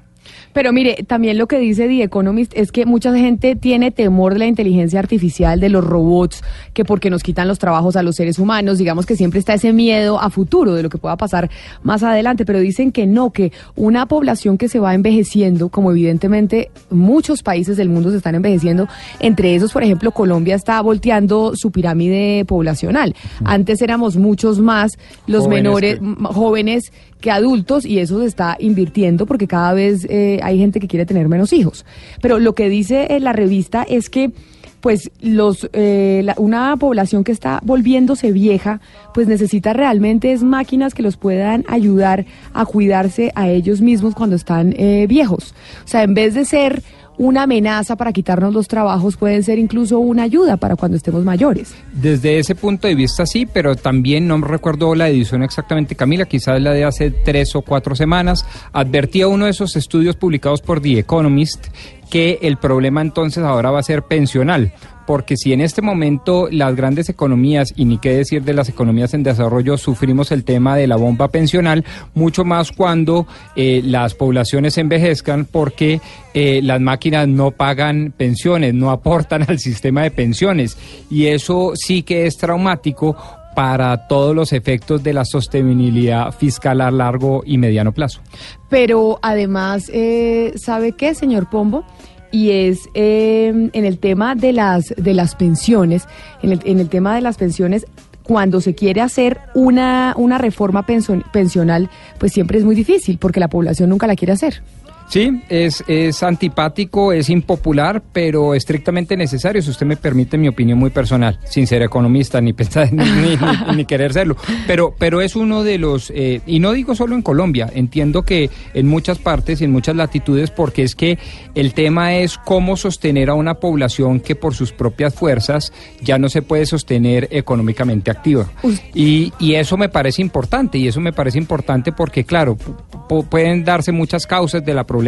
Pero 0.54 0.74
mire, 0.74 1.04
también 1.08 1.38
lo 1.38 1.48
que 1.48 1.60
dice 1.60 1.88
The 1.88 2.04
Economist 2.04 2.52
es 2.56 2.72
que 2.72 2.86
mucha 2.86 3.16
gente 3.16 3.56
tiene 3.56 3.92
temor 3.92 4.34
de 4.34 4.40
la 4.40 4.46
inteligencia 4.48 5.00
artificial, 5.00 5.60
de 5.60 5.70
los 5.70 5.84
robots, 5.84 6.44
que 6.74 6.84
porque 6.86 7.10
nos 7.10 7.24
quitan 7.24 7.48
los 7.48 7.60
trabajos 7.60 7.96
a 7.96 8.04
los 8.04 8.16
seres 8.16 8.40
humanos, 8.40 8.78
digamos 8.78 9.06
que 9.06 9.16
siempre 9.16 9.40
está 9.40 9.54
ese 9.54 9.74
miedo 9.74 10.20
a 10.20 10.30
futuro 10.30 10.74
de 10.74 10.84
lo 10.84 10.90
que 10.90 10.98
pueda 10.98 11.18
pasar 11.18 11.50
más 11.84 12.04
adelante, 12.04 12.46
pero 12.46 12.60
dicen 12.60 12.92
que 12.92 13.06
no, 13.06 13.32
que 13.32 13.52
una 13.76 14.08
población 14.08 14.58
que 14.58 14.70
se 14.70 14.80
va 14.80 14.94
envejeciendo, 14.96 15.70
como 15.70 15.92
evidentemente 15.92 16.72
muchos 16.90 17.44
países 17.44 17.78
del 17.78 17.90
mundo 17.90 18.10
se 18.12 18.18
están 18.18 18.36
envejeciendo, 18.36 18.88
entre 19.20 19.56
esos, 19.56 19.72
por 19.72 19.84
ejemplo, 19.84 20.12
Colombia 20.12 20.56
está 20.56 20.82
volteando 20.82 21.54
su 21.56 21.72
pirámide 21.72 22.44
poblacional. 22.46 23.16
Antes 23.46 23.82
éramos 23.82 24.18
muchos 24.18 24.60
más 24.60 24.94
los 25.28 25.44
Jóvenes 25.44 25.64
menores, 25.64 26.00
que- 26.00 26.34
jóvenes 26.34 26.92
que 27.22 27.32
adultos 27.32 27.86
y 27.86 28.00
eso 28.00 28.20
se 28.20 28.26
está 28.26 28.56
invirtiendo 28.60 29.26
porque 29.26 29.48
cada 29.48 29.74
vez 29.74 30.06
eh, 30.10 30.40
hay 30.42 30.58
gente 30.58 30.80
que 30.80 30.88
quiere 30.88 31.06
tener 31.06 31.28
menos 31.28 31.52
hijos. 31.54 31.86
Pero 32.22 32.40
lo 32.40 32.54
que 32.56 32.70
dice 32.70 33.08
eh, 33.10 33.20
la 33.20 33.34
revista 33.34 33.84
es 33.84 34.10
que 34.10 34.32
pues 34.80 35.12
los 35.20 35.70
eh, 35.74 36.22
la- 36.24 36.36
una 36.38 36.78
población 36.78 37.26
que 37.26 37.34
está 37.34 37.60
volviéndose 37.66 38.32
vieja 38.32 38.80
pues 39.14 39.28
necesita 39.28 39.74
realmente 39.74 40.32
es 40.32 40.42
máquinas 40.42 40.94
que 40.94 41.04
los 41.04 41.18
puedan 41.18 41.66
ayudar 41.68 42.26
a 42.54 42.66
cuidarse 42.66 43.34
a 43.36 43.50
ellos 43.50 43.82
mismos 43.82 44.16
cuando 44.16 44.38
están 44.38 44.74
eh, 44.78 45.06
viejos. 45.10 45.54
O 45.84 45.88
sea, 45.88 46.04
en 46.04 46.14
vez 46.14 46.34
de 46.34 46.46
ser 46.46 46.82
una 47.20 47.44
amenaza 47.44 47.98
para 47.98 48.14
quitarnos 48.14 48.54
los 48.54 48.68
trabajos, 48.70 49.18
pueden 49.18 49.44
ser 49.44 49.60
incluso 49.60 50.00
una 50.00 50.24
ayuda 50.24 50.56
para 50.56 50.78
cuando 50.78 50.96
estemos 50.96 51.24
mayores. 51.26 51.76
Desde 51.92 52.40
ese 52.40 52.56
punto 52.56 52.88
de 52.88 52.96
vista 52.96 53.26
sí, 53.26 53.46
pero 53.46 53.76
también 53.76 54.26
no 54.26 54.38
recuerdo 54.40 54.96
la 54.96 55.10
edición 55.10 55.44
exactamente, 55.44 55.96
Camila, 55.96 56.26
quizás 56.26 56.62
la 56.62 56.72
de 56.72 56.86
hace 56.86 57.12
tres 57.12 57.56
o 57.56 57.62
cuatro 57.62 57.94
semanas, 57.94 58.46
advertía 58.72 59.28
uno 59.28 59.46
de 59.46 59.52
esos 59.52 59.76
estudios 59.76 60.16
publicados 60.16 60.62
por 60.62 60.82
The 60.82 61.00
Economist 61.00 61.68
que 62.10 62.40
el 62.42 62.58
problema 62.58 63.02
entonces 63.02 63.44
ahora 63.44 63.70
va 63.70 63.80
a 63.80 63.84
ser 63.84 64.04
pensional, 64.04 64.74
porque 65.10 65.38
si 65.38 65.54
en 65.54 65.62
este 65.62 65.82
momento 65.82 66.50
las 66.52 66.76
grandes 66.76 67.10
economías, 67.10 67.74
y 67.76 67.86
ni 67.86 67.98
qué 67.98 68.16
decir 68.16 68.44
de 68.44 68.54
las 68.54 68.70
economías 68.70 69.16
en 69.16 69.24
desarrollo, 69.24 69.76
sufrimos 69.76 70.32
el 70.32 70.44
tema 70.44 70.78
de 70.78 70.86
la 70.86 70.98
bomba 70.98 71.30
pensional, 71.30 71.84
mucho 72.14 72.46
más 72.46 72.72
cuando 72.72 73.26
eh, 73.56 73.82
las 73.84 74.14
poblaciones 74.14 74.78
envejezcan, 74.78 75.46
porque 75.46 76.00
eh, 76.36 76.62
las 76.62 76.80
máquinas 76.80 77.28
no 77.28 77.50
pagan 77.50 78.14
pensiones, 78.16 78.76
no 78.76 78.92
aportan 78.92 79.46
al 79.50 79.58
sistema 79.58 80.04
de 80.04 80.12
pensiones, 80.12 80.78
y 81.10 81.26
eso 81.26 81.72
sí 81.74 82.04
que 82.04 82.28
es 82.28 82.38
traumático 82.38 83.18
para 83.56 84.08
todos 84.08 84.36
los 84.36 84.54
efectos 84.54 85.02
de 85.02 85.14
la 85.14 85.26
sostenibilidad 85.26 86.32
fiscal 86.34 86.82
a 86.82 86.92
largo 86.92 87.42
y 87.48 87.58
mediano 87.58 87.94
plazo. 87.94 88.22
Pero 88.70 89.18
además, 89.24 89.90
eh, 89.92 90.54
¿sabe 90.56 90.92
qué, 90.92 91.16
señor 91.16 91.50
Pombo? 91.50 91.84
Y 92.32 92.52
es 92.52 92.90
eh, 92.94 93.70
en 93.74 93.86
el 93.86 93.98
tema 93.98 94.36
de 94.36 94.54
las, 94.54 94.94
de 94.98 95.14
las 95.14 95.36
pensiones, 95.36 96.04
en 96.44 96.52
el, 96.52 96.60
en 96.66 96.80
el 96.80 96.90
tema 96.90 97.16
de 97.16 97.22
las 97.22 97.38
pensiones, 97.38 97.86
cuando 98.24 98.62
se 98.62 98.76
quiere 98.76 99.02
hacer 99.02 99.40
una, 99.56 100.14
una 100.16 100.38
reforma 100.38 100.86
pension- 100.86 101.24
pensional, 101.32 101.90
pues 102.20 102.32
siempre 102.32 102.60
es 102.60 102.64
muy 102.64 102.76
difícil, 102.76 103.18
porque 103.18 103.40
la 103.40 103.48
población 103.48 103.90
nunca 103.90 104.06
la 104.06 104.16
quiere 104.16 104.34
hacer. 104.34 104.62
Sí, 105.10 105.42
es, 105.50 105.84
es 105.88 106.22
antipático, 106.22 107.12
es 107.12 107.32
impopular, 107.32 108.04
pero 108.14 108.54
estrictamente 108.54 109.18
necesario, 109.18 109.60
si 109.62 109.72
usted 109.72 109.88
me 109.88 109.98
permite 109.98 110.38
mi 110.38 110.48
opinión 110.48 110.78
muy 110.78 110.92
personal, 110.92 111.40
sin 111.46 111.66
ser 111.66 111.82
economista 111.82 112.40
ni 112.42 112.54
pensar 112.60 112.94
ni, 112.94 113.04
ni- 113.04 113.36
ni- 113.36 113.76
ni 113.78 113.86
querer 113.86 114.14
serlo. 114.14 114.38
Pero, 114.68 114.94
pero 115.00 115.22
es 115.22 115.36
uno 115.36 115.64
de 115.64 115.80
los, 115.80 116.12
eh, 116.16 116.42
y 116.46 116.60
no 116.60 116.74
digo 116.74 116.94
solo 116.94 117.16
en 117.16 117.24
Colombia, 117.24 117.72
entiendo 117.74 118.22
que 118.22 118.52
en 118.76 118.88
muchas 118.88 119.18
partes 119.18 119.62
y 119.62 119.64
en 119.64 119.72
muchas 119.72 119.96
latitudes, 119.96 120.52
porque 120.52 120.84
es 120.84 120.94
que 120.94 121.18
el 121.56 121.74
tema 121.74 122.14
es 122.16 122.38
cómo 122.38 122.78
sostener 122.78 123.32
a 123.32 123.34
una 123.34 123.56
población 123.56 124.20
que 124.20 124.36
por 124.36 124.54
sus 124.54 124.72
propias 124.74 125.16
fuerzas 125.16 125.74
ya 126.04 126.20
no 126.20 126.30
se 126.30 126.44
puede 126.44 126.68
sostener 126.68 127.28
económicamente 127.32 128.12
activa. 128.12 128.48
Y, 128.94 129.34
y 129.40 129.56
eso 129.56 129.76
me 129.76 129.90
parece 129.90 130.22
importante, 130.22 130.78
y 130.78 130.88
eso 130.88 131.02
me 131.02 131.14
parece 131.14 131.40
importante 131.40 131.92
porque, 131.92 132.26
claro, 132.26 132.56
pu- 132.58 132.76
pu- 133.10 133.28
pueden 133.28 133.64
darse 133.66 133.92
muchas 133.92 134.28
causas 134.28 134.64
de 134.64 134.74
la 134.76 134.84
problemática, 134.84 134.99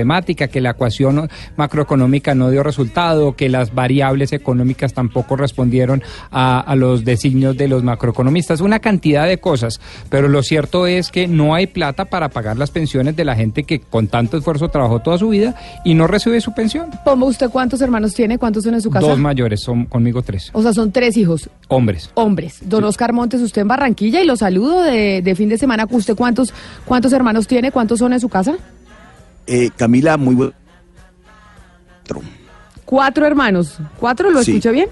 que 0.49 0.61
la 0.61 0.71
ecuación 0.71 1.29
macroeconómica 1.57 2.35
no 2.35 2.49
dio 2.49 2.63
resultado, 2.63 3.35
que 3.35 3.49
las 3.49 3.73
variables 3.73 4.33
económicas 4.33 4.93
tampoco 4.93 5.35
respondieron 5.35 6.01
a, 6.31 6.59
a 6.59 6.75
los 6.75 7.05
designios 7.05 7.57
de 7.57 7.67
los 7.67 7.83
macroeconomistas, 7.83 8.61
una 8.61 8.79
cantidad 8.79 9.27
de 9.27 9.39
cosas, 9.39 9.79
pero 10.09 10.27
lo 10.27 10.43
cierto 10.43 10.87
es 10.87 11.09
que 11.11 11.27
no 11.27 11.53
hay 11.55 11.67
plata 11.67 12.05
para 12.05 12.29
pagar 12.29 12.57
las 12.57 12.71
pensiones 12.71 13.15
de 13.15 13.25
la 13.25 13.35
gente 13.35 13.63
que 13.63 13.79
con 13.79 14.07
tanto 14.07 14.37
esfuerzo 14.37 14.69
trabajó 14.69 14.99
toda 14.99 15.17
su 15.17 15.29
vida 15.29 15.55
y 15.85 15.93
no 15.93 16.07
recibe 16.07 16.41
su 16.41 16.53
pensión. 16.53 16.89
Pombo, 17.05 17.27
¿usted 17.27 17.49
cuántos 17.49 17.81
hermanos 17.81 18.13
tiene? 18.13 18.37
¿Cuántos 18.37 18.63
son 18.63 18.73
en 18.73 18.81
su 18.81 18.89
casa? 18.89 19.07
Dos 19.07 19.19
mayores, 19.19 19.61
son 19.61 19.85
conmigo 19.85 20.21
tres, 20.21 20.49
O 20.53 20.61
sea, 20.61 20.73
son 20.73 20.91
tres 20.91 21.17
hijos, 21.17 21.49
hombres. 21.67 22.09
hombres. 22.15 22.59
Don 22.61 22.83
Oscar 22.83 23.13
Montes, 23.13 23.41
usted 23.41 23.61
en 23.61 23.67
Barranquilla 23.67 24.21
y 24.21 24.25
lo 24.25 24.35
saludo 24.35 24.81
de, 24.81 25.21
de 25.21 25.35
fin 25.35 25.49
de 25.49 25.57
semana. 25.57 25.85
¿Usted 25.89 26.15
cuántos, 26.15 26.53
cuántos 26.85 27.13
hermanos 27.13 27.47
tiene? 27.47 27.71
¿Cuántos 27.71 27.99
son 27.99 28.13
en 28.13 28.19
su 28.19 28.29
casa? 28.29 28.55
Eh, 29.47 29.69
Camila, 29.75 30.17
muy 30.17 30.35
buen. 30.35 30.53
Cuatro 32.85 33.25
hermanos. 33.25 33.77
¿Cuatro? 33.99 34.29
¿Lo 34.29 34.43
Sí. 34.43 34.51
escuché 34.51 34.71
bien? 34.71 34.89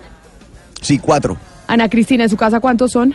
Sí, 0.82 0.98
cuatro. 1.00 1.38
Ana 1.68 1.90
Cristina, 1.90 2.24
¿en 2.24 2.30
su 2.30 2.38
casa 2.38 2.60
cuántos 2.60 2.92
son? 2.92 3.14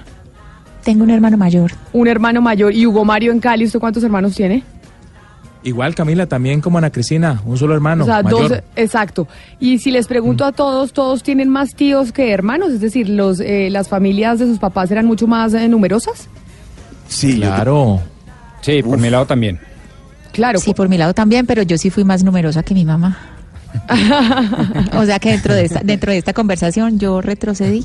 Tengo 0.82 1.04
un 1.04 1.10
hermano 1.10 1.36
mayor. 1.38 1.72
Un 1.94 2.06
hermano 2.08 2.42
mayor. 2.42 2.74
¿Y 2.74 2.86
Hugo 2.86 3.04
Mario 3.04 3.32
en 3.32 3.40
Cali? 3.40 3.64
¿Usted 3.64 3.80
cuántos 3.80 4.04
hermanos 4.04 4.34
tiene? 4.34 4.62
Igual, 5.62 5.94
Camila, 5.94 6.26
también 6.26 6.60
como 6.60 6.76
Ana 6.76 6.90
Cristina, 6.90 7.40
un 7.46 7.56
solo 7.56 7.72
hermano. 7.72 8.04
o 8.04 8.06
sea, 8.06 8.22
mayor. 8.22 8.48
dos, 8.50 8.58
exacto. 8.76 9.26
Y 9.58 9.78
si 9.78 9.90
les 9.90 10.06
pregunto 10.06 10.44
a 10.44 10.52
todos, 10.52 10.92
todos 10.92 11.22
tienen 11.22 11.48
más 11.48 11.74
tíos 11.74 12.12
que 12.12 12.32
hermanos, 12.32 12.70
es 12.70 12.80
decir, 12.80 13.08
los, 13.08 13.40
eh, 13.40 13.68
las 13.70 13.88
familias 13.88 14.38
de 14.38 14.44
sus 14.44 14.58
papás 14.58 14.90
eran 14.90 15.06
mucho 15.06 15.26
más 15.26 15.54
eh, 15.54 15.66
numerosas. 15.68 16.28
Sí, 17.08 17.36
Claro. 17.36 18.00
Sí, 18.60 18.82
por 18.82 18.98
mi 18.98 19.08
lado 19.08 19.24
también. 19.26 19.58
Claro. 20.34 20.58
Sí, 20.58 20.74
por 20.74 20.88
mi 20.90 20.98
lado 20.98 21.14
también, 21.14 21.46
pero 21.46 21.62
yo 21.62 21.78
sí 21.78 21.88
fui 21.88 22.04
más 22.04 22.22
numerosa 22.22 22.62
que 22.62 22.74
mi 22.74 22.84
mamá. 22.84 23.16
o 24.96 25.04
sea 25.04 25.18
que 25.18 25.30
dentro 25.30 25.52
de 25.54 25.64
esta, 25.64 25.80
dentro 25.82 26.12
de 26.12 26.18
esta 26.18 26.32
conversación 26.32 26.98
yo 26.98 27.20
retrocedí. 27.20 27.84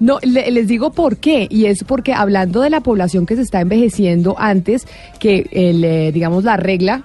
No, 0.00 0.18
le- 0.22 0.50
les 0.50 0.66
digo 0.68 0.92
por 0.92 1.18
qué, 1.18 1.46
y 1.50 1.66
es 1.66 1.84
porque 1.84 2.12
hablando 2.14 2.60
de 2.60 2.70
la 2.70 2.80
población 2.80 3.26
que 3.26 3.36
se 3.36 3.42
está 3.42 3.60
envejeciendo 3.60 4.36
antes 4.38 4.86
que, 5.18 5.46
el, 5.52 5.84
eh, 5.84 6.12
digamos, 6.12 6.44
la 6.44 6.56
regla, 6.56 7.04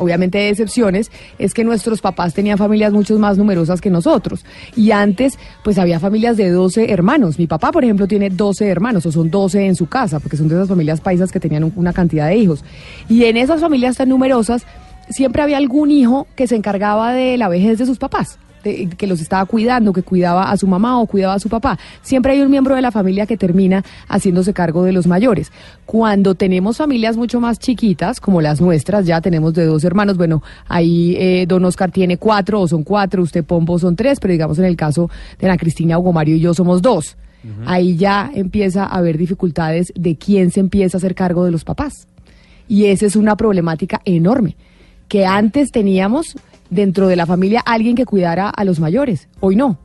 obviamente 0.00 0.38
hay 0.38 0.48
excepciones, 0.48 1.10
es 1.38 1.54
que 1.54 1.62
nuestros 1.62 2.00
papás 2.00 2.34
tenían 2.34 2.58
familias 2.58 2.92
mucho 2.92 3.18
más 3.18 3.38
numerosas 3.38 3.80
que 3.80 3.90
nosotros. 3.90 4.44
Y 4.76 4.90
antes, 4.90 5.38
pues 5.62 5.78
había 5.78 6.00
familias 6.00 6.36
de 6.36 6.50
12 6.50 6.90
hermanos. 6.90 7.38
Mi 7.38 7.46
papá, 7.46 7.70
por 7.70 7.84
ejemplo, 7.84 8.06
tiene 8.08 8.30
12 8.30 8.66
hermanos, 8.66 9.06
o 9.06 9.12
son 9.12 9.30
12 9.30 9.66
en 9.66 9.76
su 9.76 9.86
casa, 9.86 10.18
porque 10.18 10.36
son 10.36 10.48
de 10.48 10.56
esas 10.56 10.68
familias 10.68 11.00
paisas 11.00 11.30
que 11.30 11.38
tenían 11.40 11.64
un- 11.64 11.72
una 11.76 11.92
cantidad 11.92 12.26
de 12.26 12.36
hijos. 12.36 12.64
Y 13.08 13.24
en 13.24 13.36
esas 13.36 13.60
familias 13.60 13.96
tan 13.96 14.08
numerosas, 14.08 14.64
siempre 15.08 15.42
había 15.42 15.56
algún 15.58 15.90
hijo 15.90 16.26
que 16.36 16.46
se 16.46 16.56
encargaba 16.56 17.12
de 17.12 17.36
la 17.36 17.48
vejez 17.48 17.78
de 17.78 17.86
sus 17.86 17.98
papás. 17.98 18.38
De- 18.64 18.88
que 18.88 19.06
los 19.06 19.20
estaba 19.20 19.44
cuidando, 19.46 19.92
que 19.92 20.02
cuidaba 20.02 20.50
a 20.50 20.56
su 20.56 20.66
mamá 20.66 21.00
o 21.00 21.06
cuidaba 21.06 21.34
a 21.34 21.38
su 21.38 21.48
papá. 21.48 21.78
Siempre 22.02 22.32
hay 22.32 22.40
un 22.40 22.50
miembro 22.50 22.74
de 22.74 22.82
la 22.82 22.90
familia 22.90 23.26
que 23.26 23.36
termina 23.36 23.84
haciéndose 24.08 24.52
cargo 24.52 24.84
de 24.84 24.92
los 24.92 25.06
mayores. 25.06 25.50
Cuando 25.86 26.34
tenemos 26.34 26.76
familias 26.76 27.16
mucho 27.16 27.40
más 27.40 27.58
chiquitas, 27.58 28.20
como 28.20 28.40
las 28.40 28.60
nuestras, 28.60 29.06
ya 29.06 29.20
tenemos 29.20 29.54
de 29.54 29.64
dos 29.66 29.84
hermanos, 29.84 30.16
bueno, 30.16 30.42
ahí 30.68 31.16
eh, 31.18 31.46
don 31.48 31.64
Oscar 31.64 31.90
tiene 31.90 32.16
cuatro 32.16 32.60
o 32.60 32.68
son 32.68 32.82
cuatro, 32.84 33.22
usted 33.22 33.44
Pombo 33.44 33.78
son 33.78 33.96
tres, 33.96 34.20
pero 34.20 34.32
digamos 34.32 34.58
en 34.58 34.64
el 34.66 34.76
caso 34.76 35.10
de 35.38 35.46
Ana 35.46 35.56
Cristina, 35.58 35.98
Hugo 35.98 36.12
Mario 36.12 36.36
y 36.36 36.40
yo 36.40 36.54
somos 36.54 36.82
dos. 36.82 37.16
Ahí 37.64 37.96
ya 37.96 38.30
empieza 38.34 38.84
a 38.84 38.98
haber 38.98 39.16
dificultades 39.16 39.92
de 39.96 40.16
quién 40.16 40.50
se 40.50 40.60
empieza 40.60 40.96
a 40.96 40.98
hacer 40.98 41.14
cargo 41.14 41.44
de 41.46 41.50
los 41.50 41.64
papás. 41.64 42.06
Y 42.68 42.84
esa 42.84 43.06
es 43.06 43.16
una 43.16 43.34
problemática 43.34 44.02
enorme, 44.04 44.56
que 45.08 45.24
antes 45.24 45.72
teníamos 45.72 46.36
dentro 46.70 47.08
de 47.08 47.16
la 47.16 47.26
familia 47.26 47.60
alguien 47.60 47.96
que 47.96 48.06
cuidara 48.06 48.48
a 48.48 48.64
los 48.64 48.80
mayores, 48.80 49.28
hoy 49.40 49.56
no. 49.56 49.78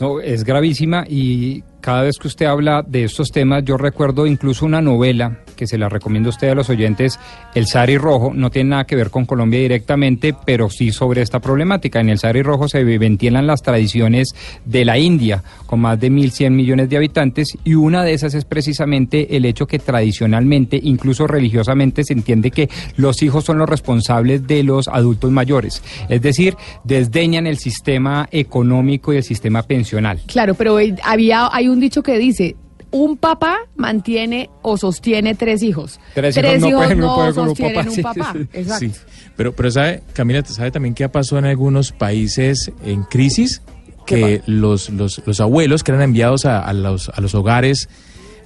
No, 0.00 0.20
es 0.20 0.44
gravísima 0.44 1.04
y 1.08 1.62
cada 1.82 2.02
vez 2.02 2.16
que 2.18 2.28
usted 2.28 2.46
habla 2.46 2.82
de 2.86 3.04
estos 3.04 3.30
temas, 3.30 3.64
yo 3.64 3.76
recuerdo 3.76 4.26
incluso 4.26 4.64
una 4.64 4.80
novela 4.80 5.40
que 5.56 5.66
se 5.66 5.76
la 5.76 5.88
recomiendo 5.88 6.28
a 6.28 6.30
usted 6.30 6.48
a 6.48 6.54
los 6.54 6.70
oyentes, 6.70 7.18
El 7.54 7.66
Sari 7.66 7.98
Rojo, 7.98 8.32
no 8.34 8.50
tiene 8.50 8.70
nada 8.70 8.84
que 8.84 8.96
ver 8.96 9.10
con 9.10 9.26
Colombia 9.26 9.60
directamente, 9.60 10.34
pero 10.46 10.70
sí 10.70 10.92
sobre 10.92 11.22
esta 11.22 11.40
problemática. 11.40 12.00
En 12.00 12.08
el 12.08 12.18
Sari 12.18 12.42
Rojo 12.42 12.68
se 12.68 12.82
ventilan 12.84 13.46
las 13.46 13.62
tradiciones 13.62 14.34
de 14.64 14.84
la 14.84 14.96
India, 14.98 15.42
con 15.66 15.80
más 15.80 15.98
de 16.00 16.10
1.100 16.10 16.50
millones 16.50 16.88
de 16.88 16.96
habitantes, 16.96 17.58
y 17.64 17.74
una 17.74 18.04
de 18.04 18.14
esas 18.14 18.34
es 18.34 18.44
precisamente 18.44 19.36
el 19.36 19.44
hecho 19.44 19.66
que 19.66 19.80
tradicionalmente, 19.80 20.78
incluso 20.82 21.26
religiosamente, 21.26 22.04
se 22.04 22.12
entiende 22.12 22.52
que 22.52 22.70
los 22.96 23.22
hijos 23.22 23.44
son 23.44 23.58
los 23.58 23.68
responsables 23.68 24.46
de 24.46 24.62
los 24.62 24.86
adultos 24.86 25.32
mayores. 25.32 25.82
Es 26.08 26.22
decir, 26.22 26.56
desdeñan 26.84 27.48
el 27.48 27.58
sistema 27.58 28.28
económico 28.30 29.12
y 29.12 29.16
el 29.16 29.24
sistema 29.24 29.62
pensional. 29.64 30.20
Claro, 30.26 30.54
pero 30.54 30.78
eh, 30.78 30.94
había, 31.02 31.48
hay 31.52 31.71
un 31.72 31.80
dicho 31.80 32.02
que 32.02 32.18
dice, 32.18 32.56
un 32.90 33.16
papá 33.16 33.56
mantiene 33.76 34.50
o 34.62 34.76
sostiene 34.76 35.34
tres 35.34 35.62
hijos. 35.62 35.98
Tres 36.14 36.36
hijos 36.36 36.60
no 36.60 36.70
pueden- 36.78 36.98
no 37.00 37.14
pueden 37.14 37.34
con 37.34 37.48
un 37.48 37.54
papá, 37.56 37.88
un 37.88 37.94
sí, 37.94 38.02
papá. 38.02 38.32
sí, 38.34 38.48
Exacto. 38.52 38.86
Sí, 38.86 38.92
pero, 39.36 39.52
pero 39.54 39.70
sabe, 39.70 40.02
Camila, 40.12 40.44
¿sabe 40.44 40.70
también 40.70 40.94
qué 40.94 41.08
pasó 41.08 41.38
en 41.38 41.46
algunos 41.46 41.92
países 41.92 42.70
en 42.84 43.02
crisis? 43.04 43.62
Que 44.06 44.42
los, 44.46 44.90
los, 44.90 45.22
los 45.26 45.40
abuelos 45.40 45.82
que 45.84 45.92
eran 45.92 46.02
enviados 46.02 46.44
a, 46.44 46.58
a 46.60 46.72
los, 46.72 47.08
a 47.08 47.20
los 47.20 47.34
hogares 47.34 47.88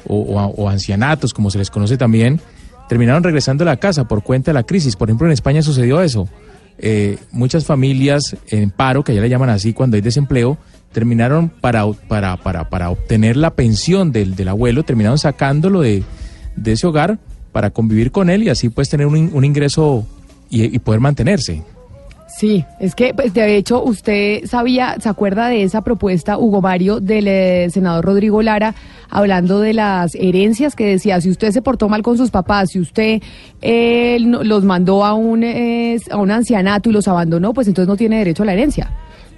o, 0.07 0.17
o 0.21 0.69
ancianatos, 0.69 1.33
como 1.35 1.51
se 1.51 1.59
les 1.59 1.71
conoce 1.71 1.97
también, 1.97 2.41
terminaron 2.89 3.25
regresando 3.25 3.65
a 3.65 3.67
la 3.67 3.79
casa 3.79 4.07
por 4.07 4.23
cuenta 4.23 4.51
de 4.51 4.55
la 4.55 4.63
crisis. 4.63 4.95
Por 4.97 5.09
ejemplo, 5.09 5.27
en 5.27 5.33
España 5.33 5.63
sucedió 5.63 6.03
eso. 6.03 6.29
Eh, 6.79 7.17
muchas 7.33 7.65
familias 7.65 8.37
en 8.49 8.71
paro, 8.71 9.03
que 9.03 9.15
ya 9.15 9.21
le 9.23 9.29
llaman 9.31 9.49
así 9.49 9.73
cuando 9.73 9.97
hay 9.97 10.03
desempleo, 10.03 10.59
terminaron 10.97 11.51
para, 11.51 11.85
para, 12.09 12.39
para, 12.39 12.71
para 12.71 12.89
obtener 12.89 13.37
la 13.37 13.51
pensión 13.51 14.13
del, 14.13 14.35
del 14.35 14.49
abuelo, 14.49 14.83
terminaron 14.83 15.19
sacándolo 15.19 15.83
de, 15.83 16.03
de 16.57 16.73
ese 16.73 16.87
hogar 16.87 17.19
para 17.53 17.69
convivir 17.69 18.11
con 18.11 18.31
él 18.31 18.45
y 18.45 18.49
así 18.49 18.71
pues 18.71 18.89
tener 18.89 19.07
un, 19.07 19.31
un 19.31 19.45
ingreso 19.45 20.07
y, 20.49 20.75
y 20.75 20.79
poder 20.79 21.01
mantenerse. 21.01 21.63
Sí, 22.39 22.65
es 22.81 22.95
que 22.95 23.13
pues, 23.13 23.35
de 23.35 23.59
hecho 23.59 23.85
usted 23.85 24.47
sabía, 24.47 24.97
¿se 24.99 25.11
acuerda 25.11 25.49
de 25.49 25.65
esa 25.65 25.83
propuesta, 25.83 26.39
Hugo 26.39 26.63
Mario, 26.63 26.99
del 26.99 27.29
eh, 27.29 27.69
senador 27.69 28.03
Rodrigo 28.03 28.41
Lara, 28.41 28.75
hablando 29.11 29.61
de 29.61 29.75
las 29.75 30.15
herencias 30.15 30.75
que 30.75 30.87
decía, 30.87 31.21
si 31.21 31.29
usted 31.29 31.51
se 31.51 31.61
portó 31.61 31.91
mal 31.91 32.01
con 32.01 32.17
sus 32.17 32.31
papás, 32.31 32.71
si 32.71 32.81
usted 32.81 33.21
eh, 33.61 34.17
los 34.19 34.65
mandó 34.65 35.05
a 35.05 35.13
un, 35.13 35.45
eh, 35.45 36.01
a 36.11 36.17
un 36.17 36.31
ancianato 36.31 36.89
y 36.89 36.95
los 36.95 37.07
abandonó, 37.07 37.53
pues 37.53 37.69
entonces 37.69 37.87
no 37.87 37.99
tiene 37.99 38.17
derecho 38.17 38.45
a 38.45 38.47
la 38.47 38.55
herencia. 38.55 38.91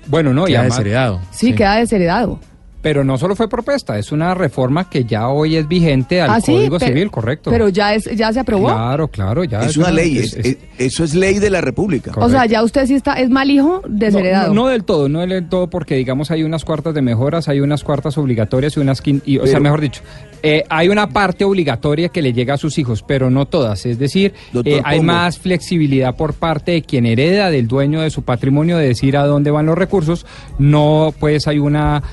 Bueno, 0.09 0.33
no, 0.35 0.45
y 0.45 0.51
Queda 0.51 0.61
además- 0.61 0.79
desheredado. 0.79 1.21
Sí, 1.31 1.55
queda 1.55 1.77
desheredado. 1.77 2.41
Pero 2.81 3.03
no 3.03 3.19
solo 3.19 3.35
fue 3.35 3.49
propuesta, 3.49 3.99
es 3.99 4.13
una 4.13 4.35
reforma 4.35 4.89
que 4.89 5.05
ya 5.05 5.29
hoy 5.29 5.57
es 5.57 5.67
vigente 5.67 6.21
al 6.21 6.31
Ah, 6.31 6.41
sí, 6.41 6.53
Código 6.53 6.79
pero- 6.79 6.93
Civil, 6.93 7.11
correcto. 7.11 7.51
Pero 7.51 7.69
ya, 7.69 7.95
es, 7.95 8.05
ya 8.17 8.33
se 8.33 8.39
aprobó. 8.39 8.69
Claro, 8.69 9.09
claro, 9.09 9.43
ya. 9.43 9.61
Es 9.65 9.77
una 9.77 9.91
ley, 9.91 10.19
es- 10.19 10.35
es- 10.35 10.59
eso 10.79 11.03
es 11.03 11.15
ley 11.15 11.41
de 11.41 11.51
la 11.51 11.61
República. 11.61 12.13
O 12.17 12.29
sea, 12.29 12.47
ya 12.47 12.63
usted 12.63 12.87
sí 12.87 12.95
está, 12.95 13.15
es 13.15 13.31
mal 13.31 13.51
hijo, 13.51 13.83
desheredado. 13.89 14.55
No, 14.55 14.63
no 14.63 14.69
del 14.69 14.85
todo, 14.85 15.09
no 15.09 15.27
del 15.27 15.49
todo, 15.49 15.69
porque 15.69 15.97
digamos 15.97 16.31
hay 16.31 16.45
unas 16.45 16.65
cuartas 16.65 16.95
de 16.95 17.03
mejoras, 17.03 17.49
hay 17.49 17.59
unas 17.61 17.83
cuartas 17.83 18.17
obligatorias 18.17 18.77
y 18.77 18.81
unas 18.81 19.03
quin- 19.03 19.23
y, 19.27 19.39
o 19.39 19.47
sea, 19.49 19.59
mejor 19.59 19.81
dicho, 19.81 20.03
eh, 20.45 20.63
hay 20.69 20.89
una 20.89 21.09
parte 21.09 21.45
obligatoria 21.45 22.11
que 22.11 22.23
le 22.23 22.33
llega 22.33 22.55
a 22.55 22.59
sus 22.59 22.79
hijos, 22.79 23.03
pero 23.03 23.29
no 23.29 23.47
todas. 23.47 23.87
Es 23.87 23.99
decir, 23.99 24.35
Doctor 24.53 24.73
eh, 24.73 24.83
hay 24.85 25.01
más 25.01 25.37
flexibilidad 25.41 26.15
por 26.15 26.33
parte 26.35 26.71
de 26.73 26.83
quien 26.83 27.07
hereda, 27.07 27.51
del 27.51 27.67
dueño 27.67 28.03
de 28.03 28.11
su 28.11 28.23
patrimonio, 28.23 28.77
de 28.79 28.87
decir 28.87 29.17
a 29.17 29.27
dónde 29.27 29.51
van 29.51 29.67
los 29.67 29.77
recursos. 29.77 30.27
No, 30.61 31.13
pues 31.19 31.49
hay 31.49 31.59
una 31.59 32.05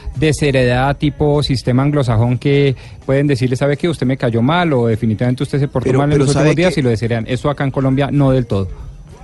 heredada 0.62 0.94
tipo 0.94 1.42
sistema 1.44 1.84
anglosajón 1.84 2.38
que 2.38 2.76
pueden 3.06 3.28
decirle, 3.28 3.56
¿sabe 3.56 3.78
que 3.78 3.90
usted 3.90 4.06
me 4.06 4.18
cayó 4.18 4.42
mal 4.42 4.72
o 4.74 4.88
definitivamente 4.88 5.44
usted 5.44 5.60
se 5.60 5.68
portó 5.68 5.86
Pero- 5.88 6.00
mal 6.00 6.12
en 6.12 6.20
los 6.20 6.32
¿sabe 6.34 6.50
últimos 6.50 6.56
días 6.56 6.74
que- 6.74 6.80
y 6.80 6.84
lo 6.84 6.90
desearían? 6.90 7.26
Eso 7.28 7.50
acá 7.50 7.64
en 7.64 7.72
Colombia 7.72 8.10
no 8.12 8.32
del 8.32 8.46
todo. 8.46 8.68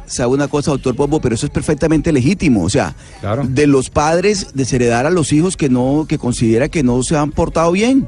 sabe 0.07 0.31
una 0.33 0.49
cosa, 0.49 0.71
doctor 0.71 0.93
Pombo, 0.93 1.21
pero 1.21 1.35
eso 1.35 1.45
es 1.45 1.51
perfectamente 1.53 2.11
legítimo. 2.11 2.63
O 2.65 2.69
sea, 2.69 2.93
de 3.47 3.65
los 3.65 3.89
padres 3.89 4.47
desheredar 4.53 5.05
a 5.05 5.09
los 5.09 5.31
hijos 5.31 5.55
que 5.55 5.69
no, 5.69 6.05
que 6.09 6.17
considera 6.17 6.67
que 6.67 6.83
no 6.83 7.01
se 7.01 7.15
han 7.15 7.31
portado 7.31 7.71
bien. 7.71 8.07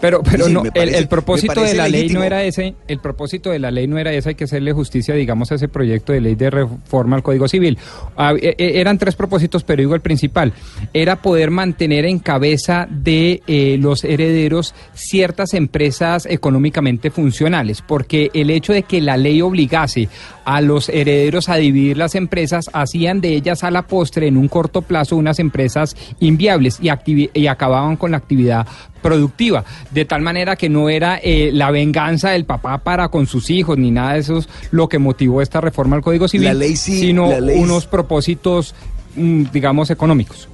Pero, 0.00 0.22
pero 0.22 0.46
Sí, 0.46 0.52
no, 0.52 0.62
el- 0.74 1.08
propósito 1.08 1.60
de 1.62 1.74
la 1.74 1.88
ley 1.88 2.08
no 2.08 2.22
era 2.22 2.44
ese, 2.44 2.74
el 2.86 3.00
propósito 3.00 3.50
de 3.50 3.58
la 3.58 3.70
ley 3.70 3.86
no 3.86 3.98
era 3.98 4.12
ese, 4.12 4.30
hay 4.30 4.34
que 4.34 4.44
hacerle 4.44 4.72
justicia, 4.72 5.14
digamos, 5.14 5.50
a 5.50 5.56
ese 5.56 5.68
proyecto 5.68 6.12
de 6.12 6.20
ley 6.20 6.34
de 6.36 6.50
reforma 6.50 7.16
al 7.16 7.22
Código 7.22 7.48
Civil. 7.48 7.78
Ah, 8.16 8.34
e- 8.40 8.54
e- 8.58 8.80
eran 8.80 8.98
tres 8.98 9.16
propósitos, 9.16 9.64
pero 9.64 9.80
digo 9.80 9.94
el 9.94 10.00
principal, 10.00 10.52
era 10.92 11.16
poder 11.16 11.50
mantener 11.50 12.04
en 12.04 12.18
cabeza 12.20 12.86
de 12.90 13.42
eh, 13.46 13.76
los 13.80 14.04
herederos 14.04 14.74
ciertas 14.94 15.54
empresas 15.54 16.26
económicamente 16.26 17.10
funcionales, 17.10 17.82
porque 17.82 18.30
el 18.34 18.50
hecho 18.50 18.72
de 18.72 18.84
que 18.84 19.00
la 19.00 19.16
ley 19.16 19.42
obligase 19.42 20.08
a 20.44 20.60
los 20.60 20.88
herederos 20.88 21.48
a 21.48 21.56
dividir 21.56 21.96
las 21.98 22.14
empresas 22.14 22.70
hacían 22.72 23.20
de 23.20 23.34
ellas 23.34 23.64
a 23.64 23.70
la 23.70 23.82
postre 23.82 24.28
en 24.28 24.36
un 24.36 24.48
corto 24.48 24.82
plazo 24.82 25.16
unas 25.16 25.38
empresas 25.40 25.94
inviables 26.20 26.78
y, 26.80 27.30
y 27.34 27.46
acababan 27.48 27.96
con 27.96 28.12
la 28.12 28.16
actividad 28.16 28.66
productiva, 29.02 29.64
de 29.90 30.04
tal 30.04 30.22
manera 30.22 30.56
que 30.56 30.68
no 30.68 30.88
era 30.88 31.18
eh, 31.22 31.50
la 31.52 31.70
venganza 31.70 32.30
del 32.30 32.44
papá 32.44 32.78
para 32.78 33.08
con 33.08 33.26
sus 33.26 33.50
hijos 33.50 33.78
ni 33.78 33.90
nada 33.90 34.14
de 34.14 34.20
eso 34.20 34.38
es 34.38 34.48
lo 34.70 34.88
que 34.88 34.98
motivó 34.98 35.42
esta 35.42 35.60
reforma 35.60 35.96
al 35.96 36.02
Código 36.02 36.28
Civil, 36.28 36.46
La 36.48 36.54
ley 36.54 36.76
sí, 36.76 37.00
sino 37.00 37.30
la 37.30 37.40
ley- 37.40 37.58
unos 37.58 37.86
propósitos, 37.86 38.74
mm, 39.16 39.44
digamos, 39.52 39.90
económicos. 39.90 40.48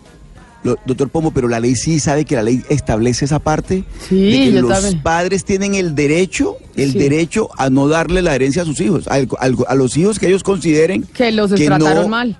Lo- 0.63 0.79
doctor 0.87 1.11
Pombo, 1.11 1.31
pero 1.31 1.47
la 1.47 1.61
ley 1.61 1.75
sí 1.77 2.01
sabe 2.01 2.25
que 2.25 2.37
la 2.37 2.43
ley 2.43 2.63
establece 2.71 3.27
esa 3.27 3.39
parte 3.39 3.85
Sí, 4.09 4.31
de 4.47 4.53
que 4.55 4.61
los 4.63 4.71
también. 4.71 5.03
padres 5.03 5.45
tienen 5.45 5.75
el 5.75 5.95
derecho, 5.95 6.57
el 6.75 6.93
Sí. 6.93 6.99
derecho 6.99 7.51
a 7.59 7.69
no 7.69 7.87
darle 7.87 8.23
la 8.23 8.35
herencia 8.35 8.63
a 8.63 8.65
sus 8.65 8.81
hijos, 8.81 9.07
al- 9.09 9.29
a 9.69 9.75
los 9.75 9.97
hijos 9.99 10.19
que 10.19 10.27
ellos 10.29 10.43
consideren 10.43 11.03
Que 11.03 11.33
los 11.33 11.53
que 11.53 11.67
trataron 11.67 12.05
no- 12.05 12.09
mal. 12.09 12.39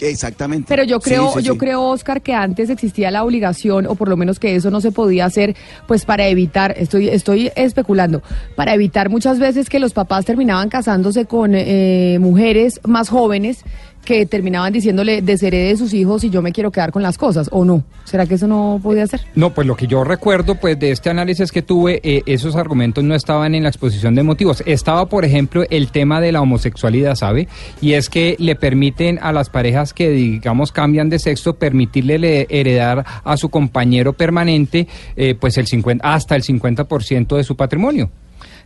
Exactamente. 0.00 0.66
Pero 0.68 0.84
yo 0.84 0.98
Sí, 1.00 1.10
creo, 1.10 1.32
sí, 1.36 1.42
yo 1.42 1.52
sí. 1.54 1.58
creo, 1.58 1.82
Oscar, 1.82 2.22
que 2.22 2.34
antes 2.34 2.70
existía 2.70 3.10
la 3.10 3.24
obligación, 3.24 3.86
o 3.86 3.94
por 3.94 4.08
lo 4.08 4.16
menos 4.16 4.38
que 4.38 4.54
eso 4.56 4.70
no 4.70 4.80
se 4.80 4.92
podía 4.92 5.24
hacer, 5.24 5.54
pues 5.86 6.04
para 6.04 6.26
evitar, 6.28 6.74
estoy, 6.78 7.08
estoy 7.08 7.50
especulando, 7.56 8.22
para 8.56 8.74
evitar 8.74 9.08
muchas 9.10 9.38
veces 9.38 9.68
que 9.68 9.78
los 9.78 9.92
papás 9.92 10.24
terminaban 10.24 10.68
casándose 10.68 11.26
con 11.26 11.52
eh, 11.54 12.18
mujeres 12.20 12.80
más 12.86 13.08
jóvenes 13.08 13.64
que 14.04 14.26
terminaban 14.26 14.72
diciéndole 14.72 15.22
desherede 15.22 15.68
de 15.68 15.76
sus 15.76 15.92
hijos 15.94 16.22
y 16.24 16.30
yo 16.30 16.42
me 16.42 16.52
quiero 16.52 16.70
quedar 16.70 16.92
con 16.92 17.02
las 17.02 17.18
cosas, 17.18 17.48
¿o 17.52 17.64
no? 17.64 17.82
¿Será 18.04 18.26
que 18.26 18.34
eso 18.34 18.46
no 18.46 18.78
podía 18.82 19.06
ser? 19.06 19.22
No, 19.34 19.54
pues 19.54 19.66
lo 19.66 19.76
que 19.76 19.86
yo 19.86 20.04
recuerdo 20.04 20.54
pues 20.56 20.78
de 20.78 20.90
este 20.90 21.10
análisis 21.10 21.50
que 21.50 21.62
tuve, 21.62 22.00
eh, 22.02 22.22
esos 22.26 22.54
argumentos 22.56 23.02
no 23.02 23.14
estaban 23.14 23.54
en 23.54 23.62
la 23.62 23.68
exposición 23.70 24.14
de 24.14 24.22
motivos. 24.22 24.62
Estaba, 24.66 25.06
por 25.06 25.24
ejemplo, 25.24 25.64
el 25.70 25.90
tema 25.90 26.20
de 26.20 26.32
la 26.32 26.40
homosexualidad, 26.42 27.14
¿sabe? 27.14 27.48
Y 27.80 27.94
es 27.94 28.08
que 28.10 28.36
le 28.38 28.54
permiten 28.56 29.18
a 29.22 29.32
las 29.32 29.48
parejas 29.50 29.92
que, 29.94 30.10
digamos, 30.10 30.70
cambian 30.72 31.08
de 31.08 31.18
sexo, 31.18 31.54
permitirle 31.54 32.18
le- 32.18 32.46
heredar 32.50 33.04
a 33.24 33.36
su 33.36 33.48
compañero 33.48 34.12
permanente 34.12 34.86
eh, 35.16 35.34
pues 35.34 35.56
el 35.58 35.66
50, 35.66 36.12
hasta 36.14 36.36
el 36.36 36.42
50% 36.42 37.36
de 37.36 37.44
su 37.44 37.56
patrimonio. 37.56 38.10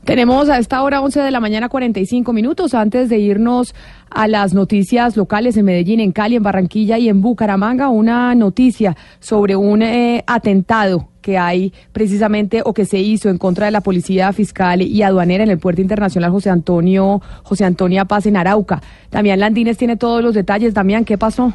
Tenemos 0.09 0.49
a 0.49 0.57
esta 0.57 0.83
hora 0.83 1.03
11 1.03 1.21
de 1.21 1.31
la 1.31 1.39
mañana 1.39 1.69
45 1.69 2.33
minutos 2.33 2.73
antes 2.73 3.11
de 3.11 3.19
irnos 3.19 3.75
a 4.09 4.27
las 4.27 4.55
noticias 4.55 5.19
locales 5.19 5.55
en 5.59 5.67
Medellín, 5.67 6.01
en 6.01 6.13
Cali, 6.13 6.37
en 6.37 6.43
Barranquilla 6.43 6.97
y 6.97 7.11
en 7.11 7.21
Bucaramanga, 7.21 7.91
una 7.91 8.35
noticia 8.35 8.97
sobre 9.21 9.55
un 9.55 9.83
eh, 9.83 10.25
atentado 10.27 11.11
que 11.21 11.37
hay 11.37 11.75
precisamente 11.93 12.63
o 12.65 12.73
que 12.73 12.87
se 12.87 12.99
hizo 13.01 13.29
en 13.29 13.37
contra 13.37 13.67
de 13.67 13.71
la 13.71 13.83
policía 13.83 14.33
fiscal 14.33 14.81
y 14.81 15.03
aduanera 15.03 15.45
en 15.45 15.51
el 15.51 15.59
puerto 15.59 15.83
internacional 15.83 16.31
José 16.31 16.49
Antonio 16.49 17.21
José 17.43 17.67
Antonia 17.67 18.07
Paz 18.07 18.25
en 18.25 18.39
Arauca. 18.39 18.81
Damián 19.11 19.41
Landines 19.41 19.77
tiene 19.77 19.99
todos 19.99 20.23
los 20.25 20.33
detalles. 20.33 20.73
Damián, 20.73 21.05
¿qué 21.05 21.19
pasó? 21.19 21.53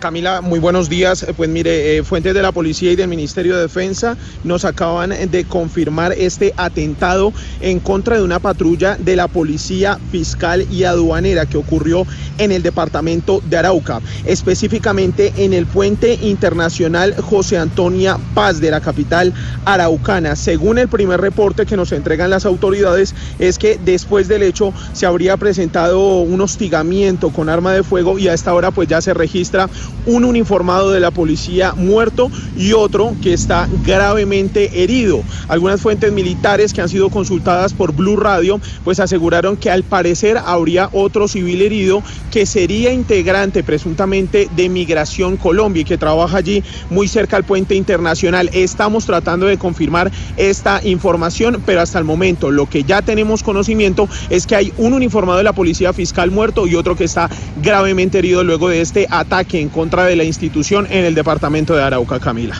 Camila, 0.00 0.40
muy 0.40 0.58
buenos 0.58 0.88
días. 0.88 1.22
Eh, 1.22 1.34
Pues 1.36 1.50
mire, 1.50 1.98
eh, 1.98 2.02
fuentes 2.02 2.32
de 2.32 2.40
la 2.40 2.52
policía 2.52 2.90
y 2.90 2.96
del 2.96 3.08
Ministerio 3.08 3.54
de 3.54 3.62
Defensa 3.62 4.16
nos 4.44 4.64
acaban 4.64 5.10
de 5.30 5.44
confirmar 5.44 6.12
este 6.12 6.54
atentado 6.56 7.34
en 7.60 7.80
contra 7.80 8.16
de 8.16 8.22
una 8.22 8.38
patrulla 8.38 8.96
de 8.96 9.14
la 9.14 9.28
policía 9.28 9.98
fiscal 10.10 10.66
y 10.70 10.84
aduanera 10.84 11.44
que 11.44 11.58
ocurrió 11.58 12.06
en 12.38 12.50
el 12.50 12.62
departamento 12.62 13.42
de 13.44 13.58
Arauca, 13.58 14.00
específicamente 14.24 15.34
en 15.36 15.52
el 15.52 15.66
puente 15.66 16.14
internacional 16.22 17.14
José 17.20 17.58
Antonia 17.58 18.18
Paz 18.34 18.60
de 18.60 18.70
la 18.70 18.80
capital 18.80 19.34
araucana. 19.66 20.34
Según 20.34 20.78
el 20.78 20.88
primer 20.88 21.20
reporte 21.20 21.66
que 21.66 21.76
nos 21.76 21.92
entregan 21.92 22.30
las 22.30 22.46
autoridades, 22.46 23.14
es 23.38 23.58
que 23.58 23.78
después 23.84 24.28
del 24.28 24.44
hecho 24.44 24.72
se 24.94 25.04
habría 25.04 25.36
presentado 25.36 26.20
un 26.20 26.40
hostigamiento 26.40 27.30
con 27.30 27.50
arma 27.50 27.74
de 27.74 27.82
fuego 27.82 28.18
y 28.18 28.28
a 28.28 28.34
esta 28.34 28.54
hora 28.54 28.70
pues 28.70 28.88
ya 28.88 29.02
se 29.02 29.12
registra 29.12 29.68
un 30.06 30.24
uniformado 30.24 30.90
de 30.90 31.00
la 31.00 31.10
policía 31.10 31.74
muerto 31.74 32.30
y 32.56 32.72
otro 32.72 33.14
que 33.22 33.32
está 33.32 33.68
gravemente 33.84 34.82
herido. 34.82 35.22
Algunas 35.48 35.80
fuentes 35.80 36.12
militares 36.12 36.72
que 36.72 36.80
han 36.80 36.88
sido 36.88 37.10
consultadas 37.10 37.74
por 37.74 37.92
Blue 37.92 38.16
Radio 38.16 38.60
pues 38.84 39.00
aseguraron 39.00 39.56
que 39.56 39.70
al 39.70 39.82
parecer 39.82 40.38
habría 40.38 40.88
otro 40.92 41.28
civil 41.28 41.62
herido 41.62 42.02
que 42.30 42.46
sería 42.46 42.92
integrante 42.92 43.62
presuntamente 43.62 44.48
de 44.56 44.68
Migración 44.68 45.36
Colombia 45.36 45.82
y 45.82 45.84
que 45.84 45.98
trabaja 45.98 46.38
allí 46.38 46.62
muy 46.88 47.08
cerca 47.08 47.36
al 47.36 47.44
puente 47.44 47.74
internacional. 47.74 48.50
Estamos 48.52 49.06
tratando 49.06 49.46
de 49.46 49.58
confirmar 49.58 50.10
esta 50.36 50.80
información, 50.84 51.62
pero 51.66 51.80
hasta 51.80 51.98
el 51.98 52.04
momento 52.04 52.50
lo 52.50 52.68
que 52.68 52.84
ya 52.84 53.02
tenemos 53.02 53.42
conocimiento 53.42 54.08
es 54.28 54.46
que 54.46 54.56
hay 54.56 54.72
un 54.78 54.92
uniformado 54.92 55.38
de 55.38 55.44
la 55.44 55.52
policía 55.52 55.92
fiscal 55.92 56.30
muerto 56.30 56.66
y 56.66 56.74
otro 56.74 56.96
que 56.96 57.04
está 57.04 57.28
gravemente 57.62 58.18
herido 58.18 58.44
luego 58.44 58.68
de 58.68 58.80
este 58.80 59.06
ataque 59.10 59.60
en 59.60 59.68
contra 59.80 60.04
de 60.04 60.14
la 60.14 60.24
institución 60.24 60.86
en 60.90 61.06
el 61.06 61.14
departamento 61.14 61.74
de 61.74 61.82
Arauca, 61.82 62.20
Camila. 62.20 62.54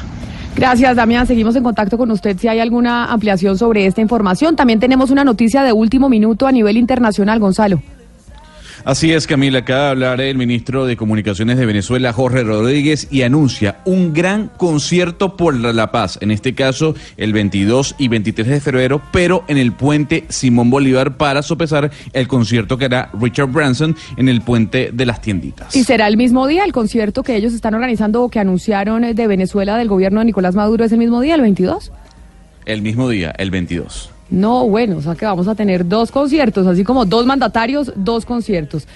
Gracias, 0.56 0.96
Damián. 0.96 1.26
Seguimos 1.26 1.54
en 1.54 1.62
contacto 1.62 1.98
con 1.98 2.10
usted 2.10 2.38
si 2.38 2.48
hay 2.48 2.60
alguna 2.60 3.12
ampliación 3.12 3.58
sobre 3.58 3.84
esta 3.84 4.00
información. 4.00 4.56
También 4.56 4.80
tenemos 4.80 5.10
una 5.10 5.22
noticia 5.22 5.62
de 5.62 5.70
último 5.70 6.08
minuto 6.08 6.46
a 6.46 6.52
nivel 6.52 6.78
internacional, 6.78 7.38
Gonzalo. 7.38 7.82
Así 8.84 9.12
es, 9.12 9.26
Camila, 9.26 9.60
acaba 9.60 9.84
de 9.84 9.90
hablar 9.90 10.20
el 10.20 10.36
ministro 10.36 10.86
de 10.86 10.96
Comunicaciones 10.96 11.58
de 11.58 11.66
Venezuela, 11.66 12.12
Jorge 12.12 12.42
Rodríguez, 12.42 13.08
y 13.10 13.22
anuncia 13.22 13.80
un 13.84 14.12
gran 14.12 14.48
concierto 14.56 15.36
por 15.36 15.54
la 15.54 15.92
paz, 15.92 16.18
en 16.20 16.30
este 16.30 16.54
caso 16.54 16.94
el 17.16 17.32
22 17.32 17.96
y 17.98 18.08
23 18.08 18.48
de 18.48 18.60
febrero, 18.60 19.02
pero 19.12 19.44
en 19.48 19.58
el 19.58 19.72
puente 19.72 20.24
Simón 20.28 20.70
Bolívar 20.70 21.16
para 21.16 21.42
sopesar 21.42 21.90
el 22.12 22.28
concierto 22.28 22.78
que 22.78 22.86
hará 22.86 23.10
Richard 23.20 23.48
Branson 23.48 23.96
en 24.16 24.28
el 24.28 24.40
puente 24.40 24.90
de 24.92 25.06
las 25.06 25.20
tienditas. 25.20 25.74
Y 25.76 25.84
será 25.84 26.06
el 26.08 26.16
mismo 26.16 26.46
día 26.46 26.64
el 26.64 26.72
concierto 26.72 27.22
que 27.22 27.36
ellos 27.36 27.52
están 27.52 27.74
organizando 27.74 28.22
o 28.22 28.28
que 28.28 28.38
anunciaron 28.38 29.04
eh, 29.04 29.14
de 29.14 29.26
Venezuela 29.26 29.76
del 29.76 29.88
gobierno 29.88 30.20
de 30.20 30.26
Nicolás 30.26 30.54
Maduro 30.54 30.84
es 30.84 30.92
el 30.92 30.98
mismo 30.98 31.20
día, 31.20 31.34
el 31.34 31.42
22. 31.42 31.92
El 32.66 32.82
mismo 32.82 33.08
día, 33.08 33.34
el 33.38 33.50
22. 33.50 34.10
No, 34.30 34.68
bueno, 34.68 34.98
o 34.98 35.02
sea 35.02 35.14
que 35.14 35.26
vamos 35.26 35.48
a 35.48 35.54
tener 35.54 35.86
dos 35.86 36.12
conciertos, 36.12 36.66
así 36.66 36.84
como 36.84 37.04
dos 37.04 37.26
mandatarios, 37.26 37.92
dos 37.96 38.24
conciertos. 38.24 38.86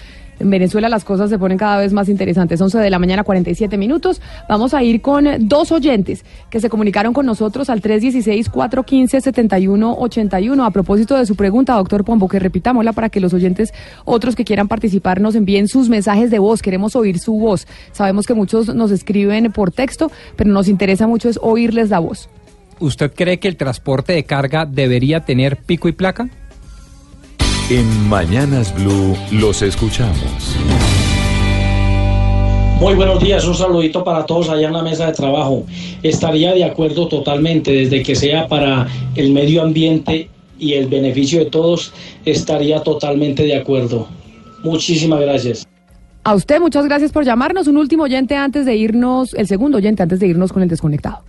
En 0.40 0.50
Venezuela 0.50 0.88
las 0.88 1.04
cosas 1.04 1.30
se 1.30 1.38
ponen 1.38 1.56
cada 1.58 1.78
vez 1.78 1.92
más 1.92 2.08
interesantes. 2.08 2.60
11 2.60 2.78
de 2.78 2.90
la 2.90 2.98
mañana, 2.98 3.22
47 3.22 3.78
minutos. 3.78 4.20
Vamos 4.48 4.74
a 4.74 4.82
ir 4.82 5.00
con 5.00 5.28
dos 5.40 5.70
oyentes 5.70 6.24
que 6.50 6.58
se 6.60 6.68
comunicaron 6.68 7.12
con 7.12 7.24
nosotros 7.24 7.70
al 7.70 7.80
316-415-7181. 7.82 10.66
A 10.66 10.70
propósito 10.70 11.16
de 11.16 11.24
su 11.26 11.36
pregunta, 11.36 11.74
doctor 11.74 12.04
Pombo, 12.04 12.26
que 12.28 12.40
repitámosla 12.40 12.92
para 12.92 13.10
que 13.10 13.20
los 13.20 13.32
oyentes, 13.32 13.72
otros 14.04 14.34
que 14.34 14.44
quieran 14.44 14.66
participar, 14.66 15.20
nos 15.20 15.36
envíen 15.36 15.68
sus 15.68 15.88
mensajes 15.88 16.32
de 16.32 16.40
voz. 16.40 16.62
Queremos 16.62 16.96
oír 16.96 17.20
su 17.20 17.34
voz. 17.34 17.68
Sabemos 17.92 18.26
que 18.26 18.34
muchos 18.34 18.74
nos 18.74 18.90
escriben 18.90 19.52
por 19.52 19.70
texto, 19.70 20.10
pero 20.36 20.50
nos 20.50 20.66
interesa 20.66 21.06
mucho 21.06 21.28
es 21.28 21.38
oírles 21.40 21.90
la 21.90 22.00
voz. 22.00 22.28
¿Usted 22.80 23.12
cree 23.14 23.38
que 23.38 23.48
el 23.48 23.56
transporte 23.56 24.12
de 24.12 24.24
carga 24.24 24.66
debería 24.66 25.20
tener 25.20 25.56
pico 25.56 25.88
y 25.88 25.92
placa? 25.92 26.28
En 27.70 28.08
Mañanas 28.08 28.74
Blue 28.74 29.16
los 29.32 29.62
escuchamos. 29.62 30.56
Muy 32.80 32.94
buenos 32.94 33.22
días, 33.22 33.46
un 33.46 33.54
saludito 33.54 34.04
para 34.04 34.26
todos 34.26 34.50
allá 34.50 34.66
en 34.66 34.74
la 34.74 34.82
mesa 34.82 35.06
de 35.06 35.12
trabajo. 35.12 35.64
Estaría 36.02 36.52
de 36.52 36.64
acuerdo 36.64 37.08
totalmente, 37.08 37.72
desde 37.72 38.02
que 38.02 38.14
sea 38.14 38.46
para 38.48 38.86
el 39.14 39.32
medio 39.32 39.62
ambiente 39.62 40.28
y 40.58 40.74
el 40.74 40.88
beneficio 40.88 41.38
de 41.38 41.46
todos, 41.46 41.92
estaría 42.24 42.82
totalmente 42.82 43.44
de 43.44 43.56
acuerdo. 43.56 44.08
Muchísimas 44.62 45.20
gracias. 45.20 45.66
A 46.24 46.34
usted, 46.34 46.60
muchas 46.60 46.84
gracias 46.84 47.12
por 47.12 47.24
llamarnos. 47.24 47.66
Un 47.68 47.76
último 47.76 48.04
oyente 48.04 48.36
antes 48.36 48.66
de 48.66 48.76
irnos, 48.76 49.34
el 49.34 49.46
segundo 49.46 49.78
oyente 49.78 50.02
antes 50.02 50.20
de 50.20 50.26
irnos 50.26 50.52
con 50.52 50.62
el 50.62 50.68
desconectado. 50.68 51.20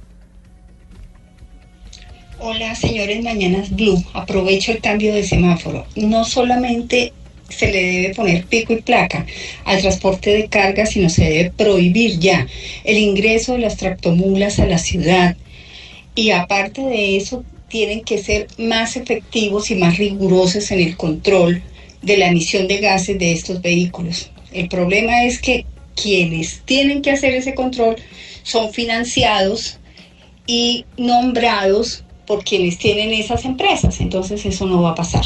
Hola, 2.47 2.75
señores 2.75 3.23
Mañanas 3.23 3.75
Blue. 3.75 4.05
Aprovecho 4.13 4.71
el 4.71 4.79
cambio 4.79 5.15
de 5.15 5.23
semáforo. 5.23 5.87
No 5.95 6.23
solamente 6.25 7.11
se 7.49 7.71
le 7.71 7.83
debe 7.83 8.13
poner 8.13 8.45
pico 8.45 8.71
y 8.71 8.83
placa 8.83 9.25
al 9.63 9.81
transporte 9.81 10.29
de 10.29 10.47
cargas 10.47 10.95
y 10.95 10.99
no 10.99 11.09
se 11.09 11.23
debe 11.23 11.49
prohibir 11.49 12.19
ya 12.19 12.45
el 12.83 12.99
ingreso 12.99 13.53
de 13.53 13.59
las 13.61 13.77
tractomulas 13.77 14.59
a 14.59 14.67
la 14.67 14.77
ciudad. 14.77 15.35
Y 16.13 16.29
aparte 16.29 16.83
de 16.83 17.17
eso, 17.17 17.43
tienen 17.67 18.03
que 18.03 18.19
ser 18.19 18.45
más 18.59 18.95
efectivos 18.95 19.71
y 19.71 19.75
más 19.75 19.97
rigurosos 19.97 20.69
en 20.69 20.81
el 20.81 20.95
control 20.97 21.63
de 22.03 22.17
la 22.17 22.27
emisión 22.27 22.67
de 22.67 22.77
gases 22.77 23.17
de 23.17 23.31
estos 23.31 23.59
vehículos. 23.63 24.29
El 24.53 24.69
problema 24.69 25.23
es 25.23 25.41
que 25.41 25.65
quienes 25.95 26.61
tienen 26.63 27.01
que 27.01 27.09
hacer 27.09 27.33
ese 27.33 27.55
control 27.55 27.95
son 28.43 28.71
financiados 28.71 29.79
y 30.45 30.85
nombrados 30.95 32.04
por 32.25 32.43
quienes 32.43 32.77
tienen 32.77 33.13
esas 33.13 33.45
empresas. 33.45 33.99
Entonces 34.01 34.45
eso 34.45 34.65
no 34.65 34.81
va 34.81 34.91
a 34.91 34.95
pasar. 34.95 35.25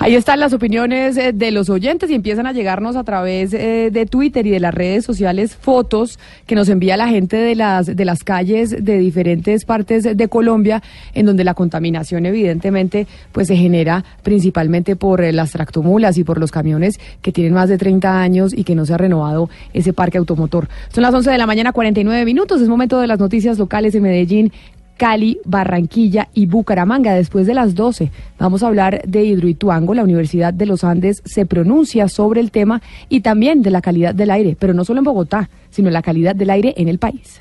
Ahí 0.00 0.14
están 0.14 0.38
las 0.38 0.52
opiniones 0.52 1.16
eh, 1.16 1.32
de 1.32 1.50
los 1.50 1.68
oyentes 1.68 2.08
y 2.08 2.14
empiezan 2.14 2.46
a 2.46 2.52
llegarnos 2.52 2.94
a 2.94 3.02
través 3.02 3.52
eh, 3.52 3.90
de 3.90 4.06
Twitter 4.06 4.46
y 4.46 4.50
de 4.50 4.60
las 4.60 4.72
redes 4.72 5.04
sociales 5.04 5.56
fotos 5.56 6.20
que 6.46 6.54
nos 6.54 6.68
envía 6.68 6.96
la 6.96 7.08
gente 7.08 7.36
de 7.36 7.56
las 7.56 7.96
de 7.96 8.04
las 8.04 8.22
calles 8.22 8.84
de 8.84 8.98
diferentes 8.98 9.64
partes 9.64 10.04
de 10.04 10.28
Colombia 10.28 10.84
en 11.14 11.26
donde 11.26 11.42
la 11.42 11.54
contaminación 11.54 12.26
evidentemente 12.26 13.08
pues 13.32 13.48
se 13.48 13.56
genera 13.56 14.04
principalmente 14.22 14.94
por 14.94 15.20
eh, 15.20 15.32
las 15.32 15.50
tractomulas 15.50 16.16
y 16.16 16.22
por 16.22 16.38
los 16.38 16.52
camiones 16.52 17.00
que 17.20 17.32
tienen 17.32 17.54
más 17.54 17.68
de 17.68 17.76
30 17.76 18.20
años 18.20 18.52
y 18.56 18.62
que 18.62 18.76
no 18.76 18.86
se 18.86 18.94
ha 18.94 18.98
renovado 18.98 19.50
ese 19.74 19.92
parque 19.92 20.18
automotor. 20.18 20.68
Son 20.94 21.02
las 21.02 21.12
11 21.12 21.28
de 21.28 21.38
la 21.38 21.46
mañana 21.46 21.72
49 21.72 22.24
minutos, 22.24 22.60
es 22.60 22.68
momento 22.68 23.00
de 23.00 23.08
las 23.08 23.18
noticias 23.18 23.58
locales 23.58 23.96
en 23.96 24.04
Medellín 24.04 24.52
Cali, 24.98 25.40
Barranquilla 25.46 26.28
y 26.34 26.44
Bucaramanga. 26.44 27.14
Después 27.14 27.46
de 27.46 27.54
las 27.54 27.74
12 27.74 28.10
vamos 28.38 28.62
a 28.62 28.66
hablar 28.66 29.00
de 29.06 29.24
Hidroituango. 29.24 29.94
La 29.94 30.02
Universidad 30.02 30.52
de 30.52 30.66
los 30.66 30.84
Andes 30.84 31.22
se 31.24 31.46
pronuncia 31.46 32.08
sobre 32.08 32.40
el 32.40 32.50
tema 32.50 32.82
y 33.08 33.20
también 33.20 33.62
de 33.62 33.70
la 33.70 33.80
calidad 33.80 34.14
del 34.14 34.30
aire, 34.30 34.56
pero 34.58 34.74
no 34.74 34.84
solo 34.84 34.98
en 34.98 35.04
Bogotá, 35.04 35.48
sino 35.70 35.88
la 35.88 36.02
calidad 36.02 36.34
del 36.34 36.50
aire 36.50 36.74
en 36.76 36.88
el 36.88 36.98
país. 36.98 37.40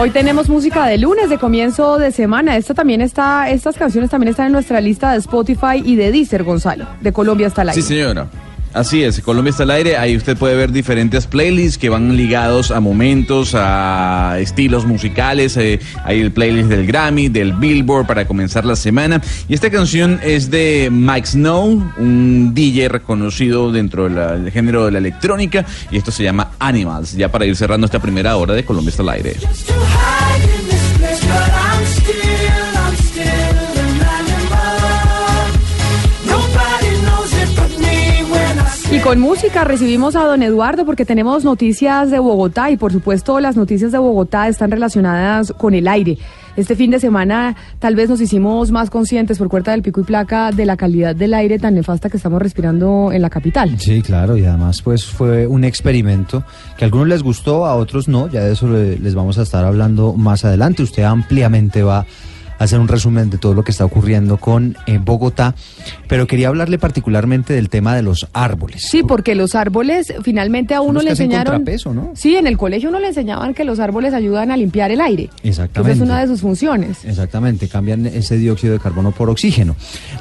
Hoy 0.00 0.08
tenemos 0.08 0.48
música 0.48 0.86
de 0.86 0.96
lunes, 0.96 1.28
de 1.28 1.36
comienzo 1.36 1.98
de 1.98 2.10
semana. 2.10 2.56
Esta 2.56 2.72
también 2.72 3.02
está, 3.02 3.50
estas 3.50 3.76
canciones 3.76 4.08
también 4.08 4.30
están 4.30 4.46
en 4.46 4.52
nuestra 4.52 4.80
lista 4.80 5.12
de 5.12 5.18
Spotify 5.18 5.82
y 5.84 5.94
de 5.94 6.10
Deezer, 6.10 6.42
Gonzalo. 6.42 6.86
De 7.02 7.12
Colombia 7.12 7.48
hasta 7.48 7.64
la 7.64 7.74
Sí, 7.74 7.82
señora. 7.82 8.26
Así 8.72 9.02
es, 9.02 9.20
Colombia 9.20 9.50
está 9.50 9.64
al 9.64 9.70
aire, 9.72 9.96
ahí 9.96 10.16
usted 10.16 10.36
puede 10.36 10.54
ver 10.54 10.70
diferentes 10.70 11.26
playlists 11.26 11.76
que 11.76 11.88
van 11.88 12.16
ligados 12.16 12.70
a 12.70 12.78
momentos, 12.78 13.56
a 13.56 14.36
estilos 14.38 14.86
musicales, 14.86 15.56
eh, 15.56 15.80
hay 16.04 16.20
el 16.20 16.30
playlist 16.30 16.68
del 16.68 16.86
Grammy, 16.86 17.28
del 17.28 17.52
Billboard 17.54 18.06
para 18.06 18.28
comenzar 18.28 18.64
la 18.64 18.76
semana. 18.76 19.20
Y 19.48 19.54
esta 19.54 19.70
canción 19.70 20.20
es 20.22 20.52
de 20.52 20.88
Mike 20.92 21.26
Snow, 21.26 21.94
un 21.98 22.54
DJ 22.54 22.88
reconocido 22.88 23.72
dentro 23.72 24.08
del 24.08 24.52
género 24.52 24.84
de 24.84 24.92
la 24.92 24.98
electrónica, 24.98 25.66
y 25.90 25.96
esto 25.96 26.12
se 26.12 26.22
llama 26.22 26.52
Animals, 26.60 27.12
ya 27.14 27.28
para 27.28 27.46
ir 27.46 27.56
cerrando 27.56 27.86
esta 27.86 27.98
primera 27.98 28.36
hora 28.36 28.54
de 28.54 28.64
Colombia 28.64 28.90
está 28.90 29.02
al 29.02 29.08
aire. 29.08 29.36
Con 39.04 39.18
música 39.18 39.64
recibimos 39.64 40.14
a 40.14 40.24
don 40.24 40.42
Eduardo 40.42 40.84
porque 40.84 41.06
tenemos 41.06 41.42
noticias 41.42 42.10
de 42.10 42.18
Bogotá 42.18 42.70
y 42.70 42.76
por 42.76 42.92
supuesto 42.92 43.40
las 43.40 43.56
noticias 43.56 43.92
de 43.92 43.98
Bogotá 43.98 44.46
están 44.46 44.70
relacionadas 44.70 45.52
con 45.56 45.72
el 45.74 45.88
aire. 45.88 46.18
Este 46.56 46.76
fin 46.76 46.90
de 46.90 47.00
semana 47.00 47.56
tal 47.78 47.96
vez 47.96 48.10
nos 48.10 48.20
hicimos 48.20 48.70
más 48.70 48.90
conscientes 48.90 49.38
por 49.38 49.48
cuenta 49.48 49.70
del 49.70 49.82
pico 49.82 50.02
y 50.02 50.04
placa 50.04 50.52
de 50.52 50.66
la 50.66 50.76
calidad 50.76 51.16
del 51.16 51.32
aire 51.32 51.58
tan 51.58 51.74
nefasta 51.74 52.10
que 52.10 52.18
estamos 52.18 52.42
respirando 52.42 53.10
en 53.10 53.22
la 53.22 53.30
capital. 53.30 53.78
Sí, 53.78 54.02
claro, 54.02 54.36
y 54.36 54.44
además 54.44 54.82
pues 54.82 55.06
fue 55.06 55.46
un 55.46 55.64
experimento 55.64 56.44
que 56.76 56.84
a 56.84 56.86
algunos 56.86 57.08
les 57.08 57.22
gustó, 57.22 57.64
a 57.64 57.76
otros 57.76 58.06
no, 58.06 58.28
ya 58.28 58.44
de 58.44 58.52
eso 58.52 58.68
le- 58.68 58.98
les 58.98 59.14
vamos 59.14 59.38
a 59.38 59.42
estar 59.42 59.64
hablando 59.64 60.12
más 60.12 60.44
adelante. 60.44 60.82
Usted 60.82 61.04
ampliamente 61.04 61.82
va 61.82 62.04
hacer 62.60 62.78
un 62.78 62.86
resumen 62.86 63.30
de 63.30 63.38
todo 63.38 63.54
lo 63.54 63.64
que 63.64 63.72
está 63.72 63.84
ocurriendo 63.84 64.36
con 64.36 64.76
eh, 64.86 65.00
Bogotá, 65.02 65.54
pero 66.08 66.26
quería 66.28 66.48
hablarle 66.48 66.78
particularmente 66.78 67.54
del 67.54 67.68
tema 67.70 67.96
de 67.96 68.02
los 68.02 68.28
árboles. 68.34 68.82
Sí, 68.82 69.02
porque 69.02 69.34
los 69.34 69.54
árboles 69.54 70.12
finalmente 70.22 70.74
a 70.74 70.80
uno 70.82 71.00
le 71.00 71.10
enseñaron. 71.10 71.54
contrapeso, 71.56 71.92
¿no? 71.94 72.12
Sí, 72.14 72.36
en 72.36 72.46
el 72.46 72.56
colegio 72.58 72.90
uno 72.90 72.98
le 73.00 73.08
enseñaban 73.08 73.54
que 73.54 73.64
los 73.64 73.80
árboles 73.80 74.12
ayudan 74.14 74.50
a 74.50 74.56
limpiar 74.56 74.90
el 74.90 75.00
aire. 75.00 75.30
Esa 75.42 75.48
Exactamente. 75.64 75.94
es 75.96 76.00
una 76.00 76.20
de 76.20 76.26
sus 76.26 76.42
funciones. 76.42 77.04
Exactamente, 77.04 77.66
cambian 77.66 78.04
ese 78.06 78.36
dióxido 78.36 78.74
de 78.74 78.78
carbono 78.78 79.10
por 79.12 79.30
oxígeno. 79.30 79.74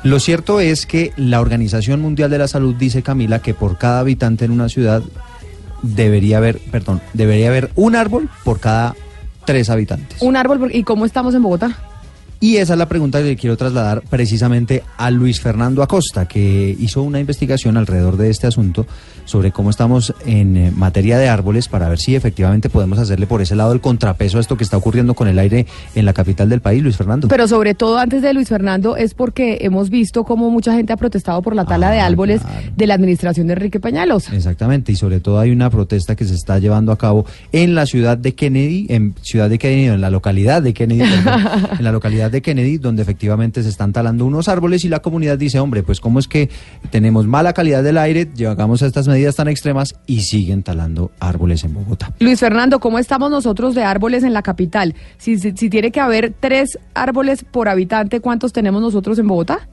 Lo 0.04 0.20
cierto 0.20 0.62
es 0.62 0.86
que 0.86 1.12
la 1.18 1.42
Organización 1.42 2.02
Mundial 2.02 2.30
de 2.32 2.38
la 2.38 2.48
Salud 2.48 2.74
dice, 2.74 3.04
Camila, 3.04 3.40
que 3.40 3.54
por 3.54 3.78
cada 3.78 4.00
habitante 4.00 4.46
en 4.46 4.52
una 4.52 4.70
ciudad 4.70 5.04
debería 5.82 6.38
haber, 6.38 6.58
perdón, 6.72 7.02
debería 7.14 7.50
haber 7.50 7.70
un 7.76 7.96
árbol 7.96 8.30
por 8.46 8.60
cada 8.62 8.96
tres 9.46 9.70
habitantes. 9.70 10.22
Un 10.22 10.36
árbol, 10.38 10.60
por- 10.60 10.76
¿y 10.76 10.84
cómo 10.84 11.06
estamos 11.06 11.36
en 11.36 11.42
Bogotá? 11.42 11.76
Y 12.40 12.58
esa 12.58 12.74
es 12.74 12.80
la 12.80 12.88
pregunta 12.88 13.20
que 13.20 13.26
le 13.26 13.36
quiero 13.36 13.58
trasladar 13.58 14.02
precisamente 14.10 14.84
a 14.98 15.12
Luis 15.12 15.42
Fernando 15.42 15.84
Acosta, 15.84 16.28
que 16.28 16.76
hizo 16.80 17.04
una 17.04 17.20
investigación 17.20 17.76
alrededor 17.76 18.16
de 18.16 18.30
este 18.30 18.48
asunto 18.48 18.86
sobre 19.26 19.52
cómo 19.52 19.70
estamos 19.70 20.14
en 20.26 20.58
eh, 20.58 20.72
materia 20.74 21.18
de 21.18 21.28
árboles 21.28 21.68
para 21.68 21.90
ver 21.90 22.00
si 22.00 22.16
efectivamente 22.16 22.70
podemos 22.70 22.98
hacerle 22.98 23.28
por 23.28 23.42
ese 23.42 23.56
lado 23.56 23.74
el 23.74 23.82
contrapeso 23.82 24.38
a 24.38 24.42
esto 24.42 24.58
que 24.58 24.64
está 24.64 24.78
ocurriendo 24.78 25.14
con 25.14 25.28
el 25.28 25.38
aire 25.38 25.68
en 25.96 26.06
la 26.06 26.14
capital 26.14 26.50
del 26.50 26.62
país, 26.62 26.82
Luis 26.82 26.96
Fernando. 26.96 27.28
Pero 27.28 27.48
sobre 27.48 27.76
todo 27.76 28.00
antes 28.00 28.22
de 28.22 28.34
Luis 28.34 28.48
Fernando 28.48 28.96
es 28.96 29.14
porque 29.14 29.60
hemos 29.62 29.90
visto 29.90 30.24
cómo 30.24 30.50
mucha 30.50 30.74
gente 30.74 30.94
ha 30.94 30.98
protestado 30.98 31.42
por 31.42 31.56
la 31.56 31.66
tala 31.66 31.90
Ah, 31.90 31.94
de 31.94 32.00
árboles 32.00 32.42
de 32.76 32.88
la 32.88 32.94
administración 32.94 33.48
de 33.48 33.54
Enrique 33.54 33.80
Peñalosa. 33.80 34.36
Exactamente, 34.36 34.92
y 34.92 34.96
sobre 34.96 35.20
todo 35.20 35.40
hay 35.40 35.52
una 35.52 35.70
protesta 35.70 36.16
que 36.16 36.26
se 36.26 36.36
está 36.36 36.60
llevando 36.60 36.92
a 36.92 36.98
cabo 36.98 37.26
en 37.52 37.76
la 37.76 37.86
ciudad 37.86 38.18
de 38.18 38.36
Kennedy, 38.36 38.88
en 38.90 39.16
ciudad 39.22 39.50
de 39.50 39.58
Kennedy, 39.58 39.86
en 39.86 40.02
la 40.02 40.10
localidad 40.10 40.62
de 40.62 40.74
Kennedy, 40.74 41.00
perdón, 41.00 41.68
en 41.80 41.84
la 41.84 41.92
localidad 41.92 42.29
de 42.32 42.42
Kennedy, 42.42 42.78
donde 42.78 43.02
efectivamente 43.02 43.64
se 43.64 43.70
están 43.70 43.94
talando 43.94 44.26
unos 44.26 44.48
árboles 44.48 44.86
y 44.86 44.90
la 44.90 45.00
comunidad 45.00 45.38
dice, 45.38 45.60
hombre, 45.60 45.84
pues 45.84 46.00
cómo 46.00 46.20
es 46.20 46.28
que 46.28 46.50
tenemos 46.90 47.28
mala 47.28 47.54
calidad 47.54 47.84
del 47.84 47.98
aire, 47.98 48.28
llegamos 48.36 48.82
a 48.84 48.88
estas 48.88 49.08
medidas 49.08 49.36
tan 49.36 49.48
extremas 49.48 49.96
y 50.06 50.22
siguen 50.22 50.64
talando 50.64 51.12
árboles 51.20 51.64
en 51.64 51.74
Bogotá. 51.74 52.14
Luis 52.20 52.40
Fernando, 52.40 52.80
¿cómo 52.80 53.00
estamos 53.00 53.32
nosotros 53.32 53.76
de 53.76 53.84
árboles 53.84 54.24
en 54.24 54.34
la 54.34 54.42
capital? 54.42 54.96
Si, 55.18 55.38
si, 55.40 55.52
si 55.56 55.70
tiene 55.70 55.92
que 55.92 56.00
haber 56.00 56.34
tres 56.40 56.80
árboles 56.94 57.44
por 57.44 57.70
habitante, 57.70 58.20
¿cuántos 58.20 58.54
tenemos 58.54 58.82
nosotros 58.82 59.20
en 59.20 59.28
Bogotá? 59.28 59.68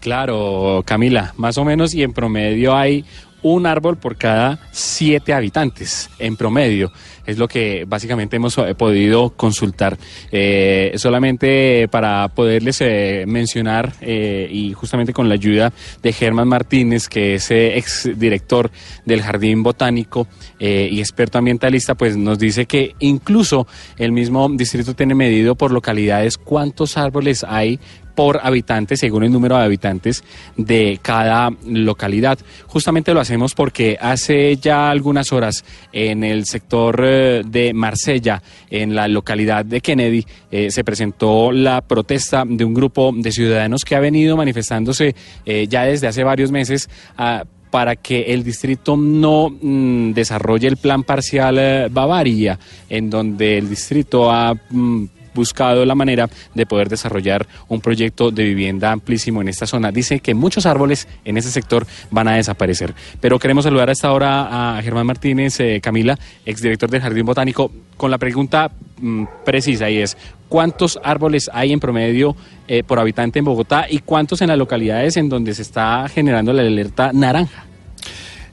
Claro, 0.00 0.82
Camila, 0.84 1.34
más 1.36 1.58
o 1.58 1.64
menos, 1.64 1.92
y 1.92 2.04
en 2.04 2.12
promedio 2.12 2.74
hay 2.76 3.04
un 3.42 3.66
árbol 3.66 3.96
por 3.96 4.16
cada 4.16 4.58
siete 4.72 5.32
habitantes, 5.32 6.10
en 6.18 6.36
promedio. 6.36 6.92
Es 7.26 7.38
lo 7.38 7.46
que 7.46 7.84
básicamente 7.86 8.36
hemos 8.36 8.56
eh, 8.58 8.74
podido 8.74 9.30
consultar. 9.30 9.98
Eh, 10.32 10.92
solamente 10.96 11.86
para 11.88 12.28
poderles 12.28 12.80
eh, 12.80 13.24
mencionar, 13.26 13.92
y 14.00 14.72
justamente 14.72 15.12
con 15.12 15.28
la 15.28 15.34
ayuda 15.34 15.72
de 16.02 16.12
Germán 16.12 16.48
Martínez, 16.48 17.08
que 17.08 17.34
es 17.34 17.50
ex 17.50 18.10
director 18.18 18.70
del 19.04 19.22
Jardín 19.22 19.62
Botánico 19.62 20.26
y 20.58 20.98
experto 21.00 21.38
ambientalista, 21.38 21.94
pues 21.94 22.16
nos 22.16 22.38
dice 22.38 22.66
que 22.66 22.94
incluso 23.00 23.66
el 23.96 24.12
mismo 24.12 24.48
distrito 24.48 24.94
tiene 24.94 25.14
medido 25.14 25.54
por 25.54 25.70
localidades 25.70 26.38
cuántos 26.38 26.96
árboles 26.96 27.44
hay 27.46 27.78
por 28.18 28.40
habitante, 28.42 28.96
según 28.96 29.22
el 29.22 29.30
número 29.30 29.56
de 29.56 29.62
habitantes 29.62 30.24
de 30.56 30.98
cada 31.00 31.52
localidad. 31.64 32.36
Justamente 32.66 33.14
lo 33.14 33.20
hacemos 33.20 33.54
porque 33.54 33.96
hace 34.00 34.56
ya 34.56 34.90
algunas 34.90 35.32
horas 35.32 35.64
en 35.92 36.24
el 36.24 36.44
sector 36.44 37.00
eh, 37.06 37.42
de 37.46 37.72
Marsella, 37.72 38.42
en 38.70 38.96
la 38.96 39.06
localidad 39.06 39.64
de 39.64 39.80
Kennedy, 39.80 40.26
eh, 40.50 40.72
se 40.72 40.82
presentó 40.82 41.52
la 41.52 41.80
protesta 41.80 42.42
de 42.44 42.64
un 42.64 42.74
grupo 42.74 43.12
de 43.14 43.30
ciudadanos 43.30 43.84
que 43.84 43.94
ha 43.94 44.00
venido 44.00 44.36
manifestándose 44.36 45.14
eh, 45.46 45.68
ya 45.68 45.84
desde 45.84 46.08
hace 46.08 46.24
varios 46.24 46.50
meses. 46.50 46.90
ah, 47.16 47.44
para 47.70 47.96
que 47.96 48.32
el 48.32 48.44
distrito 48.44 48.96
no 48.96 49.50
mm, 49.50 50.12
desarrolle 50.14 50.68
el 50.68 50.78
plan 50.78 51.04
parcial 51.04 51.90
Bavaria, 51.90 52.58
en 52.88 53.10
donde 53.10 53.58
el 53.58 53.68
distrito 53.68 54.30
ha 54.32 54.54
mm, 54.54 55.04
buscado 55.38 55.84
la 55.84 55.94
manera 55.94 56.28
de 56.54 56.66
poder 56.66 56.88
desarrollar 56.88 57.46
un 57.68 57.80
proyecto 57.80 58.30
de 58.30 58.44
vivienda 58.44 58.90
amplísimo 58.90 59.40
en 59.40 59.48
esta 59.48 59.66
zona. 59.66 59.92
Dice 59.92 60.18
que 60.18 60.34
muchos 60.34 60.66
árboles 60.66 61.06
en 61.24 61.36
ese 61.36 61.50
sector 61.50 61.86
van 62.10 62.28
a 62.28 62.34
desaparecer. 62.34 62.94
Pero 63.20 63.38
queremos 63.38 63.64
saludar 63.64 63.88
a 63.88 63.92
esta 63.92 64.12
hora 64.12 64.76
a 64.76 64.82
Germán 64.82 65.06
Martínez, 65.06 65.60
eh, 65.60 65.80
Camila, 65.80 66.18
exdirector 66.44 66.90
del 66.90 67.00
Jardín 67.02 67.24
Botánico, 67.24 67.70
con 67.96 68.10
la 68.10 68.18
pregunta 68.18 68.70
mm, 69.00 69.24
precisa 69.44 69.88
y 69.88 69.98
es, 69.98 70.16
¿cuántos 70.48 70.98
árboles 71.04 71.48
hay 71.52 71.72
en 71.72 71.80
promedio 71.80 72.34
eh, 72.66 72.82
por 72.82 72.98
habitante 72.98 73.38
en 73.38 73.44
Bogotá 73.44 73.86
y 73.88 74.00
cuántos 74.00 74.42
en 74.42 74.48
las 74.48 74.58
localidades 74.58 75.16
en 75.16 75.28
donde 75.28 75.54
se 75.54 75.62
está 75.62 76.08
generando 76.08 76.52
la 76.52 76.62
alerta 76.62 77.12
naranja? 77.12 77.64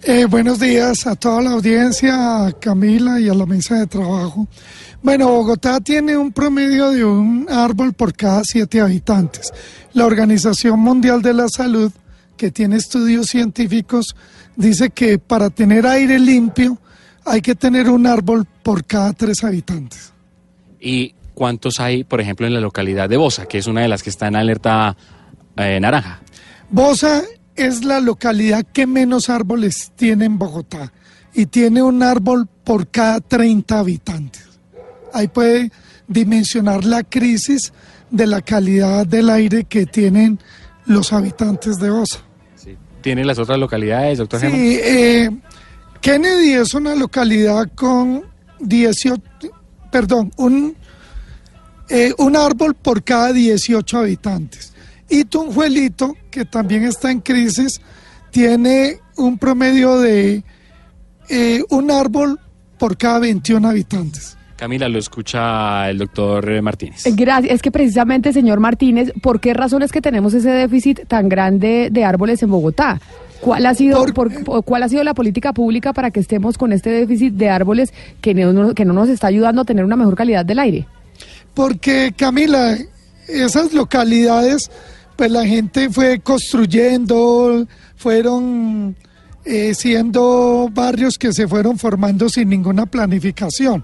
Eh, 0.07 0.25
buenos 0.25 0.59
días 0.59 1.07
a 1.07 1.15
toda 1.15 1.41
la 1.41 1.51
audiencia, 1.53 2.45
a 2.45 2.51
Camila 2.51 3.19
y 3.19 3.27
a 3.27 3.33
la 3.33 3.47
mesa 3.47 3.79
de 3.79 3.87
trabajo. 3.87 4.47
Bueno, 5.05 5.29
Bogotá 5.29 5.79
tiene 5.81 6.17
un 6.17 6.31
promedio 6.31 6.89
de 6.89 7.05
un 7.05 7.45
árbol 7.47 7.93
por 7.93 8.15
cada 8.15 8.43
siete 8.43 8.81
habitantes. 8.81 9.53
La 9.93 10.03
Organización 10.03 10.79
Mundial 10.79 11.21
de 11.21 11.35
la 11.35 11.47
Salud, 11.47 11.91
que 12.35 12.49
tiene 12.49 12.77
estudios 12.77 13.27
científicos, 13.27 14.15
dice 14.55 14.89
que 14.89 15.19
para 15.19 15.51
tener 15.51 15.85
aire 15.85 16.17
limpio 16.17 16.79
hay 17.23 17.41
que 17.41 17.53
tener 17.53 17.87
un 17.87 18.07
árbol 18.07 18.47
por 18.63 18.83
cada 18.83 19.13
tres 19.13 19.43
habitantes. 19.43 20.11
¿Y 20.79 21.13
cuántos 21.35 21.79
hay, 21.79 22.03
por 22.03 22.19
ejemplo, 22.19 22.47
en 22.47 22.55
la 22.55 22.59
localidad 22.59 23.07
de 23.07 23.17
Bosa, 23.17 23.45
que 23.45 23.59
es 23.59 23.67
una 23.67 23.81
de 23.81 23.89
las 23.89 24.01
que 24.01 24.09
está 24.09 24.25
en 24.27 24.37
alerta 24.37 24.97
eh, 25.55 25.79
naranja? 25.79 26.21
Bosa 26.71 27.21
es 27.55 27.85
la 27.85 27.99
localidad 27.99 28.65
que 28.73 28.87
menos 28.87 29.29
árboles 29.29 29.91
tiene 29.95 30.25
en 30.25 30.39
Bogotá 30.39 30.91
y 31.35 31.45
tiene 31.45 31.83
un 31.83 32.01
árbol 32.01 32.47
por 32.63 32.87
cada 32.87 33.21
30 33.21 33.77
habitantes. 33.77 34.54
Ahí 35.15 35.29
puede 35.29 35.71
dimensionar 36.07 36.83
la 36.83 37.03
crisis 37.03 37.71
de 38.11 38.27
la 38.27 38.41
calidad 38.41 39.07
del 39.07 39.29
aire 39.29 39.63
que 39.63 39.85
tienen 39.85 40.39
los 40.85 41.13
habitantes 41.13 41.77
de 41.77 41.89
Bosa. 41.89 42.19
¿Tiene 43.01 43.23
las 43.23 43.39
otras 43.39 43.57
localidades, 43.59 44.17
doctor 44.17 44.41
Sí, 44.41 44.47
eh, 44.51 45.29
Kennedy 46.01 46.53
es 46.53 46.73
una 46.73 46.95
localidad 46.95 47.71
con 47.75 48.25
18, 48.59 49.21
perdón, 49.91 50.31
un, 50.37 50.75
eh, 51.87 52.13
un 52.17 52.35
árbol 52.35 52.75
por 52.75 53.03
cada 53.03 53.31
18 53.31 53.97
habitantes. 53.99 54.73
Y 55.07 55.23
Tunjuelito, 55.23 56.15
que 56.29 56.45
también 56.45 56.83
está 56.83 57.09
en 57.09 57.21
crisis, 57.21 57.79
tiene 58.31 58.99
un 59.15 59.37
promedio 59.37 59.99
de 59.99 60.43
eh, 61.29 61.63
un 61.69 61.89
árbol 61.91 62.39
por 62.77 62.97
cada 62.97 63.19
21 63.19 63.69
habitantes. 63.69 64.35
Camila, 64.55 64.87
lo 64.87 64.99
escucha 64.99 65.89
el 65.89 65.97
doctor 65.97 66.61
Martínez. 66.61 67.03
Gracias. 67.13 67.53
Es 67.55 67.61
que 67.61 67.71
precisamente, 67.71 68.31
señor 68.31 68.59
Martínez, 68.61 69.11
¿por 69.21 69.39
qué 69.41 69.53
razones 69.53 69.91
que 69.91 70.01
tenemos 70.01 70.33
ese 70.33 70.49
déficit 70.49 71.01
tan 71.07 71.27
grande 71.27 71.89
de 71.91 72.05
árboles 72.05 72.41
en 72.41 72.49
Bogotá? 72.51 73.01
¿Cuál 73.41 73.65
ha 73.65 73.75
sido, 73.75 74.05
por- 74.13 74.43
por- 74.43 74.63
cuál 74.63 74.83
ha 74.83 74.89
sido 74.89 75.03
la 75.03 75.13
política 75.13 75.51
pública 75.51 75.91
para 75.91 76.09
que 76.09 76.21
estemos 76.21 76.57
con 76.57 76.71
este 76.71 76.89
déficit 76.89 77.33
de 77.33 77.49
árboles 77.49 77.93
que 78.21 78.33
no, 78.33 78.73
que 78.73 78.85
no 78.85 78.93
nos 78.93 79.09
está 79.09 79.27
ayudando 79.27 79.61
a 79.61 79.65
tener 79.65 79.83
una 79.83 79.97
mejor 79.97 80.15
calidad 80.15 80.45
del 80.45 80.59
aire? 80.59 80.87
Porque 81.53 82.13
Camila, 82.17 82.77
esas 83.27 83.73
localidades, 83.73 84.71
pues 85.17 85.31
la 85.31 85.45
gente 85.45 85.89
fue 85.89 86.19
construyendo, 86.21 87.67
fueron 87.97 88.95
eh, 89.43 89.73
siendo 89.75 90.69
barrios 90.73 91.17
que 91.17 91.33
se 91.33 91.47
fueron 91.47 91.77
formando 91.77 92.29
sin 92.29 92.49
ninguna 92.49 92.85
planificación. 92.85 93.83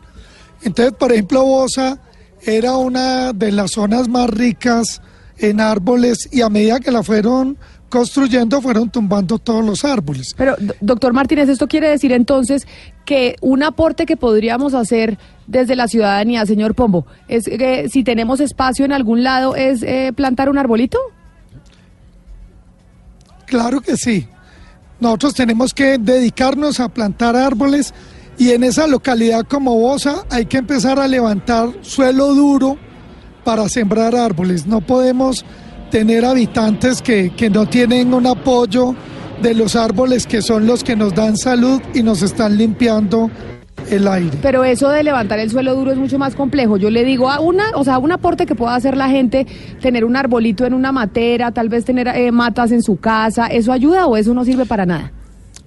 Entonces, 0.64 0.94
por 0.98 1.12
ejemplo, 1.12 1.44
Bosa 1.44 2.00
era 2.44 2.76
una 2.78 3.34
de 3.34 3.52
las 3.52 3.72
zonas 3.72 4.08
más 4.08 4.30
ricas 4.30 5.02
en 5.38 5.60
árboles 5.60 6.30
y 6.32 6.42
a 6.42 6.50
medida 6.50 6.80
que 6.80 6.92
la 6.92 7.04
fueron 7.04 7.58
construyendo 7.90 8.62
fueron 8.62 8.90
tumbando 8.90 9.38
todos 9.38 9.66
los 9.66 9.84
árboles. 9.84 10.34
Pero, 10.38 10.56
do- 10.60 10.74
doctor 10.80 11.12
Martínez, 11.14 11.50
esto 11.50 11.68
quiere 11.68 11.90
decir 11.90 12.14
entonces 12.14 12.66
que 13.06 13.36
un 13.42 13.64
aporte 13.64 14.06
que 14.06 14.16
podríamos 14.16 14.74
hacer 14.74 15.18
desde 15.48 15.76
la 15.76 15.90
ciudadanía, 15.90 16.46
señor 16.46 16.74
Pombo, 16.74 17.06
es 17.28 17.44
que 17.46 17.90
si 17.90 18.04
tenemos 18.06 18.40
espacio 18.40 18.86
en 18.86 18.94
algún 18.94 19.24
lado, 19.24 19.56
es 19.58 19.84
eh, 19.84 20.14
plantar 20.16 20.48
un 20.50 20.58
arbolito. 20.58 21.00
Claro 23.46 23.82
que 23.82 23.98
sí. 23.98 24.28
Nosotros 25.00 25.34
tenemos 25.34 25.74
que 25.74 25.98
dedicarnos 25.98 26.80
a 26.80 26.88
plantar 26.90 27.36
árboles 27.36 27.94
y 28.42 28.54
en 28.54 28.64
esa 28.64 28.88
localidad 28.88 29.46
como 29.48 29.78
Bosa 29.78 30.26
hay 30.32 30.48
que 30.48 30.58
empezar 30.58 31.00
a 31.00 31.08
levantar 31.08 31.70
suelo 31.82 32.34
duro 32.34 32.76
para 33.44 33.70
sembrar 33.70 34.16
árboles. 34.16 34.66
No 34.66 34.82
podemos 34.82 35.46
tener 35.92 36.26
habitantes 36.26 37.04
que, 37.04 37.36
que 37.36 37.52
no 37.52 37.68
tienen 37.68 38.16
un 38.16 38.26
apoyo 38.26 38.96
de 39.44 39.54
los 39.54 39.76
árboles 39.76 40.26
que 40.26 40.42
son 40.42 40.66
los 40.66 40.84
que 40.84 40.96
nos 40.96 41.14
dan 41.14 41.38
salud 41.38 41.84
y 41.94 42.02
nos 42.02 42.24
están 42.24 42.58
limpiando 42.58 43.30
el 43.92 44.08
aire. 44.08 44.40
Pero 44.42 44.64
eso 44.64 44.90
de 44.90 45.04
levantar 45.04 45.38
el 45.38 45.52
suelo 45.52 45.76
duro 45.76 45.92
es 45.92 46.00
mucho 46.00 46.18
más 46.18 46.34
complejo. 46.34 46.78
Yo 46.78 46.90
le 46.90 47.06
digo 47.06 47.30
a 47.30 47.40
una, 47.40 47.66
o 47.76 47.84
sea, 47.84 48.00
un 48.00 48.12
aporte 48.12 48.48
que 48.48 48.56
pueda 48.56 48.74
hacer 48.74 48.98
la 48.98 49.10
gente, 49.10 49.46
tener 49.82 50.04
un 50.04 50.16
arbolito 50.16 50.66
en 50.66 50.74
una 50.74 50.92
matera, 50.92 51.52
tal 51.52 51.70
vez 51.70 51.86
tener 51.86 52.08
eh, 52.08 52.32
matas 52.32 52.72
en 52.72 52.82
su 52.82 52.96
casa, 52.96 53.46
¿eso 53.46 53.72
ayuda 53.72 54.08
o 54.08 54.18
eso 54.18 54.34
no 54.34 54.44
sirve 54.46 54.66
para 54.66 54.88
nada? 54.88 55.12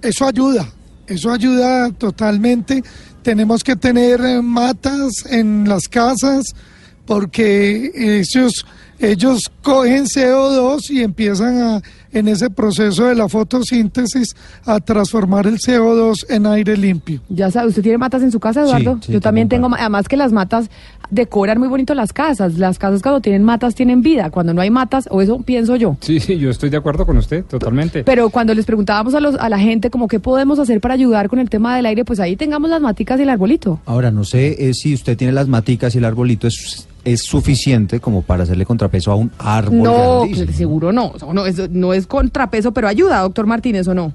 Eso 0.03 0.27
ayuda, 0.27 0.67
eso 1.07 1.31
ayuda 1.31 1.91
totalmente. 1.93 2.83
Tenemos 3.23 3.63
que 3.63 3.77
tener 3.77 4.21
eh, 4.21 4.43
matas 4.43 5.25
en 5.31 5.69
las 5.69 5.89
casas 5.89 6.45
porque 7.07 7.93
ellos, 7.95 8.67
ellos 8.99 9.51
cogen 9.63 10.05
CO2 10.07 10.91
y 10.91 11.03
empiezan 11.03 11.61
a, 11.61 11.83
en 12.15 12.29
ese 12.29 12.49
proceso 12.51 13.05
de 13.07 13.15
la 13.15 13.29
fotosíntesis 13.29 14.35
a 14.65 14.81
transformar 14.81 15.47
el 15.47 15.59
CO2 15.59 16.27
en 16.31 16.47
aire 16.47 16.77
limpio. 16.77 17.21
Ya 17.29 17.51
sabe, 17.51 17.69
¿usted 17.69 17.83
tiene 17.83 17.99
matas 17.99 18.23
en 18.23 18.31
su 18.33 18.41
casa, 18.41 18.63
Eduardo? 18.63 18.99
sí, 19.03 19.13
Yo 19.13 19.21
también 19.21 19.49
tengo, 19.49 19.69
ma- 19.69 19.77
además 19.79 20.09
que 20.09 20.17
las 20.17 20.33
matas 20.33 20.71
decoran 21.11 21.59
muy 21.59 21.69
bonito 21.69 21.95
las 21.95 22.13
casas. 22.13 22.59
Las 22.59 22.79
casas 22.79 23.03
cuando 23.03 23.21
tienen 23.21 23.43
matas 23.45 23.75
tienen 23.75 24.01
vida, 24.03 24.31
cuando 24.31 24.55
no 24.55 24.61
hay 24.61 24.71
matas, 24.71 25.07
o 25.11 25.21
eso 25.23 25.39
pienso 25.43 25.77
yo. 25.77 25.97
Sí, 26.01 26.21
sí, 26.21 26.39
yo 26.39 26.51
estoy 26.51 26.71
de 26.71 26.77
acuerdo 26.77 27.05
con 27.07 27.17
usted, 27.19 27.45
totalmente. 27.45 28.05
Pero 28.05 28.31
cuando 28.31 28.55
les 28.55 28.65
preguntábamos 28.65 29.15
a, 29.15 29.21
los, 29.21 29.35
a 29.37 29.49
la 29.49 29.59
gente 29.59 29.91
como 29.91 30.09
qué 30.09 30.21
podemos 30.21 30.59
hacer 30.59 30.81
para 30.81 30.95
ayudar 30.95 31.29
con 31.29 31.39
el 31.39 31.51
tema 31.51 31.77
del 31.77 31.87
aire, 31.87 32.05
pues 32.05 32.21
ahí 32.21 32.37
tengamos 32.37 32.71
las 32.71 32.81
maticas 32.81 33.19
y 33.21 33.23
el 33.25 33.29
arbolito. 33.31 33.81
Ahora, 33.87 34.11
no 34.11 34.25
sé 34.25 34.69
eh, 34.69 34.75
si 34.75 34.95
usted 34.95 35.17
tiene 35.17 35.33
las 35.33 35.49
maticas 35.49 35.95
y 35.95 35.99
el 35.99 36.05
arbolito 36.05 36.47
es, 36.47 36.87
es 37.05 37.23
suficiente 37.23 38.01
como 38.01 38.23
para 38.23 38.45
hacerle 38.45 38.65
contrapeso 38.65 39.13
a 39.13 39.17
un 39.17 39.31
árbol. 39.39 39.83
No, 39.83 40.19
grandísimo. 40.21 40.47
pues, 40.47 40.57
seguro 40.57 40.93
no. 40.93 41.09
O 41.09 41.19
sea, 41.19 41.33
no, 41.33 41.47
es, 41.47 41.71
no 41.71 41.93
es 41.93 42.07
contrapeso, 42.07 42.73
pero 42.73 42.89
ayuda, 42.89 43.21
doctor 43.21 43.47
Martínez, 43.47 43.87
¿o 43.89 43.95
no? 43.95 44.13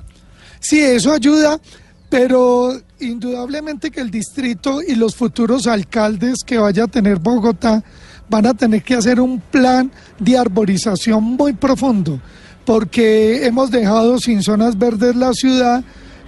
Sí, 0.60 0.80
eso 0.80 1.14
ayuda, 1.14 1.60
pero 2.10 2.74
indudablemente 3.00 3.92
que 3.92 4.02
el 4.02 4.12
distrito 4.12 4.82
y 4.82 4.96
los 4.96 5.16
futuros 5.16 5.68
alcaldes 5.68 6.40
que 6.46 6.58
vaya 6.58 6.86
a 6.86 6.88
tener 6.88 7.20
Bogotá 7.20 7.84
van 8.30 8.46
a 8.46 8.54
tener 8.54 8.84
que 8.84 8.96
hacer 8.96 9.20
un 9.20 9.40
plan 9.40 9.92
de 10.20 10.38
arborización 10.38 11.24
muy 11.24 11.54
profundo, 11.54 12.20
porque 12.66 13.46
hemos 13.46 13.72
dejado 13.72 14.20
sin 14.20 14.44
zonas 14.44 14.78
verdes 14.78 15.16
la 15.16 15.34
ciudad 15.34 15.84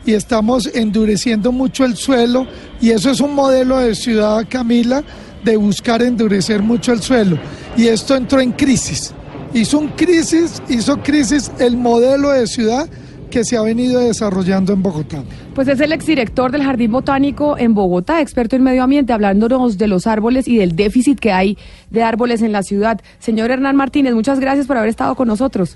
y 0.06 0.14
estamos 0.14 0.68
endureciendo 0.74 1.52
mucho 1.52 1.86
el 1.86 1.96
suelo 1.96 2.48
y 2.80 2.90
eso 2.90 3.12
es 3.12 3.20
un 3.20 3.36
modelo 3.36 3.78
de 3.78 3.94
ciudad, 3.94 4.46
Camila, 4.50 5.04
de 5.44 5.58
buscar 5.58 6.02
endurecer 6.02 6.62
mucho 6.62 6.94
el 6.94 7.02
suelo. 7.02 7.38
Y 7.78 7.88
esto 7.88 8.16
entró 8.16 8.42
en 8.42 8.52
crisis. 8.52 9.14
Hizo 9.54 9.80
un 9.80 9.90
crisis, 9.90 10.62
hizo 10.70 11.02
crisis 11.02 11.52
el 11.60 11.78
modelo 11.78 12.30
de 12.30 12.48
ciudad 12.48 12.88
que 13.32 13.44
se 13.44 13.58
ha 13.58 13.62
venido 13.62 14.00
desarrollando 14.02 14.74
en 14.74 14.84
Bogotá. 14.84 15.24
Pues 15.56 15.68
es 15.68 15.80
el 15.80 15.92
exdirector 15.94 16.52
del 16.52 16.64
Jardín 16.64 16.92
Botánico 16.92 17.58
en 17.58 17.74
Bogotá, 17.74 18.22
experto 18.22 18.56
en 18.56 18.64
medio 18.64 18.84
ambiente, 18.84 19.14
hablándonos 19.14 19.78
de 19.78 19.88
los 19.88 20.06
árboles 20.06 20.48
y 20.48 20.58
del 20.58 20.76
déficit 20.76 21.20
que 21.20 21.32
hay 21.32 21.58
de 21.90 22.04
árboles 22.04 22.42
en 22.42 22.52
la 22.52 22.62
ciudad. 22.62 23.02
Señor 23.20 23.50
Hernán 23.50 23.76
Martínez, 23.76 24.14
muchas 24.14 24.40
gracias 24.40 24.68
por 24.68 24.78
haber 24.78 24.90
estado 24.90 25.16
con 25.16 25.28
nosotros. 25.28 25.76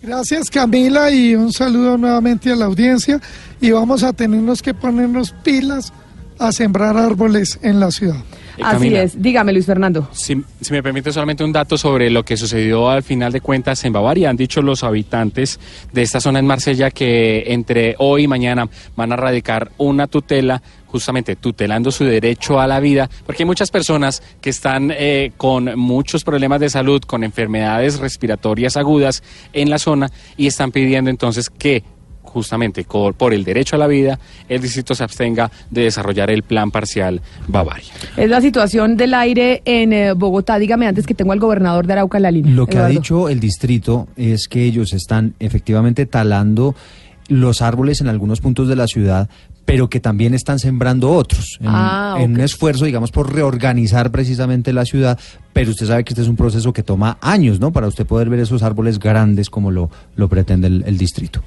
Gracias 0.00 0.50
Camila 0.50 1.10
y 1.10 1.34
un 1.34 1.52
saludo 1.52 1.96
nuevamente 1.96 2.52
a 2.52 2.56
la 2.56 2.66
audiencia 2.66 3.20
y 3.58 3.70
vamos 3.70 4.02
a 4.02 4.12
tenernos 4.12 4.60
que 4.60 4.74
ponernos 4.74 5.34
pilas 5.42 5.94
a 6.38 6.52
sembrar 6.52 6.96
árboles 6.96 7.58
en 7.62 7.80
la 7.80 7.90
ciudad. 7.90 8.22
Eh, 8.56 8.62
Así 8.62 8.76
Camila. 8.76 9.02
es. 9.02 9.20
Dígame, 9.20 9.52
Luis 9.52 9.66
Fernando. 9.66 10.08
Si, 10.12 10.40
si 10.60 10.72
me 10.72 10.82
permite 10.82 11.12
solamente 11.12 11.44
un 11.44 11.52
dato 11.52 11.76
sobre 11.76 12.10
lo 12.10 12.24
que 12.24 12.36
sucedió 12.36 12.88
al 12.88 13.02
final 13.02 13.32
de 13.32 13.40
cuentas 13.40 13.84
en 13.84 13.92
Bavaria. 13.92 14.30
Han 14.30 14.36
dicho 14.36 14.62
los 14.62 14.84
habitantes 14.84 15.58
de 15.92 16.02
esta 16.02 16.20
zona 16.20 16.38
en 16.38 16.46
Marsella 16.46 16.90
que 16.90 17.44
entre 17.48 17.96
hoy 17.98 18.24
y 18.24 18.28
mañana 18.28 18.68
van 18.96 19.12
a 19.12 19.16
radicar 19.16 19.72
una 19.78 20.06
tutela 20.06 20.62
justamente 20.94 21.34
tutelando 21.34 21.90
su 21.90 22.04
derecho 22.04 22.60
a 22.60 22.68
la 22.68 22.78
vida, 22.78 23.10
porque 23.26 23.42
hay 23.42 23.46
muchas 23.46 23.72
personas 23.72 24.22
que 24.40 24.50
están 24.50 24.92
eh, 24.92 25.32
con 25.36 25.76
muchos 25.76 26.22
problemas 26.22 26.60
de 26.60 26.70
salud, 26.70 27.02
con 27.02 27.24
enfermedades 27.24 27.98
respiratorias 27.98 28.76
agudas 28.76 29.24
en 29.52 29.70
la 29.70 29.80
zona 29.80 30.12
y 30.36 30.46
están 30.46 30.70
pidiendo 30.70 31.10
entonces 31.10 31.50
que 31.50 31.82
justamente 32.24 32.84
por 32.84 33.32
el 33.32 33.44
derecho 33.44 33.76
a 33.76 33.78
la 33.78 33.86
vida, 33.86 34.18
el 34.48 34.60
distrito 34.60 34.94
se 34.94 35.04
abstenga 35.04 35.50
de 35.70 35.82
desarrollar 35.82 36.30
el 36.30 36.42
plan 36.42 36.70
parcial 36.70 37.20
Bavaria. 37.46 37.92
Es 38.16 38.28
la 38.28 38.40
situación 38.40 38.96
del 38.96 39.14
aire 39.14 39.62
en 39.64 39.92
eh, 39.92 40.12
Bogotá. 40.14 40.58
Dígame 40.58 40.86
antes 40.88 41.06
que 41.06 41.14
tengo 41.14 41.32
al 41.32 41.38
gobernador 41.38 41.86
de 41.86 41.92
Arauca 41.92 42.18
en 42.18 42.22
la 42.22 42.30
línea. 42.30 42.52
Lo 42.54 42.66
que 42.66 42.78
ha 42.78 42.88
dicho 42.88 43.28
el 43.28 43.38
distrito 43.40 44.08
es 44.16 44.48
que 44.48 44.64
ellos 44.64 44.92
están 44.92 45.34
efectivamente 45.38 46.06
talando 46.06 46.74
los 47.28 47.62
árboles 47.62 48.00
en 48.00 48.08
algunos 48.08 48.40
puntos 48.40 48.68
de 48.68 48.76
la 48.76 48.86
ciudad, 48.86 49.28
pero 49.64 49.88
que 49.88 49.98
también 49.98 50.34
están 50.34 50.58
sembrando 50.58 51.10
otros, 51.12 51.56
en, 51.60 51.68
Ah, 51.70 52.16
en 52.18 52.32
un 52.32 52.36
ok. 52.40 52.44
esfuerzo, 52.44 52.84
digamos, 52.84 53.10
por 53.12 53.32
reorganizar 53.32 54.10
precisamente 54.10 54.74
la 54.74 54.84
ciudad, 54.84 55.18
pero 55.54 55.70
usted 55.70 55.86
sabe 55.86 56.04
que 56.04 56.12
este 56.12 56.20
es 56.20 56.28
un 56.28 56.36
proceso 56.36 56.74
que 56.74 56.82
toma 56.82 57.16
años, 57.22 57.60
¿no? 57.60 57.72
Para 57.72 57.86
usted 57.86 58.04
poder 58.04 58.28
ver 58.28 58.40
esos 58.40 58.62
árboles 58.62 58.98
grandes 58.98 59.48
como 59.48 59.70
lo, 59.70 59.88
lo 60.16 60.28
pretende 60.28 60.66
el, 60.66 60.84
el 60.86 60.98
distrito. 60.98 61.40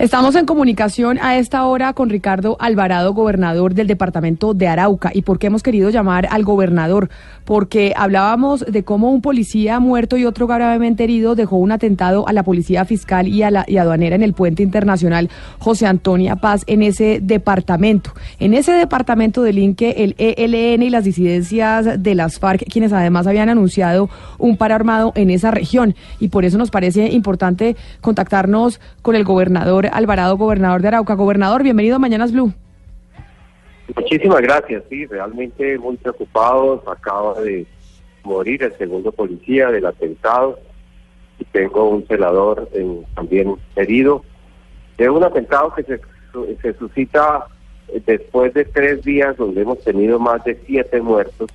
Estamos 0.00 0.34
en 0.34 0.46
comunicación 0.46 1.18
a 1.20 1.36
esta 1.36 1.66
hora 1.66 1.92
con 1.92 2.08
Ricardo 2.08 2.56
Alvarado, 2.58 3.12
gobernador 3.12 3.74
del 3.74 3.86
departamento 3.86 4.54
de 4.54 4.66
Arauca. 4.66 5.10
¿Y 5.12 5.20
por 5.20 5.38
qué 5.38 5.48
hemos 5.48 5.62
querido 5.62 5.90
llamar 5.90 6.26
al 6.30 6.42
gobernador? 6.42 7.10
Porque 7.44 7.92
hablábamos 7.94 8.64
de 8.66 8.82
cómo 8.82 9.10
un 9.10 9.20
policía 9.20 9.78
muerto 9.78 10.16
y 10.16 10.24
otro 10.24 10.46
gravemente 10.46 11.04
herido 11.04 11.34
dejó 11.34 11.56
un 11.56 11.70
atentado 11.70 12.26
a 12.26 12.32
la 12.32 12.44
policía 12.44 12.86
fiscal 12.86 13.28
y, 13.28 13.42
a 13.42 13.50
la, 13.50 13.66
y 13.68 13.76
aduanera 13.76 14.16
en 14.16 14.22
el 14.22 14.32
puente 14.32 14.62
internacional 14.62 15.28
José 15.58 15.86
Antonia 15.86 16.36
Paz 16.36 16.64
en 16.66 16.82
ese 16.82 17.20
departamento. 17.22 18.14
En 18.38 18.54
ese 18.54 18.72
departamento 18.72 19.42
delinque 19.42 19.96
el 19.98 20.14
ELN 20.16 20.82
y 20.82 20.88
las 20.88 21.04
disidencias 21.04 22.02
de 22.02 22.14
las 22.14 22.38
FARC, 22.38 22.64
quienes 22.70 22.94
además 22.94 23.26
habían 23.26 23.50
anunciado 23.50 24.08
un 24.38 24.56
paro 24.56 24.76
armado 24.76 25.12
en 25.14 25.28
esa 25.28 25.50
región. 25.50 25.94
Y 26.20 26.28
por 26.28 26.46
eso 26.46 26.56
nos 26.56 26.70
parece 26.70 27.12
importante 27.12 27.76
contactarnos 28.00 28.80
con 29.02 29.14
el 29.14 29.24
gobernador 29.24 29.89
Alvarado, 29.92 30.36
gobernador 30.36 30.82
de 30.82 30.88
Arauca. 30.88 31.14
Gobernador, 31.14 31.62
bienvenido 31.62 31.96
a 31.96 31.98
Mañanas 31.98 32.32
Blue. 32.32 32.52
Muchísimas 33.96 34.40
gracias, 34.40 34.84
sí, 34.88 35.06
realmente 35.06 35.78
muy 35.78 35.96
preocupados. 35.96 36.86
Acaba 36.86 37.40
de 37.40 37.66
morir 38.22 38.62
el 38.62 38.76
segundo 38.78 39.10
policía 39.12 39.70
del 39.70 39.86
atentado 39.86 40.58
y 41.38 41.44
tengo 41.46 41.88
un 41.88 42.06
celador 42.06 42.68
también 43.14 43.56
herido. 43.76 44.24
Es 44.98 45.08
un 45.08 45.24
atentado 45.24 45.74
que 45.74 45.82
se, 45.82 46.00
se 46.62 46.74
suscita 46.74 47.46
después 48.06 48.54
de 48.54 48.64
tres 48.64 49.02
días 49.02 49.36
donde 49.36 49.62
hemos 49.62 49.80
tenido 49.80 50.18
más 50.18 50.44
de 50.44 50.60
siete 50.66 51.00
muertos 51.00 51.50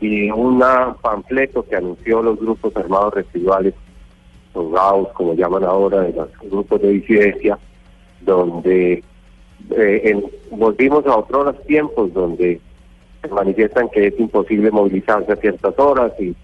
y 0.00 0.30
un 0.30 0.62
panfleto 1.00 1.64
que 1.64 1.76
anunció 1.76 2.22
los 2.22 2.38
grupos 2.38 2.76
armados 2.76 3.14
residuales, 3.14 3.74
los 4.54 4.70
GAUS, 4.72 5.08
como 5.14 5.34
llaman 5.34 5.64
ahora, 5.64 6.00
de 6.00 6.12
los 6.12 6.28
grupos 6.50 6.80
de 6.82 6.88
disidencia, 6.90 7.58
donde 8.20 9.02
eh, 9.70 10.22
volvimos 10.50 11.06
a 11.06 11.16
otros 11.16 11.62
tiempos 11.66 12.12
donde 12.12 12.60
se 13.22 13.28
manifiestan 13.28 13.88
que 13.88 14.08
es 14.08 14.18
imposible 14.18 14.70
movilizarse 14.70 15.32
a 15.32 15.36
ciertas 15.36 15.78
horas 15.78 16.12
y, 16.20 16.34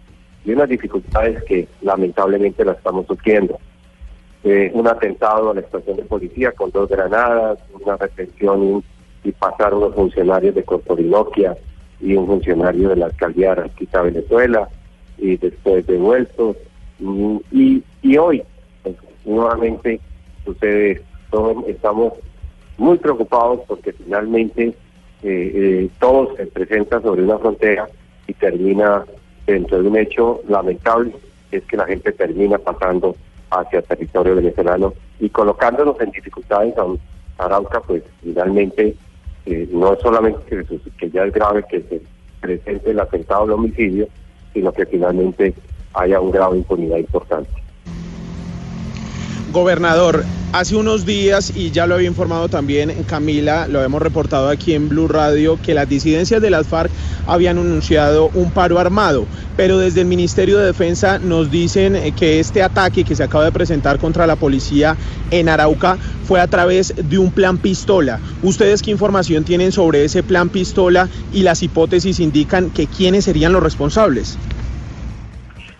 unas 0.46 0.68
dificultades 0.70 1.44
que 1.44 1.68
lamentablemente 1.82 2.64
las 2.64 2.78
estamos 2.78 3.06
sufriendo. 3.06 3.59
Eh, 4.44 4.70
un 4.72 4.88
atentado 4.88 5.50
a 5.50 5.54
la 5.54 5.61
estación 5.61 5.98
de 5.98 6.04
policía 6.04 6.52
con 6.52 6.70
dos 6.70 6.88
granadas, 6.88 7.59
una 7.78 7.98
retención 7.98 8.82
y, 9.24 9.28
y 9.28 9.32
pasar 9.32 9.74
unos 9.74 9.94
funcionarios 9.94 10.54
de 10.54 10.62
Corporinoquia 10.62 11.54
y 12.00 12.14
un 12.14 12.26
funcionario 12.26 12.88
de 12.88 12.96
la 12.96 13.06
alcaldía 13.06 13.54
de 13.54 13.61
Arasquita, 13.61 14.00
Venezuela, 14.00 14.68
y 15.18 15.36
después 15.36 15.86
devueltos. 15.86 16.56
Y, 17.01 17.82
y 18.03 18.16
hoy, 18.16 18.42
pues, 18.82 18.96
nuevamente, 19.24 20.01
sucede 20.44 20.92
esto. 20.92 21.64
Estamos 21.66 22.14
muy 22.76 22.96
preocupados 22.99 23.61
porque 23.66 23.92
finalmente 23.92 24.74
eh, 25.22 25.53
eh, 25.55 25.88
todo 25.99 26.34
se 26.36 26.46
presenta 26.46 27.01
sobre 27.01 27.24
una 27.24 27.38
frontera 27.38 27.88
y 28.26 28.34
termina 28.34 29.05
dentro 29.46 29.82
de 29.82 29.88
un 29.88 29.96
hecho 29.96 30.40
lamentable, 30.49 31.12
es 31.51 31.64
que 31.64 31.76
la 31.76 31.86
gente 31.86 32.12
termina 32.12 32.59
pasando 32.59 33.16
hacia 33.51 33.82
territorio 33.82 34.36
venezolano 34.36 34.92
y 35.18 35.28
colocándonos 35.30 36.01
en 36.01 36.11
dificultades 36.11 36.74
a 36.78 37.44
Arauca, 37.44 37.80
pues 37.80 38.03
finalmente 38.22 38.94
eh, 39.46 39.68
no 39.72 39.94
es 39.94 40.01
solamente 40.01 40.64
que 40.99 41.11
ya 41.11 41.24
es 41.24 41.32
grave 41.32 41.64
que 41.68 41.80
se 41.80 42.03
presente 42.40 42.90
el 42.90 43.01
atentado 43.01 43.44
al 43.44 43.53
homicidio, 43.53 44.07
sino 44.53 44.70
que 44.72 44.86
finalmente 44.86 45.55
haya 45.95 46.20
un 46.20 46.30
grado 46.30 46.53
de 46.53 46.59
impunidad 46.59 46.99
importante. 46.99 47.51
Gobernador, 49.51 50.24
hace 50.53 50.76
unos 50.76 51.07
días, 51.07 51.55
y 51.57 51.70
ya 51.70 51.86
lo 51.86 51.95
había 51.95 52.07
informado 52.07 52.51
también 52.51 52.93
Camila, 53.05 53.66
lo 53.66 53.82
hemos 53.82 54.03
reportado 54.03 54.51
aquí 54.51 54.74
en 54.74 54.91
Blue 54.91 55.09
Radio, 55.09 55.59
que 55.62 55.72
las 55.72 55.89
disidencias 55.89 56.43
de 56.43 56.51
las 56.51 56.66
FARC 56.66 56.91
habían 57.26 57.57
anunciado 57.57 58.30
un 58.34 58.51
paro 58.51 58.78
armado, 58.78 59.24
pero 59.57 59.78
desde 59.78 60.03
el 60.03 60.07
Ministerio 60.07 60.59
de 60.59 60.66
Defensa 60.66 61.18
nos 61.18 61.51
dicen 61.51 61.97
eh, 61.97 62.12
que 62.12 62.41
este 62.41 62.62
ataque 62.62 63.05
que 63.05 63.16
se 63.16 63.22
acaba 63.22 63.47
de 63.47 63.53
presentar 63.53 63.99
contra 63.99 64.26
la 64.26 64.36
policía 64.36 64.99
en 65.30 65.49
Arauca 65.49 65.97
fue 66.24 66.41
a 66.43 66.47
través 66.47 66.95
de 66.97 67.18
un 67.18 67.32
plan 67.32 67.57
pistola. 67.57 68.20
¿Ustedes 68.43 68.82
qué 68.82 68.91
información 68.91 69.45
tienen 69.45 69.72
sobre 69.72 70.05
ese 70.05 70.22
plan 70.22 70.51
pistola 70.51 71.09
y 71.32 71.43
las 71.43 71.62
hipótesis 71.62 72.20
indican 72.20 72.68
que 72.68 72.86
quiénes 72.86 73.24
serían 73.24 73.55
los 73.55 73.62
responsables? 73.62 74.36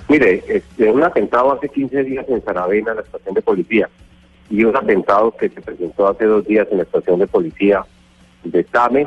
Mire, 0.09 0.43
este, 0.49 0.91
un 0.91 1.03
atentado 1.03 1.53
hace 1.53 1.69
15 1.69 2.03
días 2.05 2.27
en 2.29 2.43
Saravena, 2.43 2.93
en 2.93 2.97
la 2.97 3.03
estación 3.03 3.35
de 3.35 3.43
policía, 3.43 3.91
y 4.49 4.65
un 4.65 4.75
atentado 4.75 5.33
que 5.33 5.51
se 5.51 5.61
presentó 5.61 6.09
hace 6.09 6.25
dos 6.25 6.47
días 6.47 6.67
en 6.71 6.79
la 6.79 6.85
estación 6.85 7.19
de 7.19 7.27
policía 7.27 7.85
de 8.45 8.65
Tame. 8.65 9.07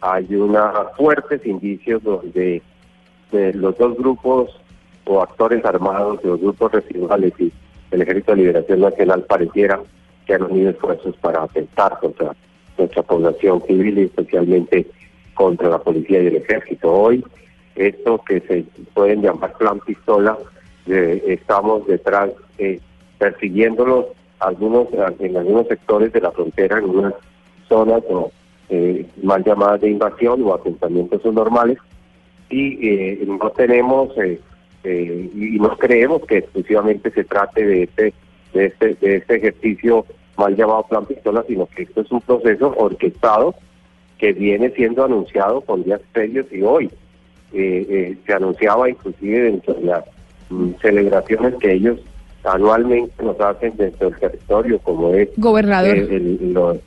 Hay 0.00 0.34
unos 0.34 0.96
fuertes 0.96 1.44
indicios 1.44 2.02
donde 2.02 2.62
eh, 3.32 3.52
los 3.54 3.76
dos 3.76 3.96
grupos 3.98 4.58
o 5.04 5.22
actores 5.22 5.62
armados 5.66 6.22
de 6.22 6.28
los 6.28 6.40
grupos 6.40 6.72
residuales 6.72 7.34
y 7.38 7.52
el 7.90 8.02
Ejército 8.02 8.32
de 8.32 8.38
Liberación 8.38 8.80
Nacional 8.80 9.24
pareciera 9.24 9.80
que 10.26 10.34
han 10.34 10.42
unido 10.44 10.70
esfuerzos 10.70 11.16
para 11.16 11.42
atentar 11.42 11.98
contra 12.00 12.34
nuestra 12.78 13.02
población 13.02 13.62
civil 13.66 13.98
y 13.98 14.02
especialmente 14.04 14.86
contra 15.34 15.68
la 15.68 15.78
policía 15.78 16.22
y 16.22 16.28
el 16.28 16.36
ejército. 16.36 16.90
Hoy 16.90 17.24
esto 17.78 18.20
que 18.26 18.40
se 18.40 18.64
pueden 18.94 19.22
llamar 19.22 19.52
plan 19.54 19.80
pistola, 19.80 20.36
estamos 20.86 21.86
detrás 21.86 22.30
eh, 22.56 22.80
persiguiéndolos 23.18 24.06
algunos 24.40 24.88
en 25.18 25.36
algunos 25.36 25.66
sectores 25.68 26.12
de 26.12 26.20
la 26.20 26.30
frontera, 26.30 26.78
en 26.78 26.84
unas 26.84 27.14
zonas 27.68 28.02
o, 28.08 28.30
eh, 28.70 29.06
mal 29.22 29.42
llamadas 29.44 29.80
de 29.80 29.90
invasión 29.90 30.42
o 30.42 30.54
asentamientos 30.54 31.24
normales 31.32 31.78
y 32.50 32.86
eh, 32.86 33.24
no 33.26 33.50
tenemos 33.50 34.10
eh, 34.18 34.40
y 34.84 35.58
no 35.58 35.76
creemos 35.76 36.22
que 36.26 36.38
exclusivamente 36.38 37.10
se 37.10 37.24
trate 37.24 37.64
de 37.64 37.82
este 37.84 38.14
de 38.52 38.66
este 38.66 38.94
de 38.94 39.16
este 39.16 39.36
ejercicio 39.36 40.06
mal 40.36 40.54
llamado 40.54 40.84
plan 40.84 41.06
pistola, 41.06 41.44
sino 41.48 41.66
que 41.66 41.82
esto 41.82 42.02
es 42.02 42.10
un 42.12 42.20
proceso 42.20 42.74
orquestado 42.76 43.54
que 44.18 44.32
viene 44.32 44.70
siendo 44.70 45.04
anunciado 45.04 45.60
con 45.62 45.84
días 45.84 46.00
previos 46.12 46.46
y 46.52 46.62
hoy 46.62 46.90
eh, 47.52 47.86
eh, 47.88 48.16
se 48.26 48.32
anunciaba 48.32 48.88
inclusive 48.90 49.42
dentro 49.42 49.74
de 49.74 49.82
las 49.84 50.04
mm, 50.50 50.70
celebraciones 50.82 51.54
que 51.60 51.72
ellos 51.72 51.98
anualmente 52.44 53.22
nos 53.22 53.38
hacen 53.40 53.72
dentro 53.76 54.10
del 54.10 54.18
territorio, 54.18 54.78
como 54.80 55.12
es 55.14 55.28
Gobernador. 55.36 55.96
eh, 55.96 56.06
el- 56.10 56.52
lo- 56.54 56.78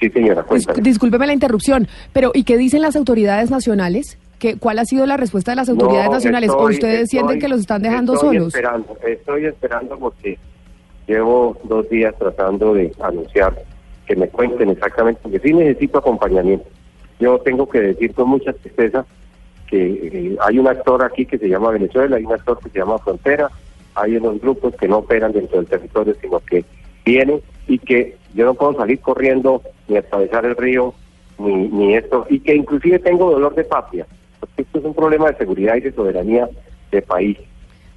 sí 0.00 0.08
señora, 0.10 0.42
cuéntame. 0.42 0.82
discúlpeme 0.82 1.26
la 1.26 1.32
interrupción, 1.34 1.86
pero 2.12 2.30
¿y 2.34 2.44
qué 2.44 2.56
dicen 2.56 2.82
las 2.82 2.96
autoridades 2.96 3.50
nacionales? 3.50 4.18
¿Qué, 4.38 4.56
¿Cuál 4.56 4.78
ha 4.78 4.84
sido 4.84 5.06
la 5.06 5.16
respuesta 5.16 5.52
de 5.52 5.56
las 5.56 5.68
autoridades 5.68 6.08
No, 6.08 6.12
nacionales? 6.14 6.50
¿O 6.50 6.54
estoy- 6.68 6.74
ustedes 6.74 7.08
sienten 7.10 7.36
estoy- 7.36 7.40
que 7.40 7.48
los 7.48 7.60
están 7.60 7.82
dejando 7.82 8.14
estoy 8.14 8.28
solos? 8.36 8.48
Esperando, 8.48 8.96
estoy 9.06 9.46
esperando 9.46 9.98
porque 9.98 10.38
llevo 11.06 11.56
dos 11.64 11.88
días 11.88 12.14
tratando 12.18 12.74
de 12.74 12.92
anunciar 13.00 13.54
que 14.06 14.16
me 14.16 14.28
cuenten 14.28 14.70
exactamente, 14.70 15.20
porque 15.22 15.38
sí 15.38 15.52
necesito 15.54 15.98
acompañamiento. 15.98 16.66
Yo 17.20 17.38
tengo 17.38 17.68
que 17.68 17.80
decir 17.80 18.12
con 18.12 18.28
mucha 18.28 18.52
tristeza 18.52 19.06
que 19.68 19.86
eh, 19.86 20.36
hay 20.40 20.58
un 20.58 20.68
actor 20.68 21.02
aquí 21.02 21.26
que 21.26 21.38
se 21.38 21.48
llama 21.48 21.70
Venezuela, 21.70 22.16
hay 22.16 22.24
un 22.24 22.32
actor 22.32 22.58
que 22.62 22.70
se 22.70 22.78
llama 22.78 22.98
Frontera, 22.98 23.50
hay 23.94 24.16
unos 24.16 24.40
grupos 24.40 24.74
que 24.76 24.88
no 24.88 24.98
operan 24.98 25.32
dentro 25.32 25.58
del 25.58 25.66
territorio, 25.66 26.14
sino 26.20 26.40
que 26.40 26.64
vienen 27.04 27.40
y 27.66 27.78
que 27.78 28.16
yo 28.34 28.44
no 28.44 28.54
puedo 28.54 28.74
salir 28.74 29.00
corriendo 29.00 29.62
ni 29.88 29.96
atravesar 29.96 30.44
el 30.44 30.56
río, 30.56 30.94
ni, 31.38 31.68
ni 31.68 31.94
esto, 31.94 32.26
y 32.28 32.40
que 32.40 32.54
inclusive 32.54 32.98
tengo 32.98 33.30
dolor 33.30 33.54
de 33.54 33.64
patria, 33.64 34.06
porque 34.40 34.62
esto 34.62 34.78
es 34.78 34.84
un 34.84 34.94
problema 34.94 35.30
de 35.30 35.36
seguridad 35.36 35.76
y 35.76 35.80
de 35.80 35.92
soberanía 35.92 36.48
de 36.90 37.02
país. 37.02 37.38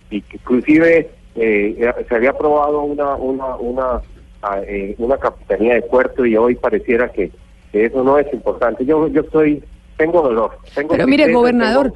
Y 0.10 0.22
que 0.22 0.38
inclusive 0.38 1.10
eh, 1.35 1.94
se 2.07 2.15
había 2.15 2.31
aprobado 2.31 2.81
una, 2.81 3.15
una, 3.15 3.56
una, 3.57 4.02
ah, 4.41 4.61
eh, 4.65 4.95
una 4.98 5.18
capitanía 5.18 5.76
de 5.76 5.81
puerto 5.84 6.26
y 6.26 6.35
hoy 6.38 6.56
pareciera 6.56 7.11
que, 7.11 7.31
que 7.72 7.85
eso 7.85 8.03
no 8.03 8.18
es 8.18 8.31
importante. 8.34 8.85
Yo, 8.85 9.07
yo 9.07 9.22
estoy, 9.22 9.64
tengo 9.98 10.22
dolor. 10.22 10.57
Tengo 10.74 10.90
Pero 10.90 11.06
mire, 11.06 11.24
tristeza, 11.24 11.40
gobernador, 11.40 11.94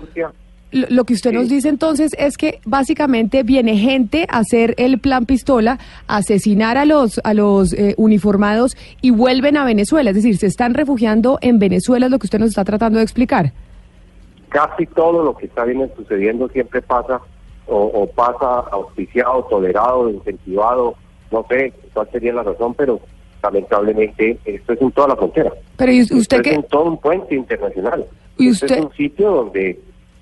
lo 0.71 1.03
que 1.03 1.13
usted 1.13 1.33
nos 1.33 1.49
dice 1.49 1.69
entonces 1.69 2.15
es 2.17 2.37
que 2.37 2.61
básicamente 2.65 3.43
viene 3.43 3.77
gente 3.77 4.25
a 4.29 4.39
hacer 4.39 4.73
el 4.77 4.99
plan 4.99 5.25
pistola, 5.25 5.79
a 6.07 6.17
asesinar 6.17 6.77
a 6.77 6.85
los, 6.85 7.19
a 7.23 7.33
los 7.33 7.73
eh, 7.73 7.93
uniformados 7.97 8.77
y 9.01 9.11
vuelven 9.11 9.57
a 9.57 9.65
Venezuela. 9.65 10.11
Es 10.11 10.15
decir, 10.15 10.37
se 10.37 10.47
están 10.47 10.73
refugiando 10.73 11.37
en 11.41 11.59
Venezuela, 11.59 12.05
es 12.05 12.11
lo 12.11 12.19
que 12.19 12.27
usted 12.27 12.39
nos 12.39 12.49
está 12.49 12.63
tratando 12.63 12.99
de 12.99 13.03
explicar. 13.03 13.51
Casi 14.49 14.85
todo 14.87 15.23
lo 15.23 15.35
que 15.35 15.45
está 15.45 15.65
bien 15.65 15.91
sucediendo 15.95 16.47
siempre 16.49 16.81
pasa 16.81 17.21
o, 17.67 17.77
o 17.77 18.07
pasa 18.07 18.67
auspiciado, 18.71 19.43
tolerado, 19.43 20.09
incentivado, 20.09 20.95
no 21.31 21.45
sé 21.49 21.73
cuál 21.93 22.09
sería 22.11 22.33
la 22.33 22.43
razón, 22.43 22.73
pero 22.73 22.99
lamentablemente 23.43 24.37
esto 24.45 24.73
es 24.73 24.81
en 24.81 24.91
toda 24.91 25.09
la 25.09 25.15
frontera. 25.15 25.51
Pero 25.77 25.91
¿y 25.91 26.01
usted 26.01 26.17
Esto 26.17 26.41
qué? 26.41 26.49
es 26.51 26.55
en 26.57 26.63
todo 26.63 26.83
un 26.85 26.97
puente 26.97 27.35
internacional. 27.35 28.05
¿Y 28.37 28.49
usted? 28.51 28.71
es 28.77 28.85
un 28.85 28.93
sitio 28.93 29.31
donde... 29.31 29.79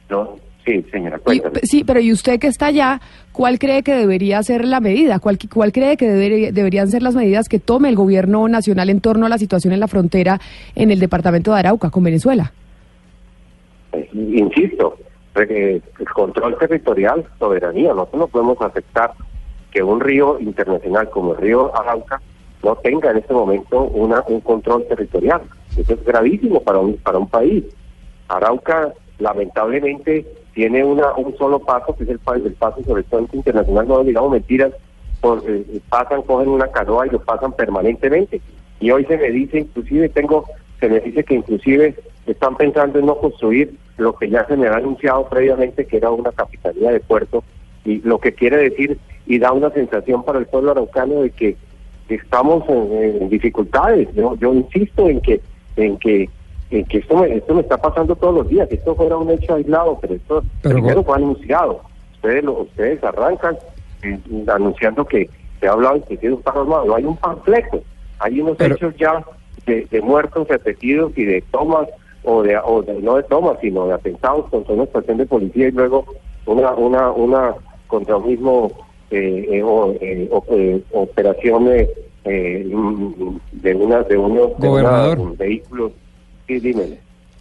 No, 0.10 0.36
sí, 0.66 0.84
señora, 0.92 1.20
cuéntame. 1.20 1.60
Sí, 1.64 1.84
pero 1.84 2.00
¿y 2.00 2.12
usted 2.12 2.40
que 2.40 2.48
está 2.48 2.68
allá, 2.68 3.00
cuál 3.32 3.60
cree 3.60 3.84
que 3.84 3.94
debería 3.94 4.42
ser 4.44 4.66
la 4.66 4.80
medida? 4.80 5.20
¿Cuál, 5.20 5.38
cuál 5.54 5.72
cree 5.72 5.98
que 5.98 6.08
debería- 6.10 6.52
deberían 6.52 6.88
ser 6.90 7.04
las 7.04 7.16
medidas 7.16 7.48
que 7.50 7.60
tome 7.60 7.90
el 7.90 7.96
gobierno 7.96 8.48
nacional 8.48 8.90
en 8.90 9.02
torno 9.02 9.26
a 9.26 9.30
la 9.30 9.38
situación 9.38 9.74
en 9.74 9.80
la 9.80 9.88
frontera 9.88 10.40
en 10.76 10.92
el 10.92 11.00
departamento 11.00 11.54
de 11.54 11.60
Arauca 11.60 11.90
con 11.92 12.04
Venezuela? 12.04 12.52
Eh, 13.94 14.10
insisto, 14.14 14.98
eh, 15.36 15.82
el 16.00 16.10
control 16.10 16.58
territorial, 16.58 17.26
soberanía. 17.38 17.90
Nosotros 17.94 18.20
no 18.20 18.28
podemos 18.28 18.62
aceptar 18.62 19.12
que 19.72 19.84
un 19.84 20.00
río 20.00 20.40
internacional 20.40 21.10
como 21.10 21.34
el 21.36 21.42
río 21.42 21.72
Arauca 21.80 22.20
no 22.64 22.76
tenga 22.78 23.12
en 23.12 23.18
este 23.18 23.34
momento 23.34 23.84
una, 23.84 24.24
un 24.28 24.42
control 24.42 24.86
territorial. 24.88 25.42
Eso 25.78 25.94
es 25.94 26.04
gravísimo 26.04 26.62
para 26.62 26.80
un, 26.80 26.98
para 26.98 27.18
un 27.18 27.28
país. 27.28 27.64
Arauca, 28.28 28.94
lamentablemente, 29.18 30.26
tiene 30.54 30.84
una, 30.84 31.14
un 31.14 31.36
solo 31.38 31.60
paso, 31.60 31.96
que 31.96 32.04
es 32.04 32.10
el, 32.10 32.20
el 32.46 32.54
paso 32.54 32.84
sobre 32.84 33.02
el 33.02 33.06
puente 33.06 33.38
internacional, 33.38 33.88
no 33.88 34.04
digamos 34.04 34.32
mentiras, 34.32 34.74
por, 35.22 35.44
eh, 35.48 35.66
pasan, 35.90 36.22
cogen 36.24 36.50
una 36.50 36.68
canoa 36.68 37.08
y 37.08 37.12
lo 37.12 37.20
pasan 37.20 37.54
permanentemente. 37.54 38.42
Y 38.80 38.92
hoy 38.92 39.06
se 39.06 39.18
me 39.18 39.30
dice, 39.30 39.60
inclusive 39.60 40.10
tengo, 40.10 40.46
se 40.80 40.90
me 40.90 41.00
dice 41.00 41.24
que 41.24 41.36
inclusive 41.36 41.96
están 42.26 42.56
pensando 42.56 43.00
en 43.00 43.06
no 43.06 43.18
construir 43.18 43.74
lo 43.98 44.16
que 44.16 44.30
ya 44.30 44.46
se 44.48 44.56
me 44.56 44.68
había 44.68 44.80
anunciado 44.80 45.28
previamente, 45.28 45.86
que 45.86 45.98
era 45.98 46.12
una 46.12 46.32
capitanía 46.32 46.92
de 46.92 47.00
puerto, 47.00 47.44
y 47.84 48.02
lo 48.02 48.20
que 48.20 48.34
quiere 48.34 48.58
decir 48.58 48.98
y 49.26 49.40
da 49.40 49.52
una 49.52 49.70
sensación 49.72 50.24
para 50.24 50.40
el 50.40 50.46
pueblo 50.48 50.72
araucano 50.72 51.22
de 51.22 51.30
que 51.30 51.56
estamos 52.16 52.68
en, 52.70 53.22
en 53.22 53.30
dificultades. 53.30 54.08
Yo, 54.14 54.36
yo 54.38 54.54
insisto 54.54 55.08
en 55.10 55.22
que 55.22 55.42
en 55.76 55.98
que 55.98 56.30
en 56.72 56.86
que 56.86 56.98
esto 57.00 57.18
me, 57.18 57.34
esto 57.36 57.56
me 57.56 57.62
está 57.62 57.78
pasando 57.78 58.16
todos 58.16 58.36
los 58.36 58.48
días. 58.48 58.68
Esto 58.72 58.96
fuera 58.96 59.18
un 59.18 59.30
hecho 59.32 59.56
aislado, 59.56 59.98
pero 60.02 60.14
esto 60.16 60.44
Pero, 60.62 60.76
primero 60.76 61.04
fue 61.04 61.16
anunciado. 61.18 61.82
Ustedes 62.16 62.44
lo- 62.44 62.62
ustedes 62.62 63.04
arrancan 63.04 63.58
eh, 64.04 64.20
anunciando 64.48 65.04
que 65.06 65.30
se 65.60 65.68
ha 65.68 65.72
hablado 65.72 65.98
inclusive 65.98 66.28
de 66.30 66.34
un 66.36 66.42
paro 66.42 66.62
armado. 66.62 66.96
Hay 66.96 67.06
un 67.06 67.18
panfleto. 67.18 67.82
Hay 68.20 68.40
unos 68.40 68.58
Pero- 68.58 68.76
hechos 68.76 68.96
ya 68.98 69.24
de, 69.66 69.86
de 69.90 70.02
muertos 70.02 70.48
repetidos 70.48 71.12
y 71.18 71.26
de 71.26 71.42
tomas 71.52 71.88
o 72.24 72.44
de, 72.44 72.58
o 72.64 72.82
de- 72.84 73.02
no 73.02 73.16
de 73.16 73.24
tomas, 73.24 73.58
sino 73.62 73.88
de 73.88 73.94
atentados 73.94 74.48
contra 74.50 74.74
una 74.74 74.84
estación 74.84 75.18
de 75.18 75.26
policía 75.26 75.70
y 75.70 75.72
luego 75.72 76.06
una 76.46 76.72
una 76.76 77.12
una 77.12 77.56
contra 77.88 78.18
un 78.18 78.28
mismo 78.28 78.72
o, 79.12 79.94
eh, 80.02 80.28
o- 80.32 80.46
eh, 80.52 80.82
operación 80.92 81.68
eh, 81.74 81.88
eh, 82.26 82.68
mm, 82.72 83.38
de 83.62 83.76
una 83.76 84.02
de 84.04 84.18
unos 84.18 84.58
de 84.60 84.68
una- 84.70 85.16
vehículos. 85.38 85.92
Sí, 86.48 86.60
dímele. 86.60 86.98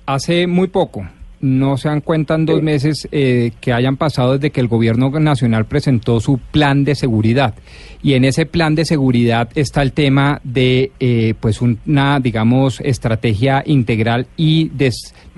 Hace 0.07 0.47
muy 0.47 0.69
poco, 0.69 1.07
no 1.41 1.77
se 1.77 1.89
dan 1.89 2.01
cuenta 2.01 2.35
en 2.35 2.47
dos 2.47 2.63
meses 2.63 3.07
eh, 3.13 3.53
que 3.61 3.73
hayan 3.73 3.97
pasado 3.97 4.33
desde 4.35 4.51
que 4.51 4.61
el 4.61 4.69
gobierno 4.69 5.11
nacional 5.11 5.67
presentó 5.67 6.21
su 6.21 6.39
plan 6.39 6.85
de 6.85 6.95
seguridad. 6.95 7.55
Y 8.03 8.15
en 8.15 8.25
ese 8.25 8.47
plan 8.47 8.75
de 8.75 8.85
seguridad 8.85 9.49
está 9.55 9.83
el 9.83 9.93
tema 9.93 10.41
de, 10.45 10.93
eh, 11.01 11.35
pues, 11.41 11.61
una, 11.61 12.21
digamos, 12.21 12.81
estrategia 12.81 13.63
integral 13.67 14.27
y 14.37 14.69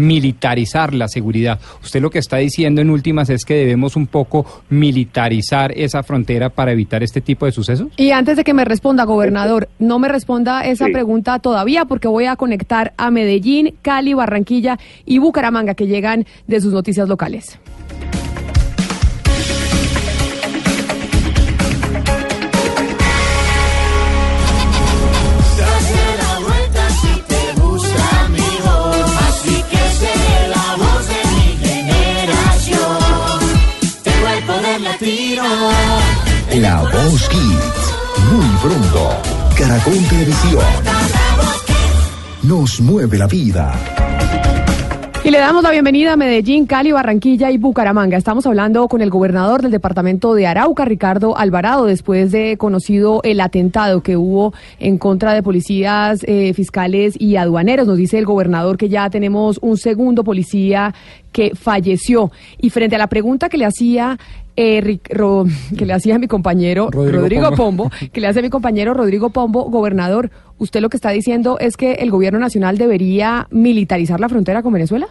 desmilitarizar 0.00 0.94
la 0.94 1.08
seguridad. 1.08 1.60
Usted 1.82 2.00
lo 2.00 2.10
que 2.10 2.18
está 2.18 2.38
diciendo 2.38 2.80
en 2.80 2.90
últimas 2.90 3.28
es 3.30 3.44
que 3.44 3.54
debemos 3.54 3.96
un 3.96 4.06
poco 4.06 4.46
militarizar 4.70 5.72
esa 5.76 6.02
frontera 6.02 6.48
para 6.48 6.72
evitar 6.72 7.02
este 7.02 7.20
tipo 7.20 7.46
de 7.46 7.52
sucesos. 7.52 7.88
Y 7.96 8.10
antes 8.10 8.36
de 8.36 8.44
que 8.44 8.54
me 8.54 8.64
responda, 8.64 9.04
gobernador, 9.04 9.68
no 9.78 9.98
me 9.98 10.08
responda 10.08 10.64
esa 10.64 10.86
Sí. 10.86 10.92
pregunta 10.92 11.38
todavía 11.38 11.84
porque 11.84 12.08
voy 12.08 12.24
a 12.24 12.36
conectar 12.36 12.92
a 12.96 13.10
Medellín, 13.10 13.74
Cali, 13.82 14.14
Barranquilla 14.14 14.78
y 15.04 15.18
Bucaramanga 15.18 15.74
que 15.74 15.86
llegan 15.86 16.24
de 16.46 16.60
sus 16.60 16.72
noticias 16.72 17.08
locales. 17.08 17.58
Latino. 35.00 35.42
La 36.60 36.82
Voz 36.82 37.28
Kids. 37.28 37.94
Muy 38.32 38.46
pronto. 38.60 39.10
Caracol 39.56 39.98
Televisión. 40.08 40.64
Nos 42.42 42.80
mueve 42.80 43.18
la 43.18 43.26
vida. 43.26 43.72
Y 45.22 45.30
le 45.30 45.38
damos 45.38 45.62
la 45.62 45.70
bienvenida 45.70 46.14
a 46.14 46.16
Medellín, 46.16 46.64
Cali, 46.64 46.92
Barranquilla 46.92 47.50
y 47.50 47.58
Bucaramanga. 47.58 48.16
Estamos 48.16 48.46
hablando 48.46 48.88
con 48.88 49.02
el 49.02 49.10
gobernador 49.10 49.60
del 49.60 49.70
departamento 49.70 50.32
de 50.34 50.46
Arauca, 50.46 50.86
Ricardo 50.86 51.36
Alvarado, 51.36 51.84
después 51.84 52.32
de 52.32 52.56
conocido 52.56 53.20
el 53.22 53.40
atentado 53.40 54.02
que 54.02 54.16
hubo 54.16 54.54
en 54.78 54.96
contra 54.96 55.34
de 55.34 55.42
policías, 55.42 56.20
eh, 56.26 56.54
fiscales 56.54 57.20
y 57.20 57.36
aduaneros. 57.36 57.86
Nos 57.86 57.98
dice 57.98 58.18
el 58.18 58.24
gobernador 58.24 58.78
que 58.78 58.88
ya 58.88 59.10
tenemos 59.10 59.58
un 59.60 59.76
segundo 59.76 60.24
policía 60.24 60.94
que 61.32 61.54
falleció. 61.54 62.32
Y 62.58 62.70
frente 62.70 62.96
a 62.96 62.98
la 62.98 63.08
pregunta 63.08 63.50
que 63.50 63.58
le 63.58 63.66
hacía 63.66 64.18
eh, 64.60 65.00
Ro- 65.10 65.46
que 65.76 65.86
le 65.86 65.92
hacía 65.92 66.18
mi 66.18 66.26
compañero 66.28 66.88
Rodrigo 66.90 67.20
Rodrigo, 67.22 67.50
Pombo. 67.56 67.88
Pombo, 67.88 67.90
que 68.12 68.20
le 68.20 68.26
hace 68.26 68.42
mi 68.42 68.50
compañero 68.50 68.94
Rodrigo 68.94 69.30
Pombo, 69.30 69.64
gobernador, 69.70 70.30
¿usted 70.58 70.80
lo 70.80 70.88
que 70.88 70.96
está 70.96 71.10
diciendo 71.10 71.58
es 71.58 71.76
que 71.76 71.92
el 71.94 72.10
gobierno 72.10 72.38
nacional 72.38 72.76
debería 72.78 73.46
militarizar 73.50 74.20
la 74.20 74.28
frontera 74.28 74.62
con 74.62 74.72
Venezuela? 74.72 75.08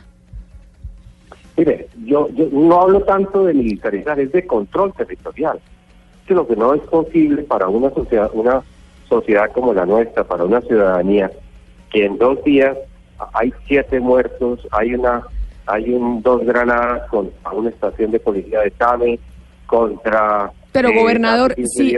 Mire, 1.58 1.88
yo, 2.06 2.30
yo 2.36 2.48
no 2.52 2.80
hablo 2.82 3.02
tanto 3.02 3.46
de 3.46 3.54
militarizar, 3.54 4.20
es 4.20 4.32
de 4.32 4.46
control 4.48 4.94
territorial. 4.94 5.60
Que 6.26 6.34
lo 6.34 6.48
que 6.48 6.56
no 6.56 6.74
es 6.74 6.82
posible 6.84 7.44
para 7.44 7.68
una 7.68 7.90
sociedad, 7.90 8.30
una 8.34 8.62
sociedad 9.10 9.52
como 9.52 9.74
la 9.74 9.86
nuestra, 9.86 10.24
para 10.24 10.46
una 10.46 10.62
ciudadanía, 10.62 11.32
que 11.92 12.06
en 12.06 12.18
dos 12.18 12.42
días 12.44 12.78
hay 13.34 13.52
siete 13.68 14.00
muertos, 14.00 14.66
hay 14.72 14.94
una, 14.94 15.24
hay 15.66 15.90
un 15.90 16.22
dos 16.22 16.46
granadas 16.46 17.10
contra 17.10 17.52
una 17.52 17.70
estación 17.72 18.12
de 18.12 18.20
policía 18.20 18.62
de 18.62 18.72
Tame, 18.72 19.20
contra 19.70 20.52
Pero, 20.72 20.92
gobernador, 20.94 21.52
hace 21.52 21.62
15 21.62 21.84
sí. 21.84 21.96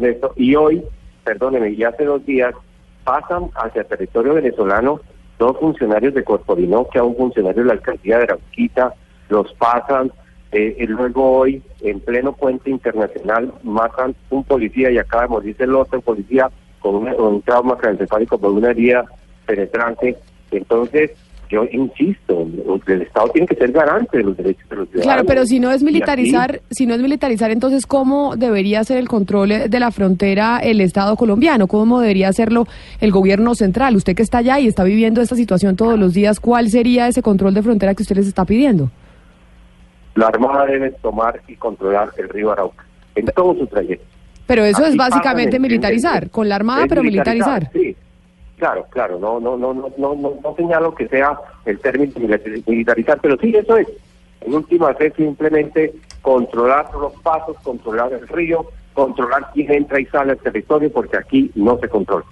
de 0.00 0.10
esto, 0.10 0.32
y 0.36 0.54
hoy, 0.54 0.82
perdóneme, 1.24 1.70
y 1.70 1.82
hace 1.84 2.04
dos 2.04 2.24
días 2.24 2.54
pasan 3.04 3.50
hacia 3.54 3.84
territorio 3.84 4.34
venezolano 4.34 5.00
dos 5.38 5.56
funcionarios 5.58 6.12
de 6.14 6.22
Corporino, 6.22 6.86
que 6.92 6.98
a 6.98 7.02
un 7.04 7.16
funcionario 7.16 7.62
de 7.62 7.68
la 7.68 7.72
alcaldía 7.72 8.18
de 8.18 8.24
Arauquita, 8.24 8.94
los 9.30 9.52
pasan, 9.54 10.12
eh, 10.52 10.76
y 10.78 10.86
luego 10.86 11.38
hoy, 11.38 11.62
en 11.80 12.00
pleno 12.00 12.32
puente 12.34 12.68
internacional, 12.70 13.52
matan 13.62 14.14
un 14.28 14.44
policía 14.44 14.90
y 14.90 14.98
acaba 14.98 15.22
de 15.22 15.28
morirse 15.28 15.64
el 15.64 15.74
otro 15.74 16.00
policía 16.02 16.50
con, 16.80 16.96
una- 16.96 17.14
con 17.14 17.34
un 17.34 17.42
trauma 17.42 17.76
craneoencefálico 17.78 18.38
por 18.38 18.50
una 18.50 18.70
herida 18.70 19.04
penetrante. 19.46 20.16
Entonces, 20.50 21.12
yo 21.50 21.64
insisto, 21.72 22.46
el 22.86 23.02
Estado 23.02 23.28
tiene 23.30 23.46
que 23.46 23.56
ser 23.56 23.72
garante 23.72 24.18
de 24.18 24.24
los 24.24 24.36
derechos 24.36 24.68
de 24.70 24.76
los 24.76 24.88
ciudadanos. 24.88 25.14
Claro, 25.14 25.26
pero 25.26 25.44
si 25.46 25.58
no 25.58 25.70
es 25.72 25.82
militarizar, 25.82 26.56
aquí- 26.56 26.64
si 26.70 26.86
no 26.86 26.94
es 26.94 27.00
militarizar, 27.02 27.50
entonces 27.50 27.86
¿cómo 27.86 28.36
debería 28.36 28.84
ser 28.84 28.98
el 28.98 29.08
control 29.08 29.48
de 29.68 29.80
la 29.80 29.90
frontera 29.90 30.58
el 30.62 30.80
Estado 30.80 31.16
colombiano? 31.16 31.66
¿Cómo 31.66 32.00
debería 32.00 32.28
hacerlo 32.28 32.66
el 33.00 33.10
gobierno 33.10 33.54
central? 33.54 33.96
Usted 33.96 34.14
que 34.14 34.22
está 34.22 34.38
allá 34.38 34.60
y 34.60 34.68
está 34.68 34.84
viviendo 34.84 35.20
esta 35.20 35.34
situación 35.36 35.74
todos 35.76 35.98
los 35.98 36.14
días, 36.14 36.38
¿cuál 36.40 36.70
sería 36.70 37.08
ese 37.08 37.22
control 37.22 37.52
de 37.54 37.62
frontera 37.62 37.94
que 37.94 38.02
usted 38.02 38.16
les 38.16 38.26
está 38.28 38.44
pidiendo? 38.44 38.90
La 40.14 40.26
Armada 40.28 40.66
debe 40.66 40.90
tomar 41.02 41.40
y 41.48 41.54
controlar 41.56 42.10
el 42.18 42.28
río 42.28 42.52
Arauca 42.52 42.84
en 43.14 43.26
todo 43.26 43.54
su 43.54 43.66
trayecto. 43.66 44.04
Pero 44.46 44.64
eso 44.64 44.84
es 44.84 44.96
básicamente 44.96 45.56
en- 45.56 45.62
militarizar, 45.62 46.30
con 46.30 46.48
la 46.48 46.56
armada, 46.56 46.86
pero 46.88 47.02
militarizar. 47.04 47.70
Sí, 47.72 47.94
claro, 48.60 48.86
claro, 48.90 49.18
no, 49.18 49.40
no, 49.40 49.56
no, 49.56 49.74
no, 49.74 49.90
no, 49.96 50.14
no, 50.14 50.54
señalo 50.54 50.94
que 50.94 51.08
sea 51.08 51.36
el 51.64 51.80
término 51.80 52.12
militari- 52.14 52.62
militarizar, 52.66 53.18
pero 53.20 53.36
sí, 53.38 53.52
eso 53.56 53.76
es. 53.76 53.88
En 54.42 54.54
última 54.54 54.92
es 54.98 55.12
simplemente 55.14 55.92
controlar 56.22 56.86
los 56.94 57.12
pasos, 57.22 57.56
controlar 57.62 58.12
el 58.12 58.28
río, 58.28 58.66
controlar 58.94 59.50
quién 59.52 59.72
entra 59.72 60.00
y 60.00 60.06
sale 60.06 60.32
al 60.32 60.38
territorio, 60.38 60.92
porque 60.92 61.16
aquí 61.16 61.50
no 61.54 61.78
se 61.78 61.88
controla. 61.88 62.24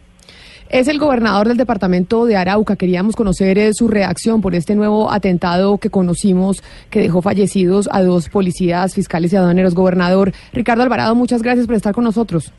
Es 0.70 0.86
el 0.86 0.98
gobernador 0.98 1.48
del 1.48 1.56
departamento 1.56 2.26
de 2.26 2.36
Arauca. 2.36 2.76
Queríamos 2.76 3.16
conocer 3.16 3.56
eh, 3.59 3.72
su 3.72 3.88
reacción 3.88 4.42
por 4.42 4.55
este 4.55 4.74
nuevo 4.74 5.10
atentado 5.10 5.78
que 5.78 5.88
conocimos 5.88 6.62
que 6.90 7.00
dejó 7.00 7.22
fallecidos 7.22 7.88
a 7.90 8.02
dos 8.02 8.28
policías, 8.28 8.94
fiscales 8.94 9.32
y 9.32 9.36
aduaneros. 9.36 9.74
Gobernador 9.74 10.32
Ricardo 10.52 10.82
Alvarado, 10.82 11.14
muchas 11.14 11.42
gracias 11.42 11.66
por 11.66 11.74
estar 11.74 11.94
con 11.94 12.05
nosotros. 12.05 12.52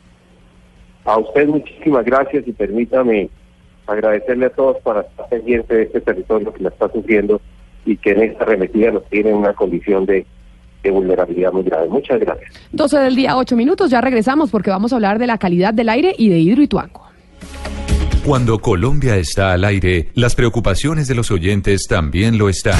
A 1.04 1.18
usted 1.18 1.46
muchísimas 1.48 2.04
gracias 2.04 2.46
y 2.46 2.52
permítame 2.52 3.30
agradecerle 3.92 4.46
a 4.46 4.50
todos 4.50 4.78
para 4.82 5.02
estar 5.02 5.28
pendiente 5.28 5.74
de 5.74 5.82
este 5.84 6.00
territorio 6.00 6.52
que 6.52 6.62
la 6.62 6.68
está 6.70 6.90
sufriendo 6.92 7.40
y 7.84 7.96
que 7.96 8.12
en 8.12 8.22
esta 8.22 8.44
arremetida 8.44 8.90
nos 8.90 9.04
tiene 9.08 9.30
en 9.30 9.36
una 9.36 9.54
condición 9.54 10.06
de, 10.06 10.26
de 10.82 10.90
vulnerabilidad 10.90 11.52
muy 11.52 11.62
grave. 11.62 11.88
Muchas 11.88 12.20
gracias. 12.20 12.52
12 12.72 12.98
del 12.98 13.16
día, 13.16 13.36
8 13.36 13.56
minutos. 13.56 13.90
Ya 13.90 14.00
regresamos 14.00 14.50
porque 14.50 14.70
vamos 14.70 14.92
a 14.92 14.96
hablar 14.96 15.18
de 15.18 15.26
la 15.26 15.38
calidad 15.38 15.74
del 15.74 15.88
aire 15.88 16.14
y 16.16 16.28
de 16.28 16.38
Hidroituango. 16.38 17.10
Cuando 18.24 18.58
Colombia 18.58 19.16
está 19.16 19.52
al 19.52 19.64
aire, 19.64 20.08
las 20.14 20.34
preocupaciones 20.34 21.08
de 21.08 21.14
los 21.14 21.30
oyentes 21.30 21.86
también 21.88 22.36
lo 22.36 22.48
están. 22.50 22.78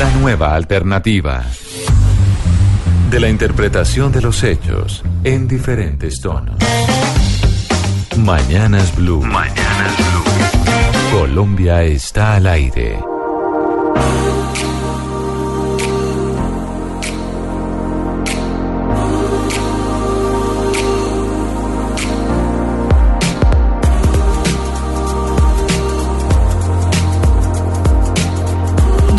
la 0.00 0.10
nueva 0.18 0.56
alternativa. 0.56 1.44
De 3.08 3.20
la 3.20 3.28
interpretación 3.28 4.10
de 4.10 4.22
los 4.22 4.42
hechos 4.42 5.04
en 5.22 5.46
diferentes 5.46 6.20
tonos. 6.20 6.56
Mañanas 8.18 8.92
Blue. 8.96 9.22
Mañanas 9.22 9.96
Blue. 9.96 10.24
Colombia 11.20 11.84
está 11.84 12.34
al 12.34 12.48
aire. 12.48 12.98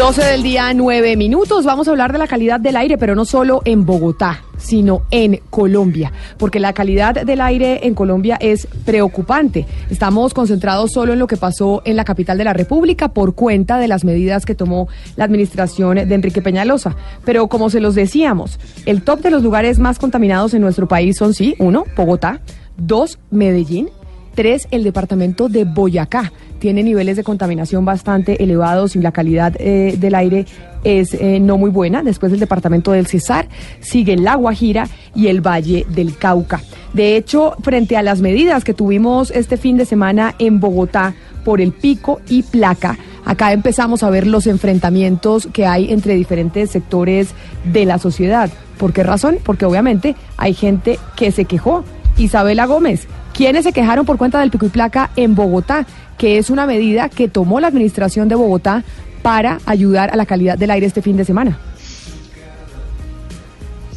Doce 0.03 0.21
del 0.21 0.43
día, 0.43 0.73
nueve 0.73 1.15
minutos. 1.15 1.63
Vamos 1.63 1.87
a 1.87 1.91
hablar 1.91 2.11
de 2.11 2.17
la 2.17 2.27
calidad 2.27 2.59
del 2.59 2.75
aire, 2.75 2.97
pero 2.97 3.15
no 3.15 3.23
solo 3.23 3.61
en 3.63 3.85
Bogotá, 3.85 4.43
sino 4.57 5.03
en 5.11 5.39
Colombia, 5.49 6.11
porque 6.37 6.59
la 6.59 6.73
calidad 6.73 7.23
del 7.23 7.39
aire 7.39 7.87
en 7.87 7.95
Colombia 7.95 8.35
es 8.41 8.67
preocupante. 8.83 9.65
Estamos 9.89 10.33
concentrados 10.33 10.91
solo 10.91 11.13
en 11.13 11.19
lo 11.19 11.27
que 11.27 11.37
pasó 11.37 11.81
en 11.85 11.95
la 11.95 12.03
capital 12.03 12.37
de 12.37 12.43
la 12.43 12.51
República 12.51 13.13
por 13.13 13.33
cuenta 13.33 13.79
de 13.79 13.87
las 13.87 14.03
medidas 14.03 14.45
que 14.45 14.55
tomó 14.55 14.89
la 15.15 15.23
administración 15.23 15.95
de 15.95 16.15
Enrique 16.15 16.41
Peñalosa. 16.41 16.97
Pero 17.23 17.47
como 17.47 17.69
se 17.69 17.79
los 17.79 17.95
decíamos, 17.95 18.59
el 18.85 19.03
top 19.03 19.21
de 19.21 19.31
los 19.31 19.41
lugares 19.41 19.79
más 19.79 19.99
contaminados 19.99 20.53
en 20.53 20.63
nuestro 20.63 20.85
país 20.85 21.15
son, 21.15 21.33
sí, 21.33 21.55
uno, 21.59 21.85
Bogotá, 21.95 22.41
dos, 22.75 23.19
Medellín, 23.31 23.89
Tres, 24.35 24.67
el 24.71 24.83
departamento 24.83 25.47
de 25.47 25.63
Boyacá 25.63 26.31
tiene 26.57 26.81
niveles 26.81 27.17
de 27.17 27.23
contaminación 27.23 27.85
bastante 27.85 28.41
elevados 28.41 28.95
y 28.95 28.99
la 28.99 29.11
calidad 29.11 29.53
eh, 29.59 29.95
del 29.99 30.15
aire 30.15 30.45
es 30.83 31.13
eh, 31.13 31.39
no 31.39 31.57
muy 31.57 31.69
buena. 31.69 32.01
Después 32.03 32.33
el 32.33 32.39
departamento 32.39 32.91
del 32.93 33.05
Cesar, 33.05 33.47
sigue 33.79 34.15
La 34.17 34.35
Guajira 34.35 34.87
y 35.13 35.27
el 35.27 35.41
Valle 35.41 35.85
del 35.89 36.17
Cauca. 36.17 36.61
De 36.93 37.15
hecho, 37.15 37.55
frente 37.61 37.95
a 37.95 38.01
las 38.01 38.21
medidas 38.21 38.63
que 38.63 38.73
tuvimos 38.73 39.29
este 39.31 39.57
fin 39.57 39.77
de 39.77 39.85
semana 39.85 40.35
en 40.39 40.59
Bogotá 40.59 41.13
por 41.43 41.61
el 41.61 41.73
pico 41.73 42.21
y 42.29 42.43
placa, 42.43 42.97
acá 43.25 43.51
empezamos 43.51 44.01
a 44.01 44.09
ver 44.09 44.25
los 44.25 44.47
enfrentamientos 44.47 45.47
que 45.51 45.65
hay 45.65 45.91
entre 45.91 46.15
diferentes 46.15 46.71
sectores 46.71 47.29
de 47.65 47.85
la 47.85 47.99
sociedad. 47.99 48.49
¿Por 48.77 48.93
qué 48.93 49.03
razón? 49.03 49.37
Porque 49.43 49.65
obviamente 49.65 50.15
hay 50.37 50.53
gente 50.53 50.97
que 51.15 51.31
se 51.31 51.45
quejó. 51.45 51.83
Isabela 52.17 52.65
Gómez, 52.65 53.07
¿quiénes 53.33 53.63
se 53.63 53.73
quejaron 53.73 54.05
por 54.05 54.17
cuenta 54.17 54.39
del 54.39 54.51
pico 54.51 54.65
y 54.65 54.69
placa 54.69 55.11
en 55.15 55.35
Bogotá? 55.35 55.85
Que 56.17 56.37
es 56.37 56.49
una 56.49 56.65
medida 56.65 57.09
que 57.09 57.27
tomó 57.27 57.59
la 57.59 57.67
administración 57.67 58.29
de 58.29 58.35
Bogotá 58.35 58.83
para 59.21 59.59
ayudar 59.65 60.11
a 60.11 60.15
la 60.15 60.25
calidad 60.25 60.57
del 60.57 60.71
aire 60.71 60.85
este 60.85 61.01
fin 61.01 61.17
de 61.17 61.25
semana. 61.25 61.57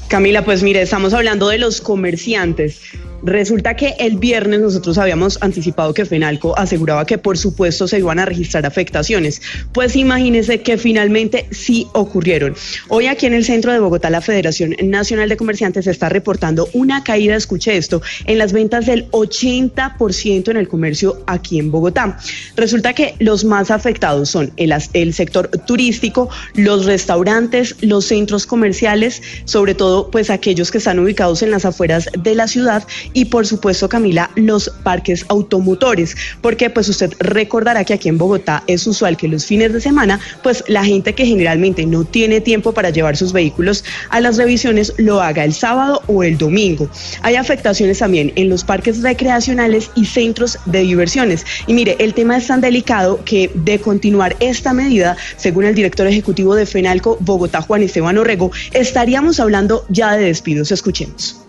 Camila, 0.09 0.45
pues 0.45 0.63
mire, 0.63 0.83
estamos 0.83 1.15
hablando 1.15 1.49
de 1.49 1.59
los 1.59 1.81
comerciantes. 1.81 2.81
Resulta 3.23 3.75
que 3.75 3.95
el 3.99 4.19
viernes 4.19 4.61
nosotros 4.61 4.99
habíamos 4.99 5.39
anticipado 5.41 5.95
que 5.95 6.05
Fenalco 6.05 6.57
aseguraba 6.59 7.07
que 7.07 7.19
por 7.19 7.39
supuesto 7.39 7.89
se 7.89 7.99
iban 7.99 8.19
a 8.19 8.25
registrar 8.25 8.67
afectaciones. 8.67 9.41
Pues 9.73 9.97
imagínense 9.97 10.63
que 10.63 10.79
finalmente 10.79 11.47
sí 11.51 11.87
ocurrieron. 11.93 12.55
Hoy 12.89 13.07
aquí 13.07 13.27
en 13.27 13.35
el 13.35 13.45
centro 13.45 13.73
de 13.73 13.79
Bogotá 13.79 14.11
la 14.11 14.21
Federación 14.21 14.77
Nacional 14.83 15.29
de 15.29 15.37
Comerciantes 15.37 15.87
está 15.87 16.09
reportando 16.09 16.69
una 16.73 17.03
caída, 17.03 17.37
escuché 17.37 17.77
esto, 17.77 18.03
en 18.27 18.39
las 18.39 18.53
ventas 18.53 18.87
del 18.87 19.11
80% 19.11 20.51
en 20.51 20.57
el 20.57 20.69
comercio 20.69 21.23
aquí 21.27 21.59
en 21.59 21.71
Bogotá. 21.71 22.19
Resulta 22.57 22.93
que 22.93 23.15
los 23.19 23.45
más 23.45 23.71
afectados 23.71 24.29
son 24.31 24.53
el, 24.57 24.75
el 24.93 25.15
sector 25.15 25.49
turístico, 25.49 26.29
los 26.55 26.85
restaurantes, 26.85 27.77
los 27.81 28.05
centros 28.07 28.47
comerciales, 28.47 29.23
sobre 29.45 29.75
todo 29.75 30.11
pues 30.11 30.31
aquellos 30.31 30.71
que 30.71 30.79
están 30.79 30.99
ubicados 30.99 31.43
en 31.43 31.51
las 31.51 31.65
afueras 31.65 32.09
de 32.17 32.35
la 32.35 32.49
ciudad 32.49 32.87
y 33.13 33.27
por 33.27 33.47
supuesto, 33.47 33.89
Camila, 33.89 34.31
los 34.37 34.71
parques 34.83 35.25
automotores, 35.29 36.17
porque 36.41 36.71
pues 36.71 36.89
usted 36.89 37.13
recordará 37.19 37.85
que 37.85 37.95
aquí 37.95 38.09
en 38.09 38.19
Bogotá 38.19 38.63
es 38.67 38.87
usual 38.87 39.17
que 39.17 39.29
los 39.29 39.47
fines 39.47 39.73
de 39.73 39.81
semana, 39.81 40.21
pues 40.43 40.65
la 40.69 40.85
gente 40.85 41.15
que 41.15 41.27
generalmente 41.27 41.87
no 41.87 42.05
tiene 42.05 42.41
tiempo 42.41 42.73
para 42.73 42.91
llevar 42.91 43.17
sus 43.17 43.33
vehículos 43.33 43.85
a 44.11 44.21
las 44.21 44.37
revisiones 44.37 44.93
lo 44.97 45.21
haga 45.21 45.45
el 45.45 45.53
sábado 45.53 46.03
o 46.07 46.23
el 46.23 46.39
domingo. 46.39 46.89
Hay 47.23 47.37
afectaciones 47.37 47.99
también 47.99 48.33
en 48.37 48.49
los 48.49 48.65
parques 48.65 49.03
recreacionales 49.03 49.91
y 49.95 50.05
centros 50.05 50.59
de 50.67 50.81
diversiones. 50.81 51.45
Y 51.67 51.75
mire, 51.75 51.97
el 51.99 52.15
tema 52.15 52.37
es 52.37 52.47
tan 52.47 52.61
delicado 52.61 53.21
que 53.25 53.51
de 53.55 53.79
continuar 53.79 54.37
esta 54.41 54.73
medida, 54.73 55.17
según 55.37 55.65
el 55.65 55.75
director 55.75 56.07
ejecutivo 56.07 56.55
de 56.55 56.67
FENALCO 56.67 57.19
Bogotá, 57.21 57.63
Juan 57.63 57.83
Esteban 57.83 58.19
Orrego, 58.19 58.51
estaríamos 58.73 59.41
hablando 59.41 59.85
ya 59.89 60.17
de 60.17 60.27
despidos. 60.27 60.73
Escuchemos 60.73 61.46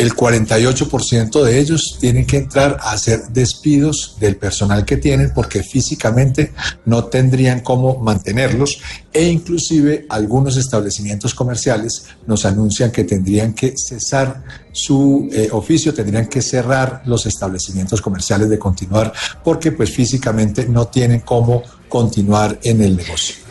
el 0.00 0.14
48% 0.14 1.42
de 1.42 1.58
ellos 1.58 1.98
tienen 2.00 2.26
que 2.26 2.38
entrar 2.38 2.78
a 2.80 2.92
hacer 2.92 3.20
despidos 3.28 4.16
del 4.18 4.36
personal 4.36 4.86
que 4.86 4.96
tienen 4.96 5.32
porque 5.34 5.62
físicamente 5.62 6.52
no 6.86 7.04
tendrían 7.04 7.60
cómo 7.60 7.98
mantenerlos 7.98 8.80
e 9.12 9.26
inclusive 9.26 10.06
algunos 10.08 10.56
establecimientos 10.56 11.34
comerciales 11.34 12.06
nos 12.26 12.46
anuncian 12.46 12.90
que 12.90 13.04
tendrían 13.04 13.52
que 13.52 13.74
cesar 13.76 14.42
su 14.72 15.28
eh, 15.32 15.50
oficio, 15.52 15.92
tendrían 15.92 16.28
que 16.28 16.40
cerrar 16.40 17.02
los 17.04 17.26
establecimientos 17.26 18.00
comerciales 18.00 18.48
de 18.48 18.58
continuar 18.58 19.12
porque 19.44 19.72
pues 19.72 19.90
físicamente 19.90 20.66
no 20.66 20.86
tienen 20.86 21.20
cómo 21.20 21.62
continuar 21.90 22.58
en 22.62 22.80
el 22.82 22.96
negocio. 22.96 23.49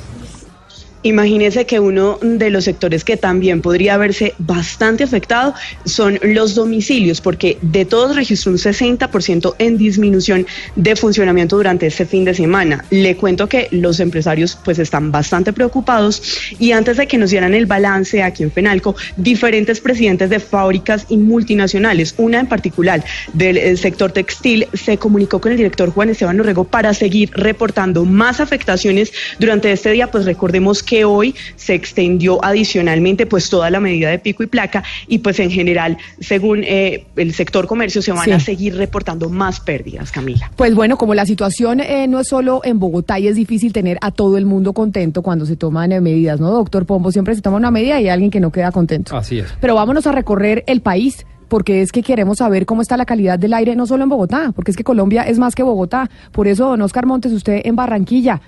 Imagínese 1.01 1.65
que 1.65 1.80
uno 1.80 2.19
de 2.21 2.49
los 2.49 2.65
sectores 2.65 3.05
que 3.05 3.15
también 3.15 3.61
podría 3.61 3.95
verse 3.95 4.34
bastante 4.38 5.05
afectado 5.05 5.53
son 5.85 6.19
los 6.21 6.55
domicilios, 6.55 7.21
porque 7.21 7.57
de 7.61 7.85
todos 7.85 8.17
registró 8.17 8.51
un 8.51 8.57
60% 8.57 9.55
en 9.59 9.77
disminución 9.77 10.45
de 10.76 10.97
funcionamiento 10.97 11.55
durante 11.55 11.88
este 11.88 12.05
fin 12.05 12.26
de 12.26 12.34
semana. 12.34 12.84
Le 12.89 13.15
cuento 13.15 13.47
que 13.47 13.69
los 13.71 14.01
empresarios 14.01 14.57
pues 14.65 14.77
están 14.77 15.09
bastante 15.09 15.53
preocupados 15.53 16.21
y 16.59 16.73
antes 16.73 16.97
de 16.97 17.07
que 17.07 17.17
nos 17.17 17.30
dieran 17.30 17.53
el 17.53 17.65
balance 17.65 18.21
aquí 18.21 18.43
en 18.43 18.51
Fenalco, 18.51 18.93
diferentes 19.15 19.80
presidentes 19.80 20.30
de 20.30 20.41
fábricas 20.41 21.05
y 21.07 21.15
multinacionales, 21.15 22.13
una 22.17 22.41
en 22.41 22.47
particular 22.47 23.05
del 23.31 23.57
eh, 23.57 23.77
sector 23.77 24.11
textil, 24.11 24.67
se 24.73 24.97
comunicó 24.97 25.39
con 25.39 25.53
el 25.53 25.57
director 25.57 25.91
Juan 25.91 26.09
Esteban 26.09 26.39
Orrego 26.41 26.65
para 26.65 26.93
seguir 26.93 27.31
reportando 27.31 28.03
más 28.03 28.41
afectaciones 28.41 29.13
durante 29.39 29.71
este 29.71 29.91
día, 29.91 30.11
pues 30.11 30.26
recordemos 30.26 30.84
que 30.84 30.89
hoy 31.06 31.36
se 31.56 31.74
extendió 31.74 32.44
adicionalmente 32.44 33.26
pues 33.26 33.49
toda 33.49 33.70
la 33.70 33.80
medida 33.80 34.10
de 34.10 34.20
pico 34.20 34.44
y 34.44 34.48
placa 34.48 34.84
y 35.07 35.20
pues 35.20 35.40
en 35.40 35.52
general, 35.52 35.98
según 36.20 36.64
eh, 36.64 37.06
el 37.16 37.34
sector 37.34 37.68
comercio, 37.68 38.02
se 38.02 38.11
van 38.11 38.32
a 38.32 38.40
seguir 38.40 38.76
reportando 38.76 39.30
más 39.30 39.60
pérdidas, 39.60 40.11
Camila. 40.11 40.52
Pues 40.56 40.76
bueno, 40.76 40.98
como 40.98 41.14
la 41.14 41.26
situación 41.26 41.80
eh, 41.80 42.07
no 42.07 42.20
es 42.20 42.28
solo 42.28 42.61
en 42.64 42.80
Bogotá 42.80 43.20
y 43.20 43.28
es 43.28 43.36
difícil 43.36 43.74
tener 43.74 43.98
a 44.02 44.11
todo 44.11 44.38
el 44.38 44.45
mundo 44.45 44.74
contento 44.74 45.22
cuando 45.22 45.45
se 45.45 45.56
toman 45.56 45.91
eh, 45.91 46.02
medidas, 46.02 46.40
¿no, 46.40 46.52
doctor 46.52 46.86
Pombo? 46.86 47.11
Siempre 47.11 47.36
se 47.36 47.41
toma 47.41 47.57
una 47.57 47.72
medida 47.72 47.99
y 47.99 48.03
hay 48.03 48.10
alguien 48.10 48.32
que 48.32 48.40
no 48.40 48.52
queda 48.52 48.72
contento. 48.72 49.16
Así 49.16 49.40
es. 49.40 49.48
Pero 49.60 49.76
vámonos 49.76 50.06
a 50.07 50.11
recorrer 50.11 50.64
el 50.68 50.82
país 50.82 51.26
porque 51.49 51.82
es 51.82 51.91
que 51.91 52.03
queremos 52.03 52.38
saber 52.38 52.66
cómo 52.66 52.82
está 52.82 52.95
la 52.95 53.06
calidad 53.06 53.38
del 53.38 53.53
aire, 53.53 53.76
no 53.76 53.86
solo 53.88 54.03
en 54.03 54.10
Bogotá, 54.10 54.52
porque 54.56 54.72
es 54.72 54.78
que 54.78 54.84
Colombia 54.84 55.24
es 55.24 55.40
más 55.40 55.56
que 55.56 55.64
Bogotá. 55.64 56.10
Por 56.32 56.48
eso, 56.48 56.68
don 56.68 56.82
Oscar 56.82 57.06
Montes, 57.06 57.34
usted 57.34 57.61
en 57.66 57.76
Barranquilla, 57.76 58.40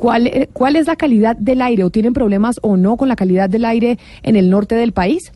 ¿Cuál, 0.00 0.28
eh, 0.28 0.48
¿Cuál 0.52 0.76
es 0.76 0.86
la 0.86 0.96
calidad 0.96 1.36
del 1.36 1.60
aire 1.60 1.84
o 1.84 1.90
tienen 1.90 2.14
problemas 2.14 2.58
o 2.62 2.78
no 2.78 2.96
con 2.96 3.08
la 3.08 3.16
calidad 3.16 3.50
del 3.50 3.66
aire 3.66 3.98
en 4.22 4.34
el 4.34 4.48
norte 4.48 4.74
del 4.74 4.92
país? 4.92 5.30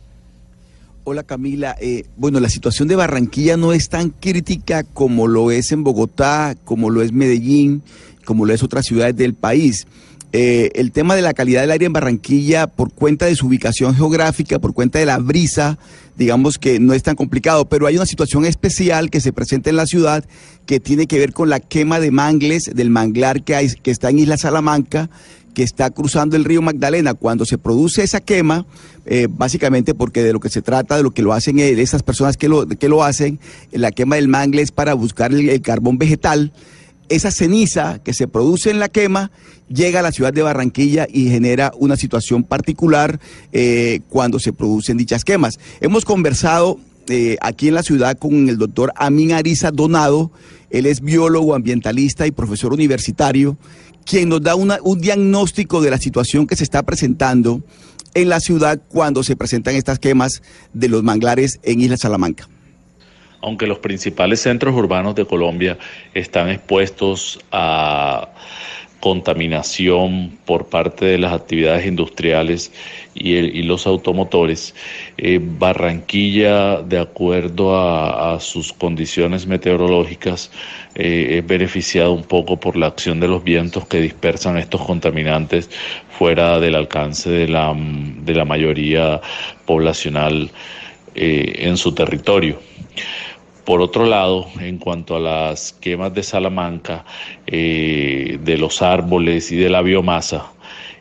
Hola 1.05 1.23
Camila, 1.23 1.77
eh, 1.83 2.05
bueno, 2.17 2.41
la 2.41 2.49
situación 2.49 2.89
de 2.89 2.97
Barranquilla 2.97 3.59
no 3.59 3.75
es 3.75 3.91
tan 3.91 4.09
crítica 4.09 4.83
como 4.83 5.27
lo 5.27 5.51
es 5.51 5.71
en 5.71 5.85
Bogotá, 5.85 6.57
como 6.65 6.89
lo 6.89 7.03
es 7.03 7.13
Medellín 7.13 7.83
como 8.25 8.47
lo 8.47 8.53
es 8.53 8.63
otras 8.63 8.87
ciudades 8.87 9.17
del 9.17 9.35
país. 9.35 9.87
Eh, 10.37 10.73
el 10.75 10.91
tema 10.91 11.15
de 11.15 11.23
la 11.23 11.33
calidad 11.33 11.61
del 11.61 11.71
aire 11.71 11.87
en 11.87 11.93
Barranquilla, 11.93 12.67
por 12.67 12.93
cuenta 12.93 13.27
de 13.27 13.37
su 13.37 13.47
ubicación 13.47 13.95
geográfica, 13.95 14.59
por 14.59 14.75
cuenta 14.75 14.99
de 14.99 15.07
la 15.07 15.19
brisa, 15.19 15.79
digamos 16.17 16.59
que 16.59 16.81
no 16.81 16.93
es 16.93 17.05
tan 17.05 17.15
complicado, 17.15 17.67
pero 17.67 17.87
hay 17.87 17.95
una 17.95 18.05
situación 18.05 18.45
especial 18.45 19.11
que 19.11 19.21
se 19.21 19.33
presenta 19.33 19.71
en 19.71 19.77
la 19.77 19.87
ciudad 19.87 20.25
que 20.67 20.81
tiene 20.81 21.07
que 21.07 21.21
ver 21.21 21.33
con 21.33 21.51
la 21.51 21.61
quema 21.61 22.01
de 22.01 22.11
mangles, 22.11 22.65
del 22.75 22.91
manglar 22.91 23.45
que, 23.45 23.55
hay, 23.55 23.69
que 23.81 23.93
está 23.93 24.11
en 24.11 24.19
Isla 24.19 24.37
Salamanca, 24.37 25.09
que 25.55 25.63
está 25.63 25.91
cruzando 25.91 26.35
el 26.35 26.45
río 26.45 26.63
Magdalena. 26.63 27.15
Cuando 27.15 27.45
se 27.45 27.57
produce 27.57 28.03
esa 28.03 28.21
quema, 28.21 28.67
eh, 29.07 29.29
básicamente 29.31 29.95
porque 29.95 30.25
de 30.25 30.33
lo 30.33 30.41
que 30.41 30.49
se 30.49 30.63
trata, 30.63 30.97
de 30.97 31.05
lo 31.05 31.13
que 31.13 31.23
lo 31.23 31.33
hacen 31.33 31.61
eh, 31.61 31.81
esas 31.81 32.03
personas 32.03 32.37
que 32.37 32.49
lo, 32.49 32.67
que 32.67 32.89
lo 32.89 33.05
hacen, 33.05 33.39
la 33.71 33.93
quema 33.93 34.17
del 34.17 34.27
mangle 34.27 34.63
es 34.63 34.73
para 34.73 34.95
buscar 34.95 35.33
el, 35.33 35.49
el 35.49 35.61
carbón 35.61 35.97
vegetal 35.97 36.51
esa 37.09 37.31
ceniza 37.31 38.01
que 38.03 38.15
se 38.15 38.29
produce 38.29 38.71
en 38.71 38.79
la 38.79 38.89
quema 38.89 39.31
llega 39.69 40.01
a 40.01 40.03
la 40.03 40.13
ciudad 40.13 40.33
de 40.33 40.43
Barranquilla 40.43 41.07
y 41.11 41.29
genera 41.31 41.73
una 41.79 41.97
situación 41.97 42.45
particular 42.45 43.21
eh, 43.53 44.01
cuando 44.09 44.39
se 44.39 44.53
producen 44.53 44.97
dichas 44.97 45.25
quemas. 45.25 45.59
Hemos 45.81 46.05
conversado 46.05 46.79
eh, 47.09 47.37
aquí 47.41 47.69
en 47.69 47.75
la 47.75 47.83
ciudad 47.83 48.17
con 48.19 48.49
el 48.49 48.59
doctor 48.59 48.93
Amin 48.97 49.33
Ariza 49.33 49.71
Donado, 49.71 50.31
él 50.71 50.87
es 50.87 51.01
biólogo, 51.01 51.55
ambientalista 51.55 52.27
y 52.27 52.31
profesor 52.31 52.73
universitario, 52.73 53.57
quien 54.05 54.29
nos 54.29 54.43
da 54.43 54.55
un 54.55 55.01
diagnóstico 55.01 55.81
de 55.81 55.91
la 55.91 55.99
situación 55.99 56.47
que 56.47 56.57
se 56.57 56.65
está 56.65 56.83
presentando 56.83 57.63
en 58.15 58.29
la 58.29 58.41
ciudad 58.41 58.81
cuando 58.89 59.23
se 59.23 59.37
presentan 59.37 59.77
estas 59.77 59.99
quemas 59.99 60.43
de 60.73 60.89
los 60.89 61.03
manglares 61.03 61.59
en 61.63 61.81
Isla 61.81 61.97
Salamanca. 61.97 62.49
Aunque 63.45 63.67
los 63.67 63.79
principales 63.79 64.41
centros 64.41 64.75
urbanos 64.75 65.15
de 65.15 65.27
Colombia 65.27 65.77
están 66.15 66.49
expuestos 66.49 67.39
a 67.53 68.31
contaminación 69.01 70.39
por 70.47 70.69
parte 70.69 71.05
de 71.05 71.19
las 71.19 71.35
actividades 71.35 71.85
industriales 71.85 72.73
y, 73.15 73.63
los 73.65 73.87
automotores, 73.87 74.75
eh, 75.19 75.39
Barranquilla, 75.43 76.81
de 76.81 76.99
acuerdo 76.99 77.77
a, 77.77 78.35
a 78.35 78.41
sus 78.41 78.73
condiciones 78.73 79.47
meteorológicas, 79.47 80.51
eh, 80.95 81.37
es 81.39 81.47
beneficiado 81.47 82.13
un 82.13 82.25
poco 82.25 82.59
por 82.59 82.77
la 82.77 82.87
acción 82.87 83.21
de 83.21 83.29
los 83.29 83.45
vientos 83.45 83.87
que 83.87 84.01
dispersan 84.01 84.57
estos 84.57 84.81
contaminantes 84.87 85.69
fuera 86.09 86.59
del 86.61 86.75
alcance 86.77 87.29
de 87.29 87.49
la, 87.49 87.75
de 87.77 88.35
la 88.35 88.47
mayoría 88.47 89.21
poblacional 89.67 90.51
eh, 91.15 91.57
en 91.59 91.77
su 91.77 91.95
territorio. 91.95 92.59
Por 93.65 93.81
otro 93.81 94.05
lado, 94.05 94.47
en 94.61 94.79
cuanto 94.79 95.17
a 95.17 95.21
las 95.21 95.73
quemas 95.73 96.13
de 96.13 96.23
Salamanca, 96.23 97.05
eh, 97.47 98.39
de 98.43 98.59
los 98.59 98.83
árboles 98.83 99.51
y 99.53 99.57
de 99.57 99.71
la 99.71 99.81
biomasa, 99.81 100.53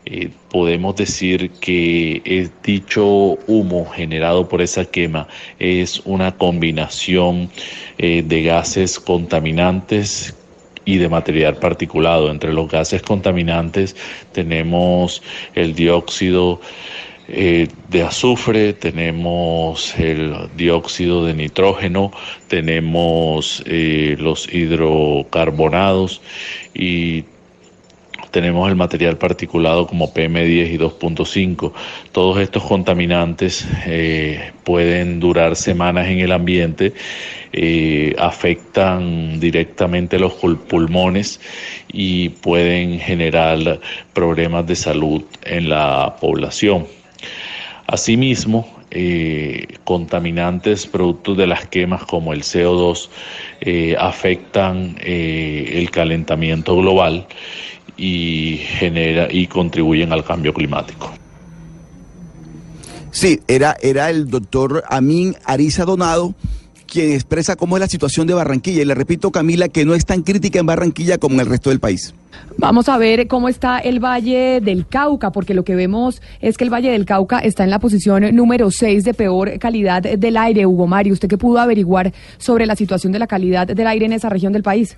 eh, 0.05 0.29
podemos 0.49 0.95
decir 0.95 1.51
que 1.51 2.21
el 2.25 2.51
dicho 2.63 3.05
humo 3.47 3.85
generado 3.85 4.47
por 4.47 4.61
esa 4.61 4.85
quema 4.85 5.27
es 5.59 6.01
una 6.05 6.37
combinación 6.37 7.49
eh, 7.97 8.23
de 8.25 8.43
gases 8.43 8.99
contaminantes 8.99 10.33
y 10.85 10.97
de 10.97 11.09
material 11.09 11.55
particulado. 11.55 12.31
Entre 12.31 12.53
los 12.53 12.69
gases 12.69 13.01
contaminantes 13.01 13.95
tenemos 14.31 15.21
el 15.55 15.75
dióxido 15.75 16.61
eh, 17.27 17.67
de 17.89 18.03
azufre, 18.03 18.73
tenemos 18.73 19.97
el 19.97 20.35
dióxido 20.57 21.25
de 21.25 21.33
nitrógeno, 21.33 22.11
tenemos 22.47 23.63
eh, 23.65 24.15
los 24.19 24.51
hidrocarbonados 24.53 26.21
y 26.73 27.23
tenemos 28.31 28.67
el 28.67 28.75
material 28.75 29.17
particulado 29.17 29.85
como 29.85 30.11
PM10 30.11 30.73
y 30.73 30.77
2.5. 30.77 31.71
Todos 32.11 32.39
estos 32.39 32.63
contaminantes 32.63 33.67
eh, 33.85 34.51
pueden 34.63 35.19
durar 35.19 35.55
semanas 35.55 36.07
en 36.07 36.19
el 36.19 36.31
ambiente, 36.31 36.93
afectan 38.17 39.39
directamente 39.39 40.17
los 40.17 40.33
pul- 40.33 40.57
pulmones 40.57 41.39
y 41.87 42.29
pueden 42.29 42.99
generar 42.99 43.79
problemas 44.13 44.65
de 44.65 44.75
salud 44.75 45.21
en 45.43 45.69
la 45.69 46.15
población. 46.19 46.87
Asimismo, 47.93 48.67
eh, 48.89 49.67
contaminantes 49.83 50.87
productos 50.87 51.37
de 51.37 51.45
las 51.45 51.67
quemas 51.67 52.03
como 52.05 52.33
el 52.33 52.41
CO2 52.41 53.07
eh, 53.61 53.95
afectan 53.99 54.97
eh, 54.99 55.73
el 55.75 55.91
calentamiento 55.91 56.75
global 56.75 57.27
y 57.95 58.61
genera 58.63 59.27
y 59.29 59.45
contribuyen 59.45 60.11
al 60.11 60.23
cambio 60.23 60.55
climático. 60.55 61.13
Sí, 63.11 63.41
era, 63.47 63.77
era 63.79 64.09
el 64.09 64.27
doctor 64.27 64.83
Amin 64.89 65.35
Ariza 65.45 65.85
Donado 65.85 66.33
quien 66.93 67.11
expresa 67.11 67.55
cómo 67.55 67.75
es 67.75 67.81
la 67.81 67.87
situación 67.87 68.27
de 68.27 68.35
Barranquilla. 68.35 68.83
Y 68.83 68.85
le 68.85 68.93
repito, 68.93 69.31
Camila, 69.31 69.67
que 69.67 69.83
no 69.83 69.95
es 69.95 70.05
tan 70.05 70.21
crítica 70.21 70.59
en 70.59 70.67
Barranquilla 70.67 71.17
como 71.17 71.35
en 71.35 71.41
el 71.41 71.47
resto 71.47 71.71
del 71.71 71.79
país. 71.79 72.13
Vamos 72.57 72.87
a 72.87 72.97
ver 72.97 73.27
cómo 73.27 73.49
está 73.49 73.79
el 73.79 73.99
Valle 73.99 74.61
del 74.61 74.87
Cauca, 74.87 75.31
porque 75.31 75.55
lo 75.55 75.63
que 75.63 75.75
vemos 75.75 76.21
es 76.39 76.55
que 76.55 76.63
el 76.63 76.69
Valle 76.69 76.91
del 76.91 77.05
Cauca 77.05 77.39
está 77.39 77.63
en 77.63 77.71
la 77.71 77.79
posición 77.79 78.23
número 78.35 78.69
6 78.69 79.03
de 79.03 79.13
peor 79.15 79.57
calidad 79.57 80.03
del 80.03 80.37
aire. 80.37 80.67
Hugo 80.67 80.85
Mario, 80.85 81.13
¿usted 81.13 81.27
qué 81.27 81.37
pudo 81.37 81.59
averiguar 81.59 82.13
sobre 82.37 82.67
la 82.67 82.75
situación 82.75 83.11
de 83.11 83.19
la 83.19 83.27
calidad 83.27 83.67
del 83.67 83.87
aire 83.87 84.05
en 84.05 84.13
esa 84.13 84.29
región 84.29 84.53
del 84.53 84.63
país? 84.63 84.95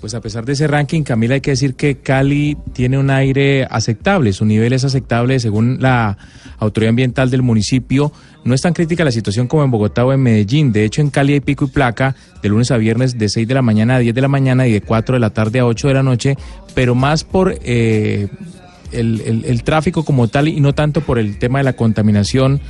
Pues 0.00 0.14
a 0.14 0.20
pesar 0.20 0.44
de 0.44 0.52
ese 0.52 0.68
ranking, 0.68 1.02
Camila, 1.02 1.34
hay 1.34 1.40
que 1.40 1.50
decir 1.50 1.74
que 1.74 1.96
Cali 1.96 2.56
tiene 2.72 2.98
un 2.98 3.10
aire 3.10 3.66
aceptable, 3.68 4.32
su 4.32 4.44
nivel 4.44 4.72
es 4.72 4.84
aceptable 4.84 5.40
según 5.40 5.78
la 5.80 6.16
autoridad 6.60 6.90
ambiental 6.90 7.30
del 7.30 7.42
municipio. 7.42 8.12
No 8.44 8.54
es 8.54 8.62
tan 8.62 8.74
crítica 8.74 9.04
la 9.04 9.10
situación 9.10 9.48
como 9.48 9.64
en 9.64 9.72
Bogotá 9.72 10.04
o 10.06 10.12
en 10.12 10.20
Medellín. 10.22 10.70
De 10.70 10.84
hecho, 10.84 11.00
en 11.00 11.10
Cali 11.10 11.32
hay 11.32 11.40
pico 11.40 11.64
y 11.64 11.68
placa 11.68 12.14
de 12.40 12.48
lunes 12.48 12.70
a 12.70 12.76
viernes 12.76 13.18
de 13.18 13.28
6 13.28 13.48
de 13.48 13.54
la 13.54 13.62
mañana 13.62 13.96
a 13.96 13.98
10 13.98 14.14
de 14.14 14.20
la 14.20 14.28
mañana 14.28 14.68
y 14.68 14.72
de 14.72 14.80
4 14.82 15.16
de 15.16 15.20
la 15.20 15.30
tarde 15.30 15.58
a 15.58 15.66
8 15.66 15.88
de 15.88 15.94
la 15.94 16.02
noche, 16.04 16.36
pero 16.76 16.94
más 16.94 17.24
por 17.24 17.58
eh, 17.64 18.28
el, 18.92 19.20
el- 19.26 19.44
el 19.46 19.62
tráfico 19.64 20.04
como 20.04 20.28
tal 20.28 20.46
y 20.46 20.60
no 20.60 20.74
tanto 20.74 21.00
por 21.00 21.18
el 21.18 21.38
tema 21.40 21.58
de 21.58 21.64
la 21.64 21.72
contaminación 21.72 22.60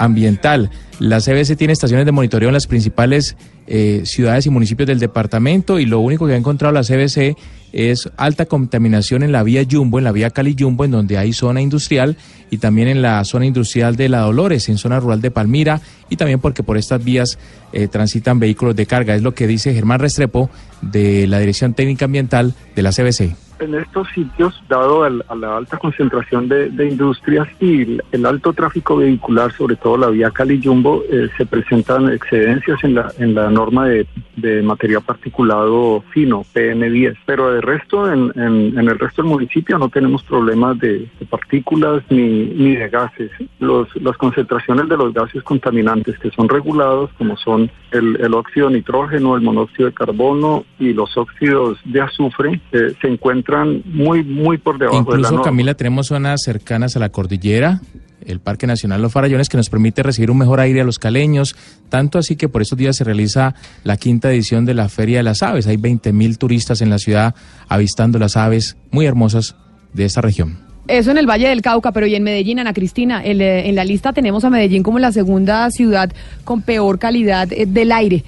ambiental. 0.00 0.70
La 0.98 1.20
CBC 1.20 1.56
tiene 1.56 1.72
estaciones 1.72 2.06
de 2.06 2.12
monitoreo 2.12 2.48
en 2.48 2.54
las 2.54 2.66
principales 2.66 3.36
eh, 3.66 4.02
ciudades 4.04 4.46
y 4.46 4.50
municipios 4.50 4.86
del 4.86 4.98
departamento 4.98 5.78
y 5.78 5.86
lo 5.86 6.00
único 6.00 6.26
que 6.26 6.32
ha 6.32 6.36
encontrado 6.36 6.74
la 6.74 6.82
CBC 6.82 7.36
es 7.72 8.10
alta 8.16 8.46
contaminación 8.46 9.22
en 9.22 9.30
la 9.30 9.42
vía 9.42 9.64
Jumbo, 9.70 9.98
en 9.98 10.04
la 10.04 10.12
vía 10.12 10.30
Cali 10.30 10.56
Jumbo, 10.58 10.84
en 10.84 10.90
donde 10.90 11.18
hay 11.18 11.32
zona 11.32 11.60
industrial 11.60 12.16
y 12.50 12.58
también 12.58 12.88
en 12.88 13.02
la 13.02 13.22
zona 13.24 13.46
industrial 13.46 13.94
de 13.96 14.08
La 14.08 14.20
Dolores, 14.20 14.68
en 14.68 14.78
zona 14.78 14.98
rural 14.98 15.20
de 15.20 15.30
Palmira 15.30 15.80
y 16.08 16.16
también 16.16 16.40
porque 16.40 16.62
por 16.62 16.76
estas 16.76 17.04
vías 17.04 17.38
eh, 17.72 17.86
transitan 17.86 18.40
vehículos 18.40 18.74
de 18.74 18.86
carga. 18.86 19.14
Es 19.14 19.22
lo 19.22 19.34
que 19.34 19.46
dice 19.46 19.74
Germán 19.74 20.00
Restrepo 20.00 20.50
de 20.82 21.26
la 21.26 21.38
Dirección 21.38 21.74
Técnica 21.74 22.06
Ambiental 22.06 22.54
de 22.74 22.82
la 22.82 22.90
CBC. 22.90 23.49
En 23.60 23.74
estos 23.74 24.08
sitios, 24.14 24.60
dado 24.68 25.06
el- 25.06 25.22
a 25.28 25.34
la 25.34 25.56
alta 25.58 25.76
concentración 25.78 26.48
de, 26.48 26.70
industrias 26.88 27.46
y 27.60 27.98
el, 28.12 28.26
alto 28.26 28.52
tráfico 28.52 28.96
vehicular, 28.96 29.52
sobre 29.52 29.76
todo 29.76 29.96
la 29.96 30.08
vía 30.08 30.30
Cali-Jumbo, 30.30 31.02
eh, 31.10 31.28
se 31.36 31.46
presentan 31.46 32.10
excedencias 32.10 32.82
en 32.84 32.94
la, 32.94 33.12
en 33.18 33.34
la 33.34 33.50
norma 33.50 33.86
de, 33.86 34.06
de 34.36 34.62
material 34.62 35.02
particulado 35.02 36.02
fino, 36.10 36.42
PM10. 36.54 37.16
Pero 37.26 37.52
de 37.52 37.60
resto, 37.60 38.10
en, 38.12 38.32
en- 38.36 38.78
el 38.90 38.98
resto 38.98 39.22
del 39.22 39.30
municipio 39.30 39.78
no 39.78 39.88
tenemos 39.88 40.22
problemas 40.22 40.78
de, 40.78 41.06
partículas 41.28 42.02
ni, 42.10 42.46
ni 42.46 42.76
de 42.76 42.88
gases. 42.88 43.30
Los, 43.60 43.94
las 43.96 44.16
concentraciones 44.16 44.88
de 44.88 44.96
los 44.96 45.12
gases 45.12 45.42
contaminantes 45.42 46.18
que 46.18 46.30
son 46.30 46.48
regulados, 46.48 47.10
como 47.18 47.36
son 47.36 47.70
el, 47.92 48.16
el 48.20 48.34
óxido 48.34 48.68
de 48.68 48.76
nitrógeno, 48.76 49.36
el 49.36 49.42
monóxido 49.42 49.88
de 49.88 49.94
carbono 49.94 50.64
y 50.78 50.92
los 50.92 51.16
óxidos 51.16 51.78
de 51.84 52.00
azufre, 52.00 52.60
eh, 52.72 52.94
se 53.00 53.08
encuentran 53.08 53.49
muy, 53.84 54.24
muy 54.24 54.58
por 54.58 54.78
debajo 54.78 54.98
de 54.98 55.04
la 55.04 55.10
Incluso, 55.10 55.30
norma. 55.30 55.44
Camila, 55.44 55.74
tenemos 55.74 56.08
zonas 56.08 56.40
cercanas 56.44 56.96
a 56.96 57.00
la 57.00 57.08
cordillera, 57.10 57.80
el 58.26 58.40
Parque 58.40 58.66
Nacional 58.66 59.02
Los 59.02 59.12
Farallones, 59.12 59.48
que 59.48 59.56
nos 59.56 59.70
permite 59.70 60.02
recibir 60.02 60.30
un 60.30 60.38
mejor 60.38 60.60
aire 60.60 60.80
a 60.80 60.84
los 60.84 60.98
caleños, 60.98 61.56
tanto 61.88 62.18
así 62.18 62.36
que 62.36 62.48
por 62.48 62.62
estos 62.62 62.78
días 62.78 62.96
se 62.96 63.04
realiza 63.04 63.54
la 63.84 63.96
quinta 63.96 64.30
edición 64.30 64.64
de 64.64 64.74
la 64.74 64.88
Feria 64.88 65.18
de 65.18 65.22
las 65.22 65.42
Aves. 65.42 65.66
Hay 65.66 65.76
20 65.76 66.12
mil 66.12 66.38
turistas 66.38 66.80
en 66.80 66.90
la 66.90 66.98
ciudad 66.98 67.34
avistando 67.68 68.18
las 68.18 68.36
aves 68.36 68.76
muy 68.90 69.06
hermosas 69.06 69.56
de 69.92 70.04
esta 70.04 70.20
región. 70.20 70.70
Eso 70.88 71.12
en 71.12 71.18
el 71.18 71.26
Valle 71.26 71.48
del 71.48 71.62
Cauca, 71.62 71.92
pero 71.92 72.06
y 72.06 72.16
en 72.16 72.24
Medellín, 72.24 72.58
Ana 72.58 72.72
Cristina, 72.72 73.22
el, 73.22 73.40
eh, 73.40 73.68
en 73.68 73.76
la 73.76 73.84
lista 73.84 74.12
tenemos 74.12 74.44
a 74.44 74.50
Medellín 74.50 74.82
como 74.82 74.98
la 74.98 75.12
segunda 75.12 75.70
ciudad 75.70 76.10
con 76.42 76.62
peor 76.62 76.98
calidad 76.98 77.52
eh, 77.52 77.66
del 77.66 77.92
aire. 77.92 78.24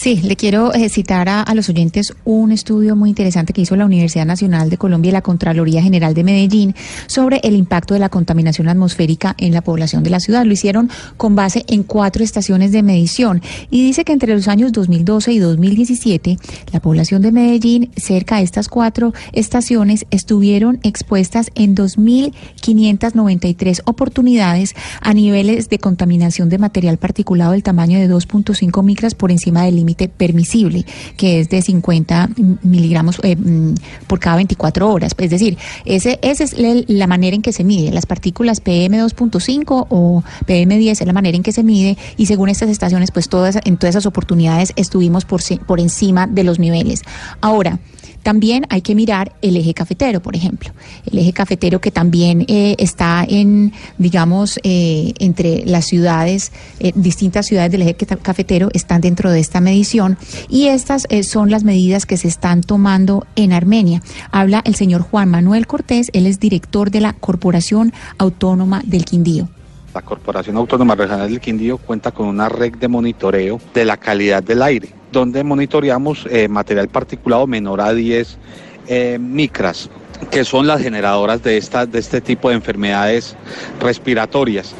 Sí, 0.00 0.16
le 0.22 0.34
quiero 0.34 0.72
eh, 0.72 0.88
citar 0.88 1.28
a, 1.28 1.42
a 1.42 1.54
los 1.54 1.68
oyentes 1.68 2.14
un 2.24 2.52
estudio 2.52 2.96
muy 2.96 3.10
interesante 3.10 3.52
que 3.52 3.60
hizo 3.60 3.76
la 3.76 3.84
Universidad 3.84 4.24
Nacional 4.24 4.70
de 4.70 4.78
Colombia 4.78 5.10
y 5.10 5.12
la 5.12 5.20
Contraloría 5.20 5.82
General 5.82 6.14
de 6.14 6.24
Medellín 6.24 6.74
sobre 7.06 7.38
el 7.42 7.54
impacto 7.54 7.92
de 7.92 8.00
la 8.00 8.08
contaminación 8.08 8.70
atmosférica 8.70 9.34
en 9.36 9.52
la 9.52 9.60
población 9.60 10.02
de 10.02 10.08
la 10.08 10.18
ciudad. 10.18 10.46
Lo 10.46 10.54
hicieron 10.54 10.88
con 11.18 11.36
base 11.36 11.66
en 11.68 11.82
cuatro 11.82 12.24
estaciones 12.24 12.72
de 12.72 12.82
medición 12.82 13.42
y 13.70 13.84
dice 13.84 14.06
que 14.06 14.14
entre 14.14 14.32
los 14.32 14.48
años 14.48 14.72
2012 14.72 15.32
y 15.32 15.38
2017 15.38 16.38
la 16.72 16.80
población 16.80 17.20
de 17.20 17.32
Medellín, 17.32 17.90
cerca 17.98 18.38
de 18.38 18.44
estas 18.44 18.68
cuatro 18.68 19.12
estaciones, 19.32 20.06
estuvieron 20.10 20.80
expuestas 20.82 21.50
en 21.54 21.76
2.593 21.76 23.82
oportunidades 23.84 24.74
a 25.02 25.12
niveles 25.12 25.68
de 25.68 25.78
contaminación 25.78 26.48
de 26.48 26.56
material 26.56 26.96
particulado 26.96 27.52
del 27.52 27.62
tamaño 27.62 27.98
de 27.98 28.08
2.5 28.08 28.82
micras 28.82 29.14
por 29.14 29.30
encima 29.30 29.64
del 29.64 29.76
límite 29.76 29.89
permisible, 29.94 30.84
que 31.16 31.40
es 31.40 31.48
de 31.48 31.62
50 31.62 32.30
miligramos 32.62 33.20
eh, 33.22 33.36
mm, 33.36 33.74
por 34.06 34.18
cada 34.18 34.36
24 34.36 34.90
horas. 34.90 35.14
Es 35.18 35.30
decir, 35.30 35.58
ese, 35.84 36.18
esa 36.22 36.44
es 36.44 36.54
la, 36.88 37.06
manera 37.06 37.34
en 37.34 37.42
que 37.42 37.52
se 37.52 37.64
mide. 37.64 37.90
Las 37.90 38.06
partículas 38.06 38.62
PM2.5 38.62 39.86
o 39.88 40.22
PM10 40.46 40.90
es 40.90 41.06
la 41.06 41.12
manera 41.12 41.36
en 41.36 41.42
que 41.42 41.52
se 41.52 41.62
mide 41.62 41.96
y 42.16 42.26
según 42.26 42.48
estas 42.48 42.70
estaciones, 42.70 43.10
pues 43.10 43.28
todas, 43.28 43.58
en 43.64 43.76
todas 43.76 43.94
esas 43.94 44.06
oportunidades 44.06 44.72
estuvimos 44.76 45.24
por, 45.24 45.40
por 45.66 45.80
encima 45.80 46.26
de 46.26 46.44
los 46.44 46.58
niveles. 46.58 47.02
Ahora, 47.40 47.78
también 48.22 48.66
hay 48.68 48.82
que 48.82 48.94
mirar 48.94 49.32
el 49.42 49.56
eje 49.56 49.74
cafetero, 49.74 50.20
por 50.20 50.36
ejemplo. 50.36 50.70
El 51.10 51.18
eje 51.18 51.32
cafetero 51.32 51.80
que 51.80 51.90
también 51.90 52.44
eh, 52.48 52.76
está 52.78 53.24
en, 53.28 53.72
digamos, 53.98 54.58
eh, 54.62 55.12
entre 55.18 55.64
las 55.66 55.86
ciudades, 55.86 56.52
eh, 56.78 56.92
distintas 56.94 57.46
ciudades 57.46 57.72
del 57.72 57.82
eje 57.82 57.94
ca- 57.94 58.16
cafetero 58.16 58.68
están 58.74 59.00
dentro 59.00 59.30
de 59.30 59.40
esta 59.40 59.60
medición 59.60 60.18
y 60.48 60.66
estas 60.66 61.06
eh, 61.10 61.22
son 61.22 61.50
las 61.50 61.64
medidas 61.64 62.06
que 62.06 62.16
se 62.16 62.28
están 62.28 62.62
tomando 62.62 63.26
en 63.36 63.52
Armenia. 63.52 64.02
Habla 64.30 64.62
el 64.64 64.74
señor 64.74 65.02
Juan 65.02 65.30
Manuel 65.30 65.66
Cortés, 65.66 66.10
él 66.12 66.26
es 66.26 66.40
director 66.40 66.90
de 66.90 67.00
la 67.00 67.12
Corporación 67.14 67.92
Autónoma 68.18 68.82
del 68.84 69.04
Quindío. 69.04 69.48
La 69.94 70.02
Corporación 70.02 70.56
Autónoma 70.56 70.94
Regional 70.94 71.28
del 71.28 71.40
Quindío 71.40 71.78
cuenta 71.78 72.12
con 72.12 72.26
una 72.28 72.48
red 72.48 72.74
de 72.76 72.86
monitoreo 72.86 73.60
de 73.74 73.84
la 73.84 73.96
calidad 73.96 74.40
del 74.42 74.62
aire, 74.62 74.90
donde 75.10 75.42
monitoreamos 75.42 76.26
eh, 76.30 76.46
material 76.46 76.88
particulado 76.88 77.46
menor 77.48 77.80
a 77.80 77.92
10 77.92 78.38
eh, 78.86 79.18
micras 79.20 79.90
que 80.30 80.44
son 80.44 80.66
las 80.66 80.82
generadoras 80.82 81.42
de, 81.42 81.56
esta, 81.56 81.86
de 81.86 81.98
este 81.98 82.20
tipo 82.20 82.50
de 82.50 82.56
enfermedades 82.56 83.36
respiratorias. 83.80 84.74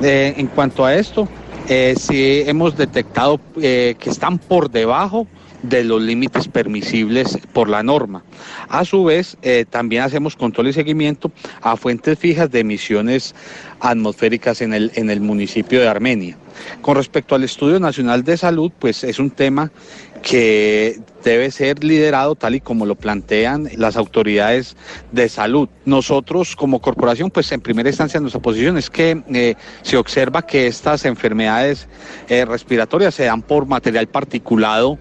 Eh, 0.00 0.34
en 0.36 0.46
cuanto 0.46 0.84
a 0.84 0.94
esto, 0.94 1.28
eh, 1.68 1.94
sí 1.98 2.44
hemos 2.46 2.76
detectado 2.76 3.40
que 3.60 3.96
están 4.06 4.38
por 4.38 4.70
debajo 4.70 5.26
de 5.68 5.84
los 5.84 6.02
límites 6.02 6.48
permisibles 6.48 7.38
por 7.52 7.68
la 7.68 7.82
norma. 7.82 8.22
A 8.68 8.84
su 8.84 9.04
vez, 9.04 9.36
eh, 9.42 9.64
también 9.68 10.02
hacemos 10.02 10.36
control 10.36 10.68
y 10.68 10.72
seguimiento 10.72 11.32
a 11.62 11.76
fuentes 11.76 12.18
fijas 12.18 12.50
de 12.50 12.60
emisiones 12.60 13.34
atmosféricas 13.80 14.60
en 14.60 14.74
el, 14.74 14.92
en 14.94 15.10
el 15.10 15.20
municipio 15.20 15.80
de 15.80 15.88
Armenia. 15.88 16.36
Con 16.80 16.96
respecto 16.96 17.34
al 17.34 17.44
Estudio 17.44 17.80
Nacional 17.80 18.24
de 18.24 18.36
Salud, 18.36 18.70
pues 18.78 19.04
es 19.04 19.18
un 19.18 19.30
tema 19.30 19.70
que 20.22 20.98
debe 21.22 21.50
ser 21.50 21.84
liderado 21.84 22.34
tal 22.34 22.54
y 22.54 22.60
como 22.60 22.86
lo 22.86 22.94
plantean 22.94 23.68
las 23.76 23.96
autoridades 23.96 24.74
de 25.12 25.28
salud. 25.28 25.68
Nosotros 25.84 26.56
como 26.56 26.80
corporación, 26.80 27.30
pues 27.30 27.52
en 27.52 27.60
primera 27.60 27.90
instancia 27.90 28.20
nuestra 28.20 28.40
posición 28.40 28.78
es 28.78 28.88
que 28.88 29.22
eh, 29.34 29.54
se 29.82 29.98
observa 29.98 30.42
que 30.42 30.66
estas 30.66 31.04
enfermedades 31.04 31.88
eh, 32.28 32.46
respiratorias 32.46 33.14
se 33.14 33.24
dan 33.24 33.42
por 33.42 33.66
material 33.66 34.06
particulado 34.06 34.98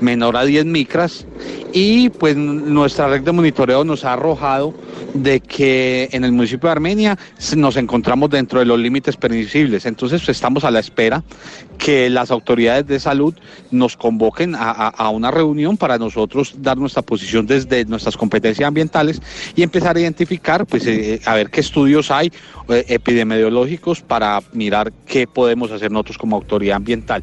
menor 0.00 0.36
a 0.36 0.44
10 0.44 0.66
micras 0.66 1.26
y 1.72 2.08
pues 2.10 2.36
nuestra 2.36 3.08
red 3.08 3.22
de 3.22 3.32
monitoreo 3.32 3.84
nos 3.84 4.04
ha 4.04 4.12
arrojado 4.12 4.74
de 5.14 5.40
que 5.40 6.08
en 6.12 6.24
el 6.24 6.32
municipio 6.32 6.68
de 6.68 6.72
Armenia 6.72 7.18
nos 7.56 7.76
encontramos 7.76 8.30
dentro 8.30 8.58
de 8.58 8.64
los 8.64 8.78
límites 8.78 9.16
permisibles. 9.16 9.86
Entonces 9.86 10.20
pues, 10.20 10.36
estamos 10.36 10.64
a 10.64 10.70
la 10.70 10.80
espera 10.80 11.24
que 11.78 12.10
las 12.10 12.30
autoridades 12.30 12.86
de 12.86 13.00
salud 13.00 13.34
nos 13.70 13.96
convoquen 13.96 14.54
a, 14.56 15.08
una 15.10 15.30
reunión 15.30 15.76
para 15.76 15.98
nosotros 15.98 16.54
dar 16.58 16.78
nuestra 16.78 17.02
posición 17.02 17.46
desde 17.46 17.84
nuestras 17.84 18.16
competencias 18.16 18.66
ambientales 18.66 19.20
y 19.54 19.62
empezar 19.62 19.96
a 19.96 20.00
identificar, 20.00 20.66
pues 20.66 20.86
eh, 20.86 21.20
a 21.24 21.34
ver 21.34 21.50
qué 21.50 21.60
estudios 21.60 22.10
hay 22.10 22.32
eh, 22.68 22.84
epidemiológicos 22.88 24.00
para 24.00 24.40
mirar 24.52 24.92
qué 25.06 25.26
podemos 25.26 25.70
hacer 25.70 25.90
nosotros 25.90 26.18
como 26.18 26.36
autoridad 26.36 26.76
ambiental. 26.76 27.22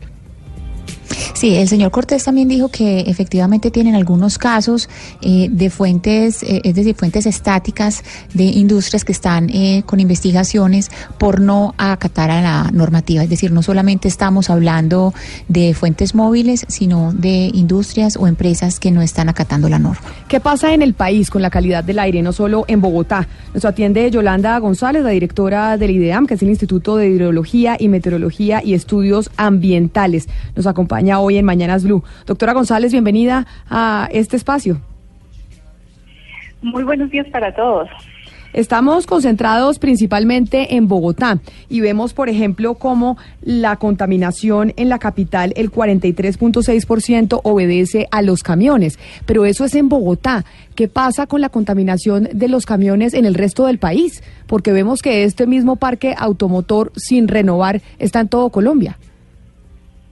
Sí, 1.41 1.55
el 1.55 1.67
señor 1.67 1.89
Cortés 1.89 2.23
también 2.23 2.47
dijo 2.47 2.67
que 2.69 2.99
efectivamente 2.99 3.71
tienen 3.71 3.95
algunos 3.95 4.37
casos 4.37 4.87
eh, 5.23 5.47
de 5.49 5.71
fuentes, 5.71 6.43
eh, 6.43 6.61
es 6.63 6.75
decir, 6.75 6.93
fuentes 6.93 7.25
estáticas 7.25 8.03
de 8.35 8.43
industrias 8.43 9.03
que 9.03 9.11
están 9.11 9.49
eh, 9.49 9.81
con 9.87 9.99
investigaciones 9.99 10.91
por 11.17 11.41
no 11.41 11.73
acatar 11.79 12.29
a 12.29 12.43
la 12.43 12.69
normativa. 12.71 13.23
Es 13.23 13.29
decir, 13.31 13.51
no 13.51 13.63
solamente 13.63 14.07
estamos 14.07 14.51
hablando 14.51 15.15
de 15.47 15.73
fuentes 15.73 16.13
móviles, 16.13 16.63
sino 16.67 17.11
de 17.11 17.49
industrias 17.51 18.17
o 18.17 18.27
empresas 18.27 18.79
que 18.79 18.91
no 18.91 19.01
están 19.01 19.27
acatando 19.27 19.67
la 19.67 19.79
norma. 19.79 20.03
¿Qué 20.27 20.39
pasa 20.39 20.75
en 20.75 20.83
el 20.83 20.93
país 20.93 21.31
con 21.31 21.41
la 21.41 21.49
calidad 21.49 21.83
del 21.83 21.97
aire, 21.97 22.21
no 22.21 22.33
solo 22.33 22.65
en 22.67 22.81
Bogotá? 22.81 23.27
Nos 23.55 23.65
atiende 23.65 24.11
Yolanda 24.11 24.59
González, 24.59 25.03
la 25.03 25.09
directora 25.09 25.75
del 25.77 25.89
IDEAM, 25.89 26.27
que 26.27 26.35
es 26.35 26.43
el 26.43 26.49
Instituto 26.49 26.97
de 26.97 27.09
Hidrología 27.09 27.77
y 27.79 27.87
Meteorología 27.87 28.61
y 28.63 28.75
Estudios 28.75 29.31
Ambientales. 29.37 30.29
Nos 30.55 30.67
acompaña 30.67 31.19
hoy 31.19 31.30
en 31.37 31.45
Mañanas 31.45 31.83
Blue. 31.83 32.03
Doctora 32.25 32.53
González, 32.53 32.91
bienvenida 32.91 33.45
a 33.69 34.09
este 34.11 34.37
espacio. 34.37 34.79
Muy 36.61 36.83
buenos 36.83 37.09
días 37.09 37.27
para 37.31 37.53
todos. 37.53 37.89
Estamos 38.53 39.07
concentrados 39.07 39.79
principalmente 39.79 40.75
en 40.75 40.89
Bogotá 40.89 41.39
y 41.69 41.79
vemos, 41.79 42.13
por 42.13 42.27
ejemplo, 42.27 42.73
cómo 42.73 43.17
la 43.41 43.77
contaminación 43.77 44.73
en 44.75 44.89
la 44.89 44.99
capital, 44.99 45.53
el 45.55 45.71
43.6% 45.71 47.39
obedece 47.43 48.09
a 48.11 48.21
los 48.21 48.43
camiones, 48.43 48.99
pero 49.25 49.45
eso 49.45 49.63
es 49.63 49.73
en 49.75 49.87
Bogotá. 49.87 50.43
¿Qué 50.75 50.89
pasa 50.89 51.27
con 51.27 51.39
la 51.39 51.47
contaminación 51.47 52.27
de 52.33 52.49
los 52.49 52.65
camiones 52.65 53.13
en 53.13 53.25
el 53.25 53.35
resto 53.35 53.67
del 53.67 53.79
país? 53.79 54.21
Porque 54.47 54.73
vemos 54.73 55.01
que 55.01 55.23
este 55.23 55.47
mismo 55.47 55.77
parque 55.77 56.13
automotor 56.17 56.91
sin 56.97 57.29
renovar 57.29 57.81
está 57.99 58.19
en 58.19 58.27
todo 58.27 58.49
Colombia. 58.49 58.97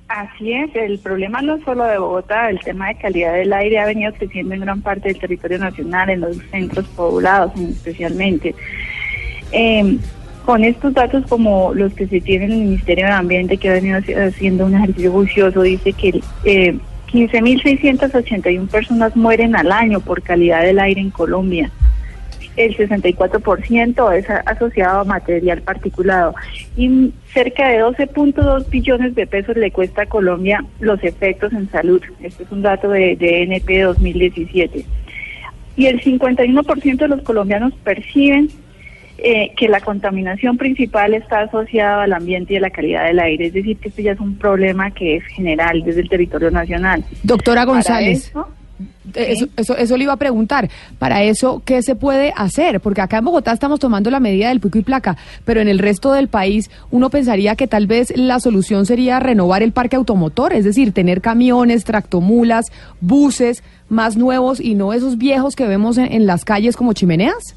Así 0.10 0.54
es, 0.54 0.76
el 0.76 0.98
problema 0.98 1.40
no 1.44 1.60
solo 1.64 1.84
de 1.84 2.00
Bogotá, 2.00 2.50
el 2.50 2.60
tema 2.62 2.88
de 2.88 2.96
calidad 2.96 3.34
del 3.34 3.54
aire 3.54 3.78
ha 3.78 3.86
venido 3.86 4.12
creciendo 4.14 4.56
en 4.56 4.62
gran 4.62 4.82
parte 4.82 5.10
del 5.10 5.20
territorio 5.20 5.60
nacional, 5.60 6.10
en 6.10 6.22
los 6.22 6.38
centros 6.50 6.88
poblados 6.96 7.52
especialmente. 7.60 8.56
Eh, 9.52 9.98
con 10.48 10.64
estos 10.64 10.96
datos 10.96 11.26
como 11.28 11.76
los 11.76 11.94
que 11.94 12.08
se 12.08 12.22
tienen 12.22 12.52
en 12.52 12.58
el 12.62 12.66
Ministerio 12.70 13.06
de 13.06 13.12
Ambiente, 13.12 13.58
que 13.58 13.70
ha 13.70 13.74
venido 13.74 14.00
haci- 14.00 14.16
haciendo 14.30 14.66
un 14.66 14.74
ejercicio 14.76 15.12
juicioso, 15.12 15.62
dice 15.62 15.94
que 15.94 16.20
eh, 16.44 16.76
15.681 17.12 18.68
personas 18.68 19.16
mueren 19.16 19.56
al 19.56 19.72
año 19.72 20.00
por 20.00 20.24
calidad 20.24 20.64
del 20.64 20.80
aire 20.80 21.02
en 21.02 21.12
Colombia. 21.12 21.70
El 22.56 22.76
64% 22.76 24.18
es 24.18 24.30
asociado 24.46 25.02
a 25.02 25.04
material 25.06 25.62
particulado 25.62 26.36
y 26.76 27.14
cerca 27.34 27.70
de 27.70 27.82
12.2 27.82 28.70
billones 28.70 29.16
de 29.16 29.28
pesos 29.28 29.56
le 29.56 29.72
cuesta 29.72 30.02
a 30.02 30.06
Colombia 30.08 30.64
los 30.80 31.02
efectos 31.04 31.54
en 31.54 31.70
salud. 31.72 32.02
Este 32.22 32.44
es 32.44 32.52
un 32.52 32.62
dato 32.62 32.90
de, 32.90 33.16
de 33.16 33.44
NP 33.44 33.84
2017. 33.84 34.86
Y 35.78 35.86
el 35.86 36.02
51% 36.02 36.98
de 36.98 37.08
los 37.08 37.22
colombianos 37.22 37.74
perciben 37.84 38.50
eh, 39.22 39.52
que 39.58 39.68
la 39.68 39.82
contaminación 39.82 40.58
principal 40.58 41.14
está 41.14 41.42
asociada 41.42 42.04
al 42.04 42.14
ambiente 42.14 42.54
y 42.54 42.58
a 42.58 42.62
la 42.62 42.70
calidad 42.70 43.06
del 43.06 43.20
aire. 43.20 43.48
Es 43.48 43.54
decir, 43.54 43.78
que 43.78 43.90
esto 43.90 44.02
ya 44.02 44.14
es 44.14 44.20
un 44.20 44.38
problema 44.38 44.92
que 44.92 45.18
es 45.18 45.26
general 45.26 45.84
desde 45.84 46.02
el 46.02 46.10
territorio 46.10 46.50
nacional. 46.52 47.04
Doctora 47.24 47.62
Para 47.62 47.74
González. 47.74 48.32
Eso, 48.80 49.20
Eh, 49.20 49.32
Eso, 49.32 49.48
eso, 49.58 49.78
eso 49.78 49.98
le 49.98 50.04
iba 50.04 50.14
a 50.14 50.18
preguntar. 50.18 50.70
Para 50.98 51.24
eso, 51.24 51.62
¿qué 51.66 51.82
se 51.82 51.96
puede 51.96 52.34
hacer? 52.36 52.80
Porque 52.80 53.02
acá 53.02 53.18
en 53.18 53.26
Bogotá 53.26 53.52
estamos 53.52 53.80
tomando 53.80 54.10
la 54.12 54.20
medida 54.20 54.50
del 54.50 54.60
pico 54.60 54.78
y 54.78 54.84
placa, 54.84 55.18
pero 55.46 55.62
en 55.62 55.68
el 55.68 55.80
resto 55.80 56.12
del 56.14 56.28
país 56.28 56.70
uno 56.92 57.10
pensaría 57.10 57.56
que 57.56 57.68
tal 57.68 57.88
vez 57.88 58.14
la 58.16 58.40
solución 58.40 58.86
sería 58.86 59.20
renovar 59.20 59.64
el 59.64 59.72
parque 59.72 59.96
automotor, 59.96 60.54
es 60.54 60.64
decir, 60.66 60.92
tener 60.94 61.22
camiones, 61.22 61.84
tractomulas, 61.84 62.68
buses 63.02 63.64
más 63.90 64.16
nuevos 64.18 64.60
y 64.60 64.76
no 64.76 64.94
esos 64.94 65.18
viejos 65.18 65.56
que 65.56 65.68
vemos 65.68 65.98
en 65.98 66.26
las 66.28 66.46
calles 66.46 66.76
como 66.76 66.94
chimeneas. 66.94 67.56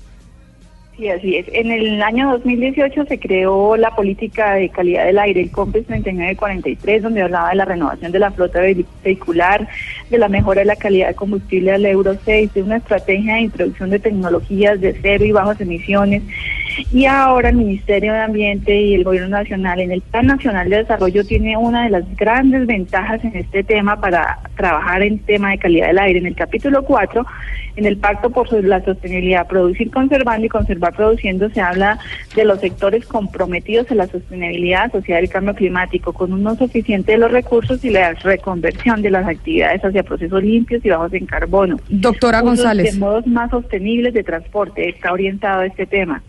Sí, 1.03 1.09
así 1.09 1.35
es. 1.37 1.47
En 1.53 1.73
el 1.73 2.01
año 2.01 2.31
2018 2.31 3.07
se 3.07 3.19
creó 3.19 3.77
la 3.77 3.91
política 3.97 4.55
de 4.55 4.69
calidad 4.69 5.05
del 5.05 5.19
aire, 5.19 5.41
el 5.41 5.51
COMPES 5.51 5.87
3943, 5.87 7.03
donde 7.03 7.23
hablaba 7.23 7.49
de 7.49 7.57
la 7.57 7.65
renovación 7.65 8.13
de 8.13 8.21
la 8.21 8.31
flota 8.31 8.61
vehi- 8.63 8.87
vehicular, 9.03 9.67
de 10.11 10.19
la 10.19 10.29
mejora 10.29 10.61
de 10.61 10.67
la 10.67 10.77
calidad 10.77 11.09
de 11.09 11.15
combustible 11.17 11.73
al 11.73 11.85
Euro 11.87 12.15
6, 12.25 12.55
de 12.55 12.63
una 12.63 12.77
estrategia 12.77 13.35
de 13.35 13.41
introducción 13.41 13.91
de 13.91 13.99
tecnologías 13.99 14.81
de 14.81 14.97
cero 15.03 15.25
y 15.25 15.33
bajas 15.33 15.61
emisiones. 15.61 16.23
Y 16.93 17.07
ahora 17.07 17.51
el 17.51 17.57
Ministerio 17.57 18.13
de 18.13 18.21
Ambiente 18.21 18.81
y 18.81 18.95
el 18.95 19.05
Gobierno 19.05 19.29
Nacional 19.29 19.81
en 19.81 19.93
el 19.93 20.01
Plan 20.03 20.27
Nacional 20.27 20.69
de 20.69 20.79
Desarrollo 20.79 21.25
tiene 21.25 21.57
una 21.57 21.85
de 21.85 21.91
las 21.91 22.17
grandes 22.17 22.67
ventajas 22.67 23.25
en 23.25 23.37
este 23.37 23.63
tema 23.65 24.01
para 24.01 24.39
trabajar 24.57 25.03
en 25.03 25.19
tema 25.19 25.51
de 25.51 25.59
calidad 25.59 25.89
del 25.89 25.99
aire. 25.99 26.19
En 26.19 26.27
el 26.27 26.35
capítulo 26.35 26.85
4, 26.85 27.27
en 27.77 27.87
el 27.87 27.97
Pacto 27.97 28.31
por 28.31 28.53
la 28.65 28.85
Sostenibilidad, 28.85 29.47
Producir 29.47 29.91
conservando 29.91 30.47
y 30.47 30.49
conservar 30.49 30.95
produciendo, 30.95 31.49
se 31.51 31.61
habla 31.61 31.99
de 32.35 32.45
los 32.45 32.61
sectores 32.61 33.07
comprometidos 33.07 33.91
en 33.91 33.99
la 33.99 34.07
sostenibilidad 34.07 34.85
asociada 34.85 35.21
al 35.21 35.29
cambio 35.29 35.55
climático, 35.55 36.13
con 36.13 36.33
un 36.33 36.47
uso 36.47 36.65
eficiente 36.65 37.13
de 37.13 37.19
los 37.19 37.31
recursos 37.31 37.85
y 37.85 37.91
la 37.91 38.13
reconversión 38.15 39.03
de 39.03 39.11
las 39.11 39.27
actividades 39.27 39.85
hacia 39.85 40.03
procesos 40.03 40.43
limpios 40.43 40.85
y 40.85 40.91
bajos 40.91 41.13
en 41.15 41.27
carbono. 41.27 41.79
Doctora 41.89 42.43
Usos 42.43 42.59
González. 42.59 42.93
De 42.93 42.99
modos 42.99 43.27
más 43.27 43.51
sostenibles 43.51 44.15
de 44.15 44.23
transporte, 44.23 44.89
está 44.89 45.13
orientado 45.13 45.61
a 45.61 45.67
este 45.67 45.87
tema. 45.87 46.23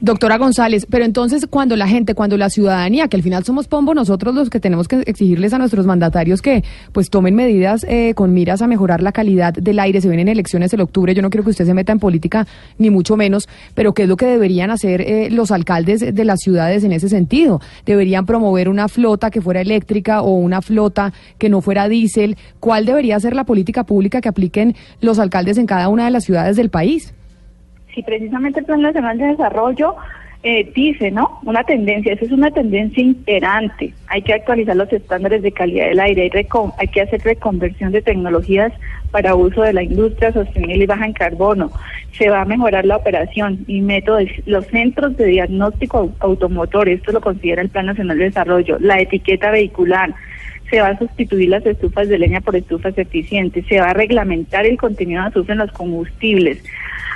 Doctora 0.00 0.36
González, 0.36 0.86
pero 0.90 1.06
entonces 1.06 1.46
cuando 1.48 1.74
la 1.74 1.88
gente, 1.88 2.14
cuando 2.14 2.36
la 2.36 2.50
ciudadanía, 2.50 3.08
que 3.08 3.16
al 3.16 3.22
final 3.22 3.44
somos 3.44 3.66
pombo, 3.66 3.94
nosotros 3.94 4.34
los 4.34 4.50
que 4.50 4.60
tenemos 4.60 4.88
que 4.88 5.02
exigirles 5.06 5.54
a 5.54 5.58
nuestros 5.58 5.86
mandatarios 5.86 6.42
que 6.42 6.64
pues 6.92 7.08
tomen 7.08 7.34
medidas 7.34 7.82
eh, 7.88 8.12
con 8.14 8.34
miras 8.34 8.60
a 8.60 8.66
mejorar 8.66 9.02
la 9.02 9.12
calidad 9.12 9.54
del 9.54 9.78
aire, 9.78 10.02
se 10.02 10.08
vienen 10.08 10.28
elecciones 10.28 10.74
el 10.74 10.82
octubre, 10.82 11.14
yo 11.14 11.22
no 11.22 11.30
quiero 11.30 11.44
que 11.44 11.50
usted 11.50 11.64
se 11.64 11.72
meta 11.72 11.92
en 11.92 11.98
política 11.98 12.46
ni 12.76 12.90
mucho 12.90 13.16
menos, 13.16 13.48
pero 13.74 13.94
¿qué 13.94 14.02
es 14.02 14.08
lo 14.10 14.18
que 14.18 14.26
deberían 14.26 14.70
hacer 14.70 15.00
eh, 15.00 15.30
los 15.30 15.50
alcaldes 15.50 16.14
de 16.14 16.24
las 16.26 16.40
ciudades 16.40 16.84
en 16.84 16.92
ese 16.92 17.08
sentido? 17.08 17.62
Deberían 17.86 18.26
promover 18.26 18.68
una 18.68 18.88
flota 18.88 19.30
que 19.30 19.40
fuera 19.40 19.62
eléctrica 19.62 20.20
o 20.20 20.34
una 20.34 20.60
flota 20.60 21.14
que 21.38 21.48
no 21.48 21.62
fuera 21.62 21.88
diésel. 21.88 22.36
¿Cuál 22.60 22.84
debería 22.84 23.18
ser 23.18 23.34
la 23.34 23.44
política 23.44 23.84
pública 23.84 24.20
que 24.20 24.28
apliquen 24.28 24.76
los 25.00 25.18
alcaldes 25.18 25.56
en 25.56 25.64
cada 25.64 25.88
una 25.88 26.04
de 26.04 26.10
las 26.10 26.24
ciudades 26.24 26.56
del 26.56 26.68
país? 26.68 27.14
Si 27.96 28.02
precisamente 28.04 28.60
el 28.60 28.66
Plan 28.66 28.82
Nacional 28.82 29.18
de 29.18 29.26
Desarrollo 29.26 29.96
eh, 30.44 30.70
dice, 30.76 31.10
¿no? 31.10 31.40
Una 31.44 31.64
tendencia, 31.64 32.12
eso 32.12 32.24
es 32.26 32.30
una 32.30 32.52
tendencia 32.52 33.02
imperante. 33.02 33.92
Hay 34.06 34.22
que 34.22 34.34
actualizar 34.34 34.76
los 34.76 34.92
estándares 34.92 35.42
de 35.42 35.50
calidad 35.50 35.86
del 35.88 35.98
aire, 35.98 36.30
hay, 36.32 36.46
hay 36.78 36.88
que 36.88 37.00
hacer 37.00 37.20
reconversión 37.22 37.90
de 37.90 38.02
tecnologías 38.02 38.72
para 39.10 39.34
uso 39.34 39.62
de 39.62 39.72
la 39.72 39.82
industria 39.82 40.32
sostenible 40.32 40.84
y 40.84 40.86
baja 40.86 41.06
en 41.06 41.14
carbono. 41.14 41.72
Se 42.12 42.28
va 42.28 42.42
a 42.42 42.44
mejorar 42.44 42.84
la 42.84 42.96
operación 42.96 43.64
y 43.66 43.80
métodos, 43.80 44.24
los 44.44 44.66
centros 44.66 45.16
de 45.16 45.26
diagnóstico 45.26 46.04
au- 46.04 46.12
automotor, 46.20 46.88
esto 46.88 47.10
lo 47.12 47.20
considera 47.20 47.62
el 47.62 47.70
Plan 47.70 47.86
Nacional 47.86 48.18
de 48.18 48.24
Desarrollo, 48.24 48.76
la 48.78 49.00
etiqueta 49.00 49.50
vehicular, 49.50 50.14
se 50.70 50.80
va 50.80 50.88
a 50.88 50.98
sustituir 50.98 51.48
las 51.48 51.64
estufas 51.64 52.08
de 52.08 52.18
leña 52.18 52.40
por 52.40 52.56
estufas 52.56 52.96
eficientes, 52.98 53.64
se 53.66 53.80
va 53.80 53.90
a 53.90 53.94
reglamentar 53.94 54.66
el 54.66 54.76
contenido 54.76 55.22
de 55.22 55.28
azufre 55.28 55.52
en 55.52 55.58
los 55.58 55.72
combustibles. 55.72 56.62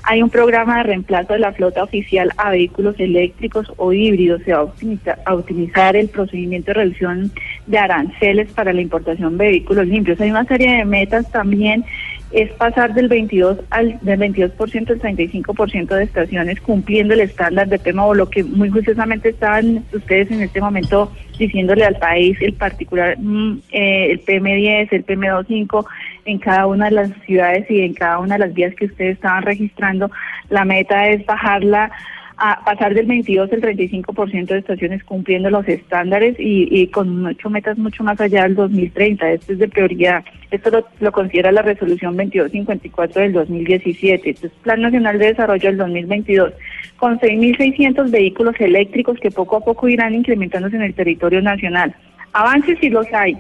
Hay 0.04 0.22
un 0.22 0.30
programa 0.30 0.78
de 0.78 0.84
reemplazo 0.84 1.34
de 1.34 1.40
la 1.40 1.52
flota 1.52 1.82
oficial 1.82 2.32
a 2.38 2.50
vehículos 2.50 2.98
eléctricos 2.98 3.70
o 3.76 3.92
híbridos. 3.92 4.42
Se 4.44 4.52
va 4.52 4.60
a 4.60 4.64
optimizar, 4.64 5.18
a 5.26 5.34
optimizar 5.34 5.94
el 5.94 6.08
procedimiento 6.08 6.68
de 6.70 6.74
reducción 6.74 7.32
de 7.66 7.78
aranceles 7.78 8.50
para 8.52 8.72
la 8.72 8.80
importación 8.80 9.36
de 9.36 9.48
vehículos 9.48 9.86
limpios. 9.86 10.20
Hay 10.20 10.30
una 10.30 10.44
serie 10.44 10.78
de 10.78 10.84
metas 10.84 11.30
también 11.30 11.84
es 12.32 12.50
pasar 12.52 12.94
del 12.94 13.08
22 13.08 13.58
al 13.70 13.98
del 14.02 14.18
22% 14.20 14.90
al 14.90 15.00
35% 15.00 15.88
de 15.88 16.04
estaciones 16.04 16.60
cumpliendo 16.60 17.14
el 17.14 17.20
estándar 17.20 17.68
de 17.68 17.78
PMO, 17.78 18.14
lo 18.14 18.30
que 18.30 18.44
muy 18.44 18.70
juiciosamente 18.70 19.30
estaban 19.30 19.84
ustedes 19.92 20.30
en 20.30 20.42
este 20.42 20.60
momento 20.60 21.10
diciéndole 21.38 21.84
al 21.84 21.96
país 21.96 22.36
el 22.40 22.52
particular 22.52 23.16
mm, 23.18 23.58
eh, 23.72 24.12
el 24.12 24.24
PM10, 24.24 24.88
el 24.92 25.06
PM25 25.06 25.86
en 26.26 26.38
cada 26.38 26.66
una 26.66 26.86
de 26.86 26.92
las 26.92 27.10
ciudades 27.26 27.68
y 27.70 27.80
en 27.80 27.94
cada 27.94 28.18
una 28.18 28.34
de 28.34 28.46
las 28.46 28.54
vías 28.54 28.74
que 28.74 28.86
ustedes 28.86 29.14
estaban 29.14 29.42
registrando, 29.42 30.10
la 30.50 30.64
meta 30.64 31.08
es 31.08 31.24
bajarla 31.26 31.90
a 32.40 32.64
pasar 32.64 32.94
del 32.94 33.06
22 33.06 33.52
al 33.52 33.60
35% 33.60 34.46
de 34.46 34.58
estaciones 34.58 35.04
cumpliendo 35.04 35.50
los 35.50 35.68
estándares 35.68 36.36
y, 36.38 36.68
y 36.70 36.86
con 36.86 37.26
ocho 37.26 37.50
metas 37.50 37.76
mucho 37.76 38.02
más 38.02 38.18
allá 38.18 38.44
del 38.44 38.54
2030. 38.54 39.30
Esto 39.32 39.52
es 39.52 39.58
de 39.58 39.68
prioridad. 39.68 40.24
Esto 40.50 40.70
lo, 40.70 40.86
lo 41.00 41.12
considera 41.12 41.52
la 41.52 41.60
resolución 41.60 42.16
2254 42.16 43.22
del 43.22 43.32
2017. 43.34 44.30
Esto 44.30 44.46
es 44.46 44.52
Plan 44.62 44.80
Nacional 44.80 45.18
de 45.18 45.26
Desarrollo 45.26 45.68
del 45.68 45.76
2022 45.76 46.54
con 46.96 47.18
6.600 47.18 48.10
vehículos 48.10 48.54
eléctricos 48.58 49.18
que 49.20 49.30
poco 49.30 49.56
a 49.56 49.60
poco 49.60 49.88
irán 49.88 50.14
incrementándose 50.14 50.76
en 50.76 50.82
el 50.82 50.94
territorio 50.94 51.42
nacional. 51.42 51.94
Avances 52.32 52.78
sí 52.80 52.88
los 52.88 53.06
hay. 53.12 53.36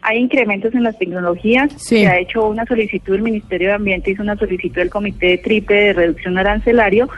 Hay 0.00 0.18
incrementos 0.18 0.74
en 0.74 0.84
las 0.84 0.98
tecnologías. 0.98 1.72
Se 1.76 2.06
ha 2.06 2.18
hecho 2.18 2.46
una 2.46 2.64
solicitud, 2.64 3.14
el 3.14 3.22
Ministerio 3.22 3.68
de 3.68 3.74
Ambiente 3.74 4.10
hizo 4.10 4.22
una 4.22 4.36
solicitud 4.36 4.76
del 4.76 4.90
Comité 4.90 5.38
Triple 5.38 5.76
de 5.76 5.92
Reducción 5.92 6.38
Arancelario 6.38 7.08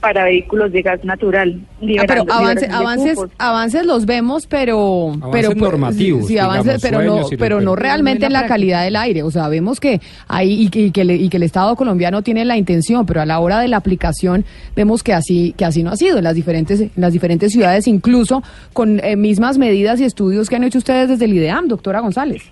para 0.00 0.24
vehículos 0.24 0.70
de 0.72 0.82
gas 0.82 1.04
natural. 1.04 1.60
Ah, 1.98 2.04
pero 2.06 2.22
avance- 2.28 2.68
avances, 2.70 3.18
avances 3.38 3.84
los 3.86 4.06
vemos, 4.06 4.46
pero 4.46 5.12
pero 5.32 5.48
pues, 5.50 5.56
normativos, 5.62 6.26
sí, 6.26 6.38
avances, 6.38 6.80
digamos, 6.82 6.82
pero 6.82 7.02
no, 7.02 7.28
pero 7.38 7.60
no 7.60 7.76
realmente 7.76 8.26
en 8.26 8.32
la 8.32 8.40
práctica. 8.40 8.54
calidad 8.54 8.84
del 8.84 8.96
aire. 8.96 9.22
O 9.22 9.30
sea, 9.30 9.48
vemos 9.48 9.80
que 9.80 10.00
hay 10.28 10.62
y 10.62 10.68
que, 10.70 10.80
y 10.86 10.90
que, 10.90 11.04
le- 11.04 11.16
y 11.16 11.28
que 11.28 11.36
el 11.36 11.42
Estado 11.42 11.74
colombiano 11.76 12.22
tiene 12.22 12.44
la 12.44 12.56
intención, 12.56 13.06
pero 13.06 13.20
a 13.20 13.26
la 13.26 13.40
hora 13.40 13.58
de 13.60 13.68
la 13.68 13.76
aplicación 13.78 14.44
vemos 14.76 15.02
que 15.02 15.12
así 15.14 15.54
que 15.56 15.64
así 15.64 15.82
no 15.82 15.90
ha 15.90 15.96
sido 15.96 16.18
en 16.18 16.24
las 16.24 16.34
diferentes 16.34 16.80
en 16.80 16.90
las 16.96 17.12
diferentes 17.12 17.52
ciudades, 17.52 17.86
incluso 17.88 18.42
con 18.72 19.00
eh, 19.04 19.16
mismas 19.16 19.58
medidas 19.58 20.00
y 20.00 20.04
estudios 20.04 20.48
que 20.48 20.56
han 20.56 20.64
hecho 20.64 20.78
ustedes 20.78 21.08
desde 21.08 21.24
el 21.24 21.34
IDEAM, 21.34 21.68
doctora 21.68 22.00
González. 22.00 22.42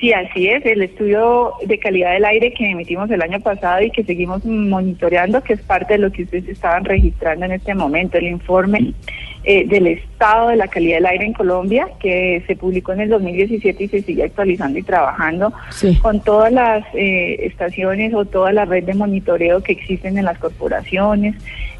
Sí, 0.00 0.12
así 0.12 0.48
es. 0.48 0.64
El 0.64 0.82
estudio 0.82 1.54
de 1.64 1.78
calidad 1.78 2.12
del 2.12 2.24
aire 2.24 2.52
que 2.52 2.70
emitimos 2.70 3.10
el 3.10 3.20
año 3.20 3.40
pasado 3.40 3.82
y 3.82 3.90
que 3.90 4.04
seguimos 4.04 4.44
monitoreando, 4.44 5.42
que 5.42 5.54
es 5.54 5.60
parte 5.60 5.94
de 5.94 5.98
lo 5.98 6.12
que 6.12 6.22
ustedes 6.22 6.48
estaban 6.48 6.84
registrando 6.84 7.46
en 7.46 7.52
este 7.52 7.74
momento, 7.74 8.16
el 8.16 8.28
informe 8.28 8.94
eh, 9.42 9.66
del 9.66 9.88
estado 9.88 10.50
de 10.50 10.56
la 10.56 10.68
calidad 10.68 10.98
del 10.98 11.06
aire 11.06 11.26
en 11.26 11.32
Colombia, 11.32 11.88
que 11.98 12.44
se 12.46 12.54
publicó 12.54 12.92
en 12.92 13.00
el 13.00 13.08
2017 13.08 13.84
y 13.84 13.88
se 13.88 14.02
sigue 14.02 14.22
actualizando 14.22 14.78
y 14.78 14.82
trabajando 14.84 15.52
con 16.00 16.20
todas 16.20 16.52
las 16.52 16.84
eh, 16.94 17.46
estaciones 17.46 18.14
o 18.14 18.24
toda 18.24 18.52
la 18.52 18.66
red 18.66 18.84
de 18.84 18.94
monitoreo 18.94 19.62
que 19.64 19.72
existen 19.72 20.16
en 20.16 20.26
las 20.26 20.38
corporaciones, 20.38 21.34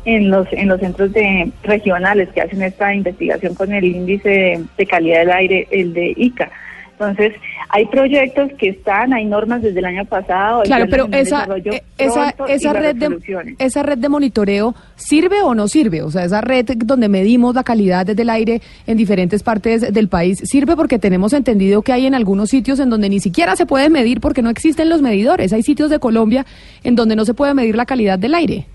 en 0.05 0.29
los 0.29 0.53
en 0.53 0.69
los 0.69 0.81
centros 0.81 1.13
de 1.13 1.53
regionales 1.63 2.31
que 2.31 2.41
hacen 2.41 2.63
esta 2.63 2.93
investigación 2.93 3.55
con 3.55 3.73
el 3.73 3.85
índice 3.85 4.29
de, 4.29 4.65
de 4.77 4.87
calidad 4.87 5.21
del 5.21 5.31
aire, 5.31 5.69
el 5.71 5.93
de 5.93 6.15
ICA. 6.17 6.51
Entonces, 6.99 7.33
hay 7.69 7.87
proyectos 7.87 8.51
que 8.59 8.71
están, 8.71 9.13
hay 9.13 9.25
normas 9.25 9.63
desde 9.63 9.79
el 9.79 9.85
año 9.85 10.05
pasado. 10.05 10.63
el 10.63 10.67
Claro, 10.67 10.87
pero 10.91 11.09
esa, 11.13 11.47
eh, 11.65 11.83
esa, 11.97 12.35
esa 12.49 12.73
red 12.73 12.97
de, 12.97 13.55
esa 13.61 13.85
red 13.85 13.99
de 13.99 14.09
monitoreo 14.09 14.75
sirve 14.97 15.41
o 15.43 15.55
no 15.55 15.69
sirve, 15.69 16.03
o 16.03 16.11
sea, 16.11 16.25
esa 16.25 16.41
red 16.41 16.67
donde 16.77 17.09
medimos 17.09 17.55
la 17.55 17.63
calidad 17.63 18.05
del 18.05 18.31
aire 18.31 18.61
en 18.87 18.97
diferentes 18.97 19.45
partes 19.45 19.93
del 19.93 20.09
país 20.09 20.41
sirve 20.43 20.75
porque 20.75 20.99
tenemos 20.99 21.33
entendido 21.33 21.83
que 21.83 21.93
hay 21.93 22.07
en 22.07 22.15
algunos 22.17 22.51
sitios 22.51 22.81
en 22.81 22.91
donde 22.91 23.09
ni 23.09 23.21
siquiera 23.21 23.55
se 23.55 23.67
puede 23.67 23.91
medir 23.91 24.21
porque 24.21 24.43
no 24.43 24.51
existen 24.51 24.89
los 24.89 25.01
medidores. 25.01 25.53
Hay 25.53 25.63
sitios 25.63 25.91
de 25.91 26.01
Colombia 26.01 26.47
en 26.83 26.97
donde 26.97 27.15
no 27.15 27.25
se 27.25 27.35
puede 27.35 27.55
medir 27.55 27.77
la 27.77 27.87
calidad 27.87 28.19
del 28.19 28.35
aire. 28.35 28.67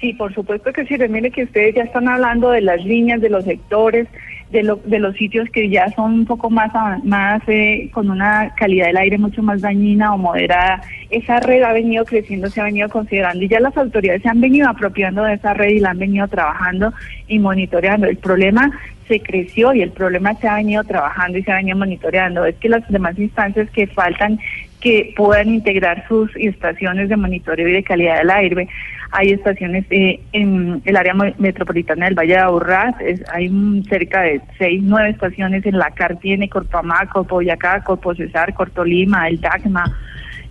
Sí, 0.00 0.12
por 0.12 0.32
supuesto 0.32 0.72
que 0.72 0.84
sí. 0.86 0.96
Mire 1.08 1.30
que 1.30 1.44
ustedes 1.44 1.74
ya 1.74 1.82
están 1.82 2.08
hablando 2.08 2.50
de 2.50 2.60
las 2.60 2.84
líneas, 2.84 3.20
de 3.20 3.30
los 3.30 3.44
sectores, 3.44 4.06
de, 4.50 4.62
lo- 4.62 4.80
de 4.84 4.98
los 4.98 5.14
sitios 5.16 5.48
que 5.50 5.68
ya 5.68 5.90
son 5.90 6.12
un 6.14 6.24
poco 6.24 6.48
más, 6.50 6.70
más 7.04 7.42
eh, 7.48 7.90
con 7.92 8.10
una 8.10 8.54
calidad 8.56 8.86
del 8.86 8.96
aire 8.96 9.18
mucho 9.18 9.42
más 9.42 9.60
dañina 9.60 10.14
o 10.14 10.18
moderada. 10.18 10.80
Esa 11.10 11.40
red 11.40 11.62
ha 11.62 11.72
venido 11.72 12.04
creciendo, 12.04 12.48
se 12.48 12.60
ha 12.60 12.64
venido 12.64 12.88
considerando 12.88 13.44
y 13.44 13.48
ya 13.48 13.60
las 13.60 13.76
autoridades 13.76 14.22
se 14.22 14.28
han 14.28 14.40
venido 14.40 14.68
apropiando 14.68 15.22
de 15.24 15.34
esa 15.34 15.54
red 15.54 15.70
y 15.70 15.80
la 15.80 15.90
han 15.90 15.98
venido 15.98 16.28
trabajando 16.28 16.92
y 17.26 17.38
monitoreando. 17.38 18.06
El 18.06 18.16
problema 18.16 18.70
se 19.06 19.20
creció 19.20 19.72
y 19.72 19.80
el 19.80 19.90
problema 19.90 20.34
se 20.34 20.48
ha 20.48 20.56
venido 20.56 20.84
trabajando 20.84 21.38
y 21.38 21.42
se 21.42 21.50
ha 21.52 21.56
venido 21.56 21.78
monitoreando. 21.78 22.44
Es 22.44 22.56
que 22.56 22.68
las 22.68 22.86
demás 22.88 23.18
instancias 23.18 23.70
que 23.70 23.86
faltan 23.86 24.38
que 24.80 25.12
puedan 25.16 25.48
integrar 25.48 26.06
sus 26.08 26.30
estaciones 26.36 27.08
de 27.08 27.16
monitoreo 27.16 27.68
y 27.68 27.72
de 27.72 27.82
calidad 27.82 28.18
del 28.18 28.30
aire. 28.30 28.68
Hay 29.10 29.30
estaciones 29.30 29.84
eh, 29.90 30.20
en 30.32 30.82
el 30.84 30.96
área 30.96 31.14
metropolitana 31.14 32.04
del 32.06 32.14
Valle 32.14 32.34
de 32.34 32.38
Aburrá, 32.38 32.94
es- 33.00 33.24
hay 33.32 33.50
cerca 33.88 34.20
de 34.22 34.40
seis, 34.58 34.80
nueve 34.84 35.10
estaciones 35.10 35.64
en 35.66 35.78
la 35.78 35.90
CAR, 35.90 36.16
tiene 36.18 36.48
Corpamá, 36.48 37.06
Corpo 37.12 37.36
Boyacá, 37.36 37.82
Corpo 37.82 38.14
Cesar, 38.14 38.52
Cortolima, 38.54 39.26
el 39.28 39.40
DACMA, 39.40 39.84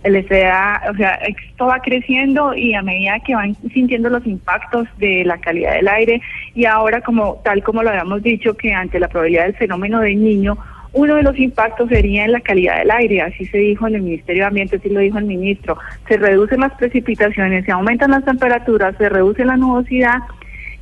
el 0.04 0.16
SDA, 0.16 0.82
o 0.92 0.94
sea, 0.96 1.14
esto 1.14 1.66
va 1.66 1.80
creciendo 1.80 2.54
y 2.54 2.74
a 2.74 2.82
medida 2.82 3.18
que 3.20 3.34
van 3.34 3.54
sintiendo 3.72 4.08
los 4.10 4.24
impactos 4.26 4.86
de 4.98 5.24
la 5.24 5.38
calidad 5.38 5.74
del 5.74 5.88
aire 5.88 6.20
y 6.54 6.64
ahora 6.66 7.00
como 7.00 7.40
tal 7.44 7.62
como 7.62 7.82
lo 7.82 7.90
habíamos 7.90 8.22
dicho 8.22 8.54
que 8.54 8.72
ante 8.72 9.00
la 9.00 9.08
probabilidad 9.08 9.44
del 9.44 9.56
fenómeno 9.56 10.00
del 10.00 10.22
niño 10.22 10.56
uno 10.92 11.16
de 11.16 11.22
los 11.22 11.38
impactos 11.38 11.88
sería 11.88 12.24
en 12.24 12.32
la 12.32 12.40
calidad 12.40 12.78
del 12.78 12.90
aire, 12.90 13.20
así 13.22 13.44
se 13.46 13.58
dijo 13.58 13.86
en 13.86 13.96
el 13.96 14.02
Ministerio 14.02 14.42
de 14.42 14.46
Ambiente, 14.48 14.76
así 14.76 14.88
lo 14.88 15.00
dijo 15.00 15.18
el 15.18 15.24
ministro. 15.26 15.76
Se 16.08 16.16
reducen 16.16 16.60
las 16.60 16.72
precipitaciones, 16.74 17.64
se 17.64 17.72
aumentan 17.72 18.10
las 18.10 18.24
temperaturas, 18.24 18.94
se 18.96 19.08
reduce 19.08 19.44
la 19.44 19.56
nubosidad 19.56 20.18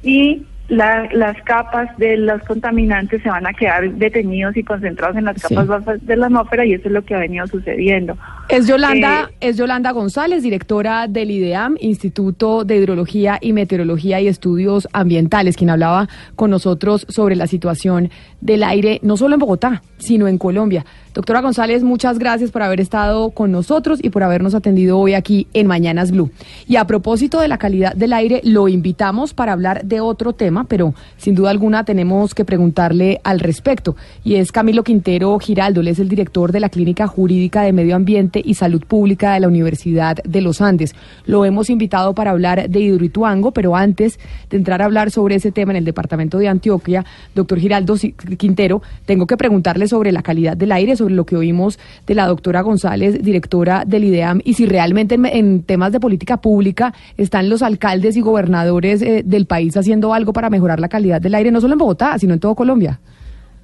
y 0.03 0.43
la- 0.69 1.09
las 1.13 1.41
capas 1.43 1.97
de 1.97 2.17
los 2.17 2.43
contaminantes 2.43 3.23
se 3.23 3.29
van 3.29 3.47
a 3.47 3.53
quedar 3.53 3.89
detenidos 3.89 4.57
y 4.57 4.65
concentrados 4.65 5.17
en 5.17 5.25
las 5.27 5.37
Sí. 5.41 5.43
capas 5.55 5.69
bajas 5.69 6.05
de 6.05 6.17
la 6.17 6.27
atmósfera 6.27 6.65
y 6.67 6.73
eso 6.75 6.89
es 6.89 6.93
lo 6.93 7.05
que 7.05 7.15
ha 7.15 7.21
venido 7.21 7.47
sucediendo. 7.47 8.19
Es 8.49 8.67
Yolanda, 8.67 9.31
es 9.41 9.57
Yolanda 9.59 9.93
González, 9.93 10.43
directora 10.43 11.07
del 11.07 11.31
IDEAM, 11.31 11.77
Instituto 11.81 12.65
de 12.65 12.79
Hidrología 12.79 13.39
y 13.41 13.53
Meteorología 13.53 14.21
y 14.21 14.27
Estudios 14.27 14.89
Ambientales, 14.93 15.57
quien 15.57 15.71
hablaba 15.71 16.09
con 16.35 16.51
nosotros 16.51 17.07
sobre 17.09 17.37
la 17.37 17.47
situación 17.47 18.11
del 18.41 18.63
aire, 18.63 19.01
no 19.03 19.17
solo 19.17 19.35
en 19.35 19.41
Bogotá, 19.41 19.83
sino 19.99 20.29
en 20.29 20.39
Colombia. 20.39 20.85
Doctora 21.17 21.41
González, 21.41 21.83
muchas 21.83 22.19
gracias 22.19 22.51
por 22.51 22.63
haber 22.63 22.79
estado 22.79 23.31
con 23.31 23.51
nosotros 23.51 24.01
y 24.03 24.11
por 24.11 24.23
habernos 24.23 24.55
atendido 24.55 24.99
hoy 24.99 25.15
aquí 25.15 25.47
en 25.55 25.67
Mañanas 25.67 26.11
Blue. 26.11 26.31
Y 26.69 26.77
a 26.77 26.87
propósito 26.87 27.41
de 27.41 27.49
la 27.49 27.57
calidad 27.57 27.95
del 27.95 28.13
aire, 28.13 28.43
lo 28.45 28.69
invitamos 28.69 29.33
para 29.33 29.55
hablar 29.55 29.87
de 29.87 30.01
otro 30.01 30.35
tema, 30.35 30.65
pero 30.65 30.93
sin 31.17 31.35
duda 31.35 31.49
alguna 31.49 31.85
tenemos 31.85 32.35
que 32.35 32.45
preguntarle 32.45 33.23
al 33.25 33.41
respecto. 33.41 33.97
Y 34.25 34.35
es 34.35 34.53
Camilo 34.53 34.85
Quintero 34.85 35.39
Giraldo, 35.39 35.81
él 35.81 35.89
es 35.89 35.99
el 36.01 36.11
director 36.11 36.53
de 36.53 36.61
la 36.61 36.69
Clínica 36.69 37.07
Jurídica 37.07 37.63
de 37.63 37.73
Medio 37.73 37.97
Ambiente 37.97 38.43
y 38.45 38.53
Salud 38.53 38.85
Pública 38.85 39.33
de 39.33 39.41
la 39.41 39.49
Universidad 39.49 40.17
de 40.23 40.41
los 40.43 40.61
Andes. 40.61 40.95
Lo 41.25 41.47
hemos 41.47 41.71
invitado 41.71 42.15
para 42.15 42.33
hablar 42.33 42.69
de 42.69 42.81
Hidroituango, 42.81 43.53
pero 43.53 43.75
antes 43.75 44.21
de 44.51 44.59
entrar 44.59 44.83
a 44.83 44.85
hablar 44.85 45.11
sobre 45.11 45.37
ese 45.37 45.51
tema 45.51 45.73
en 45.73 45.77
el 45.77 45.87
departamento 45.87 46.37
de 46.37 46.49
Antioquia, 46.49 47.07
doctor 47.35 47.59
Giraldo 47.59 47.97
Quintero, 48.37 48.83
tengo 49.05 49.27
que 49.27 49.37
preguntarle 49.37 49.89
sobre 49.89 50.13
la 50.13 50.23
calidad 50.23 50.57
del 50.57 50.73
aire, 50.73 50.97
sobre 50.97 51.15
lo 51.15 51.27
que 51.27 51.37
oímos 51.37 51.79
de 52.07 52.15
la 52.15 52.27
doctora 52.27 52.61
González, 52.63 53.23
directora 53.23 53.85
del 53.87 54.05
IDEAM, 54.05 54.41
y 54.45 54.55
si 54.55 54.67
realmente 54.67 55.17
en, 55.17 55.63
temas 55.63 55.93
de 55.93 56.01
política 56.01 56.39
pública 56.39 56.95
están 57.17 57.49
los 57.49 57.63
alcaldes 57.63 58.17
y 58.17 58.21
gobernadores 58.21 59.03
eh, 59.03 59.23
del 59.25 59.47
país 59.47 59.77
haciendo 59.77 60.15
algo 60.15 60.33
para 60.33 60.51
mejorar 60.51 60.81
la 60.81 60.89
calidad 60.89 61.21
del 61.21 61.35
aire, 61.35 61.51
no 61.51 61.61
solo 61.61 61.75
en 61.75 61.79
Bogotá, 61.79 62.19
sino 62.19 62.35
en 62.35 62.41
todo 62.41 62.55
Colombia. 62.55 63.01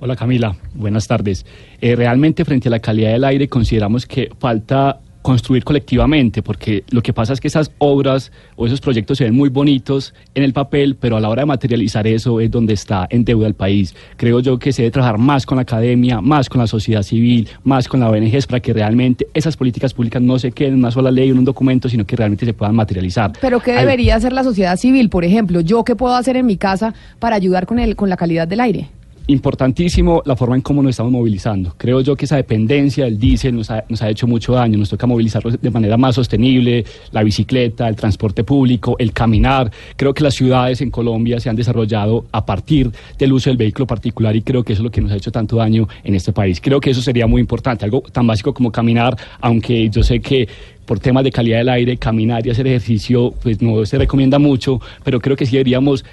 Hola 0.01 0.17
Camila, 0.17 0.57
buenas 0.75 1.07
tardes. 1.07 1.47
Eh, 1.81 1.95
realmente 1.95 2.45
frente 2.45 2.69
a 2.69 2.73
la 2.73 2.81
calidad 2.81 3.13
del 3.13 3.23
aire 3.23 3.47
consideramos 3.47 4.05
que 4.05 4.31
falta 4.39 4.99
construir 5.23 5.65
colectivamente, 5.65 6.43
porque 6.43 6.85
lo 6.91 7.01
que 7.03 7.13
pasa 7.13 7.33
es 7.33 7.41
que 7.41 7.49
esas 7.49 7.71
obras 7.79 8.33
o 8.57 8.67
esos 8.67 8.81
proyectos 8.81 9.19
se 9.19 9.25
ven 9.25 9.35
muy 9.35 9.49
bonitos 9.49 10.13
en 10.35 10.43
el 10.43 10.53
papel, 10.53 10.97
pero 10.97 11.17
a 11.17 11.21
la 11.21 11.29
hora 11.29 11.43
de 11.43 11.47
materializar 11.47 12.07
eso 12.07 12.41
es 12.41 12.51
donde 12.51 12.75
está 12.75 13.07
en 13.09 13.25
deuda 13.25 13.47
el 13.47 13.55
país. 13.55 13.95
Creo 14.17 14.41
yo 14.41 14.59
que 14.59 14.73
se 14.73 14.83
debe 14.83 14.91
trabajar 14.93 15.19
más 15.19 15.47
con 15.47 15.57
la 15.57 15.63
academia, 15.63 16.21
más 16.21 16.49
con 16.49 16.61
la 16.61 16.67
sociedad 16.67 17.03
civil, 17.03 17.49
más 17.65 17.89
con 17.89 18.01
la 18.01 18.11
ONG 18.11 18.47
para 18.49 18.61
que 18.61 18.73
realmente 18.73 19.27
esas 19.33 19.57
políticas 19.57 19.95
públicas 19.95 20.21
no 20.21 20.39
se 20.39 20.51
queden 20.53 20.75
en 20.75 20.79
una 20.81 20.91
sola 20.91 21.11
ley 21.11 21.31
o 21.31 21.33
en 21.33 21.39
un 21.39 21.45
documento, 21.45 21.89
sino 21.89 22.05
que 22.05 22.17
realmente 22.17 22.45
se 22.45 22.53
puedan 22.55 22.75
materializar. 22.75 23.33
Pero 23.41 23.61
¿qué 23.61 23.73
Hay- 23.73 23.79
debería 23.81 24.17
hacer 24.17 24.33
la 24.33 24.43
sociedad 24.43 24.77
civil? 24.77 25.09
Por 25.09 25.25
ejemplo, 25.25 25.61
¿yo 25.61 25.85
qué 25.85 25.95
puedo 25.97 26.15
hacer 26.17 26.37
en 26.37 26.47
mi 26.47 26.57
casa 26.57 26.95
para 27.19 27.37
ayudar 27.37 27.67
con, 27.67 27.79
el, 27.79 27.95
con 27.97 28.09
la 28.09 28.17
calidad 28.17 28.49
del 28.49 28.61
aire? 28.61 28.89
Importantísimo 29.29 30.23
la 30.25 30.35
forma 30.35 30.57
en 30.57 30.63
cómo 30.63 30.83
nos 30.83 30.91
estamos 30.91 31.13
movilizando. 31.13 31.75
Creo 31.77 32.01
yo 32.01 32.17
que 32.17 32.25
esa 32.25 32.37
dependencia 32.37 33.05
del 33.05 33.19
diésel 33.19 33.55
nos 33.55 33.71
ha, 33.71 34.11
hecho 34.11 34.27
mucho 34.27 34.55
daño. 34.55 34.77
Nos 34.77 34.91
toca 34.91 35.07
movilizarlo 35.07 35.51
de 35.51 35.71
manera 35.71 35.97
más 35.97 36.17
sostenible, 36.17 36.85
la 37.13 37.23
bicicleta, 37.23 37.89
el 37.89 37.95
transporte 37.95 38.43
público, 38.43 38.97
el 38.99 39.13
caminar. 39.13 39.71
Creo 39.97 40.13
que 40.13 40.25
las 40.25 40.35
ciudades 40.35 40.81
en 40.81 40.91
Colombia 40.91 41.39
se 41.39 41.49
han 41.49 41.57
desarrollado 41.57 42.27
a 42.33 42.45
partir 42.45 42.91
del 43.17 43.33
uso 43.33 43.51
del 43.51 43.57
vehículo 43.57 43.87
particular 43.87 44.35
y 44.35 44.43
creo 44.43 44.65
que 44.65 44.73
eso 44.73 44.83
es 44.83 44.85
lo 44.85 44.91
que 44.91 45.01
nos 45.01 45.13
ha 45.13 45.17
hecho 45.17 45.31
tanto 45.31 45.57
daño 45.57 45.89
en 46.03 46.15
este 46.15 46.33
país. 46.33 46.61
Creo 46.61 46.81
que 46.81 46.91
eso 46.91 47.01
sería 47.01 47.29
muy 47.29 47.41
importante, 47.41 47.85
algo 47.85 48.01
tan 48.01 48.27
básico 48.27 48.53
como 48.53 48.73
caminar, 48.73 49.17
aunque 49.41 49.89
yo 49.89 50.03
sé 50.03 50.21
que 50.21 50.49
por 50.85 50.99
temas 50.99 51.23
de 51.23 51.31
calidad 51.31 51.59
del 51.59 51.69
aire, 51.69 51.97
caminar 51.97 52.45
y 52.47 52.51
hacer 52.51 52.67
ejercicio, 52.67 53.33
pues 53.43 53.63
no 53.63 53.87
se 53.87 53.99
recomienda 53.99 54.41
mucho, 54.41 54.81
pero 55.05 55.21
creo 55.21 55.37
que 55.37 55.47
sí 55.47 55.53
deberíamos 55.53 56.05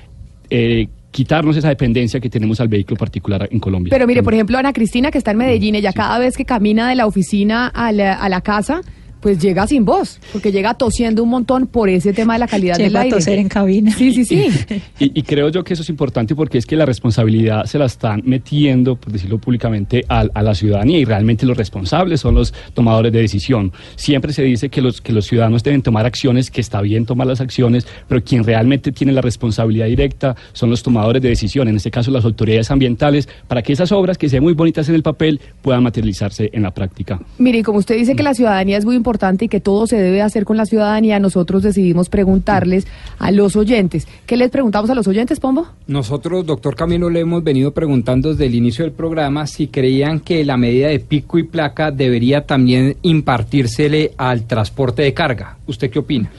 eh, 0.52 0.88
quitarnos 1.11 1.57
esa 1.57 1.69
dependencia 1.69 2.19
que 2.19 2.30
tenemos 2.30 2.60
al 2.60 2.68
vehículo 2.68 2.98
particular 2.98 3.48
en 3.52 3.60
Colombia. 3.60 3.90
Pero 3.91 4.06
mire, 4.07 4.23
por 4.23 4.34
ejemplo, 4.34 4.57
Ana 4.57 4.73
Cristina, 4.73 5.11
que 5.11 5.18
está 5.18 5.31
en 5.31 5.38
Medellín, 5.38 5.76
ella 5.76 5.94
cada 5.94 6.19
vez 6.19 6.38
que 6.38 6.45
camina 6.45 6.90
de 6.90 6.95
la 6.95 7.07
oficina 7.07 7.68
a 7.68 7.91
la, 7.91 8.14
a 8.14 8.30
la 8.30 8.41
casa, 8.41 8.81
pues 9.22 9.40
llega 9.40 9.68
sin 9.68 9.86
voz, 9.86 10.20
porque 10.32 10.52
llega 10.52 10.74
tosiendo 10.74 11.24
un 11.24 11.30
montón 11.30 11.68
por 11.68 11.90
ese 11.90 12.14
tema 12.14 12.34
de 12.34 12.40
la 12.40 12.48
calidad 12.48 12.78
del 12.78 12.88
Llega 12.88 13.00
a 13.00 13.04
aire. 13.04 13.16
toser 13.16 13.40
en 13.40 13.50
cabina. 13.50 13.91
Sí, 13.91 14.14
sí, 14.14 14.26
sí. 14.26 14.48
Y, 15.00 15.20
y 15.20 15.24
creo 15.24 15.50
yo 15.50 15.64
que 15.64 15.74
eso 15.74 15.84
es 15.84 15.90
importante 15.90 16.36
porque 16.36 16.58
es 16.58 16.66
que 16.66 16.76
la 16.76 16.86
responsabilidad 16.86 17.66
se 17.66 17.78
la 17.78 17.86
están 17.86 18.22
metiendo, 18.26 18.96
por 18.96 19.12
decirlo 19.14 19.38
públicamente, 19.38 20.04
a, 20.10 20.26
a 20.34 20.41
la 20.41 20.56
ciudadanía 20.56 21.00
y 21.00 21.06
realmente 21.06 21.46
los 21.46 21.58
responsables 21.58 22.22
son 22.22 22.36
los 22.36 22.54
tomadores 22.74 23.12
de 23.12 23.20
decisión. 23.20 23.72
Siempre 23.96 24.34
se 24.34 24.44
dice 24.44 24.70
que 24.70 24.82
los, 24.82 25.02
que 25.02 25.12
los 25.14 25.26
ciudadanos 25.26 25.64
deben 25.64 25.82
tomar 25.82 26.06
acciones, 26.06 26.50
que 26.52 26.62
está 26.62 26.82
bien 26.82 27.06
tomar 27.06 27.28
las 27.28 27.41
acciones, 27.41 27.88
pero 28.08 28.24
quien 28.24 28.44
realmente 28.44 28.91
tiene 28.91 29.14
la 29.14 29.22
responsabilidad 29.22 29.88
directa 29.88 30.36
son 30.54 30.70
los 30.70 30.84
tomadores 30.84 31.22
de 31.22 31.30
decisión, 31.30 31.68
en 31.68 31.76
este 31.76 31.91
caso 31.91 32.12
las 32.12 32.26
autoridades 32.26 32.72
ambientales, 32.72 33.28
para 33.48 33.62
que 33.62 33.74
esas 33.74 33.91
obras 33.91 34.18
que 34.18 34.30
sean 34.30 34.44
muy 34.44 34.54
bonitas 34.54 34.88
en 34.90 34.96
el 34.96 35.04
papel 35.04 35.40
puedan 35.62 35.84
materializarse 35.84 36.50
en 36.54 36.64
la 36.64 36.72
práctica. 36.72 37.20
Mire, 37.38 37.60
y 37.60 37.64
como 37.64 37.80
usted 37.80 37.96
dice 37.98 38.16
que 38.16 38.24
la 38.24 38.34
ciudadanía 38.34 38.78
es 38.78 38.86
muy 38.86 38.96
importante 38.96 39.09
y 39.41 39.48
que 39.48 39.60
todo 39.60 39.88
se 39.88 39.98
debe 39.98 40.22
hacer 40.22 40.45
con 40.45 40.57
la 40.57 40.65
ciudadanía, 40.65 41.19
nosotros 41.19 41.64
decidimos 41.64 42.10
preguntarles 42.10 42.86
a 43.18 43.31
los 43.31 43.56
oyentes. 43.56 44.07
¿Qué 44.26 44.38
les 44.38 44.52
preguntamos 44.52 44.90
a 44.90 44.95
los 44.95 45.07
oyentes, 45.07 45.40
Pombo? 45.40 45.68
Nosotros, 45.88 46.45
doctor 46.45 46.76
Camilo, 46.76 47.10
le 47.10 47.22
hemos 47.22 47.44
venido 47.44 47.72
preguntando 47.72 48.30
desde 48.30 48.45
el 48.45 48.56
inicio 48.56 48.86
del 48.86 48.94
programa 48.94 49.48
si 49.48 49.68
creían 49.68 50.19
que 50.19 50.45
la 50.45 50.57
medida 50.57 50.90
de 50.90 50.99
pico 50.99 51.40
y 51.40 51.44
placa 51.44 51.91
debería 51.91 52.45
también 52.45 52.98
impartírsele 53.02 54.11
al 54.18 54.44
transporte 54.45 55.02
de 55.02 55.14
carga. 55.14 55.57
¿Usted 55.65 55.90
qué 55.90 55.99
opina? 55.99 56.31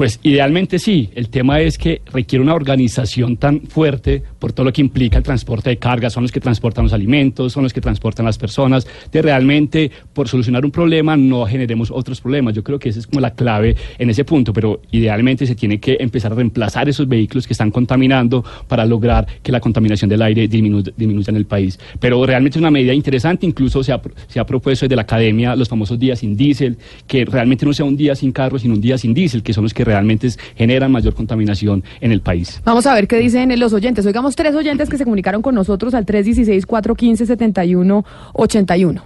Pues 0.00 0.18
idealmente 0.22 0.78
sí, 0.78 1.10
el 1.14 1.28
tema 1.28 1.60
es 1.60 1.76
que 1.76 2.00
requiere 2.10 2.42
una 2.42 2.54
organización 2.54 3.36
tan 3.36 3.60
fuerte 3.60 4.22
por 4.38 4.50
todo 4.50 4.64
lo 4.64 4.72
que 4.72 4.80
implica 4.80 5.18
el 5.18 5.22
transporte 5.22 5.68
de 5.68 5.76
carga, 5.76 6.08
son 6.08 6.22
los 6.22 6.32
que 6.32 6.40
transportan 6.40 6.84
los 6.84 6.94
alimentos, 6.94 7.52
son 7.52 7.64
los 7.64 7.74
que 7.74 7.82
transportan 7.82 8.24
las 8.24 8.38
personas, 8.38 8.86
de 9.12 9.20
realmente 9.20 9.90
por 10.14 10.26
solucionar 10.26 10.64
un 10.64 10.70
problema 10.70 11.18
no 11.18 11.44
generemos 11.44 11.90
otros 11.90 12.18
problemas. 12.22 12.54
Yo 12.54 12.64
creo 12.64 12.78
que 12.78 12.88
esa 12.88 12.98
es 12.98 13.06
como 13.06 13.20
la 13.20 13.34
clave 13.34 13.76
en 13.98 14.08
ese 14.08 14.24
punto, 14.24 14.54
pero 14.54 14.80
idealmente 14.90 15.44
se 15.44 15.54
tiene 15.54 15.78
que 15.78 15.98
empezar 16.00 16.32
a 16.32 16.36
reemplazar 16.36 16.88
esos 16.88 17.06
vehículos 17.06 17.46
que 17.46 17.52
están 17.52 17.70
contaminando 17.70 18.42
para 18.68 18.86
lograr 18.86 19.26
que 19.42 19.52
la 19.52 19.60
contaminación 19.60 20.08
del 20.08 20.22
aire 20.22 20.48
disminu- 20.48 20.94
disminuya 20.96 21.30
en 21.30 21.36
el 21.36 21.44
país. 21.44 21.78
Pero 21.98 22.24
realmente 22.24 22.56
es 22.56 22.62
una 22.62 22.70
medida 22.70 22.94
interesante, 22.94 23.44
incluso 23.44 23.82
se 23.84 23.92
ha, 23.92 24.00
se 24.28 24.40
ha 24.40 24.46
propuesto 24.46 24.86
desde 24.86 24.96
la 24.96 25.02
academia 25.02 25.54
los 25.54 25.68
famosos 25.68 25.98
días 25.98 26.20
sin 26.20 26.38
diésel, 26.38 26.78
que 27.06 27.26
realmente 27.26 27.66
no 27.66 27.74
sea 27.74 27.84
un 27.84 27.98
día 27.98 28.14
sin 28.14 28.32
carro, 28.32 28.58
sino 28.58 28.72
un 28.72 28.80
día 28.80 28.96
sin 28.96 29.12
diésel, 29.12 29.42
que 29.42 29.52
son 29.52 29.64
los 29.64 29.74
que 29.74 29.89
realmente 29.90 30.30
generan 30.56 30.90
mayor 30.92 31.14
contaminación 31.14 31.82
en 32.00 32.12
el 32.12 32.20
país. 32.20 32.60
Vamos 32.64 32.86
a 32.86 32.94
ver 32.94 33.08
qué 33.08 33.18
dicen 33.18 33.58
los 33.58 33.72
oyentes. 33.72 34.06
Oigamos 34.06 34.36
tres 34.36 34.54
oyentes 34.54 34.88
que 34.88 34.96
se 34.96 35.02
comunicaron 35.02 35.42
con 35.42 35.56
nosotros 35.56 35.94
al 35.94 36.06
316-415-7181. 36.06 39.02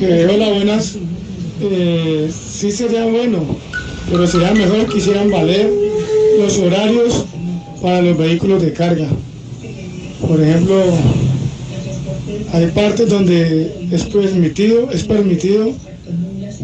Eh, 0.00 0.28
hola, 0.32 0.48
buenas. 0.54 0.98
Eh, 1.60 2.32
sí 2.32 2.72
sería 2.72 3.04
bueno, 3.04 3.44
pero 4.10 4.26
sería 4.26 4.52
mejor 4.52 4.88
que 4.88 4.98
hicieran 4.98 5.30
valer 5.30 5.70
los 6.40 6.58
horarios 6.58 7.26
para 7.80 8.02
los 8.02 8.18
vehículos 8.18 8.60
de 8.62 8.72
carga. 8.72 9.06
Por 10.26 10.40
ejemplo, 10.40 10.82
hay 12.52 12.66
partes 12.68 13.08
donde 13.08 13.88
es 13.92 14.02
permitido, 14.04 14.90
es 14.90 15.04
permitido 15.04 15.72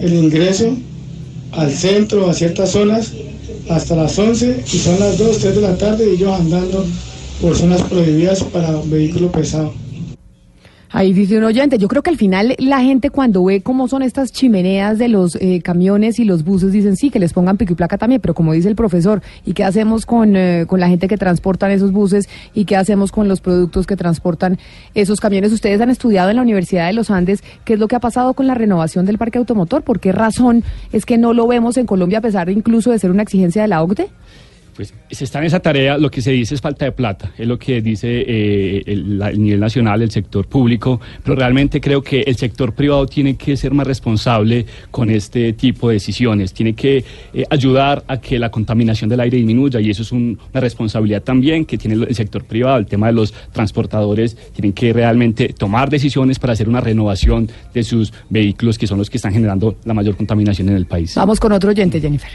el 0.00 0.14
ingreso 0.14 0.76
al 1.56 1.72
centro, 1.72 2.28
a 2.28 2.34
ciertas 2.34 2.70
zonas, 2.70 3.12
hasta 3.68 3.96
las 3.96 4.18
11 4.18 4.64
y 4.72 4.78
son 4.78 4.98
las 5.00 5.18
2, 5.18 5.38
3 5.38 5.54
de 5.54 5.60
la 5.60 5.76
tarde 5.76 6.06
y 6.10 6.14
ellos 6.16 6.38
andando 6.38 6.84
por 7.40 7.56
zonas 7.56 7.82
prohibidas 7.82 8.42
para 8.44 8.72
vehículo 8.86 9.30
pesado. 9.30 9.83
Ahí 10.96 11.12
dice 11.12 11.36
un 11.36 11.42
oyente, 11.42 11.76
yo 11.76 11.88
creo 11.88 12.04
que 12.04 12.10
al 12.10 12.16
final 12.16 12.54
la 12.56 12.80
gente 12.80 13.10
cuando 13.10 13.42
ve 13.42 13.62
cómo 13.62 13.88
son 13.88 14.02
estas 14.02 14.30
chimeneas 14.30 14.96
de 14.96 15.08
los 15.08 15.34
eh, 15.40 15.60
camiones 15.60 16.20
y 16.20 16.24
los 16.24 16.44
buses 16.44 16.70
dicen 16.70 16.96
sí, 16.96 17.10
que 17.10 17.18
les 17.18 17.32
pongan 17.32 17.56
pico 17.56 17.72
y 17.72 17.74
placa 17.74 17.98
también, 17.98 18.20
pero 18.20 18.32
como 18.32 18.52
dice 18.52 18.68
el 18.68 18.76
profesor, 18.76 19.20
¿y 19.44 19.54
qué 19.54 19.64
hacemos 19.64 20.06
con, 20.06 20.36
eh, 20.36 20.66
con 20.68 20.78
la 20.78 20.86
gente 20.86 21.08
que 21.08 21.16
transportan 21.16 21.72
esos 21.72 21.90
buses 21.90 22.28
y 22.54 22.64
qué 22.64 22.76
hacemos 22.76 23.10
con 23.10 23.26
los 23.26 23.40
productos 23.40 23.88
que 23.88 23.96
transportan 23.96 24.56
esos 24.94 25.18
camiones? 25.18 25.50
Ustedes 25.50 25.80
han 25.80 25.90
estudiado 25.90 26.30
en 26.30 26.36
la 26.36 26.42
Universidad 26.42 26.86
de 26.86 26.92
los 26.92 27.10
Andes 27.10 27.42
qué 27.64 27.72
es 27.72 27.80
lo 27.80 27.88
que 27.88 27.96
ha 27.96 28.00
pasado 28.00 28.34
con 28.34 28.46
la 28.46 28.54
renovación 28.54 29.04
del 29.04 29.18
parque 29.18 29.38
automotor, 29.38 29.82
¿por 29.82 29.98
qué 29.98 30.12
razón 30.12 30.62
es 30.92 31.04
que 31.04 31.18
no 31.18 31.32
lo 31.32 31.48
vemos 31.48 31.76
en 31.76 31.86
Colombia 31.86 32.18
a 32.18 32.22
pesar 32.22 32.50
incluso 32.50 32.92
de 32.92 33.00
ser 33.00 33.10
una 33.10 33.24
exigencia 33.24 33.62
de 33.62 33.68
la 33.68 33.82
OCDE? 33.82 34.10
Pues 34.76 34.92
se 35.10 35.24
está 35.24 35.38
en 35.38 35.44
esa 35.44 35.60
tarea, 35.60 35.98
lo 35.98 36.10
que 36.10 36.20
se 36.20 36.32
dice 36.32 36.54
es 36.54 36.60
falta 36.60 36.84
de 36.84 36.90
plata, 36.92 37.32
es 37.38 37.46
lo 37.46 37.58
que 37.58 37.80
dice 37.80 38.24
eh, 38.26 38.82
el, 38.86 39.18
nivel 39.40 39.60
nacional, 39.60 40.02
el 40.02 40.10
sector 40.10 40.46
público, 40.48 41.00
pero 41.22 41.36
realmente 41.36 41.80
creo 41.80 42.02
que 42.02 42.22
el 42.22 42.34
sector 42.36 42.72
privado 42.74 43.06
tiene 43.06 43.36
que 43.36 43.56
ser 43.56 43.72
más 43.72 43.86
responsable 43.86 44.66
con 44.90 45.10
este 45.10 45.52
tipo 45.52 45.88
de 45.88 45.94
decisiones, 45.94 46.52
tiene 46.52 46.74
que 46.74 47.04
eh, 47.32 47.44
ayudar 47.50 48.02
a 48.08 48.20
que 48.20 48.38
la 48.38 48.50
contaminación 48.50 49.08
del 49.08 49.20
aire 49.20 49.36
disminuya 49.36 49.80
y 49.80 49.90
eso 49.90 50.02
es 50.02 50.10
un- 50.10 50.38
una 50.52 50.60
responsabilidad 50.60 51.22
también 51.22 51.64
que 51.64 51.78
tiene 51.78 51.94
el 52.06 52.14
sector 52.14 52.44
privado, 52.44 52.78
el 52.78 52.86
tema 52.86 53.06
de 53.06 53.12
los 53.12 53.32
transportadores, 53.52 54.36
tienen 54.54 54.72
que 54.72 54.92
realmente 54.92 55.48
tomar 55.56 55.88
decisiones 55.88 56.38
para 56.38 56.52
hacer 56.54 56.68
una 56.68 56.80
renovación 56.80 57.48
de 57.72 57.82
sus 57.84 58.12
vehículos 58.28 58.76
que 58.78 58.86
son 58.86 58.98
los 58.98 59.08
que 59.08 59.18
están 59.18 59.32
generando 59.32 59.76
la 59.84 59.94
mayor 59.94 60.16
contaminación 60.16 60.68
en 60.68 60.76
el 60.76 60.86
país. 60.86 61.14
Vamos 61.14 61.38
con 61.38 61.52
otro 61.52 61.70
oyente, 61.70 62.00
Jennifer. 62.00 62.30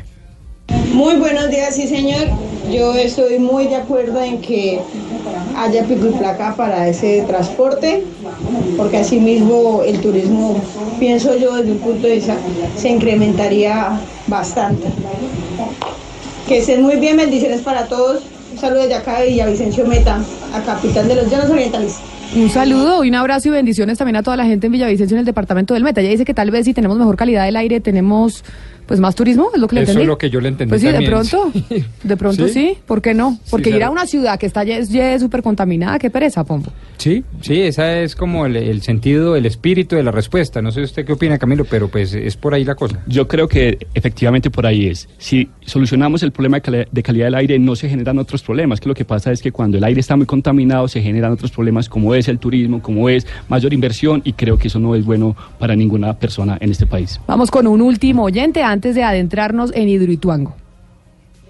Muy 0.94 1.16
buenos 1.16 1.50
días, 1.50 1.76
sí 1.76 1.88
señor. 1.88 2.28
Yo 2.72 2.94
estoy 2.94 3.40
muy 3.40 3.68
de 3.68 3.78
acuerdo 3.78 4.22
en 4.22 4.42
que 4.42 4.80
haya 5.58 5.84
pico 5.84 6.08
y 6.08 6.12
placa 6.12 6.56
para 6.56 6.88
ese 6.88 7.24
transporte, 7.28 8.04
porque 8.78 8.98
asimismo 8.98 9.82
el 9.86 10.00
turismo, 10.02 10.62
pienso 11.00 11.36
yo 11.38 11.56
desde 11.56 11.72
un 11.72 11.80
punto 11.80 12.08
de 12.08 12.16
vista, 12.16 12.38
se 12.78 12.90
incrementaría 12.90 14.00
bastante. 14.28 14.88
Que 16.48 16.60
estén 16.60 16.82
muy 16.82 16.98
bien, 16.98 17.18
bendiciones 17.18 17.62
para 17.62 17.88
todos. 17.88 18.24
Un 18.52 18.60
saludo 18.60 18.82
desde 18.82 18.96
acá 18.96 19.20
de 19.20 19.30
Villavicencio 19.30 19.86
Meta, 19.86 20.20
a 20.54 20.62
capital 20.62 21.08
de 21.08 21.16
los 21.16 21.30
Llanos 21.30 21.50
Orientales. 21.50 21.98
Un 22.36 22.50
saludo 22.50 23.04
y 23.04 23.10
un 23.10 23.16
abrazo 23.16 23.48
y 23.48 23.52
bendiciones 23.52 23.98
también 23.98 24.16
a 24.16 24.24
toda 24.24 24.38
la 24.38 24.46
gente 24.46 24.68
en 24.68 24.74
Villavicencio 24.74 25.16
en 25.16 25.20
el 25.20 25.26
departamento 25.26 25.74
del 25.74 25.84
Meta. 25.84 26.02
Ella 26.02 26.12
dice 26.12 26.26
que 26.26 26.34
tal 26.36 26.52
vez 26.52 26.66
si 26.66 26.74
tenemos 26.76 26.98
mejor 26.98 27.16
calidad 27.16 27.46
del 27.46 27.56
aire 27.56 27.80
tenemos 27.80 28.44
pues 28.90 29.00
más 29.00 29.14
turismo, 29.14 29.52
es 29.54 29.62
lo 29.62 29.68
que 29.68 29.76
le 29.76 29.82
Eso 29.84 29.92
entendí. 29.92 30.02
es 30.02 30.08
lo 30.08 30.18
que 30.18 30.30
yo 30.32 30.42
le 30.42 30.48
entendí 30.50 30.70
Pues 30.72 30.82
sí, 30.82 30.88
de 30.88 31.02
pronto, 31.06 31.52
de 32.04 32.18
pronto 32.18 32.48
Sí. 32.48 32.54
sí. 32.54 32.78
¿por 32.88 33.04
qué 33.04 33.14
no? 33.14 33.38
Porque 33.52 33.70
ir 33.70 33.76
claro. 33.76 33.92
a 33.92 33.94
una 33.94 34.08
ciudad 34.08 34.40
que 34.40 34.48
está 34.48 34.64
ya 34.64 34.80
ya 34.80 35.20
súper 35.20 35.44
contaminada, 35.44 36.00
qué 36.00 36.10
pereza, 36.10 36.44
Pombo. 36.44 36.72
Sí, 36.98 37.24
sí, 37.42 37.62
esa 37.62 38.00
es 38.00 38.16
como 38.16 38.48
el, 38.48 38.56
el 38.56 38.82
sentido, 38.82 39.36
el 39.36 39.46
espíritu 39.46 39.96
de 39.96 40.02
la 40.04 40.12
respuesta. 40.12 40.62
No 40.64 40.72
sé 40.72 40.82
usted 40.82 41.06
qué 41.06 41.14
opina, 41.14 41.38
Camilo, 41.38 41.66
pero 41.66 41.88
pues 41.88 42.14
es 42.16 42.36
por 42.36 42.56
ahí 42.56 42.66
la 42.66 42.74
cosa. 42.76 43.00
Yo 43.08 43.28
creo 43.28 43.48
que 43.48 43.78
efectivamente 43.94 44.50
por 44.50 44.66
ahí 44.66 44.88
es. 44.88 45.08
Si 45.20 45.48
solucionamos 45.66 46.24
el 46.24 46.32
problema 46.32 46.58
de, 46.58 46.62
cali- 46.64 46.88
de 46.92 47.04
calidad 47.04 47.28
del 47.28 47.36
aire, 47.36 47.60
no 47.60 47.76
se 47.76 47.88
generan 47.90 48.18
otros 48.18 48.42
problemas. 48.42 48.82
Que 48.82 48.90
lo 48.90 48.96
que 48.96 49.06
pasa 49.06 49.32
es 49.32 49.42
que 49.42 49.52
cuando 49.52 49.78
el 49.78 49.84
aire 49.84 50.00
está 50.02 50.16
muy 50.18 50.26
contaminado, 50.26 50.88
se 50.88 51.02
generan 51.02 51.32
otros 51.32 51.52
problemas 51.52 51.88
como 51.88 52.16
es 52.16 52.28
el 52.28 52.40
turismo, 52.40 52.82
como 52.82 53.08
es 53.08 53.26
mayor 53.48 53.72
inversión, 53.74 54.22
y 54.26 54.34
creo 54.34 54.58
que 54.58 54.68
eso 54.68 54.80
no 54.80 54.96
es 54.96 55.06
bueno 55.06 55.36
para 55.60 55.76
ninguna 55.76 56.16
persona 56.18 56.58
en 56.60 56.72
este 56.72 56.86
país. 56.88 57.22
Vamos 57.28 57.52
con 57.52 57.68
un 57.68 57.82
último 57.82 58.24
oyente 58.24 58.64
antes 58.64 58.79
de 58.80 59.04
adentrarnos 59.04 59.72
en 59.76 59.90
Hidroituango. 59.90 60.56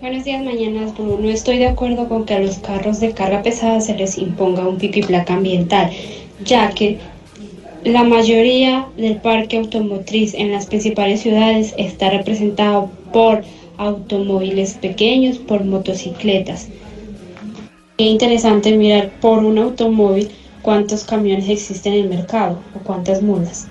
Buenos 0.02 0.24
días, 0.24 0.44
mañanas. 0.44 0.94
No 0.98 1.30
estoy 1.30 1.60
de 1.60 1.68
acuerdo 1.68 2.08
con 2.08 2.26
que 2.26 2.34
a 2.34 2.40
los 2.40 2.58
carros 2.60 3.00
de 3.00 3.12
carga 3.12 3.44
pesada 3.44 3.82
se 3.82 3.96
les 3.96 4.18
imponga 4.18 4.68
un 4.68 4.78
pico 4.78 5.00
y 5.00 5.04
placa 5.04 5.34
ambiental, 5.36 5.92
ya 6.44 6.70
que 6.70 6.98
la 7.84 8.04
mayoría 8.04 8.88
del 8.98 9.18
parque 9.18 9.58
automotriz 9.58 10.34
en 10.34 10.52
las 10.52 10.66
principales 10.66 11.22
ciudades 11.22 11.74
está 11.78 12.10
representado 12.10 12.90
por 13.14 13.44
automóviles 13.78 14.74
pequeños, 14.76 15.38
por 15.38 15.64
motocicletas. 15.64 16.68
Es 17.98 18.08
interesante 18.08 18.76
mirar 18.76 19.12
por 19.22 19.44
un 19.44 19.58
automóvil 19.58 20.30
cuántos 20.62 21.04
camiones 21.04 21.48
existen 21.50 21.94
en 21.94 22.04
el 22.04 22.10
mercado 22.10 22.60
o 22.76 22.80
cuántas 22.80 23.22
mulas. 23.22 23.68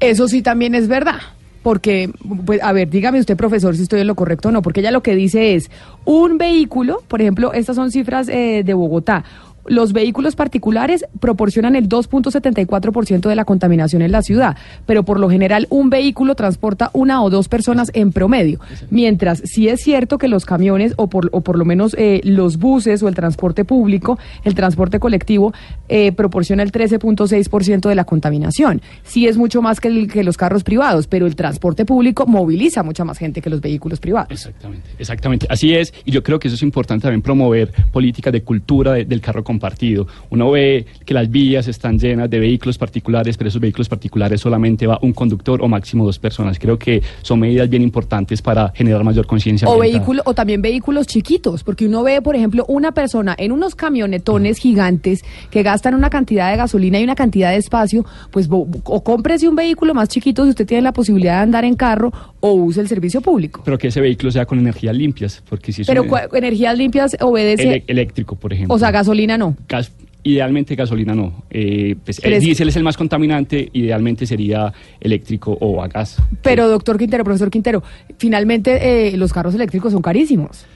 Eso 0.00 0.26
sí 0.28 0.42
también 0.42 0.74
es 0.74 0.88
verdad. 0.88 1.20
Porque, 1.66 2.12
pues, 2.44 2.62
a 2.62 2.72
ver, 2.72 2.88
dígame 2.90 3.18
usted, 3.18 3.36
profesor, 3.36 3.74
si 3.74 3.82
estoy 3.82 3.98
en 3.98 4.06
lo 4.06 4.14
correcto 4.14 4.50
o 4.50 4.52
no, 4.52 4.62
porque 4.62 4.78
ella 4.78 4.92
lo 4.92 5.02
que 5.02 5.16
dice 5.16 5.56
es, 5.56 5.68
un 6.04 6.38
vehículo, 6.38 7.02
por 7.08 7.20
ejemplo, 7.20 7.52
estas 7.52 7.74
son 7.74 7.90
cifras 7.90 8.28
eh, 8.28 8.62
de 8.64 8.72
Bogotá, 8.72 9.24
los 9.68 9.92
vehículos 9.92 10.36
particulares 10.36 11.04
proporcionan 11.20 11.76
el 11.76 11.88
2.74% 11.88 13.28
de 13.28 13.34
la 13.34 13.44
contaminación 13.44 14.02
en 14.02 14.12
la 14.12 14.22
ciudad, 14.22 14.56
pero 14.86 15.04
por 15.04 15.18
lo 15.20 15.28
general 15.30 15.66
un 15.70 15.90
vehículo 15.90 16.34
transporta 16.34 16.90
una 16.92 17.22
o 17.22 17.30
dos 17.30 17.48
personas 17.48 17.90
en 17.94 18.12
promedio, 18.12 18.60
mientras 18.90 19.42
sí 19.44 19.68
es 19.68 19.80
cierto 19.80 20.18
que 20.18 20.28
los 20.28 20.44
camiones 20.44 20.94
o 20.96 21.08
por, 21.08 21.56
lo 21.58 21.64
menos 21.64 21.94
eh, 21.98 22.20
los 22.24 22.58
buses 22.58 23.02
o 23.02 23.08
el 23.08 23.14
transporte 23.14 23.64
público, 23.64 24.18
el 24.44 24.54
transporte 24.54 24.98
colectivo, 25.00 25.52
eh, 25.88 26.12
proporciona 26.12 26.62
el 26.62 26.72
13.6% 26.72 27.88
de 27.88 27.94
la 27.94 28.04
contaminación. 28.04 28.82
Sí 29.04 29.26
es 29.26 29.36
mucho 29.36 29.62
más 29.62 29.80
que, 29.80 29.88
el- 29.88 30.10
que 30.10 30.24
los 30.24 30.36
carros 30.36 30.64
privados, 30.64 31.06
pero 31.06 31.26
el 31.26 31.36
transporte 31.36 31.84
público 31.84 32.26
moviliza 32.26 32.82
mucha 32.82 33.04
más 33.04 33.18
gente 33.18 33.40
que 33.40 33.50
los 33.50 33.60
vehículos 33.60 34.00
privados. 34.00 34.30
Exactamente, 34.30 34.88
exactamente. 34.98 35.46
Así 35.50 35.74
es, 35.74 35.92
y 36.04 36.10
yo 36.12 36.22
creo 36.22 36.38
que 36.38 36.48
eso 36.48 36.54
es 36.54 36.62
importante 36.62 37.02
también 37.02 37.22
promover 37.22 37.72
políticas 37.92 38.32
de 38.32 38.42
cultura 38.42 38.92
de- 38.92 39.04
del 39.04 39.20
carro 39.20 39.44
compartido. 39.56 40.06
Uno 40.30 40.50
ve 40.50 40.84
que 41.04 41.14
las 41.14 41.30
vías 41.30 41.66
están 41.66 41.98
llenas 41.98 42.28
de 42.28 42.38
vehículos 42.38 42.76
particulares, 42.76 43.36
pero 43.36 43.48
esos 43.48 43.60
vehículos 43.60 43.88
particulares 43.88 44.40
solamente 44.40 44.86
va 44.86 44.98
un 45.00 45.12
conductor 45.12 45.62
o 45.62 45.68
máximo 45.68 46.04
dos 46.04 46.18
personas. 46.18 46.58
Creo 46.58 46.78
que 46.78 47.02
son 47.22 47.40
medidas 47.40 47.68
bien 47.68 47.82
importantes 47.82 48.42
para 48.42 48.70
generar 48.74 49.02
mayor 49.02 49.26
conciencia. 49.26 49.66
O 49.68 49.78
vehículo, 49.78 50.22
o 50.26 50.34
también 50.34 50.60
vehículos 50.60 51.06
chiquitos, 51.06 51.64
porque 51.64 51.86
uno 51.86 52.02
ve, 52.02 52.20
por 52.20 52.36
ejemplo, 52.36 52.66
una 52.68 52.92
persona 52.92 53.34
en 53.38 53.52
unos 53.52 53.74
camionetones 53.74 54.58
gigantes 54.58 55.24
que 55.50 55.62
gastan 55.62 55.94
una 55.94 56.10
cantidad 56.10 56.50
de 56.50 56.58
gasolina 56.58 57.00
y 57.00 57.04
una 57.04 57.14
cantidad 57.14 57.50
de 57.50 57.56
espacio, 57.56 58.04
pues 58.30 58.48
o 58.50 59.02
cómprese 59.02 59.48
un 59.48 59.56
vehículo 59.56 59.94
más 59.94 60.08
chiquito 60.08 60.44
si 60.44 60.50
usted 60.50 60.66
tiene 60.66 60.82
la 60.82 60.92
posibilidad 60.92 61.36
de 61.36 61.42
andar 61.42 61.64
en 61.64 61.76
carro 61.76 62.12
o 62.46 62.54
use 62.54 62.80
el 62.80 62.88
servicio 62.88 63.20
público. 63.20 63.62
Pero 63.64 63.78
que 63.78 63.88
ese 63.88 64.00
vehículo 64.00 64.30
sea 64.30 64.46
con 64.46 64.58
energías 64.58 64.96
limpias, 64.96 65.42
porque 65.48 65.72
si 65.72 65.82
es 65.82 65.88
Pero 65.88 66.04
energías 66.32 66.76
limpias 66.76 67.16
obedece, 67.20 67.62
ele- 67.62 67.84
eléctrico, 67.86 68.36
por 68.36 68.52
ejemplo. 68.52 68.74
o 68.74 68.78
sea, 68.78 68.90
gasolina 68.90 69.36
no. 69.38 69.56
Gas- 69.68 69.92
idealmente 70.22 70.74
gasolina 70.74 71.14
no. 71.14 71.44
Eh, 71.50 71.94
pues, 72.04 72.20
el 72.24 72.40
diésel 72.40 72.68
es 72.68 72.76
el 72.76 72.82
más 72.82 72.96
contaminante, 72.96 73.68
idealmente 73.72 74.26
sería 74.26 74.72
eléctrico 75.00 75.56
o 75.60 75.80
a 75.82 75.86
gas. 75.88 76.16
Pero 76.42 76.68
doctor 76.68 76.98
Quintero, 76.98 77.22
profesor 77.22 77.48
Quintero, 77.50 77.82
finalmente 78.18 79.08
eh, 79.12 79.16
los 79.16 79.32
carros 79.32 79.54
eléctricos 79.54 79.92
son 79.92 80.02
carísimos. 80.02 80.66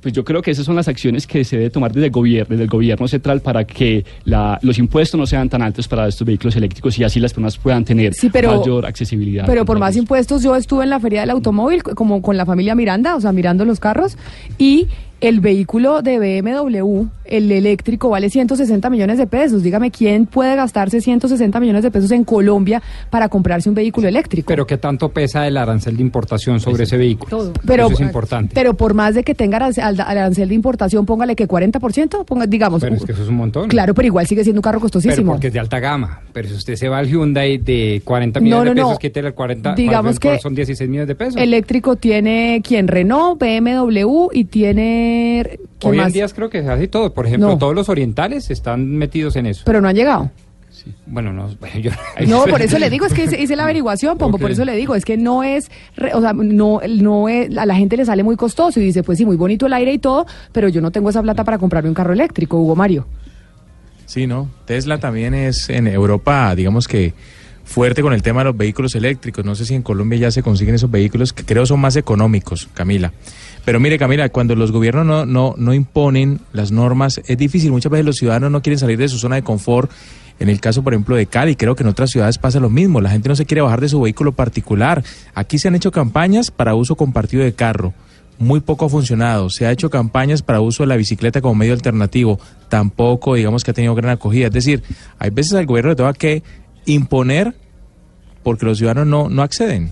Pues 0.00 0.14
yo 0.14 0.24
creo 0.24 0.40
que 0.40 0.50
esas 0.50 0.64
son 0.64 0.76
las 0.76 0.88
acciones 0.88 1.26
que 1.26 1.44
se 1.44 1.56
debe 1.58 1.70
tomar 1.70 1.92
desde 1.92 2.06
el 2.06 2.12
gobierno, 2.12 2.48
desde 2.50 2.64
el 2.64 2.70
gobierno 2.70 3.06
central 3.06 3.40
para 3.42 3.64
que 3.64 4.04
la- 4.24 4.58
los 4.62 4.78
impuestos 4.78 5.18
no 5.20 5.26
sean 5.26 5.48
tan 5.50 5.60
altos 5.60 5.86
para 5.88 6.08
estos 6.08 6.26
vehículos 6.26 6.56
eléctricos 6.56 6.98
y 6.98 7.04
así 7.04 7.20
las 7.20 7.32
personas 7.32 7.58
puedan 7.58 7.84
tener 7.84 8.14
Sí, 8.14 8.30
pero- 8.30 8.58
mayor 8.60 8.86
accesibilidad. 8.86 9.44
Pero 9.46 9.64
por 9.66 9.78
más 9.78 9.96
impuestos, 9.96 10.42
yo 10.42 10.56
estuve 10.56 10.84
en 10.84 10.90
la 10.90 11.00
feria 11.00 11.20
del 11.20 11.30
automóvil 11.30 11.82
como 11.82 12.22
con 12.22 12.36
la 12.36 12.46
familia 12.46 12.74
Miranda, 12.74 13.14
o 13.16 13.20
sea, 13.20 13.32
mirando 13.32 13.64
los 13.64 13.78
carros, 13.78 14.16
y 14.58 14.86
el 15.20 15.40
vehículo 15.40 16.02
de 16.02 16.18
BMW, 16.18 17.04
el 17.26 17.52
eléctrico, 17.52 18.08
vale 18.10 18.30
160 18.30 18.88
millones 18.90 19.18
de 19.18 19.26
pesos. 19.26 19.62
Dígame, 19.62 19.90
¿quién 19.90 20.26
puede 20.26 20.56
gastarse 20.56 21.00
160 21.00 21.60
millones 21.60 21.82
de 21.82 21.90
pesos 21.90 22.10
en 22.12 22.24
Colombia 22.24 22.82
para 23.10 23.28
comprarse 23.28 23.68
un 23.68 23.74
vehículo 23.74 24.08
eléctrico? 24.08 24.46
Pero 24.48 24.66
¿qué 24.66 24.78
tanto 24.78 25.10
pesa 25.10 25.46
el 25.46 25.56
arancel 25.56 25.96
de 25.96 26.02
importación 26.02 26.58
sobre 26.58 26.84
ese 26.84 26.96
vehículo? 26.96 27.30
Todo. 27.30 27.52
Pero, 27.66 27.86
Eso 27.86 27.94
es 27.94 28.00
importante. 28.00 28.52
pero 28.54 28.74
por 28.74 28.94
más 28.94 29.14
de 29.14 29.22
que 29.22 29.34
tenga 29.34 29.56
arancel, 29.58 29.84
al- 29.84 30.00
arancel 30.00 30.48
de 30.48 30.54
importación, 30.54 31.04
póngale 31.06 31.36
que 31.36 31.46
40%, 31.46 32.24
ponga, 32.24 32.46
digamos. 32.46 32.80
Pero 32.80 32.96
es 32.96 33.04
que 33.04 33.12
eso 33.12 33.22
es 33.22 33.28
un 33.28 33.36
montón. 33.36 33.68
Claro, 33.68 33.94
pero 33.94 34.06
igual 34.06 34.26
sigue 34.26 34.42
siendo 34.42 34.58
un 34.60 34.62
carro 34.62 34.78
Pero 34.78 34.82
costosísimo. 34.90 35.32
porque 35.32 35.48
es 35.48 35.52
de 35.52 35.60
alta 35.60 35.78
gama. 35.80 36.20
Pero 36.32 36.48
si 36.48 36.54
usted 36.54 36.76
se 36.76 36.88
va 36.88 36.98
al 36.98 37.06
Hyundai 37.08 37.58
de 37.58 38.00
40 38.04 38.40
No, 38.40 38.44
millones 38.44 38.64
no, 38.64 38.70
de 38.70 38.74
pesos, 38.76 38.92
no. 38.92 38.98
quítele 38.98 39.28
el 39.28 39.34
40, 39.34 39.74
Digamos 39.74 40.18
¿cuál- 40.18 40.36
que 40.36 40.40
son 40.40 40.54
16 40.54 40.88
millones 40.88 41.08
de 41.08 41.14
pesos. 41.14 41.36
Eléctrico 41.40 41.96
tiene 41.96 42.62
quien 42.66 42.88
Renault, 42.88 43.38
BMW 43.38 44.28
y 44.32 44.44
tiene 44.44 45.09
¿quién 45.78 45.90
Hoy 45.92 45.96
más? 45.98 46.06
en 46.08 46.12
día 46.12 46.28
creo 46.28 46.50
que 46.50 46.62
se 46.62 46.68
hace 46.70 46.88
todo. 46.88 47.12
Por 47.14 47.26
ejemplo, 47.26 47.48
No. 47.48 47.58
todos 47.58 47.74
los 47.74 47.88
orientales 47.88 48.50
están 48.50 48.86
metidos 48.96 49.36
en 49.36 49.46
eso. 49.46 49.62
Pero 49.66 49.80
no 49.80 49.88
han 49.88 49.96
llegado. 49.96 50.30
Bueno, 51.06 51.30
no, 51.32 51.48
bueno, 51.60 51.78
yo... 51.78 51.90
No, 52.26 52.44
por 52.46 52.62
eso 52.62 52.78
le 52.78 52.88
digo, 52.88 53.04
es 53.04 53.12
que 53.12 53.24
hice, 53.24 53.38
hice 53.40 53.54
la 53.54 53.64
averiguación, 53.64 54.16
Pombo, 54.16 54.38
por 54.38 54.46
Ok. 54.50 54.52
eso 54.52 54.64
le 54.64 54.74
digo, 54.76 54.94
es 54.94 55.04
que 55.04 55.18
no 55.18 55.42
es, 55.42 55.70
re- 55.96 56.14
o 56.14 56.20
sea, 56.22 56.32
no, 56.32 56.80
no 56.88 57.28
es, 57.28 57.54
a 57.58 57.66
la 57.66 57.74
gente 57.74 57.98
le 57.98 58.04
sale 58.06 58.22
muy 58.22 58.36
costoso 58.36 58.80
y 58.80 58.84
dice, 58.84 59.02
pues 59.02 59.18
sí, 59.18 59.26
muy 59.26 59.36
bonito 59.36 59.66
el 59.66 59.72
aire 59.74 59.92
y 59.92 59.98
todo, 59.98 60.26
pero 60.52 60.68
yo 60.68 60.80
no 60.80 60.90
tengo 60.90 61.10
esa 61.10 61.20
plata 61.22 61.44
para 61.44 61.58
comprarme 61.58 61.90
un 61.90 61.94
carro 61.94 62.14
eléctrico, 62.14 62.56
Hugo 62.58 62.76
Mario. 62.76 63.06
Sí, 64.06 64.26
¿no? 64.26 64.48
Tesla 64.64 64.98
también 64.98 65.34
es 65.34 65.68
en 65.68 65.86
Europa, 65.86 66.54
digamos 66.54 66.88
que 66.88 67.12
fuerte 67.64 68.00
con 68.02 68.12
el 68.14 68.22
tema 68.22 68.40
de 68.40 68.46
los 68.46 68.56
vehículos 68.56 68.94
eléctricos. 68.94 69.44
No 69.44 69.54
sé 69.54 69.64
si 69.66 69.74
en 69.74 69.82
Colombia 69.82 70.18
ya 70.18 70.30
se 70.30 70.42
consiguen 70.42 70.74
esos 70.76 70.90
vehículos 70.90 71.32
que 71.32 71.44
creo 71.44 71.66
son 71.66 71.78
más 71.80 71.94
económicos, 71.96 72.68
Camila. 72.74 73.12
Pero 73.64 73.78
mire, 73.80 73.98
Camila, 73.98 74.28
cuando 74.30 74.54
los 74.56 74.72
gobiernos 74.72 75.06
no, 75.06 75.26
no, 75.26 75.54
no 75.56 75.74
imponen 75.74 76.40
las 76.52 76.72
normas, 76.72 77.20
es 77.26 77.38
difícil. 77.38 77.72
Muchas 77.72 77.92
veces 77.92 78.06
los 78.06 78.16
ciudadanos 78.16 78.50
no 78.50 78.62
quieren 78.62 78.78
salir 78.78 78.98
de 78.98 79.08
su 79.08 79.18
zona 79.18 79.36
de 79.36 79.42
confort. 79.42 79.90
En 80.38 80.48
el 80.48 80.60
caso, 80.60 80.82
por 80.82 80.94
ejemplo, 80.94 81.16
de 81.16 81.26
Cali, 81.26 81.54
creo 81.54 81.76
que 81.76 81.82
en 81.82 81.90
otras 81.90 82.10
ciudades 82.10 82.38
pasa 82.38 82.60
lo 82.60 82.70
mismo. 82.70 83.02
La 83.02 83.10
gente 83.10 83.28
no 83.28 83.36
se 83.36 83.44
quiere 83.44 83.60
bajar 83.60 83.80
de 83.80 83.90
su 83.90 84.00
vehículo 84.00 84.32
particular. 84.32 85.04
Aquí 85.34 85.58
se 85.58 85.68
han 85.68 85.74
hecho 85.74 85.92
campañas 85.92 86.50
para 86.50 86.74
uso 86.74 86.96
compartido 86.96 87.44
de 87.44 87.52
carro. 87.52 87.92
Muy 88.38 88.60
poco 88.60 88.86
ha 88.86 88.88
funcionado. 88.88 89.50
Se 89.50 89.66
ha 89.66 89.70
hecho 89.70 89.90
campañas 89.90 90.40
para 90.40 90.62
uso 90.62 90.82
de 90.82 90.86
la 90.86 90.96
bicicleta 90.96 91.42
como 91.42 91.56
medio 91.56 91.74
alternativo. 91.74 92.40
Tampoco, 92.70 93.34
digamos 93.34 93.64
que 93.64 93.72
ha 93.72 93.74
tenido 93.74 93.94
gran 93.94 94.12
acogida. 94.12 94.46
Es 94.46 94.52
decir, 94.52 94.82
hay 95.18 95.28
veces 95.28 95.52
al 95.52 95.66
gobierno 95.66 95.90
le 95.90 95.96
tenga 95.96 96.14
que 96.14 96.42
imponer 96.86 97.54
porque 98.42 98.64
los 98.64 98.78
ciudadanos 98.78 99.06
no, 99.06 99.28
no 99.28 99.42
acceden. 99.42 99.90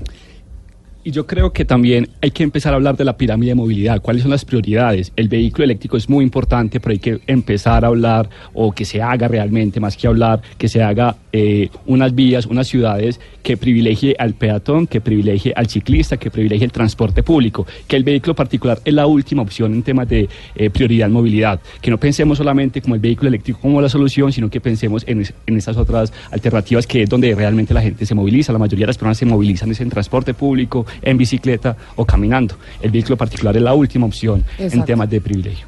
Y 1.08 1.10
yo 1.10 1.26
creo 1.26 1.54
que 1.54 1.64
también 1.64 2.10
hay 2.20 2.30
que 2.32 2.42
empezar 2.42 2.74
a 2.74 2.76
hablar 2.76 2.94
de 2.98 3.02
la 3.02 3.16
pirámide 3.16 3.52
de 3.52 3.54
movilidad. 3.54 4.02
¿Cuáles 4.02 4.20
son 4.20 4.30
las 4.30 4.44
prioridades? 4.44 5.10
El 5.16 5.28
vehículo 5.30 5.64
eléctrico 5.64 5.96
es 5.96 6.06
muy 6.10 6.22
importante, 6.22 6.80
pero 6.80 6.92
hay 6.92 6.98
que 6.98 7.20
empezar 7.26 7.82
a 7.86 7.88
hablar 7.88 8.28
o 8.52 8.72
que 8.72 8.84
se 8.84 9.00
haga 9.00 9.26
realmente, 9.26 9.80
más 9.80 9.96
que 9.96 10.06
hablar, 10.06 10.42
que 10.58 10.68
se 10.68 10.82
haga 10.82 11.16
eh, 11.32 11.70
unas 11.86 12.14
vías, 12.14 12.44
unas 12.44 12.66
ciudades 12.66 13.20
que 13.42 13.56
privilegie 13.56 14.14
al 14.18 14.34
peatón, 14.34 14.86
que 14.86 15.00
privilegie 15.00 15.54
al 15.56 15.68
ciclista, 15.68 16.18
que 16.18 16.30
privilegie 16.30 16.66
el 16.66 16.72
transporte 16.72 17.22
público, 17.22 17.66
que 17.86 17.96
el 17.96 18.04
vehículo 18.04 18.34
particular 18.34 18.78
es 18.84 18.92
la 18.92 19.06
última 19.06 19.40
opción 19.40 19.72
en 19.72 19.82
temas 19.82 20.10
de 20.10 20.28
eh, 20.56 20.68
prioridad 20.68 21.06
en 21.06 21.14
movilidad. 21.14 21.58
Que 21.80 21.90
no 21.90 21.96
pensemos 21.98 22.36
solamente 22.36 22.82
como 22.82 22.96
el 22.96 23.00
vehículo 23.00 23.28
eléctrico 23.28 23.60
como 23.60 23.80
la 23.80 23.88
solución, 23.88 24.30
sino 24.30 24.50
que 24.50 24.60
pensemos 24.60 25.04
en, 25.06 25.22
es- 25.22 25.32
en 25.46 25.56
esas 25.56 25.78
otras 25.78 26.12
alternativas 26.30 26.86
que 26.86 27.04
es 27.04 27.08
donde 27.08 27.34
realmente 27.34 27.72
la 27.72 27.80
gente 27.80 28.04
se 28.04 28.14
moviliza. 28.14 28.52
La 28.52 28.58
mayoría 28.58 28.82
de 28.82 28.88
las 28.88 28.98
personas 28.98 29.16
se 29.16 29.24
movilizan 29.24 29.70
es 29.70 29.80
en 29.80 29.88
transporte 29.88 30.34
público, 30.34 30.84
en 31.02 31.16
bicicleta 31.16 31.76
o 31.96 32.04
caminando. 32.04 32.56
El 32.80 32.90
vehículo 32.90 33.16
particular 33.16 33.56
es 33.56 33.62
la 33.62 33.74
última 33.74 34.06
opción 34.06 34.44
en 34.58 34.84
temas 34.84 35.08
de 35.08 35.20
privilegio. 35.20 35.67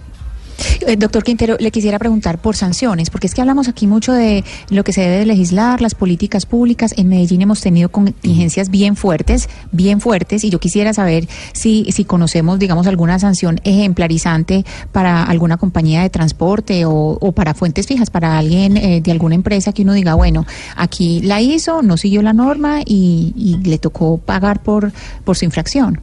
Eh, 0.86 0.96
Doctor 0.96 1.24
Quintero, 1.24 1.56
le 1.58 1.70
quisiera 1.70 1.98
preguntar 1.98 2.38
por 2.38 2.56
sanciones, 2.56 3.10
porque 3.10 3.26
es 3.26 3.34
que 3.34 3.40
hablamos 3.40 3.68
aquí 3.68 3.86
mucho 3.86 4.12
de 4.12 4.44
lo 4.70 4.84
que 4.84 4.92
se 4.92 5.02
debe 5.02 5.18
de 5.18 5.26
legislar, 5.26 5.80
las 5.80 5.94
políticas 5.94 6.46
públicas. 6.46 6.94
En 6.96 7.08
Medellín 7.08 7.42
hemos 7.42 7.60
tenido 7.60 7.90
contingencias 7.90 8.70
bien 8.70 8.96
fuertes, 8.96 9.48
bien 9.72 10.00
fuertes, 10.00 10.44
y 10.44 10.50
yo 10.50 10.60
quisiera 10.60 10.92
saber 10.92 11.28
si, 11.52 11.86
si 11.92 12.04
conocemos, 12.04 12.58
digamos, 12.58 12.86
alguna 12.86 13.18
sanción 13.18 13.60
ejemplarizante 13.64 14.64
para 14.92 15.22
alguna 15.22 15.56
compañía 15.56 16.02
de 16.02 16.10
transporte 16.10 16.84
o, 16.84 17.18
o 17.20 17.32
para 17.32 17.54
fuentes 17.54 17.86
fijas, 17.86 18.10
para 18.10 18.38
alguien 18.38 18.76
eh, 18.76 19.00
de 19.00 19.12
alguna 19.12 19.34
empresa 19.34 19.72
que 19.72 19.82
uno 19.82 19.92
diga, 19.92 20.14
bueno, 20.14 20.46
aquí 20.76 21.20
la 21.20 21.40
hizo, 21.40 21.82
no 21.82 21.96
siguió 21.96 22.22
la 22.22 22.32
norma 22.32 22.80
y, 22.84 23.32
y 23.36 23.56
le 23.68 23.78
tocó 23.78 24.18
pagar 24.18 24.62
por, 24.62 24.92
por 25.24 25.36
su 25.36 25.44
infracción. 25.44 26.00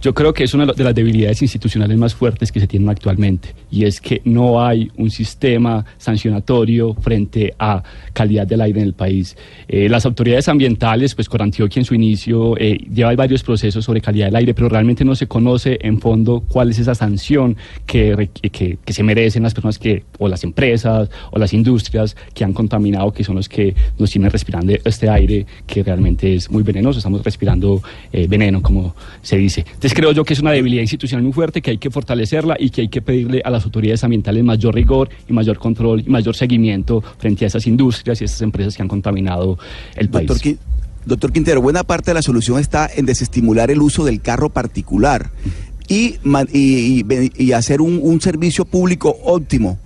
Yo 0.00 0.14
creo 0.14 0.32
que 0.32 0.44
es 0.44 0.54
una 0.54 0.64
de 0.64 0.84
las 0.84 0.94
debilidades 0.94 1.42
institucionales 1.42 1.98
más 1.98 2.14
fuertes 2.14 2.52
que 2.52 2.60
se 2.60 2.68
tienen 2.68 2.88
actualmente 2.88 3.54
y 3.68 3.84
es 3.84 4.00
que 4.00 4.22
no 4.24 4.64
hay 4.64 4.90
un 4.96 5.10
sistema 5.10 5.84
sancionatorio 5.96 6.94
frente 6.94 7.52
a 7.58 7.82
calidad 8.12 8.46
del 8.46 8.60
aire 8.60 8.80
en 8.80 8.86
el 8.86 8.92
país. 8.92 9.36
Eh, 9.66 9.88
las 9.88 10.06
autoridades 10.06 10.48
ambientales, 10.48 11.16
pues 11.16 11.28
con 11.28 11.42
Antioquia 11.42 11.80
en 11.80 11.84
su 11.84 11.94
inicio, 11.94 12.56
eh, 12.58 12.78
lleva 12.94 13.12
varios 13.16 13.42
procesos 13.42 13.84
sobre 13.84 14.00
calidad 14.00 14.26
del 14.26 14.36
aire, 14.36 14.54
pero 14.54 14.68
realmente 14.68 15.04
no 15.04 15.16
se 15.16 15.26
conoce 15.26 15.78
en 15.80 16.00
fondo 16.00 16.44
cuál 16.46 16.70
es 16.70 16.78
esa 16.78 16.94
sanción 16.94 17.56
que, 17.84 18.30
que, 18.52 18.78
se 18.86 19.02
merecen 19.02 19.42
las 19.42 19.52
personas 19.52 19.78
que, 19.78 20.04
o 20.18 20.28
las 20.28 20.44
empresas 20.44 21.10
o 21.32 21.38
las 21.38 21.52
industrias 21.52 22.16
que 22.34 22.44
han 22.44 22.52
contaminado, 22.52 23.12
que 23.12 23.24
son 23.24 23.34
los 23.34 23.48
que 23.48 23.74
nos 23.98 24.10
tienen 24.10 24.30
respirando 24.30 24.72
este 24.84 25.08
aire 25.08 25.44
que 25.66 25.82
realmente 25.82 26.34
es 26.34 26.50
muy 26.50 26.62
venenoso. 26.62 26.98
Estamos 26.98 27.24
respirando 27.24 27.82
eh, 28.12 28.26
veneno, 28.28 28.62
como 28.62 28.94
se 29.22 29.36
dice. 29.36 29.64
Creo 29.94 30.12
yo 30.12 30.24
que 30.24 30.34
es 30.34 30.40
una 30.40 30.52
debilidad 30.52 30.82
institucional 30.82 31.22
muy 31.22 31.32
fuerte, 31.32 31.62
que 31.62 31.70
hay 31.72 31.78
que 31.78 31.90
fortalecerla 31.90 32.56
y 32.58 32.70
que 32.70 32.82
hay 32.82 32.88
que 32.88 33.02
pedirle 33.02 33.42
a 33.44 33.50
las 33.50 33.64
autoridades 33.64 34.02
ambientales 34.04 34.42
mayor 34.44 34.74
rigor 34.74 35.08
y 35.28 35.32
mayor 35.32 35.58
control 35.58 36.00
y 36.06 36.10
mayor 36.10 36.34
seguimiento 36.34 37.02
frente 37.18 37.44
a 37.44 37.48
esas 37.48 37.66
industrias 37.66 38.20
y 38.20 38.24
esas 38.24 38.42
empresas 38.42 38.76
que 38.76 38.82
han 38.82 38.88
contaminado 38.88 39.58
el 39.96 40.08
país. 40.08 40.28
Doctor, 40.28 40.46
Qui- 40.46 40.58
doctor 41.06 41.32
Quintero, 41.32 41.62
buena 41.62 41.84
parte 41.84 42.10
de 42.10 42.14
la 42.14 42.22
solución 42.22 42.58
está 42.58 42.88
en 42.94 43.06
desestimular 43.06 43.70
el 43.70 43.80
uso 43.80 44.04
del 44.04 44.20
carro 44.20 44.50
particular 44.50 45.30
y, 45.88 47.52
hacer 47.52 47.80
un, 47.80 48.20
servicio 48.20 48.64
público 48.64 49.16
óptimo. 49.24 49.78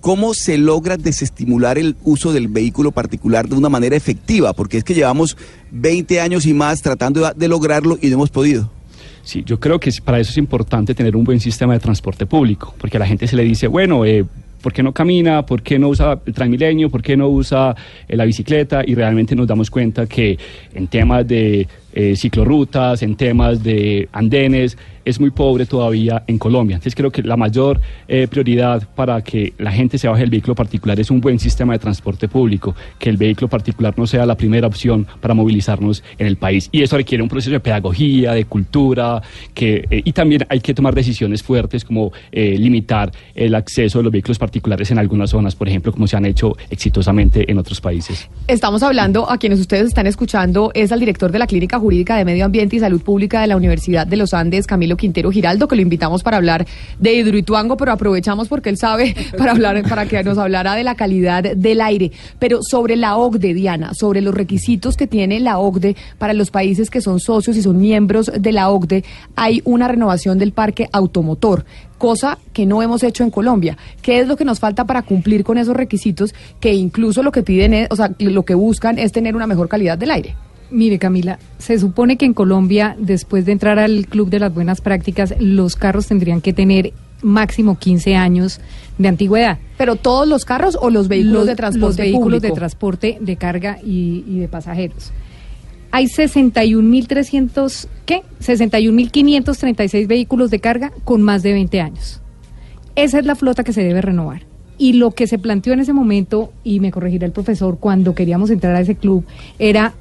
¿Cómo 0.00 0.32
se 0.32 0.56
logra 0.56 0.96
desestimular 0.96 1.76
el 1.76 1.94
uso 2.04 2.32
del 2.32 2.48
vehículo 2.48 2.90
particular 2.90 3.48
de 3.48 3.56
una 3.56 3.68
manera 3.68 3.96
efectiva? 3.96 4.54
Porque 4.54 4.78
es 4.78 4.84
que 4.84 4.94
llevamos 4.94 5.36
20 5.72 6.20
años 6.22 6.46
y 6.46 6.54
más 6.54 6.80
tratando 6.80 7.30
de 7.36 7.48
lograrlo 7.48 7.98
y 8.00 8.06
no 8.08 8.14
hemos 8.14 8.30
podido. 8.30 8.70
Sí, 9.22 9.42
yo 9.44 9.60
creo 9.60 9.78
que 9.78 9.90
para 10.04 10.18
eso 10.18 10.30
es 10.30 10.38
importante 10.38 10.94
tener 10.94 11.16
un 11.16 11.24
buen 11.24 11.40
sistema 11.40 11.74
de 11.74 11.80
transporte 11.80 12.26
público, 12.26 12.74
porque 12.78 12.96
a 12.96 13.00
la 13.00 13.06
gente 13.06 13.26
se 13.26 13.36
le 13.36 13.44
dice, 13.44 13.66
bueno, 13.66 14.04
eh, 14.04 14.24
¿por 14.60 14.72
qué 14.72 14.82
no 14.82 14.92
camina? 14.92 15.44
¿Por 15.44 15.62
qué 15.62 15.78
no 15.78 15.88
usa 15.88 16.20
el 16.24 16.32
Transmilenio? 16.32 16.90
¿Por 16.90 17.02
qué 17.02 17.16
no 17.16 17.28
usa 17.28 17.74
eh, 18.08 18.16
la 18.16 18.24
bicicleta? 18.24 18.82
Y 18.86 18.94
realmente 18.94 19.34
nos 19.34 19.46
damos 19.46 19.70
cuenta 19.70 20.06
que 20.06 20.38
en 20.74 20.86
temas 20.88 21.26
de 21.26 21.66
eh, 21.92 22.16
ciclorrutas, 22.16 23.02
en 23.02 23.16
temas 23.16 23.62
de 23.62 24.08
andenes, 24.12 24.76
es 25.04 25.20
muy 25.20 25.30
pobre 25.30 25.66
todavía 25.66 26.22
en 26.26 26.38
Colombia. 26.38 26.76
Entonces 26.76 26.94
creo 26.94 27.10
que 27.10 27.22
la 27.22 27.36
mayor 27.36 27.80
eh, 28.08 28.26
prioridad 28.28 28.86
para 28.94 29.22
que 29.22 29.52
la 29.58 29.72
gente 29.72 29.98
se 29.98 30.08
baje 30.08 30.20
del 30.22 30.30
vehículo 30.30 30.54
particular 30.54 30.98
es 30.98 31.10
un 31.10 31.20
buen 31.20 31.38
sistema 31.38 31.72
de 31.72 31.78
transporte 31.78 32.28
público, 32.28 32.74
que 32.98 33.10
el 33.10 33.16
vehículo 33.16 33.48
particular 33.48 33.94
no 33.96 34.06
sea 34.06 34.26
la 34.26 34.36
primera 34.36 34.66
opción 34.66 35.06
para 35.20 35.34
movilizarnos 35.34 36.02
en 36.18 36.26
el 36.26 36.36
país. 36.36 36.68
Y 36.72 36.82
eso 36.82 36.96
requiere 36.96 37.22
un 37.22 37.28
proceso 37.28 37.50
de 37.50 37.60
pedagogía, 37.60 38.32
de 38.32 38.44
cultura, 38.44 39.22
que, 39.54 39.84
eh, 39.90 40.02
y 40.04 40.12
también 40.12 40.46
hay 40.48 40.60
que 40.60 40.74
tomar 40.74 40.94
decisiones 40.94 41.42
fuertes 41.42 41.84
como 41.84 42.12
eh, 42.32 42.56
limitar 42.58 43.10
el 43.34 43.54
acceso 43.54 43.98
de 43.98 44.04
los 44.04 44.12
vehículos 44.12 44.38
particulares 44.38 44.90
en 44.90 44.98
algunas 44.98 45.30
zonas, 45.30 45.54
por 45.54 45.68
ejemplo, 45.68 45.92
como 45.92 46.06
se 46.06 46.16
han 46.16 46.24
hecho 46.26 46.56
exitosamente 46.70 47.50
en 47.50 47.58
otros 47.58 47.80
países. 47.80 48.28
Estamos 48.46 48.82
hablando, 48.82 49.30
a 49.30 49.38
quienes 49.38 49.60
ustedes 49.60 49.88
están 49.88 50.06
escuchando, 50.06 50.70
es 50.74 50.92
al 50.92 51.00
director 51.00 51.32
de 51.32 51.38
la 51.38 51.46
Clínica 51.46 51.78
Jurídica 51.78 52.16
de 52.16 52.24
Medio 52.24 52.44
Ambiente 52.44 52.76
y 52.76 52.80
Salud 52.80 53.02
Pública 53.02 53.40
de 53.40 53.46
la 53.46 53.56
Universidad 53.56 54.06
de 54.06 54.16
los 54.16 54.34
Andes, 54.34 54.66
Camilo 54.66 54.89
Quintero 54.96 55.30
Giraldo, 55.30 55.68
que 55.68 55.76
lo 55.76 55.82
invitamos 55.82 56.22
para 56.22 56.36
hablar 56.36 56.66
de 56.98 57.14
Hidroituango, 57.14 57.76
pero 57.76 57.92
aprovechamos 57.92 58.48
porque 58.48 58.70
él 58.70 58.76
sabe 58.76 59.14
para 59.38 59.52
hablar, 59.52 59.82
para 59.88 60.06
que 60.06 60.22
nos 60.22 60.38
hablara 60.38 60.74
de 60.74 60.84
la 60.84 60.94
calidad 60.94 61.42
del 61.42 61.80
aire. 61.80 62.12
Pero 62.38 62.60
sobre 62.62 62.96
la 62.96 63.16
OCDE, 63.16 63.54
Diana, 63.54 63.94
sobre 63.94 64.20
los 64.20 64.34
requisitos 64.34 64.96
que 64.96 65.06
tiene 65.06 65.40
la 65.40 65.58
OCDE 65.58 65.96
para 66.18 66.32
los 66.32 66.50
países 66.50 66.90
que 66.90 67.00
son 67.00 67.20
socios 67.20 67.56
y 67.56 67.62
son 67.62 67.78
miembros 67.78 68.30
de 68.38 68.52
la 68.52 68.70
OCDE, 68.70 69.04
hay 69.36 69.62
una 69.64 69.88
renovación 69.88 70.38
del 70.38 70.52
parque 70.52 70.88
automotor 70.92 71.64
cosa 72.00 72.38
que 72.54 72.64
no 72.64 72.82
hemos 72.82 73.02
hecho 73.02 73.22
en 73.22 73.30
Colombia. 73.30 73.76
¿Qué 74.00 74.20
es 74.20 74.26
lo 74.26 74.36
que 74.36 74.46
nos 74.46 74.58
falta 74.58 74.86
para 74.86 75.02
cumplir 75.02 75.44
con 75.44 75.58
esos 75.58 75.76
requisitos 75.76 76.34
que 76.58 76.72
incluso 76.72 77.22
lo 77.22 77.30
que 77.30 77.42
piden 77.42 77.74
es, 77.74 77.88
o 77.90 77.96
sea, 77.96 78.10
lo 78.18 78.42
que 78.44 78.54
buscan 78.54 78.98
es 78.98 79.12
tener 79.12 79.36
una 79.36 79.46
mejor 79.46 79.68
calidad 79.68 79.98
del 79.98 80.10
aire? 80.10 80.34
Mire, 80.70 80.98
Camila, 80.98 81.38
se 81.58 81.78
supone 81.78 82.16
que 82.16 82.24
en 82.26 82.34
Colombia, 82.34 82.94
después 82.98 83.44
de 83.44 83.52
entrar 83.52 83.78
al 83.78 84.06
Club 84.06 84.30
de 84.30 84.38
las 84.38 84.54
Buenas 84.54 84.80
Prácticas, 84.80 85.34
los 85.40 85.74
carros 85.76 86.06
tendrían 86.06 86.40
que 86.40 86.52
tener 86.52 86.92
máximo 87.22 87.76
15 87.78 88.14
años 88.16 88.60
de 88.96 89.08
antigüedad. 89.08 89.58
¿Pero 89.76 89.96
todos 89.96 90.26
los 90.28 90.44
carros 90.44 90.78
o 90.80 90.88
los 90.90 91.08
vehículos 91.08 91.38
Los- 91.40 91.46
de 91.48 91.56
transporte 91.56 91.86
Los 91.86 91.96
vehículos 91.96 92.24
público? 92.40 92.46
de 92.54 92.58
transporte 92.58 93.18
de 93.20 93.36
carga 93.36 93.78
y, 93.84 94.24
y 94.28 94.38
de 94.38 94.48
pasajeros. 94.48 95.10
Hay 95.90 96.06
61.300, 96.06 97.88
¿qué? 98.06 98.22
61.536 98.40 100.06
vehículos 100.06 100.50
de 100.50 100.60
carga 100.60 100.92
con 101.04 101.22
más 101.22 101.42
de 101.42 101.52
20 101.52 101.80
años. 101.80 102.20
Esa 102.94 103.18
es 103.18 103.26
la 103.26 103.34
flota 103.34 103.64
que 103.64 103.72
se 103.72 103.82
debe 103.82 104.00
renovar. 104.02 104.42
Y 104.78 104.94
lo 104.94 105.10
que 105.10 105.26
se 105.26 105.38
planteó 105.38 105.72
en 105.72 105.80
ese 105.80 105.92
momento, 105.92 106.52
y 106.64 106.80
me 106.80 106.90
corregirá 106.90 107.26
el 107.26 107.32
profesor, 107.32 107.78
cuando 107.78 108.14
queríamos 108.14 108.50
entrar 108.50 108.74
a 108.76 108.80
ese 108.80 108.94
club, 108.94 109.24
era 109.58 109.94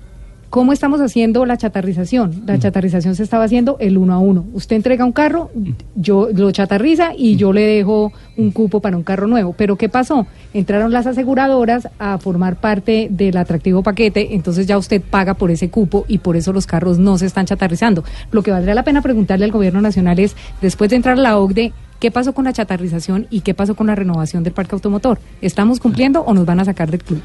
cómo 0.50 0.74
estamos 0.74 1.00
haciendo 1.02 1.46
la 1.46 1.58
chatarrización. 1.58 2.44
La 2.46 2.58
chatarrización 2.58 3.16
se 3.16 3.24
estaba 3.24 3.44
haciendo 3.44 3.78
el 3.80 3.98
uno 3.98 4.14
a 4.14 4.20
uno. 4.20 4.46
Usted 4.54 4.76
entrega 4.76 5.06
un 5.06 5.12
carro, 5.12 5.52
yo 5.96 6.30
lo 6.34 6.52
chatarriza 6.52 7.12
y 7.16 7.36
yo 7.36 7.54
le 7.54 7.62
dejo 7.62 8.12
un 8.38 8.52
cupo 8.52 8.80
para 8.80 8.98
un 8.98 9.04
carro 9.04 9.28
nuevo. 9.28 9.54
Pero 9.54 9.76
¿qué 9.76 9.90
pasó? 9.90 10.26
Entraron 10.54 10.92
las 10.92 11.08
aseguradoras 11.08 11.90
a 12.00 12.18
formar 12.18 12.60
parte 12.60 13.08
del 13.12 13.38
atractivo 13.38 13.84
paquete, 13.84 14.34
entonces 14.36 14.66
ya 14.66 14.78
usted 14.78 15.02
paga 15.02 15.36
por 15.36 15.52
ese 15.52 15.70
cupo 15.70 16.06
y 16.08 16.20
por 16.20 16.36
eso 16.36 16.52
los 16.52 16.66
carros 16.66 16.98
no 16.98 17.18
se 17.18 17.28
están 17.28 17.46
chatarrizando. 17.46 18.04
Lo 18.32 18.42
que 18.42 18.52
valdría 18.52 18.74
la 18.74 18.84
pena 18.84 19.02
preguntarle 19.02 19.46
al 19.46 19.52
gobierno 19.52 19.82
nacional 19.82 20.20
es, 20.20 20.36
después 20.62 20.90
de 20.90 20.96
entrar 20.96 21.18
a 21.18 21.22
la 21.22 21.38
OCDE, 21.38 21.74
¿qué 22.00 22.12
pasó 22.12 22.34
con 22.34 22.46
la 22.46 22.54
chatarrización 22.54 23.28
y 23.30 23.42
qué 23.42 23.54
pasó 23.54 23.76
con 23.76 23.88
la 23.88 23.96
renovación 23.96 24.44
del 24.44 24.54
parque 24.54 24.76
automotor? 24.76 25.20
¿Estamos 25.42 25.80
cumpliendo 25.80 26.22
o 26.22 26.34
nos 26.34 26.46
van 26.46 26.60
a 26.60 26.66
sacar 26.66 26.90
del 26.90 27.04
club? 27.04 27.22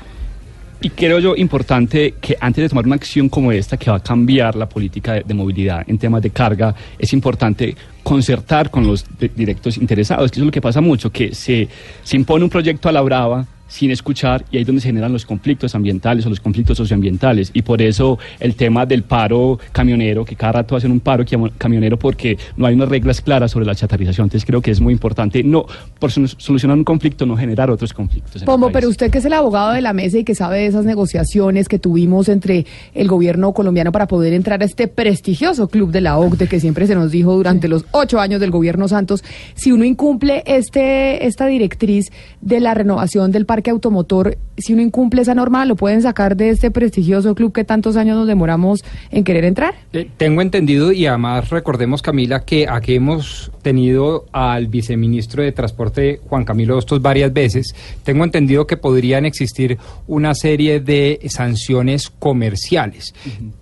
Y 0.84 0.90
creo 0.90 1.18
yo 1.18 1.34
importante 1.34 2.16
que 2.20 2.36
antes 2.38 2.60
de 2.60 2.68
tomar 2.68 2.84
una 2.84 2.96
acción 2.96 3.30
como 3.30 3.50
esta 3.50 3.78
que 3.78 3.90
va 3.90 3.96
a 3.96 4.02
cambiar 4.02 4.54
la 4.54 4.68
política 4.68 5.14
de, 5.14 5.32
movilidad 5.32 5.82
en 5.88 5.96
temas 5.96 6.20
de 6.20 6.28
carga, 6.28 6.74
es 6.98 7.10
importante 7.14 7.74
concertar 8.02 8.70
con 8.70 8.86
los 8.86 9.02
de- 9.18 9.30
directos 9.34 9.78
interesados, 9.78 10.30
que 10.30 10.34
eso 10.36 10.42
es 10.42 10.46
lo 10.46 10.52
que 10.52 10.60
pasa 10.60 10.82
mucho, 10.82 11.08
que 11.10 11.34
se, 11.34 11.66
se 12.02 12.16
impone 12.18 12.44
un 12.44 12.50
proyecto 12.50 12.90
a 12.90 12.92
la 12.92 13.00
brava 13.00 13.46
sin 13.74 13.90
escuchar 13.90 14.44
y 14.52 14.56
ahí 14.56 14.60
es 14.62 14.66
donde 14.68 14.80
se 14.80 14.86
generan 14.88 15.12
los 15.12 15.26
conflictos 15.26 15.74
ambientales 15.74 16.24
o 16.26 16.28
los 16.30 16.38
conflictos 16.38 16.76
socioambientales. 16.78 17.50
Y 17.54 17.62
por 17.62 17.82
eso 17.82 18.20
el 18.38 18.54
tema 18.54 18.86
del 18.86 19.02
paro 19.02 19.58
camionero, 19.72 20.24
que 20.24 20.36
cada 20.36 20.52
rato 20.52 20.76
hacen 20.76 20.92
un 20.92 21.00
paro 21.00 21.24
camionero 21.58 21.98
porque 21.98 22.38
no 22.56 22.66
hay 22.66 22.74
unas 22.76 22.88
reglas 22.88 23.20
claras 23.20 23.50
sobre 23.50 23.66
la 23.66 23.74
chatarrización, 23.74 24.26
entonces 24.26 24.46
creo 24.46 24.62
que 24.62 24.70
es 24.70 24.80
muy 24.80 24.92
importante 24.92 25.42
no 25.42 25.66
por 25.98 26.10
solu- 26.12 26.32
solucionar 26.38 26.76
un 26.78 26.84
conflicto 26.84 27.26
no 27.26 27.36
generar 27.36 27.68
otros 27.68 27.92
conflictos. 27.92 28.44
Pombo, 28.44 28.70
pero 28.70 28.88
usted 28.88 29.10
que 29.10 29.18
es 29.18 29.24
el 29.24 29.32
abogado 29.32 29.72
de 29.72 29.80
la 29.80 29.92
mesa 29.92 30.18
y 30.18 30.24
que 30.24 30.36
sabe 30.36 30.58
de 30.58 30.66
esas 30.66 30.84
negociaciones 30.84 31.68
que 31.68 31.80
tuvimos 31.80 32.28
entre 32.28 32.66
el 32.94 33.08
gobierno 33.08 33.52
colombiano 33.52 33.90
para 33.90 34.06
poder 34.06 34.34
entrar 34.34 34.62
a 34.62 34.66
este 34.66 34.86
prestigioso 34.86 35.66
club 35.66 35.90
de 35.90 36.00
la 36.00 36.16
OCDE 36.18 36.46
que 36.46 36.60
siempre 36.60 36.86
se 36.86 36.94
nos 36.94 37.10
dijo 37.10 37.34
durante 37.34 37.66
los 37.66 37.84
ocho 37.90 38.20
años 38.20 38.40
del 38.40 38.52
gobierno 38.52 38.86
Santos, 38.86 39.24
si 39.56 39.72
uno 39.72 39.84
incumple 39.84 40.44
este 40.46 41.26
esta 41.26 41.46
directriz 41.46 42.12
de 42.40 42.60
la 42.60 42.74
renovación 42.74 43.32
del 43.32 43.46
parque 43.46 43.63
automotor, 43.70 44.38
si 44.56 44.72
uno 44.72 44.82
incumple 44.82 45.22
esa 45.22 45.34
norma, 45.34 45.64
¿lo 45.64 45.76
pueden 45.76 46.02
sacar 46.02 46.36
de 46.36 46.50
este 46.50 46.70
prestigioso 46.70 47.34
club 47.34 47.52
que 47.52 47.64
tantos 47.64 47.96
años 47.96 48.16
nos 48.16 48.26
demoramos 48.26 48.84
en 49.10 49.24
querer 49.24 49.44
entrar? 49.44 49.74
Eh, 49.92 50.08
tengo 50.16 50.42
entendido 50.42 50.92
y 50.92 51.06
además 51.06 51.50
recordemos 51.50 52.02
Camila 52.02 52.44
que 52.44 52.66
aquí 52.68 52.94
hemos 52.94 53.50
tenido 53.62 54.26
al 54.32 54.68
viceministro 54.68 55.42
de 55.42 55.52
Transporte 55.52 56.20
Juan 56.28 56.44
Camilo 56.44 56.76
Hostos 56.76 57.02
varias 57.02 57.32
veces. 57.32 57.74
Tengo 58.04 58.24
entendido 58.24 58.66
que 58.66 58.76
podrían 58.76 59.24
existir 59.24 59.78
una 60.06 60.34
serie 60.34 60.80
de 60.80 61.20
sanciones 61.28 62.10
comerciales. 62.10 63.14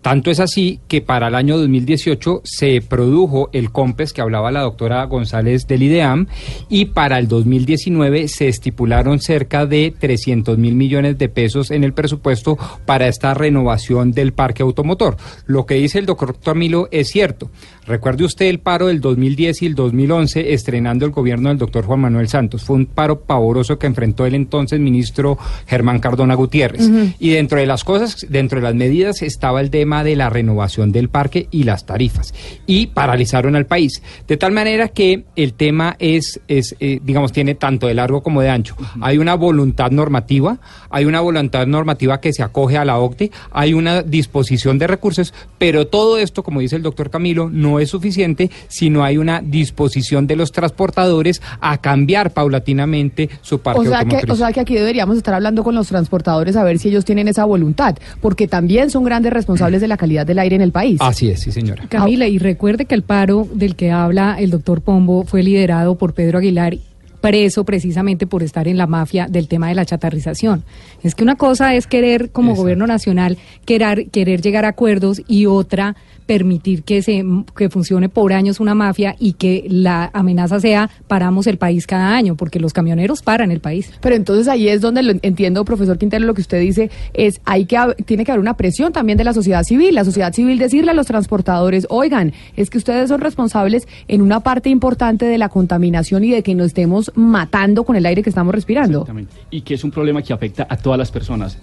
Tanto 0.03 0.31
es 0.31 0.41
así 0.41 0.81
que 0.89 1.01
para 1.01 1.29
el 1.29 1.35
año 1.35 1.57
2018 1.59 2.43
se 2.45 2.83
produjo 2.83 3.49
el 3.53 3.70
COMPES 3.70 4.12
que 4.12 4.20
hablaba 4.20 4.53
la 4.53 4.61
doctora 4.61 5.05
González 5.05 5.66
del 5.66 5.85
IDEAM 5.85 6.27
y 6.69 6.87
para 6.87 7.19
el 7.19 7.29
2019 7.29 8.29
se 8.29 8.49
estipularon 8.49 9.20
cerca 9.20 9.66
de 9.66 9.81
de 9.82 9.90
300 9.90 10.59
mil 10.59 10.74
millones 10.74 11.18
de 11.18 11.28
pesos 11.28 11.70
en 11.70 11.84
el 11.84 11.92
presupuesto 11.92 12.59
para 12.86 13.09
esta 13.09 13.34
renovación 13.34 14.12
del 14.12 14.32
parque 14.32 14.62
automotor. 14.62 15.16
Lo 15.46 15.66
que 15.66 15.74
dice 15.74 15.98
el 15.98 16.06
doctor 16.06 16.38
Camilo 16.38 16.88
es 16.90 17.09
cierto. 17.09 17.50
Recuerde 17.86 18.24
usted 18.24 18.46
el 18.46 18.60
paro 18.60 18.86
del 18.86 19.00
2010 19.00 19.62
y 19.62 19.66
el 19.66 19.74
2011 19.74 20.52
estrenando 20.52 21.04
el 21.04 21.10
gobierno 21.10 21.48
del 21.48 21.59
doctor 21.59 21.84
Juan 21.84 22.00
Manuel 22.00 22.28
Santos. 22.28 22.62
Fue 22.62 22.76
un 22.76 22.86
paro 22.86 23.20
pavoroso 23.22 23.78
que 23.78 23.88
enfrentó 23.88 24.24
el 24.24 24.34
entonces 24.34 24.78
ministro 24.78 25.36
Germán 25.66 25.98
Cardona 25.98 26.34
Gutiérrez. 26.34 26.88
Y 27.18 27.30
dentro 27.30 27.59
de 27.59 27.66
las 27.66 27.82
cosas, 27.82 28.24
dentro 28.28 28.60
de 28.60 28.64
las 28.64 28.74
medidas 28.76 29.22
estaba 29.22 29.60
el 29.60 29.70
tema 29.70 30.04
de 30.04 30.14
la 30.14 30.30
renovación 30.30 30.92
del 30.92 31.09
parque 31.09 31.48
y 31.50 31.64
las 31.64 31.84
tarifas. 31.84 32.32
Y 32.66 32.86
paralizaron 32.86 33.56
al 33.56 33.66
país. 33.66 34.00
De 34.28 34.36
tal 34.36 34.52
manera 34.52 34.88
que 34.88 35.24
el 35.34 35.54
tema 35.54 35.96
es, 35.98 36.40
es 36.46 36.76
eh, 36.78 37.00
digamos, 37.02 37.32
tiene 37.32 37.56
tanto 37.56 37.88
de 37.88 37.94
largo 37.94 38.22
como 38.22 38.42
de 38.42 38.50
ancho. 38.50 38.76
Hay 39.00 39.18
una 39.18 39.34
voluntad 39.34 39.90
normativa, 39.90 40.59
hay 40.88 41.04
una 41.04 41.20
voluntad 41.20 41.66
normativa 41.66 42.20
que 42.20 42.32
se 42.32 42.44
acoge 42.44 42.78
a 42.78 42.84
la 42.84 42.98
OCDE, 42.98 43.32
hay 43.50 43.74
una 43.74 44.02
disposición 44.02 44.78
de 44.78 44.86
recursos, 44.86 45.34
pero 45.59 45.88
todo 45.88 46.18
esto, 46.18 46.44
como 46.44 46.60
dice 46.60 46.76
el 46.76 46.82
doctor 46.82 47.10
Camilo, 47.10 47.50
no 47.50 47.72
es 47.78 47.90
suficiente 47.90 48.51
si 48.69 48.90
no 48.90 49.05
hay 49.05 49.19
una 49.19 49.40
disposición 49.40 50.27
de 50.27 50.36
los 50.36 50.53
transportadores 50.53 51.40
a 51.61 51.78
cambiar 51.78 52.32
paulatinamente 52.32 53.31
su 53.40 53.61
parque 53.61 53.81
O 53.81 53.85
sea, 53.85 54.05
que, 54.05 54.31
o 54.31 54.36
sea 54.36 54.53
que 54.53 54.61
aquí 54.61 54.74
deberíamos 54.74 55.16
estar 55.16 55.35
hablando 55.35 55.65
con 55.65 55.74
los 55.74 55.89
transportadores 55.89 56.57
a 56.57 56.65
ver 56.65 56.78
si 56.78 56.89
ellos 56.89 57.05
tienen 57.05 57.28
esa 57.28 57.44
voluntad, 57.44 57.97
porque 58.20 58.49
también 58.49 58.90
son 58.90 59.05
grandes 59.05 59.32
responsables 59.32 59.81
de 59.81 59.89
la 59.89 59.97
calidad 59.97 60.27
del 60.27 60.39
aire 60.39 60.57
en 60.57 60.62
el 60.62 60.73
país. 60.73 60.99
Así 61.01 61.28
es, 61.28 61.40
sí 61.40 61.53
señora. 61.53 61.85
Camila, 61.89 62.27
y 62.27 62.39
recuerde 62.39 62.85
que 62.85 62.94
el 62.94 63.03
paro 63.03 63.47
del 63.53 63.77
que 63.77 63.90
habla 63.90 64.36
el 64.39 64.51
doctor 64.51 64.81
Pombo 64.81 65.24
fue 65.24 65.43
liderado 65.43 65.97
por 65.97 66.15
Pedro 66.15 66.39
Aguilar 66.39 66.77
preso 67.23 67.65
precisamente 67.65 68.27
por 68.27 68.43
estar 68.43 68.69
en 68.69 68.77
la 68.77 68.86
mafia 68.86 69.28
del 69.31 69.49
tema 69.49 69.69
de 69.69 69.74
la 69.74 69.86
chatarrización. 69.86 70.65
Es 71.03 71.15
que 71.15 71.23
una 71.23 71.36
cosa 71.36 71.74
es 71.74 71.86
querer 71.86 72.31
como 72.31 72.55
gobierno 72.55 72.86
nacional 72.86 73.39
querer, 73.65 74.11
querer 74.11 74.43
llegar 74.43 74.66
a 74.66 74.69
acuerdos 74.69 75.23
y 75.28 75.47
otra 75.47 75.97
permitir 76.27 76.82
que 76.82 77.03
se 77.03 77.24
que 77.57 77.69
funcione 77.69 78.09
por 78.09 78.32
años 78.32 78.61
una 78.61 78.74
mafia 78.74 79.16
y 79.19 79.35
que 79.35 79.65
la 79.69 80.11
amenaza 80.12 80.61
sea 80.61 80.90
paramos 81.09 81.47
el 81.47 81.59
país 81.59 81.86
cada 81.86 82.15
año 82.15 82.36
porque 82.36 82.61
los 82.61 82.73
camioneros 82.73 83.23
paran 83.23 83.51
el 83.51 83.61
país. 83.61 83.93
Pero 84.01 84.15
entonces 84.15 84.49
ahí 84.49 84.69
es 84.69 84.81
donde 84.81 85.03
lo 85.03 85.12
entiendo, 85.23 85.65
profesor 85.65 85.99
Quintero, 85.99 86.24
lo 86.24 86.35
que 86.35 86.40
usted 86.40 86.61
dice 86.61 86.90
es 87.15 87.40
hay 87.44 87.66
que 87.66 87.78
tiene 88.07 88.24
que 88.24 88.32
haber 88.32 88.40
una 88.40 88.57
presión 88.57 88.93
también 88.93 89.19
de 89.19 89.24
la 89.24 89.32
sociedad 89.32 89.65
civil, 89.65 89.94
la 89.94 90.05
sociedad 90.05 90.32
civil 90.32 90.59
decirle 90.59 90.90
a 90.90 90.94
los 90.94 91.07
transportadores, 91.07 91.86
oigan, 91.90 92.32
es 92.57 92.70
que 92.70 92.78
ustedes 92.78 93.09
son 93.09 93.20
responsables 93.20 93.86
en 94.09 94.23
una 94.23 94.40
parte 94.40 94.70
importante 94.70 95.27
de 95.27 95.39
la 95.39 95.49
contaminación 95.49 96.24
y 96.24 96.31
de 96.31 96.43
que 96.43 96.55
nos 96.55 96.69
estemos 96.69 97.12
matando 97.15 97.85
con 97.85 97.97
el 97.97 98.07
aire 98.07 98.23
que 98.23 98.31
estamos 98.31 98.55
respirando. 98.55 99.01
Exactamente. 99.01 99.35
Y 99.51 99.62
que 99.62 99.74
es 99.74 99.85
un 99.85 99.90
problema 99.90 100.23
que 100.23 100.32
afecta 100.32 100.66
a 100.69 100.77
todas 100.77 100.99
las 100.99 101.11
personas. 101.11 101.59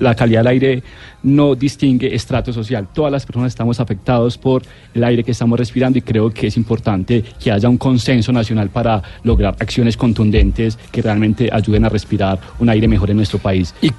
La 0.00 0.14
calidad 0.14 0.40
del 0.40 0.48
aire 0.48 0.82
no 1.22 1.54
distingue 1.54 2.14
estrato 2.14 2.52
social. 2.52 2.88
Todas 2.92 3.12
las 3.12 3.26
personas 3.26 3.48
estamos 3.48 3.80
afectados 4.02 4.36
por 4.36 4.62
el 4.94 5.04
aire 5.04 5.22
que 5.22 5.30
estamos 5.30 5.58
respirando 5.58 5.98
y 5.98 6.02
creo 6.02 6.30
que 6.30 6.48
es 6.48 6.56
importante 6.56 7.22
que 7.42 7.52
haya 7.52 7.68
un 7.68 7.78
consenso 7.78 8.32
nacional 8.32 8.68
para 8.68 9.00
lograr 9.22 9.54
acciones 9.60 9.96
contundentes 9.96 10.76
que 10.90 11.00
realmente 11.02 11.48
ayuden 11.52 11.84
a 11.84 11.88
respirar 11.88 12.38
un 12.58 12.68
aire 12.68 12.88
mejor 12.88 13.10
en 13.10 13.16
nuestro 13.16 13.38
país. 13.38 13.74
Y, 13.80 13.90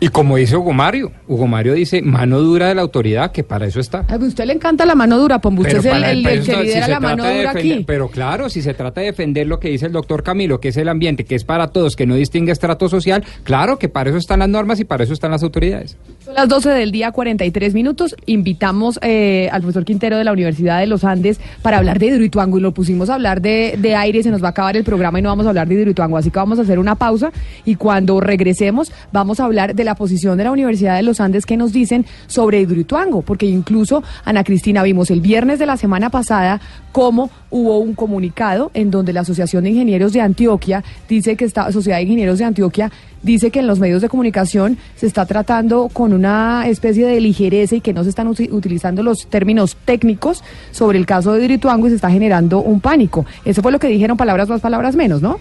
y 0.00 0.08
como 0.08 0.36
dice 0.36 0.56
Hugo 0.56 0.72
Mario, 0.72 1.12
Hugo 1.28 1.46
Mario 1.46 1.74
dice 1.74 2.02
mano 2.02 2.40
dura 2.40 2.68
de 2.68 2.74
la 2.74 2.82
autoridad, 2.82 3.30
que 3.30 3.44
para 3.44 3.66
eso 3.66 3.78
está. 3.78 4.04
A 4.08 4.16
usted 4.16 4.44
le 4.46 4.52
encanta 4.54 4.84
la 4.84 4.96
mano 4.96 5.16
dura, 5.16 5.38
Pombo. 5.40 5.62
Usted 5.62 5.78
es 5.78 5.84
el, 5.86 6.02
el- 6.04 6.22
que 6.24 6.42
si 6.42 6.52
lidera 6.56 6.88
la 6.88 7.00
mano 7.00 7.22
dura 7.22 7.52
defender- 7.54 7.72
aquí. 7.76 7.84
Pero 7.86 8.08
claro, 8.08 8.48
si 8.50 8.62
se 8.62 8.74
trata 8.74 9.00
de 9.00 9.06
defender 9.06 9.46
lo 9.46 9.60
que 9.60 9.68
dice 9.68 9.86
el 9.86 9.92
doctor 9.92 10.24
Camilo, 10.24 10.58
que 10.60 10.68
es 10.68 10.76
el 10.76 10.88
ambiente, 10.88 11.24
que 11.24 11.36
es 11.36 11.44
para 11.44 11.68
todos, 11.68 11.94
que 11.94 12.04
no 12.06 12.16
distingue 12.16 12.50
estrato 12.50 12.88
social, 12.88 13.22
claro 13.44 13.78
que 13.78 13.88
para 13.88 14.10
eso 14.10 14.18
están 14.18 14.40
las 14.40 14.48
normas 14.48 14.80
y 14.80 14.84
para 14.84 15.04
eso 15.04 15.12
están 15.12 15.30
las 15.30 15.44
autoridades. 15.44 15.96
Son 16.24 16.34
las 16.34 16.48
12 16.48 16.70
del 16.70 16.92
día, 16.92 17.10
43 17.10 17.74
minutos. 17.74 18.14
Invitamos 18.26 19.00
eh, 19.02 19.48
al 19.50 19.62
profesor 19.62 19.84
Quintero 19.84 20.16
de 20.16 20.22
la 20.22 20.32
Universidad 20.32 20.78
de 20.78 20.86
los 20.86 21.02
Andes 21.02 21.40
para 21.62 21.78
hablar 21.78 21.98
de 21.98 22.06
Hidroituango 22.06 22.58
y 22.58 22.60
lo 22.60 22.72
pusimos 22.72 23.10
a 23.10 23.14
hablar 23.14 23.42
de, 23.42 23.76
de 23.76 23.96
aire. 23.96 24.22
Se 24.22 24.30
nos 24.30 24.40
va 24.40 24.48
a 24.48 24.50
acabar 24.50 24.76
el 24.76 24.84
programa 24.84 25.18
y 25.18 25.22
no 25.22 25.30
vamos 25.30 25.46
a 25.46 25.48
hablar 25.48 25.66
de 25.66 25.74
Hidroituango. 25.74 26.16
Así 26.16 26.30
que 26.30 26.38
vamos 26.38 26.60
a 26.60 26.62
hacer 26.62 26.78
una 26.78 26.94
pausa 26.94 27.32
y 27.64 27.74
cuando 27.74 28.20
regresemos 28.20 28.92
vamos 29.10 29.40
a 29.40 29.46
hablar 29.46 29.74
de 29.74 29.82
la 29.82 29.96
posición 29.96 30.38
de 30.38 30.44
la 30.44 30.52
Universidad 30.52 30.94
de 30.94 31.02
los 31.02 31.18
Andes 31.18 31.44
que 31.44 31.56
nos 31.56 31.72
dicen 31.72 32.06
sobre 32.28 32.60
Hidroituango. 32.60 33.22
Porque 33.22 33.46
incluso, 33.46 34.04
Ana 34.24 34.44
Cristina, 34.44 34.84
vimos 34.84 35.10
el 35.10 35.22
viernes 35.22 35.58
de 35.58 35.66
la 35.66 35.76
semana 35.76 36.10
pasada 36.10 36.60
cómo 36.92 37.30
hubo 37.52 37.78
un 37.78 37.94
comunicado 37.94 38.72
en 38.74 38.90
donde 38.90 39.12
la 39.12 39.20
Asociación 39.20 39.62
de 39.62 39.70
Ingenieros 39.70 40.12
de 40.12 40.20
Antioquia 40.20 40.82
dice 41.08 41.36
que 41.36 41.44
esta 41.44 41.70
Sociedad 41.70 41.98
de 41.98 42.04
Ingenieros 42.04 42.38
de 42.38 42.46
Antioquia 42.46 42.90
dice 43.22 43.50
que 43.50 43.60
en 43.60 43.66
los 43.68 43.78
medios 43.78 44.02
de 44.02 44.08
comunicación 44.08 44.78
se 44.96 45.06
está 45.06 45.26
tratando 45.26 45.88
con 45.92 46.12
una 46.12 46.64
especie 46.66 47.06
de 47.06 47.20
ligereza 47.20 47.76
y 47.76 47.80
que 47.80 47.92
no 47.92 48.02
se 48.02 48.10
están 48.10 48.26
utilizando 48.26 49.02
los 49.02 49.26
términos 49.26 49.76
técnicos 49.84 50.42
sobre 50.72 50.98
el 50.98 51.06
caso 51.06 51.34
de 51.34 51.44
Hidroituango 51.44 51.86
y 51.86 51.90
se 51.90 51.96
está 51.96 52.10
generando 52.10 52.60
un 52.62 52.80
pánico. 52.80 53.26
Eso 53.44 53.62
fue 53.62 53.70
lo 53.70 53.78
que 53.78 53.88
dijeron, 53.88 54.16
palabras 54.16 54.48
más, 54.48 54.60
palabras 54.60 54.96
menos, 54.96 55.22
¿no? 55.22 55.38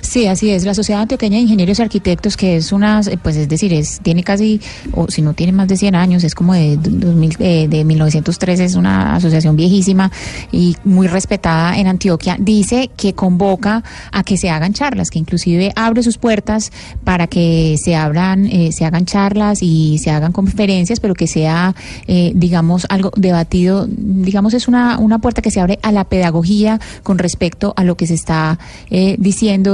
Sí, 0.00 0.26
así 0.26 0.50
es. 0.50 0.64
La 0.64 0.74
Sociedad 0.74 1.02
Antioqueña 1.02 1.36
de 1.36 1.42
Ingenieros 1.42 1.78
y 1.78 1.82
Arquitectos, 1.82 2.36
que 2.36 2.56
es 2.56 2.72
una, 2.72 3.00
eh, 3.00 3.18
pues 3.22 3.36
es 3.36 3.48
decir, 3.48 3.72
es, 3.72 4.00
tiene 4.02 4.22
casi, 4.22 4.60
o 4.92 5.08
si 5.10 5.22
no 5.22 5.34
tiene 5.34 5.52
más 5.52 5.68
de 5.68 5.76
100 5.76 5.94
años, 5.94 6.24
es 6.24 6.34
como 6.34 6.54
de, 6.54 6.76
2000, 6.76 7.36
eh, 7.40 7.68
de 7.68 7.84
1903, 7.84 8.60
es 8.60 8.74
una 8.74 9.16
asociación 9.16 9.56
viejísima 9.56 10.10
y 10.52 10.76
muy 10.84 11.06
respetada 11.06 11.78
en 11.78 11.86
Antioquia, 11.86 12.36
dice 12.38 12.90
que 12.96 13.14
convoca 13.14 13.82
a 14.12 14.22
que 14.22 14.36
se 14.36 14.50
hagan 14.50 14.72
charlas, 14.72 15.10
que 15.10 15.18
inclusive 15.18 15.72
abre 15.76 16.02
sus 16.02 16.18
puertas 16.18 16.72
para 17.04 17.26
que 17.26 17.76
se 17.82 17.96
abran, 17.96 18.46
eh, 18.46 18.72
se 18.72 18.84
hagan 18.84 19.04
charlas 19.04 19.62
y 19.62 19.98
se 19.98 20.10
hagan 20.10 20.32
conferencias, 20.32 21.00
pero 21.00 21.14
que 21.14 21.26
sea, 21.26 21.74
eh, 22.06 22.32
digamos, 22.34 22.86
algo 22.88 23.12
debatido, 23.16 23.86
digamos, 23.88 24.54
es 24.54 24.68
una, 24.68 24.98
una 24.98 25.18
puerta 25.18 25.42
que 25.42 25.50
se 25.50 25.60
abre 25.60 25.78
a 25.82 25.92
la 25.92 26.04
pedagogía 26.04 26.80
con 27.02 27.18
respecto 27.18 27.72
a 27.76 27.84
lo 27.84 27.96
que 27.96 28.06
se 28.06 28.14
está 28.14 28.58
eh, 28.90 29.16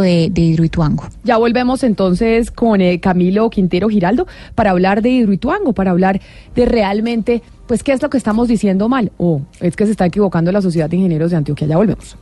de, 0.01 0.29
de 0.31 0.41
Hidroituango. 0.41 1.09
Ya 1.25 1.37
volvemos 1.37 1.83
entonces 1.83 2.51
con 2.51 2.81
eh, 2.81 3.01
Camilo 3.01 3.51
Quintero 3.51 3.89
Giraldo 3.89 4.27
para 4.55 4.71
hablar 4.71 5.03
de 5.03 5.11
Hidroituango, 5.11 5.73
para 5.73 5.91
hablar 5.91 6.21
de 6.55 6.65
realmente, 6.67 7.43
pues, 7.67 7.83
qué 7.83 7.93
es 7.93 8.03
lo 8.03 8.11
que 8.11 8.19
estamos 8.19 8.49
diciendo 8.49 8.89
mal 8.89 9.13
o 9.19 9.43
es 9.61 9.77
que 9.77 9.87
se 9.87 9.93
está 9.93 10.07
equivocando 10.07 10.53
la 10.53 10.63
Sociedad 10.63 10.89
de 10.89 10.97
Ingenieros 10.97 11.31
de 11.31 11.37
Antioquia. 11.37 11.67
Ya 11.67 11.77
volvemos. 11.77 12.17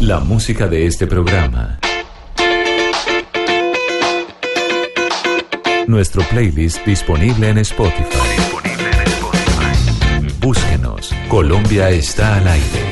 La 0.00 0.20
música 0.20 0.68
de 0.68 0.86
este 0.86 1.06
programa. 1.06 1.78
Nuestro 5.86 6.22
playlist 6.30 6.84
disponible 6.86 7.48
en 7.50 7.58
Spotify. 7.58 8.62
Búsquenos. 10.40 11.12
Colombia 11.28 11.90
está 11.90 12.36
al 12.36 12.48
aire. 12.48 12.91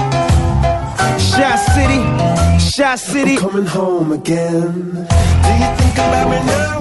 Shot 1.41 1.57
City, 1.57 1.99
Shot 2.59 2.97
City. 2.99 3.35
coming 3.35 3.65
home 3.65 4.13
again. 4.13 5.07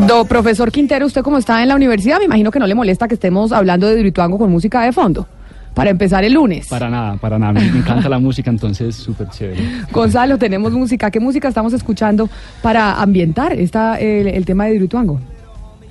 Do 0.07 0.27
profesor 0.27 0.71
Quintero, 0.71 1.07
usted 1.07 1.23
como 1.23 1.39
está 1.39 1.63
en 1.63 1.69
la 1.69 1.77
universidad, 1.77 2.19
me 2.19 2.27
imagino 2.27 2.51
que 2.51 2.59
no 2.59 2.67
le 2.67 2.75
molesta 2.75 3.09
que 3.09 3.15
estemos 3.15 3.53
hablando 3.53 3.87
de 3.87 3.95
Hidroituango 3.95 4.37
con 4.37 4.51
música 4.51 4.83
de 4.83 4.93
fondo. 4.93 5.27
Para 5.73 5.89
empezar 5.89 6.25
el 6.25 6.35
lunes. 6.35 6.67
Para 6.69 6.91
nada, 6.91 7.17
para 7.17 7.39
nada. 7.39 7.55
Me, 7.55 7.71
me 7.71 7.79
encanta 7.79 8.11
la 8.11 8.19
música, 8.19 8.51
entonces 8.51 8.95
súper 8.97 9.31
chévere. 9.31 9.63
Gonzalo, 9.93 10.37
tenemos 10.37 10.73
música. 10.73 11.11
¿Qué 11.11 11.21
música 11.21 11.49
estamos 11.49 11.73
escuchando 11.73 12.29
para 12.61 13.01
ambientar 13.01 13.55
esta, 13.55 13.99
el, 13.99 14.27
el 14.27 14.45
tema 14.45 14.67
de 14.67 14.75
Hidroituango? 14.75 15.21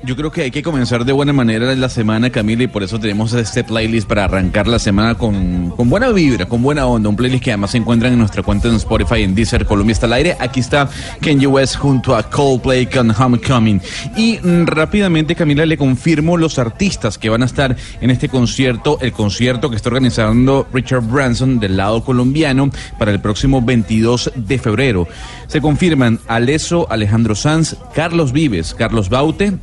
Yo 0.01 0.15
creo 0.15 0.31
que 0.31 0.43
hay 0.43 0.51
que 0.51 0.63
comenzar 0.63 1.03
de 1.03 1.11
buena 1.11 1.33
manera 1.33 1.75
la 1.75 1.89
semana, 1.89 2.29
Camila, 2.29 2.63
y 2.63 2.67
por 2.67 2.83
eso 2.83 2.99
tenemos 2.99 3.33
este 3.33 3.65
playlist 3.65 4.07
para 4.07 4.23
arrancar 4.23 4.65
la 4.65 4.79
semana 4.79 5.15
con, 5.15 5.71
con 5.71 5.89
buena 5.89 6.07
vibra, 6.09 6.45
con 6.45 6.61
buena 6.61 6.85
onda. 6.85 7.09
Un 7.09 7.17
playlist 7.17 7.43
que 7.43 7.51
además 7.51 7.71
se 7.71 7.79
encuentran 7.79 8.13
en 8.13 8.19
nuestra 8.19 8.41
cuenta 8.41 8.69
en 8.69 8.75
Spotify, 8.75 9.23
en 9.23 9.35
Deezer, 9.35 9.65
Colombia 9.65 9.91
está 9.91 10.05
al 10.05 10.13
aire. 10.13 10.37
Aquí 10.39 10.61
está 10.61 10.89
Kanye 11.19 11.47
West 11.47 11.75
junto 11.75 12.15
a 12.15 12.23
Coldplay 12.23 12.85
con 12.85 13.11
Homecoming. 13.11 13.81
Y 14.15 14.39
rápidamente, 14.65 15.35
Camila, 15.35 15.65
le 15.65 15.77
confirmo 15.77 16.37
los 16.37 16.59
artistas 16.59 17.17
que 17.17 17.27
van 17.27 17.41
a 17.41 17.45
estar 17.45 17.75
en 17.99 18.09
este 18.09 18.29
concierto, 18.29 18.99
el 19.01 19.11
concierto 19.11 19.69
que 19.69 19.75
está 19.75 19.89
organizando 19.89 20.65
Richard 20.71 21.01
Branson 21.01 21.59
del 21.59 21.75
lado 21.75 22.05
colombiano 22.05 22.69
para 22.97 23.11
el 23.11 23.19
próximo 23.19 23.61
22 23.61 24.31
de 24.33 24.59
febrero. 24.59 25.09
Se 25.47 25.59
confirman 25.59 26.19
Aleso, 26.27 26.87
Alejandro 26.89 27.35
Sanz, 27.35 27.75
Carlos 27.93 28.31
Vives, 28.31 28.73
Carlos 28.73 29.09
Baute, 29.09 29.57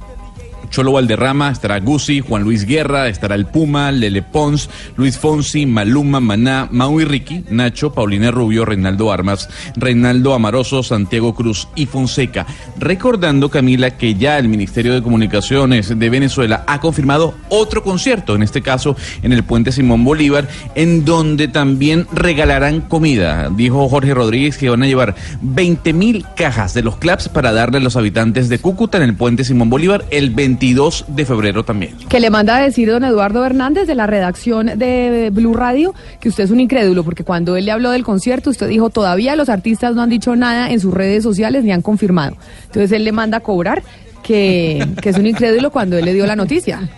Cholo 0.70 0.92
Valderrama, 0.92 1.50
estará 1.50 1.80
Guzzi, 1.80 2.20
Juan 2.20 2.42
Luis 2.42 2.64
Guerra, 2.64 3.08
estará 3.08 3.34
el 3.34 3.46
Puma, 3.46 3.92
Lele 3.92 4.22
Pons, 4.22 4.68
Luis 4.96 5.18
Fonsi, 5.18 5.66
Maluma, 5.66 6.20
Maná, 6.20 6.68
Mau 6.70 7.00
y 7.00 7.04
Ricky, 7.04 7.44
Nacho, 7.50 7.92
Paulina 7.92 8.30
Rubio, 8.30 8.64
Reinaldo 8.64 9.12
Armas, 9.12 9.48
Reinaldo 9.76 10.34
Amaroso, 10.34 10.82
Santiago 10.82 11.34
Cruz 11.34 11.68
y 11.74 11.86
Fonseca. 11.86 12.46
Recordando, 12.78 13.50
Camila, 13.50 13.96
que 13.96 14.14
ya 14.14 14.38
el 14.38 14.48
Ministerio 14.48 14.94
de 14.94 15.02
Comunicaciones 15.02 15.98
de 15.98 16.10
Venezuela 16.10 16.64
ha 16.66 16.80
confirmado 16.80 17.34
otro 17.48 17.82
concierto, 17.82 18.34
en 18.34 18.42
este 18.42 18.62
caso 18.62 18.96
en 19.22 19.32
el 19.32 19.44
Puente 19.44 19.72
Simón 19.72 20.04
Bolívar, 20.04 20.48
en 20.74 21.04
donde 21.04 21.48
también 21.48 22.06
regalarán 22.12 22.80
comida. 22.80 23.50
Dijo 23.50 23.88
Jorge 23.88 24.14
Rodríguez 24.14 24.58
que 24.58 24.70
van 24.70 24.82
a 24.82 24.86
llevar 24.86 25.14
20 25.42 25.92
mil 25.92 26.24
cajas 26.36 26.74
de 26.74 26.82
los 26.82 26.96
claps 26.96 27.28
para 27.28 27.52
darle 27.52 27.78
a 27.78 27.80
los 27.80 27.96
habitantes 27.96 28.48
de 28.48 28.58
Cúcuta 28.58 28.96
en 28.98 29.04
el 29.04 29.14
Puente 29.14 29.44
Simón 29.44 29.70
Bolívar 29.70 30.04
el 30.10 30.30
22 30.56 31.04
de 31.08 31.26
febrero 31.26 31.64
también. 31.64 31.94
Que 32.08 32.18
le 32.18 32.30
manda 32.30 32.56
a 32.56 32.62
decir 32.62 32.88
don 32.88 33.04
Eduardo 33.04 33.44
Hernández 33.44 33.86
de 33.86 33.94
la 33.94 34.06
redacción 34.06 34.66
de 34.78 35.30
Blue 35.30 35.52
Radio 35.52 35.94
que 36.18 36.30
usted 36.30 36.44
es 36.44 36.50
un 36.50 36.60
incrédulo, 36.60 37.04
porque 37.04 37.24
cuando 37.24 37.56
él 37.56 37.66
le 37.66 37.72
habló 37.72 37.90
del 37.90 38.04
concierto, 38.04 38.48
usted 38.48 38.68
dijo 38.68 38.88
todavía 38.88 39.36
los 39.36 39.50
artistas 39.50 39.94
no 39.94 40.02
han 40.02 40.08
dicho 40.08 40.34
nada 40.34 40.70
en 40.70 40.80
sus 40.80 40.94
redes 40.94 41.22
sociales 41.22 41.62
ni 41.62 41.72
han 41.72 41.82
confirmado. 41.82 42.36
Entonces 42.64 42.92
él 42.92 43.04
le 43.04 43.12
manda 43.12 43.38
a 43.38 43.40
cobrar 43.40 43.82
que, 44.22 44.86
que 45.02 45.10
es 45.10 45.18
un 45.18 45.26
incrédulo 45.26 45.70
cuando 45.70 45.98
él 45.98 46.06
le 46.06 46.14
dio 46.14 46.26
la 46.26 46.36
noticia. 46.36 46.88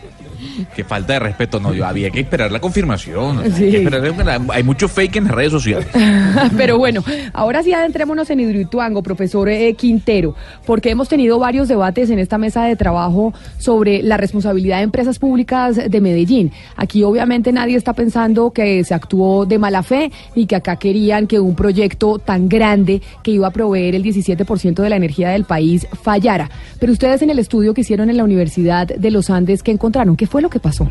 Qué 0.74 0.84
falta 0.84 1.14
de 1.14 1.18
respeto, 1.20 1.60
no, 1.60 1.72
yo 1.74 1.86
había 1.86 2.10
que 2.10 2.20
esperar 2.20 2.50
la 2.52 2.60
confirmación. 2.60 3.38
Hay, 3.40 3.50
que 3.52 3.84
esperar- 3.84 4.40
hay 4.52 4.62
mucho 4.62 4.88
fake 4.88 5.16
en 5.16 5.24
las 5.24 5.34
redes 5.34 5.52
sociales. 5.52 5.86
Pero 6.56 6.78
bueno, 6.78 7.02
ahora 7.32 7.62
sí 7.62 7.72
adentrémonos 7.72 8.30
en 8.30 8.40
Hidroituango, 8.40 9.02
profesor 9.02 9.48
eh, 9.48 9.74
Quintero, 9.74 10.34
porque 10.66 10.90
hemos 10.90 11.08
tenido 11.08 11.38
varios 11.38 11.68
debates 11.68 12.10
en 12.10 12.18
esta 12.18 12.38
mesa 12.38 12.64
de 12.64 12.76
trabajo 12.76 13.32
sobre 13.58 14.02
la 14.02 14.16
responsabilidad 14.16 14.78
de 14.78 14.84
empresas 14.84 15.18
públicas 15.18 15.76
de 15.76 16.00
Medellín. 16.00 16.52
Aquí 16.76 17.02
obviamente 17.02 17.52
nadie 17.52 17.76
está 17.76 17.92
pensando 17.92 18.50
que 18.52 18.84
se 18.84 18.94
actuó 18.94 19.46
de 19.46 19.58
mala 19.58 19.82
fe 19.82 20.10
y 20.34 20.46
que 20.46 20.56
acá 20.56 20.76
querían 20.76 21.26
que 21.26 21.40
un 21.40 21.54
proyecto 21.54 22.18
tan 22.18 22.48
grande 22.48 23.02
que 23.22 23.30
iba 23.32 23.48
a 23.48 23.50
proveer 23.50 23.94
el 23.94 24.02
17% 24.02 24.82
de 24.82 24.90
la 24.90 24.96
energía 24.96 25.30
del 25.30 25.44
país 25.44 25.86
fallara. 26.02 26.50
Pero 26.78 26.92
ustedes 26.92 27.22
en 27.22 27.30
el 27.30 27.38
estudio 27.38 27.74
que 27.74 27.80
hicieron 27.82 28.10
en 28.10 28.16
la 28.16 28.24
Universidad 28.24 28.86
de 28.86 29.10
los 29.10 29.30
Andes, 29.30 29.62
¿qué 29.62 29.70
encontraron? 29.72 30.16
¿Qué 30.16 30.26
fue 30.26 30.42
lo 30.42 30.47
que 30.48 30.60
pasó? 30.60 30.88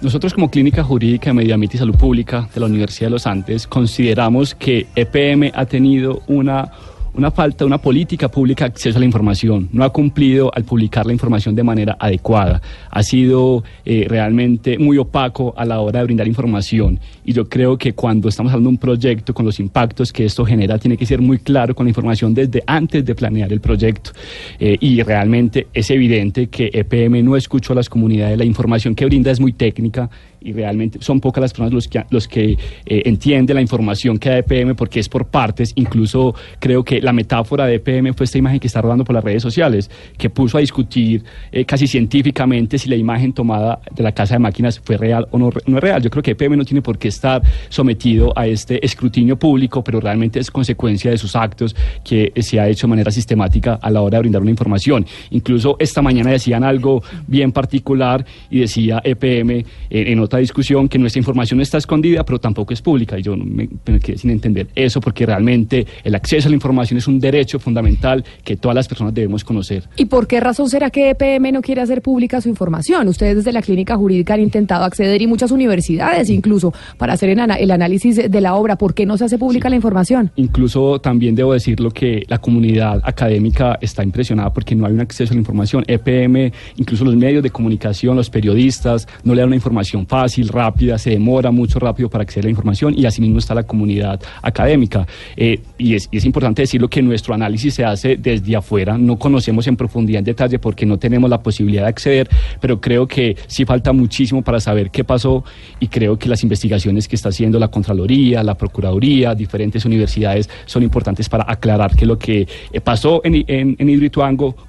Nosotros 0.00 0.32
como 0.32 0.48
Clínica 0.50 0.84
Jurídica 0.84 1.30
de 1.30 1.34
Medio 1.34 1.54
Ambiente 1.54 1.76
y 1.76 1.80
Salud 1.80 1.96
Pública 1.96 2.48
de 2.54 2.60
la 2.60 2.66
Universidad 2.66 3.08
de 3.08 3.10
los 3.10 3.26
Andes 3.26 3.66
consideramos 3.66 4.54
que 4.54 4.86
EPM 4.94 5.50
ha 5.52 5.66
tenido 5.66 6.22
una, 6.28 6.70
una 7.14 7.32
falta, 7.32 7.64
una 7.64 7.78
política 7.78 8.28
pública 8.28 8.64
de 8.64 8.70
acceso 8.70 8.96
a 8.96 9.00
la 9.00 9.06
información. 9.06 9.68
No 9.72 9.82
ha 9.82 9.92
cumplido 9.92 10.52
al 10.54 10.62
publicar 10.62 11.04
la 11.04 11.12
información 11.12 11.56
de 11.56 11.64
manera 11.64 11.96
adecuada. 11.98 12.62
Ha 12.90 13.02
sido 13.02 13.64
eh, 13.84 14.06
realmente 14.08 14.78
muy 14.78 14.98
opaco 14.98 15.52
a 15.56 15.64
la 15.64 15.80
hora 15.80 15.98
de 15.98 16.04
brindar 16.04 16.28
información. 16.28 17.00
Y 17.28 17.34
yo 17.34 17.46
creo 17.46 17.76
que 17.76 17.92
cuando 17.92 18.30
estamos 18.30 18.50
hablando 18.54 18.70
de 18.70 18.76
un 18.76 18.78
proyecto 18.78 19.34
con 19.34 19.44
los 19.44 19.60
impactos 19.60 20.14
que 20.14 20.24
esto 20.24 20.46
genera, 20.46 20.78
tiene 20.78 20.96
que 20.96 21.04
ser 21.04 21.20
muy 21.20 21.36
claro 21.36 21.74
con 21.74 21.84
la 21.84 21.90
información 21.90 22.32
desde 22.32 22.62
antes 22.66 23.04
de 23.04 23.14
planear 23.14 23.52
el 23.52 23.60
proyecto. 23.60 24.12
Eh, 24.58 24.78
y 24.80 25.02
realmente 25.02 25.66
es 25.74 25.90
evidente 25.90 26.46
que 26.46 26.70
EPM 26.72 27.22
no 27.22 27.36
escuchó 27.36 27.74
a 27.74 27.76
las 27.76 27.90
comunidades. 27.90 28.38
La 28.38 28.46
información 28.46 28.94
que 28.94 29.04
brinda 29.04 29.30
es 29.30 29.40
muy 29.40 29.52
técnica 29.52 30.08
y 30.40 30.52
realmente 30.52 30.98
son 31.02 31.20
pocas 31.20 31.42
las 31.42 31.52
personas 31.52 31.72
los 31.72 31.88
que, 31.88 32.04
los 32.10 32.28
eh, 32.34 32.56
entienden 32.86 33.56
la 33.56 33.60
información 33.60 34.18
que 34.18 34.30
da 34.30 34.38
EPM 34.38 34.74
porque 34.74 35.00
es 35.00 35.08
por 35.10 35.26
partes. 35.26 35.72
Incluso 35.74 36.34
creo 36.58 36.82
que 36.82 37.00
la 37.02 37.12
metáfora 37.12 37.66
de 37.66 37.74
EPM 37.74 38.14
fue 38.14 38.24
esta 38.24 38.38
imagen 38.38 38.58
que 38.58 38.68
está 38.68 38.80
rodando 38.80 39.04
por 39.04 39.14
las 39.14 39.24
redes 39.24 39.42
sociales, 39.42 39.90
que 40.16 40.30
puso 40.30 40.56
a 40.56 40.60
discutir 40.60 41.24
eh, 41.52 41.66
casi 41.66 41.86
científicamente 41.86 42.78
si 42.78 42.88
la 42.88 42.96
imagen 42.96 43.34
tomada 43.34 43.80
de 43.94 44.02
la 44.02 44.12
casa 44.12 44.34
de 44.34 44.38
máquinas 44.38 44.80
fue 44.80 44.96
real 44.96 45.26
o 45.30 45.38
no, 45.38 45.50
no 45.66 45.76
es 45.76 45.82
real. 45.82 46.02
Yo 46.02 46.08
creo 46.08 46.22
que 46.22 46.30
EPM 46.30 46.56
no 46.56 46.64
tiene 46.64 46.82
por 46.82 46.98
qué 46.98 47.08
estar 47.18 47.42
sometido 47.68 48.32
a 48.36 48.46
este 48.46 48.84
escrutinio 48.84 49.36
público, 49.36 49.82
pero 49.82 50.00
realmente 50.00 50.38
es 50.40 50.50
consecuencia 50.50 51.10
de 51.10 51.18
sus 51.18 51.34
actos 51.36 51.74
que 52.04 52.32
se 52.40 52.60
ha 52.60 52.68
hecho 52.68 52.86
de 52.86 52.90
manera 52.90 53.10
sistemática 53.10 53.78
a 53.80 53.90
la 53.90 54.00
hora 54.00 54.18
de 54.18 54.22
brindar 54.22 54.42
una 54.42 54.50
información. 54.50 55.04
Incluso 55.30 55.76
esta 55.78 56.00
mañana 56.00 56.30
decían 56.30 56.64
algo 56.64 57.02
bien 57.26 57.52
particular 57.52 58.24
y 58.50 58.60
decía 58.60 59.00
EPM 59.04 59.64
en, 59.90 60.18
otra 60.20 60.38
discusión 60.38 60.88
que 60.88 60.98
nuestra 60.98 61.18
información 61.18 61.60
está 61.60 61.78
escondida, 61.78 62.24
pero 62.24 62.38
tampoco 62.38 62.72
es 62.72 62.82
pública. 62.82 63.18
Y 63.18 63.22
yo 63.22 63.36
me, 63.36 63.68
me 63.86 64.00
quedé 64.00 64.18
sin 64.18 64.30
entender 64.30 64.68
eso 64.74 65.00
porque 65.00 65.26
realmente 65.26 65.86
el 66.04 66.14
acceso 66.14 66.48
a 66.48 66.50
la 66.50 66.54
información 66.54 66.98
es 66.98 67.08
un 67.08 67.18
derecho 67.18 67.58
fundamental 67.58 68.24
que 68.44 68.56
todas 68.56 68.74
las 68.74 68.88
personas 68.88 69.14
debemos 69.14 69.44
conocer. 69.44 69.84
¿Y 69.96 70.06
por 70.06 70.26
qué 70.26 70.40
razón 70.40 70.68
será 70.68 70.90
que 70.90 71.10
EPM 71.10 71.52
no 71.52 71.62
quiere 71.62 71.80
hacer 71.80 72.02
pública 72.02 72.40
su 72.40 72.48
información? 72.48 73.08
Ustedes 73.08 73.36
desde 73.36 73.52
la 73.52 73.62
clínica 73.62 73.96
jurídica 73.96 74.34
han 74.34 74.40
intentado 74.40 74.84
acceder 74.84 75.20
y 75.22 75.26
muchas 75.26 75.50
universidades 75.50 76.30
incluso 76.30 76.72
para 76.96 77.07
hacer 77.10 77.30
el, 77.30 77.40
ana- 77.40 77.56
el 77.56 77.70
análisis 77.70 78.16
de 78.30 78.40
la 78.40 78.54
obra. 78.54 78.76
¿Por 78.76 78.94
qué 78.94 79.06
no 79.06 79.16
se 79.16 79.24
hace 79.24 79.38
pública 79.38 79.68
la 79.68 79.76
información? 79.76 80.30
Incluso 80.36 81.00
también 81.00 81.34
debo 81.34 81.52
decirlo 81.52 81.90
que 81.90 82.24
la 82.28 82.38
comunidad 82.38 83.00
académica 83.04 83.78
está 83.80 84.02
impresionada 84.02 84.52
porque 84.52 84.74
no 84.74 84.86
hay 84.86 84.92
un 84.92 85.00
acceso 85.00 85.32
a 85.32 85.34
la 85.34 85.40
información. 85.40 85.84
EPM, 85.86 86.52
incluso 86.76 87.04
los 87.04 87.16
medios 87.16 87.42
de 87.42 87.50
comunicación, 87.50 88.16
los 88.16 88.30
periodistas, 88.30 89.06
no 89.24 89.34
le 89.34 89.40
dan 89.40 89.48
una 89.48 89.56
información 89.56 90.06
fácil, 90.06 90.48
rápida, 90.48 90.98
se 90.98 91.10
demora 91.10 91.50
mucho 91.50 91.78
rápido 91.78 92.08
para 92.08 92.22
acceder 92.22 92.44
a 92.44 92.48
la 92.48 92.50
información 92.50 92.94
y 92.98 93.06
asimismo 93.06 93.38
está 93.38 93.54
la 93.54 93.62
comunidad 93.62 94.20
académica. 94.42 95.06
Eh, 95.36 95.60
y, 95.78 95.94
es, 95.94 96.08
y 96.10 96.16
es 96.16 96.24
importante 96.24 96.62
decirlo 96.62 96.88
que 96.88 97.02
nuestro 97.02 97.34
análisis 97.34 97.74
se 97.74 97.84
hace 97.84 98.16
desde 98.16 98.56
afuera, 98.56 98.98
no 98.98 99.18
conocemos 99.18 99.66
en 99.66 99.76
profundidad, 99.76 100.18
en 100.20 100.24
detalle, 100.24 100.58
porque 100.58 100.86
no 100.86 100.98
tenemos 100.98 101.28
la 101.30 101.42
posibilidad 101.42 101.82
de 101.82 101.88
acceder, 101.88 102.28
pero 102.60 102.80
creo 102.80 103.06
que 103.06 103.36
sí 103.46 103.64
falta 103.64 103.92
muchísimo 103.92 104.42
para 104.42 104.58
saber 104.60 104.90
qué 104.90 105.04
pasó 105.04 105.44
y 105.80 105.88
creo 105.88 106.18
que 106.18 106.28
las 106.28 106.42
investigaciones 106.42 106.97
que 107.06 107.16
está 107.16 107.28
haciendo 107.28 107.58
la 107.58 107.68
Contraloría, 107.68 108.42
la 108.42 108.56
Procuraduría, 108.56 109.34
diferentes 109.34 109.84
universidades 109.84 110.48
son 110.66 110.82
importantes 110.82 111.28
para 111.28 111.44
aclarar 111.46 111.94
qué 111.94 112.04
es 112.04 112.08
lo 112.08 112.18
que 112.18 112.48
eh, 112.72 112.80
pasó 112.80 113.20
en, 113.24 113.44
en, 113.46 113.76
en 113.78 114.10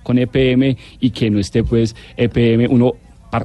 con 0.03 0.17
EPM 0.19 0.75
y 0.99 1.09
que 1.11 1.29
no 1.29 1.39
esté 1.39 1.63
pues 1.63 1.95
EPM 2.17 2.67
uno 2.69 2.93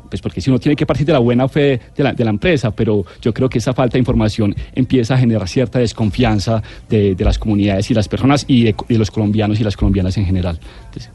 pues 0.08 0.22
porque 0.22 0.40
si 0.40 0.50
uno 0.50 0.58
tiene 0.58 0.76
que 0.76 0.86
partir 0.86 1.06
de 1.06 1.12
la 1.12 1.18
buena 1.18 1.46
fe 1.48 1.80
de 1.94 2.02
la, 2.02 2.12
de 2.12 2.24
la 2.24 2.30
empresa, 2.30 2.70
pero 2.70 3.04
yo 3.20 3.34
creo 3.34 3.48
que 3.48 3.58
esa 3.58 3.74
falta 3.74 3.94
de 3.94 3.98
información 3.98 4.54
empieza 4.74 5.14
a 5.14 5.18
generar 5.18 5.48
cierta 5.48 5.78
desconfianza 5.78 6.62
de, 6.88 7.14
de 7.14 7.24
las 7.24 7.38
comunidades 7.38 7.90
y 7.90 7.94
las 7.94 8.08
personas 8.08 8.44
y 8.48 8.64
de, 8.64 8.74
de 8.88 8.98
los 8.98 9.10
colombianos 9.10 9.60
y 9.60 9.64
las 9.64 9.76
colombianas 9.76 10.16
en 10.16 10.24
general. 10.24 10.58
Entonces, 10.86 11.10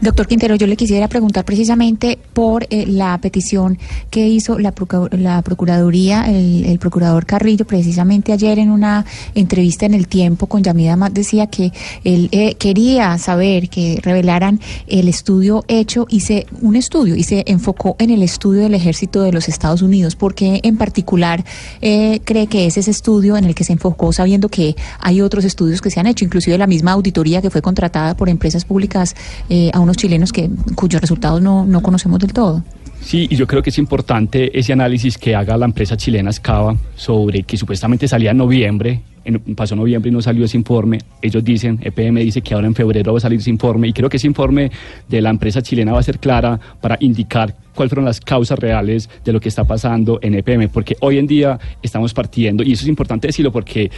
Doctor 0.00 0.26
Quintero, 0.28 0.54
yo 0.54 0.66
le 0.66 0.76
quisiera 0.76 1.08
preguntar 1.08 1.44
precisamente 1.44 2.18
por 2.32 2.66
eh, 2.70 2.86
la 2.86 3.18
petición 3.18 3.78
que 4.10 4.28
hizo 4.28 4.58
la, 4.58 4.72
la 5.12 5.42
Procuraduría, 5.42 6.26
el, 6.30 6.78
Procurador 6.78 7.26
Carrillo, 7.26 7.66
precisamente 7.66 8.32
ayer 8.32 8.60
en 8.60 8.70
una 8.70 9.04
entrevista 9.34 9.86
en 9.86 9.94
El 9.94 10.06
Tiempo 10.06 10.46
con 10.46 10.62
Yamida 10.62 10.92
Amat 10.92 11.12
decía 11.12 11.48
que 11.48 11.72
él 12.04 12.28
eh, 12.30 12.54
quería 12.54 13.18
saber 13.18 13.68
que 13.68 13.98
revelaran 14.02 14.60
el 14.86 15.08
estudio 15.08 15.64
hecho, 15.66 16.06
hice 16.08 16.46
un 16.62 16.76
estudio 16.76 17.16
y 17.16 17.24
se 17.24 17.42
enfocó 17.46 17.96
en 17.98 18.10
el 18.10 18.22
estudio 18.22 18.62
del 18.62 18.74
ejército 18.74 19.22
de 19.22 19.32
los 19.32 19.48
Estados 19.48 19.82
Unidos. 19.82 20.14
¿Por 20.14 20.34
qué 20.34 20.60
en 20.62 20.76
particular 20.76 21.44
eh, 21.80 22.20
cree 22.24 22.46
que 22.46 22.66
es 22.66 22.76
ese 22.76 22.90
estudio 22.90 23.36
en 23.36 23.44
el 23.44 23.54
que 23.54 23.64
se 23.64 23.72
enfocó 23.72 24.12
sabiendo 24.12 24.48
que 24.48 24.76
hay 25.00 25.20
otros 25.20 25.44
estudios 25.44 25.80
que 25.80 25.90
se 25.90 25.98
han 25.98 26.06
hecho, 26.06 26.24
inclusive 26.24 26.56
la 26.56 26.66
misma 26.66 26.92
auditoría 26.92 27.42
que 27.42 27.50
fue 27.50 27.62
contratada 27.62 28.16
por 28.16 28.28
empresas 28.28 28.64
públicas 28.64 29.16
eh, 29.48 29.70
a 29.72 29.80
unos 29.80 29.96
chilenos 29.96 30.32
que 30.32 30.48
cuyos 30.74 31.00
resultados 31.00 31.40
no, 31.42 31.64
no 31.66 31.80
conocemos 31.82 32.18
del 32.18 32.32
todo. 32.32 32.62
Sí, 33.00 33.26
y 33.30 33.36
yo 33.36 33.46
creo 33.46 33.62
que 33.62 33.70
es 33.70 33.78
importante 33.78 34.58
ese 34.58 34.72
análisis 34.72 35.16
que 35.18 35.34
haga 35.34 35.56
la 35.56 35.66
empresa 35.66 35.96
chilena 35.96 36.32
Scava 36.32 36.76
sobre 36.96 37.44
que 37.44 37.56
supuestamente 37.56 38.08
salía 38.08 38.32
en 38.32 38.36
noviembre, 38.38 39.02
en- 39.24 39.38
pasó 39.54 39.76
noviembre 39.76 40.10
y 40.10 40.12
no 40.12 40.20
salió 40.20 40.44
ese 40.44 40.56
informe. 40.56 40.98
Ellos 41.22 41.44
dicen, 41.44 41.78
EPM 41.80 42.20
dice 42.20 42.42
que 42.42 42.54
ahora 42.54 42.66
en 42.66 42.74
febrero 42.74 43.12
va 43.12 43.18
a 43.18 43.20
salir 43.20 43.38
ese 43.38 43.50
informe 43.50 43.86
y 43.88 43.92
creo 43.92 44.08
que 44.08 44.16
ese 44.16 44.26
informe 44.26 44.70
de 45.08 45.22
la 45.22 45.30
empresa 45.30 45.62
chilena 45.62 45.92
va 45.92 46.00
a 46.00 46.02
ser 46.02 46.18
clara 46.18 46.58
para 46.80 46.96
indicar 47.00 47.54
cuáles 47.74 47.90
fueron 47.90 48.04
las 48.04 48.20
causas 48.20 48.58
reales 48.58 49.08
de 49.24 49.32
lo 49.32 49.38
que 49.40 49.48
está 49.48 49.62
pasando 49.62 50.18
en 50.20 50.34
EPM, 50.34 50.68
porque 50.68 50.96
hoy 51.00 51.18
en 51.18 51.28
día 51.28 51.58
estamos 51.80 52.12
partiendo, 52.12 52.64
y 52.64 52.72
eso 52.72 52.82
es 52.82 52.88
importante 52.88 53.28
decirlo 53.28 53.52
porque 53.52 53.88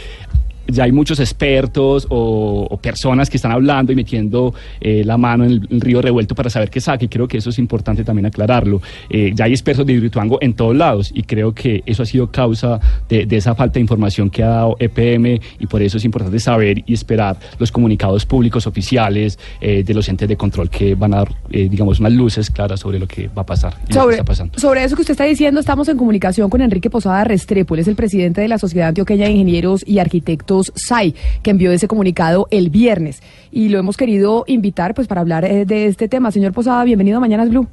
ya 0.67 0.83
hay 0.83 0.91
muchos 0.91 1.19
expertos 1.19 2.07
o, 2.09 2.67
o 2.69 2.77
personas 2.77 3.29
que 3.29 3.37
están 3.37 3.51
hablando 3.51 3.91
y 3.91 3.95
metiendo 3.95 4.53
eh, 4.79 5.03
la 5.05 5.17
mano 5.17 5.43
en 5.43 5.51
el, 5.51 5.67
el 5.69 5.81
río 5.81 6.01
revuelto 6.01 6.35
para 6.35 6.49
saber 6.49 6.69
qué 6.69 6.79
saca 6.79 7.03
y 7.05 7.07
creo 7.07 7.27
que 7.27 7.37
eso 7.37 7.49
es 7.49 7.59
importante 7.59 8.03
también 8.03 8.25
aclararlo. 8.25 8.81
Eh, 9.09 9.31
ya 9.35 9.45
hay 9.45 9.51
expertos 9.51 9.85
de 9.85 9.93
Hidroituango 9.93 10.37
en 10.41 10.53
todos 10.53 10.75
lados 10.75 11.11
y 11.13 11.23
creo 11.23 11.53
que 11.53 11.83
eso 11.85 12.03
ha 12.03 12.05
sido 12.05 12.31
causa 12.31 12.79
de, 13.09 13.25
de 13.25 13.37
esa 13.37 13.55
falta 13.55 13.75
de 13.75 13.81
información 13.81 14.29
que 14.29 14.43
ha 14.43 14.47
dado 14.47 14.75
EPM 14.79 15.39
y 15.59 15.67
por 15.67 15.81
eso 15.81 15.97
es 15.97 16.05
importante 16.05 16.39
saber 16.39 16.83
y 16.85 16.93
esperar 16.93 17.37
los 17.59 17.71
comunicados 17.71 18.25
públicos 18.25 18.67
oficiales 18.67 19.39
eh, 19.59 19.83
de 19.83 19.93
los 19.93 20.07
entes 20.09 20.27
de 20.29 20.37
control 20.37 20.69
que 20.69 20.95
van 20.95 21.13
a 21.13 21.17
dar, 21.17 21.29
digamos, 21.49 21.99
unas 21.99 22.13
luces 22.13 22.49
claras 22.49 22.79
sobre 22.79 22.99
lo 22.99 23.07
que 23.07 23.27
va 23.29 23.41
a 23.41 23.45
pasar 23.45 23.73
y 23.73 23.81
lo 23.81 23.87
que 23.87 23.93
Sobre, 23.93 24.15
está 24.15 24.25
pasando. 24.25 24.59
sobre 24.59 24.83
eso 24.83 24.95
que 24.95 25.01
usted 25.01 25.13
está 25.13 25.25
diciendo, 25.25 25.59
estamos 25.59 25.87
en 25.89 25.97
comunicación 25.97 26.49
con 26.49 26.61
Enrique 26.61 26.89
Posada 26.89 27.23
Restrepo, 27.23 27.73
él 27.75 27.81
es 27.81 27.87
el 27.87 27.95
presidente 27.95 28.41
de 28.41 28.47
la 28.47 28.57
Sociedad 28.57 28.89
Antioqueña 28.89 29.25
de 29.25 29.31
Ingenieros 29.31 29.83
y 29.87 29.99
Arquitectos 29.99 30.50
SAI, 30.75 31.15
que 31.41 31.51
envió 31.51 31.71
ese 31.71 31.87
comunicado 31.87 32.47
el 32.51 32.69
viernes. 32.69 33.21
Y 33.51 33.69
lo 33.69 33.79
hemos 33.79 33.97
querido 33.97 34.43
invitar 34.47 34.93
pues 34.93 35.07
para 35.07 35.21
hablar 35.21 35.45
eh, 35.45 35.65
de 35.65 35.87
este 35.87 36.07
tema. 36.07 36.31
Señor 36.31 36.53
Posada, 36.53 36.83
bienvenido 36.83 37.17
a 37.17 37.21
Mañanas 37.21 37.49
Blue. 37.49 37.67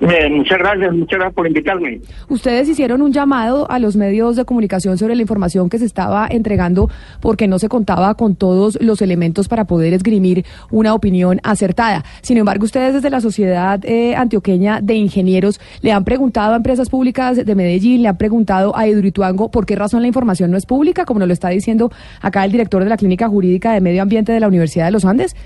Eh, 0.00 0.30
muchas 0.30 0.58
gracias, 0.58 0.94
muchas 0.94 1.18
gracias 1.18 1.34
por 1.34 1.46
invitarme. 1.46 2.00
Ustedes 2.28 2.68
hicieron 2.68 3.02
un 3.02 3.12
llamado 3.12 3.70
a 3.70 3.78
los 3.78 3.96
medios 3.96 4.34
de 4.34 4.46
comunicación 4.46 4.96
sobre 4.96 5.14
la 5.14 5.20
información 5.20 5.68
que 5.68 5.78
se 5.78 5.84
estaba 5.84 6.26
entregando 6.30 6.88
porque 7.20 7.46
no 7.48 7.58
se 7.58 7.68
contaba 7.68 8.14
con 8.14 8.34
todos 8.34 8.78
los 8.80 9.02
elementos 9.02 9.48
para 9.48 9.66
poder 9.66 9.92
esgrimir 9.92 10.46
una 10.70 10.94
opinión 10.94 11.40
acertada. 11.42 12.02
Sin 12.22 12.38
embargo, 12.38 12.64
ustedes 12.64 12.94
desde 12.94 13.10
la 13.10 13.20
Sociedad 13.20 13.78
eh, 13.84 14.16
Antioqueña 14.16 14.80
de 14.80 14.94
Ingenieros 14.94 15.60
le 15.82 15.92
han 15.92 16.04
preguntado 16.04 16.54
a 16.54 16.56
empresas 16.56 16.88
públicas 16.88 17.44
de 17.44 17.54
Medellín, 17.54 18.00
le 18.00 18.08
han 18.08 18.16
preguntado 18.16 18.74
a 18.74 18.88
Hidroituango 18.88 19.50
por 19.50 19.66
qué 19.66 19.76
razón 19.76 20.00
la 20.00 20.08
información 20.08 20.50
no 20.50 20.56
es 20.56 20.64
pública, 20.64 21.04
como 21.04 21.20
nos 21.20 21.28
lo 21.28 21.34
está 21.34 21.50
diciendo 21.50 21.90
acá 22.22 22.46
el 22.46 22.52
director 22.52 22.82
de 22.82 22.88
la 22.88 22.96
Clínica 22.96 23.28
Jurídica 23.28 23.74
de 23.74 23.82
Medio 23.82 24.00
Ambiente 24.00 24.32
de 24.32 24.40
la 24.40 24.48
Universidad 24.48 24.86
de 24.86 24.92
los 24.92 25.04
Andes. 25.04 25.36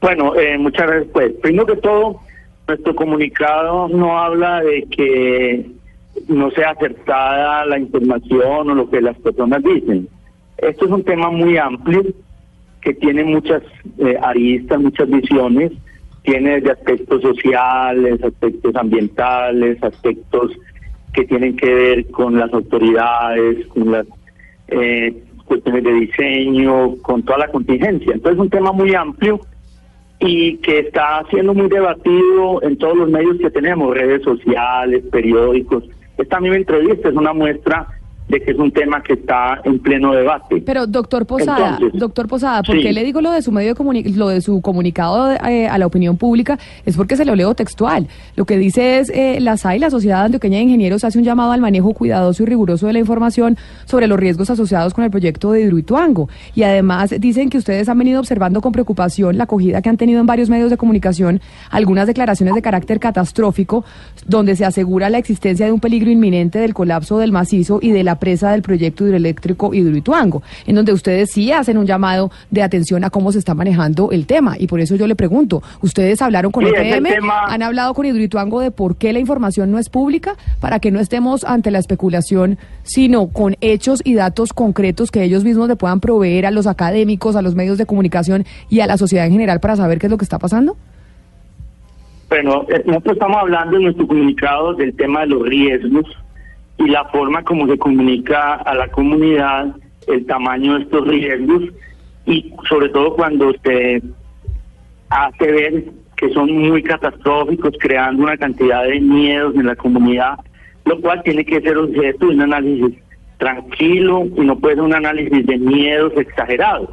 Bueno, 0.00 0.34
eh, 0.34 0.56
muchas 0.58 0.86
gracias. 0.86 1.10
Pues, 1.12 1.32
primero 1.42 1.66
que 1.66 1.76
todo, 1.76 2.20
nuestro 2.72 2.94
comunicado 2.94 3.86
no 3.88 4.18
habla 4.18 4.62
de 4.62 4.84
que 4.84 5.66
no 6.28 6.50
sea 6.52 6.70
acertada 6.70 7.66
la 7.66 7.78
información 7.78 8.70
o 8.70 8.74
lo 8.74 8.88
que 8.88 9.02
las 9.02 9.16
personas 9.18 9.62
dicen. 9.62 10.08
Esto 10.56 10.86
es 10.86 10.90
un 10.90 11.04
tema 11.04 11.30
muy 11.30 11.58
amplio 11.58 12.02
que 12.80 12.94
tiene 12.94 13.24
muchas 13.24 13.62
eh, 13.98 14.16
aristas, 14.22 14.80
muchas 14.80 15.08
visiones. 15.10 15.72
Tiene 16.22 16.62
de 16.62 16.70
aspectos 16.70 17.20
sociales, 17.20 18.22
aspectos 18.22 18.74
ambientales, 18.74 19.82
aspectos 19.82 20.52
que 21.12 21.24
tienen 21.24 21.56
que 21.56 21.74
ver 21.74 22.10
con 22.10 22.38
las 22.38 22.50
autoridades, 22.54 23.66
con 23.66 23.92
las 23.92 24.06
eh, 24.68 25.14
cuestiones 25.44 25.84
de 25.84 25.92
diseño, 25.92 26.96
con 27.02 27.22
toda 27.22 27.38
la 27.38 27.48
contingencia. 27.48 28.14
Entonces 28.14 28.38
es 28.38 28.40
un 28.40 28.50
tema 28.50 28.72
muy 28.72 28.94
amplio 28.94 29.40
y 30.24 30.56
que 30.58 30.78
está 30.80 31.24
siendo 31.30 31.52
muy 31.52 31.68
debatido 31.68 32.62
en 32.62 32.76
todos 32.78 32.96
los 32.96 33.10
medios 33.10 33.38
que 33.38 33.50
tenemos, 33.50 33.92
redes 33.92 34.22
sociales, 34.22 35.02
periódicos. 35.10 35.84
Esta 36.16 36.40
misma 36.40 36.56
entrevista 36.56 37.08
es 37.08 37.14
una 37.14 37.32
muestra 37.32 37.88
de 38.32 38.40
que 38.42 38.50
es 38.50 38.58
un 38.58 38.72
tema 38.72 39.02
que 39.02 39.12
está 39.12 39.60
en 39.64 39.78
pleno 39.78 40.12
debate. 40.12 40.62
Pero 40.66 40.86
doctor 40.86 41.26
Posada, 41.26 41.76
Entonces, 41.78 42.00
doctor 42.00 42.26
Posada, 42.26 42.62
¿por 42.62 42.76
sí. 42.76 42.82
qué 42.82 42.92
le 42.92 43.04
digo 43.04 43.20
lo 43.20 43.30
de 43.30 43.42
su 43.42 43.52
medio 43.52 43.74
de 43.74 43.80
comuni- 43.80 44.14
lo 44.16 44.28
de 44.28 44.40
su 44.40 44.60
comunicado 44.60 45.32
eh, 45.32 45.68
a 45.68 45.78
la 45.78 45.86
opinión 45.86 46.16
pública? 46.16 46.58
Es 46.86 46.96
porque 46.96 47.16
se 47.16 47.24
lo 47.24 47.34
leo 47.36 47.54
textual. 47.54 48.08
Lo 48.34 48.44
que 48.44 48.56
dice 48.58 48.98
es 48.98 49.10
eh, 49.10 49.38
la 49.40 49.56
SAI, 49.56 49.78
la 49.78 49.90
Sociedad 49.90 50.24
Antioqueña 50.24 50.56
de 50.58 50.64
Ingenieros, 50.64 51.04
hace 51.04 51.18
un 51.18 51.24
llamado 51.24 51.52
al 51.52 51.60
manejo 51.60 51.92
cuidadoso 51.92 52.42
y 52.42 52.46
riguroso 52.46 52.86
de 52.86 52.94
la 52.94 52.98
información 52.98 53.56
sobre 53.84 54.06
los 54.06 54.18
riesgos 54.18 54.50
asociados 54.50 54.94
con 54.94 55.04
el 55.04 55.10
proyecto 55.10 55.52
de 55.52 55.60
Hidroituango. 55.62 56.28
Y 56.54 56.62
además 56.64 57.14
dicen 57.20 57.50
que 57.50 57.58
ustedes 57.58 57.88
han 57.88 57.98
venido 57.98 58.18
observando 58.18 58.60
con 58.60 58.72
preocupación 58.72 59.36
la 59.36 59.44
acogida 59.44 59.82
que 59.82 59.88
han 59.88 59.96
tenido 59.98 60.20
en 60.20 60.26
varios 60.26 60.48
medios 60.48 60.70
de 60.70 60.76
comunicación 60.76 61.40
algunas 61.70 62.06
declaraciones 62.06 62.54
de 62.54 62.62
carácter 62.62 62.98
catastrófico 62.98 63.84
donde 64.26 64.56
se 64.56 64.64
asegura 64.64 65.10
la 65.10 65.18
existencia 65.18 65.66
de 65.66 65.72
un 65.72 65.80
peligro 65.80 66.10
inminente 66.10 66.58
del 66.58 66.74
colapso 66.74 67.18
del 67.18 67.32
macizo 67.32 67.78
y 67.82 67.90
de 67.90 68.04
la 68.04 68.16
presa 68.22 68.52
del 68.52 68.62
proyecto 68.62 69.04
hidroeléctrico 69.04 69.74
Hidroituango, 69.74 70.44
en 70.64 70.76
donde 70.76 70.92
ustedes 70.92 71.32
sí 71.32 71.50
hacen 71.50 71.76
un 71.76 71.86
llamado 71.86 72.30
de 72.52 72.62
atención 72.62 73.02
a 73.02 73.10
cómo 73.10 73.32
se 73.32 73.40
está 73.40 73.52
manejando 73.52 74.12
el 74.12 74.26
tema. 74.26 74.54
Y 74.60 74.68
por 74.68 74.78
eso 74.78 74.94
yo 74.94 75.08
le 75.08 75.16
pregunto, 75.16 75.60
¿ustedes 75.80 76.22
hablaron 76.22 76.52
con 76.52 76.64
Sí, 76.64 76.70
EPM? 76.72 77.08
tema- 77.08 77.46
¿Han 77.48 77.62
hablado 77.62 77.94
con 77.94 78.06
Hidroituango 78.06 78.60
de 78.60 78.70
por 78.70 78.94
qué 78.94 79.12
la 79.12 79.18
información 79.18 79.72
no 79.72 79.80
es 79.80 79.88
pública? 79.88 80.36
Para 80.60 80.78
que 80.78 80.92
no 80.92 81.00
estemos 81.00 81.42
ante 81.42 81.72
la 81.72 81.80
especulación, 81.80 82.58
sino 82.84 83.26
con 83.26 83.56
hechos 83.60 84.00
y 84.04 84.14
datos 84.14 84.52
concretos 84.52 85.10
que 85.10 85.24
ellos 85.24 85.42
mismos 85.42 85.66
le 85.66 85.74
puedan 85.74 85.98
proveer 85.98 86.46
a 86.46 86.52
los 86.52 86.68
académicos, 86.68 87.34
a 87.34 87.42
los 87.42 87.56
medios 87.56 87.76
de 87.76 87.86
comunicación 87.86 88.44
y 88.70 88.78
a 88.80 88.86
la 88.86 88.96
sociedad 88.98 89.26
en 89.26 89.32
general 89.32 89.58
para 89.58 89.74
saber 89.74 89.98
qué 89.98 90.06
es 90.06 90.10
lo 90.12 90.16
que 90.18 90.24
está 90.24 90.38
pasando. 90.38 90.76
Bueno, 92.28 92.64
eh, 92.68 92.82
nosotros 92.86 93.14
estamos 93.14 93.36
hablando 93.38 93.76
en 93.78 93.82
nuestro 93.82 94.06
comunicado 94.06 94.74
del 94.74 94.94
tema 94.94 95.20
de 95.22 95.26
los 95.26 95.42
riesgos 95.46 96.06
y 96.78 96.88
la 96.88 97.04
forma 97.06 97.42
como 97.42 97.66
se 97.66 97.78
comunica 97.78 98.54
a 98.54 98.74
la 98.74 98.88
comunidad 98.88 99.76
el 100.08 100.26
tamaño 100.26 100.74
de 100.74 100.84
estos 100.84 101.06
riesgos 101.06 101.62
y 102.26 102.52
sobre 102.68 102.88
todo 102.88 103.14
cuando 103.14 103.52
se 103.64 104.02
hace 105.08 105.52
ver 105.52 105.84
que 106.16 106.32
son 106.32 106.52
muy 106.52 106.82
catastróficos, 106.82 107.74
creando 107.80 108.22
una 108.22 108.36
cantidad 108.36 108.84
de 108.84 109.00
miedos 109.00 109.54
en 109.56 109.66
la 109.66 109.76
comunidad, 109.76 110.38
lo 110.84 111.00
cual 111.00 111.22
tiene 111.24 111.44
que 111.44 111.60
ser 111.60 111.76
objeto 111.76 112.26
de 112.26 112.34
un 112.34 112.42
análisis 112.42 112.98
tranquilo 113.38 114.24
y 114.36 114.40
no 114.40 114.56
puede 114.58 114.76
ser 114.76 114.84
un 114.84 114.94
análisis 114.94 115.44
de 115.44 115.58
miedos 115.58 116.12
exagerados. 116.16 116.88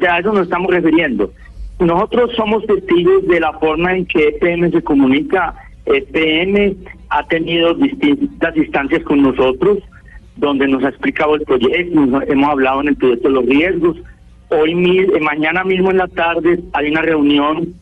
Ya 0.00 0.14
a 0.14 0.18
eso 0.18 0.32
nos 0.32 0.44
estamos 0.44 0.70
refiriendo. 0.70 1.32
Nosotros 1.78 2.32
somos 2.36 2.66
testigos 2.66 3.26
de 3.28 3.40
la 3.40 3.52
forma 3.54 3.94
en 3.94 4.06
que 4.06 4.28
EPM 4.28 4.70
se 4.72 4.82
comunica. 4.82 5.54
EPM 5.86 6.76
ha 7.10 7.26
tenido 7.26 7.74
distintas 7.74 8.56
instancias 8.56 9.02
con 9.04 9.22
nosotros, 9.22 9.78
donde 10.36 10.68
nos 10.68 10.84
ha 10.84 10.90
explicado 10.90 11.34
el 11.34 11.42
proyecto, 11.42 12.22
hemos 12.28 12.50
hablado 12.50 12.80
en 12.80 12.88
el 12.88 12.96
proyecto 12.96 13.28
de 13.28 13.34
los 13.34 13.46
riesgos. 13.46 13.96
Hoy, 14.50 14.72
eh, 14.72 15.20
mañana 15.20 15.64
mismo 15.64 15.90
en 15.90 15.98
la 15.98 16.08
tarde, 16.08 16.60
hay 16.72 16.90
una 16.90 17.02
reunión 17.02 17.74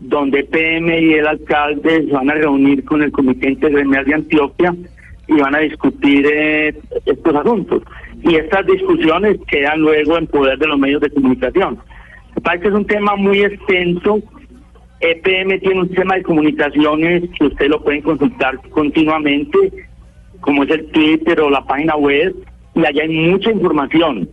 donde 0.00 0.40
EPM 0.40 0.98
y 0.98 1.14
el 1.14 1.26
alcalde 1.26 2.06
se 2.06 2.12
van 2.12 2.30
a 2.30 2.34
reunir 2.34 2.84
con 2.84 3.02
el 3.02 3.10
Comité 3.10 3.50
Intergremial 3.50 4.04
de 4.04 4.14
Antioquia 4.14 4.74
y 5.26 5.34
van 5.34 5.54
a 5.54 5.60
discutir 5.60 6.26
eh, 6.26 6.74
estos 7.06 7.34
asuntos. 7.34 7.82
Y 8.22 8.36
estas 8.36 8.66
discusiones 8.66 9.38
quedan 9.48 9.80
luego 9.80 10.18
en 10.18 10.26
poder 10.26 10.58
de 10.58 10.66
los 10.66 10.78
medios 10.78 11.00
de 11.00 11.10
comunicación. 11.10 11.78
Me 12.34 12.42
parece 12.42 12.62
que 12.62 12.68
es 12.68 12.74
un 12.74 12.86
tema 12.86 13.16
muy 13.16 13.42
extenso. 13.42 14.20
EPM 15.10 15.60
tiene 15.60 15.80
un 15.80 15.88
sistema 15.88 16.16
de 16.16 16.22
comunicaciones 16.22 17.22
que 17.38 17.46
ustedes 17.46 17.70
lo 17.70 17.82
pueden 17.82 18.02
consultar 18.02 18.58
continuamente, 18.70 19.58
como 20.40 20.64
es 20.64 20.70
el 20.70 20.86
Twitter 20.86 21.40
o 21.40 21.50
la 21.50 21.64
página 21.64 21.96
web, 21.96 22.34
y 22.74 22.86
allá 22.86 23.02
hay 23.02 23.30
mucha 23.30 23.50
información. 23.50 24.28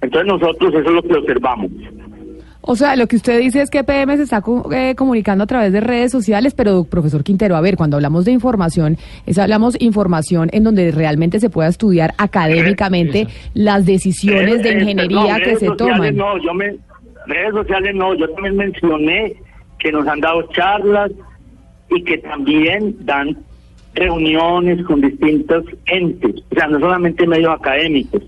Entonces 0.00 0.26
nosotros 0.26 0.74
eso 0.74 0.88
es 0.88 0.94
lo 0.94 1.02
que 1.02 1.14
observamos. 1.14 1.70
O 2.64 2.76
sea, 2.76 2.94
lo 2.94 3.08
que 3.08 3.16
usted 3.16 3.40
dice 3.40 3.60
es 3.60 3.70
que 3.70 3.80
EPM 3.80 4.16
se 4.16 4.22
está 4.22 4.40
eh, 4.72 4.94
comunicando 4.94 5.42
a 5.44 5.46
través 5.48 5.72
de 5.72 5.80
redes 5.80 6.12
sociales, 6.12 6.54
pero 6.54 6.84
profesor 6.84 7.24
Quintero, 7.24 7.56
a 7.56 7.60
ver, 7.60 7.76
cuando 7.76 7.96
hablamos 7.96 8.24
de 8.24 8.30
información, 8.30 8.98
es 9.26 9.38
hablamos 9.38 9.76
información 9.80 10.48
en 10.52 10.62
donde 10.62 10.92
realmente 10.92 11.40
se 11.40 11.50
pueda 11.50 11.68
estudiar 11.68 12.14
académicamente 12.18 13.26
las 13.54 13.84
decisiones 13.84 14.62
de 14.62 14.70
Eh, 14.70 14.72
eh, 14.72 14.80
ingeniería 14.80 15.38
no, 15.38 15.38
que 15.38 15.44
redes 15.44 15.58
se 15.58 15.70
toman. 15.72 16.16
No, 16.16 16.38
yo 16.38 16.54
me, 16.54 16.76
redes 17.26 17.52
sociales 17.52 17.96
no, 17.96 18.14
yo 18.14 18.28
también 18.30 18.56
mencioné 18.56 19.34
que 19.82 19.92
nos 19.92 20.06
han 20.06 20.20
dado 20.20 20.42
charlas 20.52 21.10
y 21.90 22.02
que 22.04 22.18
también 22.18 22.96
dan 23.00 23.36
reuniones 23.94 24.84
con 24.86 25.00
distintos 25.00 25.64
entes, 25.86 26.36
o 26.50 26.54
sea, 26.54 26.66
no 26.68 26.80
solamente 26.80 27.26
medios 27.26 27.54
académicos, 27.54 28.22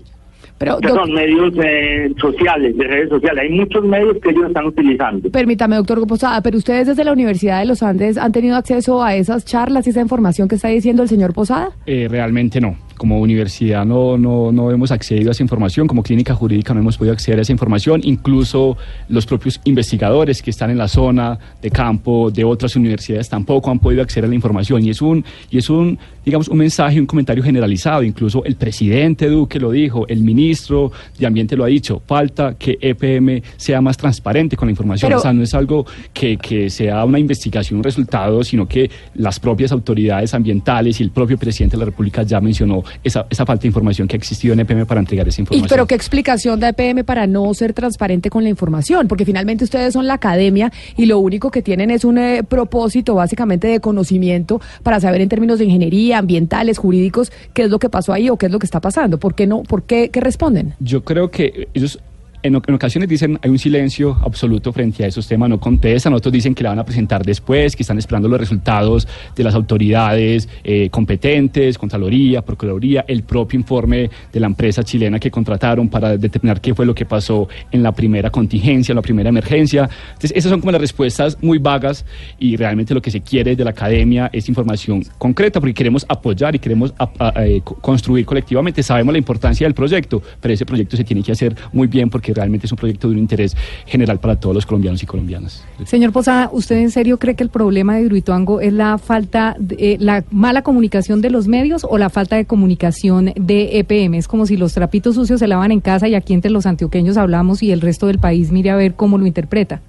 Pero, 0.59 0.77
son 0.87 1.11
medios 1.13 1.53
eh, 1.63 2.13
sociales, 2.19 2.77
de 2.77 2.83
redes 2.83 3.09
sociales, 3.09 3.45
hay 3.45 3.49
muchos 3.49 3.83
medios 3.83 4.17
que 4.21 4.29
ellos 4.29 4.47
están 4.47 4.65
utilizando. 4.65 5.31
Permítame, 5.31 5.77
doctor 5.77 6.05
Posada, 6.05 6.41
pero 6.41 6.57
ustedes 6.57 6.87
desde 6.87 7.03
la 7.03 7.13
Universidad 7.13 7.61
de 7.61 7.65
los 7.65 7.81
Andes 7.81 8.17
han 8.17 8.31
tenido 8.31 8.57
acceso 8.57 9.01
a 9.01 9.15
esas 9.15 9.45
charlas 9.45 9.87
y 9.87 9.89
esa 9.89 10.01
información 10.01 10.47
que 10.47 10.55
está 10.55 10.67
diciendo 10.67 11.01
el 11.01 11.09
señor 11.09 11.33
Posada. 11.33 11.69
Eh, 11.87 12.07
realmente 12.09 12.61
no. 12.61 12.77
Como 12.97 13.19
universidad 13.19 13.85
no, 13.85 14.17
no, 14.17 14.51
no 14.51 14.71
hemos 14.71 14.91
accedido 14.91 15.29
a 15.29 15.31
esa 15.31 15.43
información, 15.43 15.87
como 15.87 16.01
clínica 16.03 16.33
jurídica 16.33 16.73
no 16.73 16.79
hemos 16.79 16.97
podido 16.97 17.13
acceder 17.13 17.39
a 17.39 17.41
esa 17.41 17.51
información, 17.51 18.01
incluso 18.03 18.77
los 19.09 19.25
propios 19.25 19.59
investigadores 19.65 20.41
que 20.41 20.49
están 20.49 20.69
en 20.71 20.77
la 20.77 20.87
zona 20.87 21.37
de 21.61 21.69
campo 21.71 22.31
de 22.31 22.43
otras 22.43 22.75
universidades 22.75 23.29
tampoco 23.29 23.69
han 23.71 23.79
podido 23.79 24.01
acceder 24.01 24.25
a 24.25 24.27
la 24.27 24.35
información. 24.35 24.83
Y 24.83 24.89
es 24.89 25.01
un, 25.01 25.23
y 25.49 25.57
es 25.57 25.69
un 25.69 25.97
digamos, 26.23 26.47
un 26.47 26.57
mensaje, 26.57 26.99
un 26.99 27.05
comentario 27.05 27.43
generalizado, 27.43 28.01
incluso 28.01 28.43
el 28.45 28.55
presidente 28.55 29.29
Duque 29.29 29.59
lo 29.59 29.69
dijo, 29.71 30.07
el 30.07 30.21
ministro 30.21 30.91
de 31.19 31.27
Ambiente 31.27 31.55
lo 31.55 31.63
ha 31.63 31.67
dicho, 31.67 32.01
falta 32.07 32.55
que 32.57 32.77
EPM 32.81 33.43
sea 33.57 33.79
más 33.81 33.95
transparente 33.97 34.55
con 34.57 34.67
la 34.67 34.71
información, 34.71 35.09
Pero- 35.09 35.19
o 35.19 35.21
sea, 35.21 35.33
no 35.33 35.43
es 35.43 35.53
algo 35.53 35.85
que, 36.13 36.37
que 36.37 36.69
sea 36.71 37.05
una 37.05 37.19
investigación, 37.19 37.77
un 37.77 37.83
resultado, 37.83 38.43
sino 38.43 38.67
que 38.67 38.89
las 39.15 39.39
propias 39.39 39.71
autoridades 39.71 40.33
ambientales 40.33 40.99
y 40.99 41.03
el 41.03 41.11
propio 41.11 41.37
presidente 41.37 41.75
de 41.77 41.79
la 41.81 41.85
República 41.85 42.23
ya 42.23 42.41
mencionó 42.41 42.83
esa, 43.03 43.25
esa 43.29 43.45
falta 43.45 43.63
de 43.63 43.67
información 43.67 44.07
que 44.07 44.15
ha 44.15 44.19
existido 44.19 44.53
en 44.53 44.59
EPM 44.61 44.85
para 44.85 44.99
entregar 44.99 45.27
esa 45.27 45.41
Y, 45.41 45.43
información. 45.43 45.67
pero 45.69 45.85
qué 45.87 45.95
explicación 45.95 46.59
da 46.59 46.69
EPM 46.69 47.03
para 47.03 47.27
no 47.27 47.53
ser 47.53 47.73
transparente 47.73 48.29
con 48.29 48.43
la 48.43 48.49
información, 48.49 49.07
porque 49.07 49.25
finalmente 49.25 49.63
ustedes 49.63 49.93
son 49.93 50.07
la 50.07 50.15
academia 50.15 50.71
y 50.95 51.05
lo 51.05 51.19
único 51.19 51.51
que 51.51 51.61
tienen 51.61 51.91
es 51.91 52.05
un 52.05 52.17
eh, 52.17 52.43
propósito 52.43 53.15
básicamente 53.15 53.67
de 53.67 53.79
conocimiento 53.79 54.61
para 54.83 54.99
saber 54.99 55.21
en 55.21 55.29
términos 55.29 55.59
de 55.59 55.65
ingeniería, 55.65 56.17
ambientales, 56.17 56.77
jurídicos, 56.77 57.31
qué 57.53 57.63
es 57.63 57.69
lo 57.69 57.79
que 57.79 57.89
pasó 57.89 58.13
ahí 58.13 58.29
o 58.29 58.37
qué 58.37 58.47
es 58.47 58.51
lo 58.51 58.59
que 58.59 58.65
está 58.65 58.79
pasando. 58.81 59.19
¿Por 59.19 59.35
qué 59.35 59.47
no? 59.47 59.63
¿Por 59.63 59.83
qué, 59.83 60.09
qué 60.09 60.19
responden? 60.21 60.73
Yo 60.79 61.03
creo 61.03 61.31
que 61.31 61.67
ellos 61.73 61.99
en, 62.45 62.55
en 62.67 62.73
ocasiones 62.75 63.09
dicen 63.09 63.39
hay 63.41 63.49
un 63.49 63.59
silencio 63.59 64.17
absoluto 64.23 64.71
frente 64.71 65.03
a 65.03 65.07
esos 65.07 65.27
temas, 65.27 65.49
no 65.49 65.59
contestan, 65.59 66.13
otros 66.13 66.31
dicen 66.31 66.53
que 66.55 66.63
la 66.63 66.69
van 66.69 66.79
a 66.79 66.85
presentar 66.85 67.23
después, 67.25 67.75
que 67.75 67.83
están 67.83 67.97
esperando 67.97 68.27
los 68.29 68.39
resultados 68.39 69.07
de 69.35 69.43
las 69.43 69.55
autoridades 69.55 70.47
eh, 70.63 70.89
competentes, 70.89 71.77
Contraloría, 71.77 72.41
Procuraduría, 72.43 73.05
el 73.07 73.23
propio 73.23 73.59
informe 73.59 74.09
de 74.31 74.39
la 74.39 74.47
empresa 74.47 74.83
chilena 74.83 75.19
que 75.19 75.31
contrataron 75.31 75.89
para 75.89 76.17
determinar 76.17 76.61
qué 76.61 76.73
fue 76.75 76.85
lo 76.85 76.93
que 76.95 77.05
pasó 77.05 77.47
en 77.71 77.83
la 77.83 77.91
primera 77.91 78.29
contingencia, 78.29 78.93
en 78.93 78.97
la 78.97 79.01
primera 79.01 79.29
emergencia. 79.29 79.89
Entonces, 80.09 80.31
esas 80.35 80.49
son 80.51 80.59
como 80.59 80.71
las 80.71 80.81
respuestas 80.81 81.37
muy 81.41 81.57
vagas 81.57 82.05
y 82.39 82.55
realmente 82.57 82.93
lo 82.93 83.01
que 83.01 83.11
se 83.11 83.21
quiere 83.21 83.55
de 83.55 83.63
la 83.63 83.71
academia 83.71 84.29
es 84.33 84.47
información 84.49 85.03
concreta 85.17 85.59
porque 85.59 85.73
queremos 85.73 86.05
apoyar 86.07 86.55
y 86.55 86.59
queremos 86.59 86.93
a- 86.99 87.09
a- 87.19 87.45
eh, 87.45 87.61
co- 87.63 87.75
construir 87.75 88.25
colectivamente. 88.25 88.83
Sabemos 88.83 89.13
la 89.13 89.17
importancia 89.17 89.65
del 89.65 89.73
proyecto, 89.73 90.21
pero 90.41 90.53
ese 90.53 90.65
proyecto 90.65 90.95
se 90.97 91.03
tiene 91.03 91.23
que 91.23 91.31
hacer 91.31 91.55
muy 91.73 91.87
bien 91.87 92.09
porque 92.09 92.33
realmente 92.35 92.67
es 92.67 92.71
un 92.71 92.77
proyecto 92.77 93.07
de 93.07 93.13
un 93.15 93.19
interés 93.19 93.55
general 93.87 94.19
para 94.19 94.35
todos 94.39 94.53
los 94.53 94.65
colombianos 94.65 95.01
y 95.01 95.05
colombianas. 95.05 95.65
Señor 95.85 96.11
Posada, 96.11 96.49
¿usted 96.51 96.75
en 96.77 96.91
serio 96.91 97.17
cree 97.17 97.35
que 97.35 97.43
el 97.43 97.49
problema 97.49 97.95
de 97.95 98.01
Hidroituango 98.03 98.61
es 98.61 98.73
la 98.73 98.97
falta, 98.97 99.55
de, 99.57 99.75
eh, 99.93 99.97
la 99.99 100.23
mala 100.31 100.61
comunicación 100.61 101.21
de 101.21 101.29
los 101.29 101.47
medios 101.47 101.85
o 101.89 101.97
la 101.97 102.09
falta 102.09 102.35
de 102.35 102.45
comunicación 102.45 103.31
de 103.35 103.79
EPM? 103.79 104.15
Es 104.15 104.27
como 104.27 104.45
si 104.45 104.57
los 104.57 104.73
trapitos 104.73 105.15
sucios 105.15 105.39
se 105.39 105.47
lavan 105.47 105.71
en 105.71 105.79
casa 105.79 106.07
y 106.07 106.15
aquí 106.15 106.33
entre 106.33 106.51
los 106.51 106.65
antioqueños 106.65 107.17
hablamos 107.17 107.63
y 107.63 107.71
el 107.71 107.81
resto 107.81 108.07
del 108.07 108.19
país 108.19 108.51
mire 108.51 108.69
a 108.69 108.75
ver 108.75 108.93
cómo 108.95 109.17
lo 109.17 109.25
interpreta. 109.25 109.81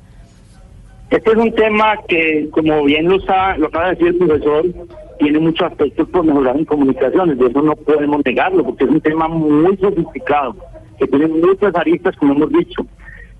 Este 1.10 1.30
es 1.30 1.36
un 1.36 1.52
tema 1.54 1.94
que, 2.08 2.48
como 2.50 2.84
bien 2.84 3.08
lo, 3.08 3.20
sa- 3.20 3.56
lo 3.56 3.66
acaba 3.68 3.86
de 3.86 3.90
decir 3.92 4.06
el 4.08 4.16
profesor, 4.16 4.64
tiene 5.20 5.38
muchos 5.38 5.70
aspectos 5.70 6.08
por 6.08 6.24
mejorar 6.24 6.56
en 6.56 6.64
comunicaciones, 6.64 7.38
de 7.38 7.46
eso 7.46 7.62
no 7.62 7.76
podemos 7.76 8.20
negarlo, 8.24 8.64
porque 8.64 8.84
es 8.84 8.90
un 8.90 9.00
tema 9.00 9.28
muy 9.28 9.76
sofisticado, 9.76 10.56
que 10.98 11.06
tiene 11.06 11.28
muchas 11.28 11.74
aristas, 11.74 12.16
como 12.16 12.34
hemos 12.34 12.50
dicho. 12.50 12.86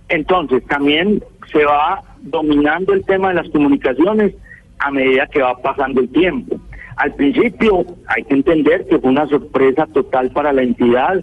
Entonces, 0.08 0.64
también 0.66 1.22
se 1.50 1.64
va 1.64 2.02
dominando 2.22 2.92
el 2.92 3.04
tema 3.04 3.28
de 3.28 3.34
las 3.34 3.48
comunicaciones 3.50 4.34
a 4.78 4.90
medida 4.90 5.26
que 5.26 5.42
va 5.42 5.56
pasando 5.58 6.00
el 6.00 6.08
tiempo. 6.10 6.56
Al 6.96 7.14
principio 7.14 7.84
hay 8.08 8.24
que 8.24 8.34
entender 8.34 8.86
que 8.86 8.98
fue 8.98 9.10
una 9.10 9.26
sorpresa 9.26 9.86
total 9.86 10.30
para 10.30 10.52
la 10.52 10.62
entidad 10.62 11.22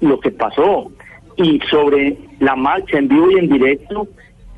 lo 0.00 0.18
que 0.20 0.30
pasó. 0.30 0.90
Y 1.36 1.60
sobre 1.70 2.18
la 2.38 2.56
marcha 2.56 2.98
en 2.98 3.08
vivo 3.08 3.30
y 3.30 3.38
en 3.38 3.48
directo, 3.48 4.08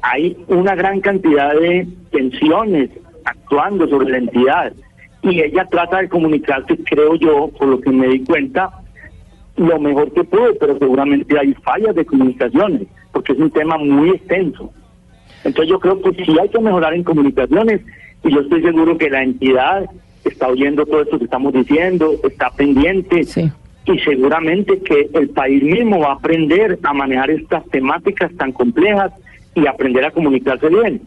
hay 0.03 0.37
una 0.49 0.75
gran 0.75 1.01
cantidad 1.01 1.55
de 1.55 1.87
tensiones 2.11 2.91
actuando 3.25 3.87
sobre 3.89 4.11
la 4.11 4.19
entidad. 4.19 4.73
Y 5.23 5.41
ella 5.41 5.69
trata 5.71 5.99
de 5.99 6.09
comunicarse, 6.09 6.77
creo 6.85 7.15
yo, 7.15 7.49
por 7.57 7.69
lo 7.69 7.81
que 7.81 7.91
me 7.91 8.09
di 8.09 8.25
cuenta, 8.25 8.82
lo 9.57 9.79
mejor 9.79 10.13
que 10.13 10.25
puede, 10.25 10.55
pero 10.55 10.79
seguramente 10.79 11.39
hay 11.39 11.55
fallas 11.55 11.95
de 11.95 12.05
comunicaciones, 12.05 12.83
porque 13.13 13.33
es 13.33 13.39
un 13.39 13.51
tema 13.51 13.77
muy 13.77 14.11
extenso. 14.11 14.73
Entonces 15.45 15.71
yo 15.71 15.81
creo 15.81 16.01
que 16.01 16.25
sí 16.25 16.37
hay 16.41 16.49
que 16.49 16.61
mejorar 16.61 16.95
en 16.95 17.05
comunicaciones 17.05 17.81
y 18.25 18.33
yo 18.33 18.41
estoy 18.41 18.63
seguro 18.63 18.97
que 18.97 19.11
la 19.11 19.23
entidad 19.23 19.87
está 20.25 20.49
oyendo 20.49 20.87
todo 20.87 21.03
esto 21.03 21.19
que 21.19 21.25
estamos 21.25 21.53
diciendo, 21.53 22.15
está 22.23 22.51
pendiente 22.51 23.27
y 23.85 23.99
seguramente 23.99 24.79
que 24.81 25.11
el 25.15 25.31
país 25.31 25.63
mismo 25.63 25.99
va 25.99 26.11
a 26.11 26.15
aprender 26.15 26.79
a 26.83 26.93
manejar 26.93 27.31
estas 27.31 27.65
temáticas 27.71 28.31
tan 28.37 28.53
complejas 28.53 29.13
y 29.55 29.67
aprender 29.67 30.05
a 30.05 30.13
comunicarse 30.13 30.69
bien. 30.69 31.03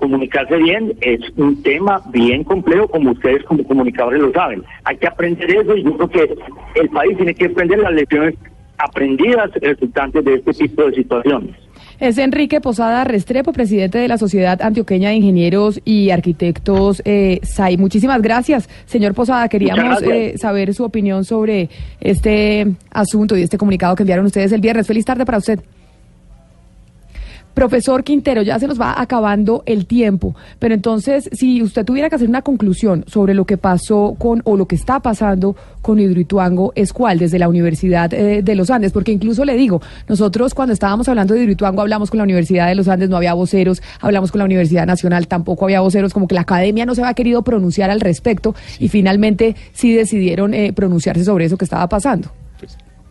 Comunicarse 0.00 0.56
bien 0.56 0.94
es 1.02 1.20
un 1.36 1.62
tema 1.62 2.00
bien 2.10 2.42
complejo, 2.42 2.88
como 2.88 3.10
ustedes 3.10 3.44
como 3.44 3.62
comunicadores 3.64 4.22
lo 4.22 4.32
saben. 4.32 4.64
Hay 4.84 4.96
que 4.96 5.06
aprender 5.06 5.50
eso 5.50 5.76
y 5.76 5.84
yo 5.84 5.94
creo 5.98 6.08
que 6.08 6.34
el 6.80 6.88
país 6.88 7.16
tiene 7.18 7.34
que 7.34 7.44
aprender 7.44 7.80
las 7.80 7.92
lecciones 7.92 8.34
aprendidas 8.78 9.50
resultantes 9.60 10.24
de 10.24 10.34
este 10.36 10.54
tipo 10.54 10.84
de 10.84 10.94
situaciones. 10.94 11.54
Es 11.98 12.16
Enrique 12.16 12.62
Posada 12.62 13.04
Restrepo, 13.04 13.52
presidente 13.52 13.98
de 13.98 14.08
la 14.08 14.16
Sociedad 14.16 14.62
Antioqueña 14.62 15.10
de 15.10 15.16
Ingenieros 15.16 15.82
y 15.84 16.08
Arquitectos 16.08 17.02
eh, 17.04 17.40
SAI. 17.42 17.76
Muchísimas 17.76 18.22
gracias, 18.22 18.70
señor 18.86 19.12
Posada. 19.14 19.50
Queríamos 19.50 20.02
eh, 20.02 20.32
saber 20.38 20.72
su 20.72 20.82
opinión 20.84 21.26
sobre 21.26 21.68
este 22.00 22.68
asunto 22.90 23.36
y 23.36 23.42
este 23.42 23.58
comunicado 23.58 23.96
que 23.96 24.04
enviaron 24.04 24.24
ustedes 24.24 24.50
el 24.52 24.62
viernes. 24.62 24.86
Feliz 24.86 25.04
tarde 25.04 25.26
para 25.26 25.36
usted. 25.36 25.60
Profesor 27.54 28.04
Quintero, 28.04 28.42
ya 28.42 28.58
se 28.58 28.66
nos 28.66 28.80
va 28.80 29.00
acabando 29.00 29.62
el 29.66 29.86
tiempo, 29.86 30.34
pero 30.58 30.74
entonces, 30.74 31.28
si 31.32 31.62
usted 31.62 31.84
tuviera 31.84 32.08
que 32.08 32.16
hacer 32.16 32.28
una 32.28 32.42
conclusión 32.42 33.04
sobre 33.06 33.34
lo 33.34 33.44
que 33.44 33.56
pasó 33.56 34.14
con 34.18 34.40
o 34.44 34.56
lo 34.56 34.66
que 34.66 34.76
está 34.76 35.00
pasando 35.00 35.56
con 35.82 35.98
Hidroituango, 35.98 36.72
¿es 36.74 36.92
cuál? 36.92 37.18
Desde 37.18 37.38
la 37.38 37.48
Universidad 37.48 38.12
eh, 38.14 38.42
de 38.42 38.54
los 38.54 38.70
Andes, 38.70 38.92
porque 38.92 39.12
incluso 39.12 39.44
le 39.44 39.56
digo, 39.56 39.82
nosotros 40.08 40.54
cuando 40.54 40.72
estábamos 40.72 41.08
hablando 41.08 41.34
de 41.34 41.42
Hidroituango 41.42 41.80
hablamos 41.82 42.10
con 42.10 42.18
la 42.18 42.24
Universidad 42.24 42.68
de 42.68 42.74
los 42.74 42.88
Andes, 42.88 43.08
no 43.08 43.16
había 43.16 43.34
voceros, 43.34 43.82
hablamos 44.00 44.30
con 44.30 44.38
la 44.38 44.44
Universidad 44.44 44.86
Nacional, 44.86 45.26
tampoco 45.26 45.64
había 45.64 45.80
voceros, 45.80 46.12
como 46.12 46.28
que 46.28 46.34
la 46.34 46.42
academia 46.42 46.86
no 46.86 46.94
se 46.94 47.02
había 47.02 47.14
querido 47.14 47.42
pronunciar 47.42 47.90
al 47.90 48.00
respecto 48.00 48.54
y 48.78 48.88
finalmente 48.88 49.56
sí 49.72 49.92
decidieron 49.94 50.54
eh, 50.54 50.72
pronunciarse 50.72 51.24
sobre 51.24 51.46
eso 51.46 51.56
que 51.56 51.64
estaba 51.64 51.88
pasando. 51.88 52.30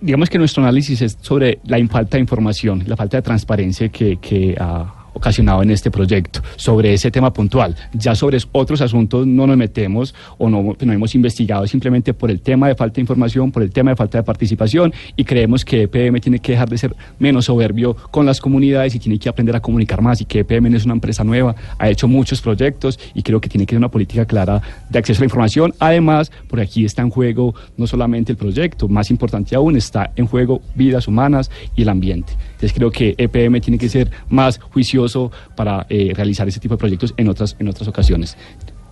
Digamos 0.01 0.29
que 0.29 0.37
nuestro 0.37 0.63
análisis 0.63 1.01
es 1.01 1.17
sobre 1.21 1.59
la 1.65 1.77
falta 1.87 2.17
de 2.17 2.21
información, 2.21 2.83
la 2.87 2.95
falta 2.95 3.17
de 3.17 3.21
transparencia 3.21 3.89
que, 3.89 4.17
que 4.17 4.55
ha 4.59 4.98
ocasionado 5.19 5.61
en 5.61 5.71
este 5.71 5.91
proyecto 5.91 6.41
sobre 6.55 6.93
ese 6.93 7.11
tema 7.11 7.31
puntual. 7.31 7.75
Ya 7.93 8.15
sobre 8.15 8.37
otros 8.51 8.81
asuntos 8.81 9.27
no 9.27 9.45
nos 9.45 9.57
metemos 9.57 10.15
o 10.37 10.49
no, 10.49 10.75
no 10.79 10.93
hemos 10.93 11.13
investigado 11.15 11.67
simplemente 11.67 12.13
por 12.13 12.31
el 12.31 12.41
tema 12.41 12.67
de 12.67 12.75
falta 12.75 12.95
de 12.95 13.01
información, 13.01 13.51
por 13.51 13.61
el 13.63 13.71
tema 13.71 13.91
de 13.91 13.95
falta 13.95 14.17
de 14.17 14.23
participación 14.23 14.93
y 15.15 15.23
creemos 15.23 15.63
que 15.65 15.83
EPM 15.83 16.19
tiene 16.19 16.39
que 16.39 16.53
dejar 16.53 16.69
de 16.69 16.77
ser 16.77 16.95
menos 17.19 17.45
soberbio 17.45 17.95
con 18.11 18.25
las 18.25 18.39
comunidades 18.39 18.95
y 18.95 18.99
tiene 18.99 19.19
que 19.19 19.29
aprender 19.29 19.55
a 19.55 19.59
comunicar 19.59 20.01
más 20.01 20.21
y 20.21 20.25
que 20.25 20.39
EPM 20.39 20.69
no 20.69 20.77
es 20.77 20.85
una 20.85 20.93
empresa 20.93 21.23
nueva, 21.23 21.55
ha 21.77 21.89
hecho 21.89 22.07
muchos 22.07 22.41
proyectos 22.41 22.99
y 23.13 23.23
creo 23.23 23.41
que 23.41 23.49
tiene 23.49 23.65
que 23.65 23.71
ser 23.71 23.79
una 23.79 23.91
política 23.91 24.25
clara 24.25 24.61
de 24.89 24.99
acceso 24.99 25.19
a 25.19 25.21
la 25.21 25.25
información. 25.25 25.73
Además, 25.79 26.31
por 26.47 26.59
aquí 26.59 26.85
está 26.85 27.01
en 27.01 27.09
juego 27.09 27.53
no 27.77 27.87
solamente 27.87 28.31
el 28.31 28.37
proyecto, 28.37 28.87
más 28.87 29.11
importante 29.11 29.55
aún, 29.55 29.75
está 29.75 30.11
en 30.15 30.27
juego 30.27 30.61
vidas 30.75 31.07
humanas 31.07 31.51
y 31.75 31.81
el 31.81 31.89
ambiente. 31.89 32.33
Entonces 32.59 32.73
creo 32.73 32.91
que 32.91 33.15
EPM 33.17 33.61
tiene 33.61 33.77
que 33.77 33.89
ser 33.89 34.11
más 34.29 34.59
juicioso 34.59 35.08
para 35.55 35.85
eh, 35.89 36.11
realizar 36.15 36.47
ese 36.47 36.59
tipo 36.59 36.75
de 36.75 36.79
proyectos 36.79 37.13
en 37.17 37.29
otras, 37.29 37.55
en 37.59 37.67
otras 37.67 37.87
ocasiones. 37.87 38.37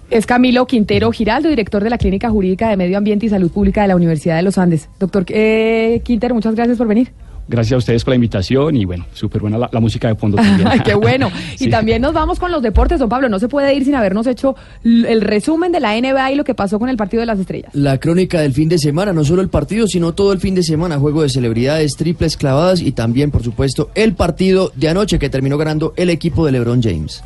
Es 0.09 0.25
Camilo 0.25 0.65
Quintero 0.67 1.11
Giraldo, 1.11 1.49
director 1.49 1.83
de 1.83 1.89
la 1.89 1.97
Clínica 1.97 2.29
Jurídica 2.29 2.69
de 2.69 2.77
Medio 2.77 2.97
Ambiente 2.97 3.25
y 3.25 3.29
Salud 3.29 3.51
Pública 3.51 3.81
de 3.81 3.89
la 3.89 3.95
Universidad 3.95 4.37
de 4.37 4.43
los 4.43 4.57
Andes. 4.57 4.89
Doctor 4.99 5.25
eh, 5.27 6.01
Quintero, 6.05 6.33
muchas 6.33 6.55
gracias 6.55 6.77
por 6.77 6.87
venir. 6.87 7.11
Gracias 7.49 7.73
a 7.73 7.77
ustedes 7.77 8.03
por 8.03 8.11
la 8.11 8.15
invitación 8.15 8.75
y 8.75 8.83
bueno, 8.85 9.05
súper 9.13 9.41
buena 9.41 9.57
la, 9.57 9.69
la 9.71 9.79
música 9.79 10.07
de 10.09 10.15
fondo 10.15 10.35
también. 10.37 10.67
Ay, 10.71 10.81
qué 10.81 10.95
bueno. 10.95 11.31
Y 11.55 11.65
Sí. 11.65 11.69
también 11.69 12.01
nos 12.01 12.13
vamos 12.13 12.39
con 12.39 12.51
los 12.51 12.61
deportes, 12.61 12.99
don 12.99 13.09
Pablo. 13.09 13.29
No 13.29 13.39
se 13.39 13.47
puede 13.47 13.73
ir 13.73 13.83
sin 13.85 13.95
habernos 13.95 14.27
hecho 14.27 14.55
el 14.83 15.21
resumen 15.21 15.71
de 15.71 15.79
la 15.79 15.99
NBA 15.99 16.31
y 16.33 16.35
lo 16.35 16.43
que 16.43 16.53
pasó 16.53 16.77
con 16.79 16.89
el 16.89 16.97
partido 16.97 17.21
de 17.21 17.25
las 17.27 17.39
estrellas. 17.39 17.71
La 17.73 17.97
crónica 17.99 18.41
del 18.41 18.53
fin 18.53 18.69
de 18.69 18.77
semana, 18.77 19.13
no 19.13 19.23
solo 19.25 19.41
el 19.41 19.49
partido, 19.49 19.87
sino 19.87 20.13
todo 20.13 20.33
el 20.33 20.39
fin 20.39 20.55
de 20.55 20.63
semana, 20.63 20.97
juego 20.99 21.23
de 21.23 21.29
celebridades, 21.29 21.95
triples 21.95 22.37
clavadas 22.37 22.81
y 22.81 22.91
también, 22.91 23.31
por 23.31 23.43
supuesto, 23.43 23.89
el 23.95 24.13
partido 24.13 24.71
de 24.75 24.89
anoche 24.89 25.17
que 25.19 25.29
terminó 25.29 25.57
ganando 25.57 25.93
el 25.97 26.09
equipo 26.09 26.45
de 26.45 26.51
LeBron 26.51 26.81
James. 26.83 27.23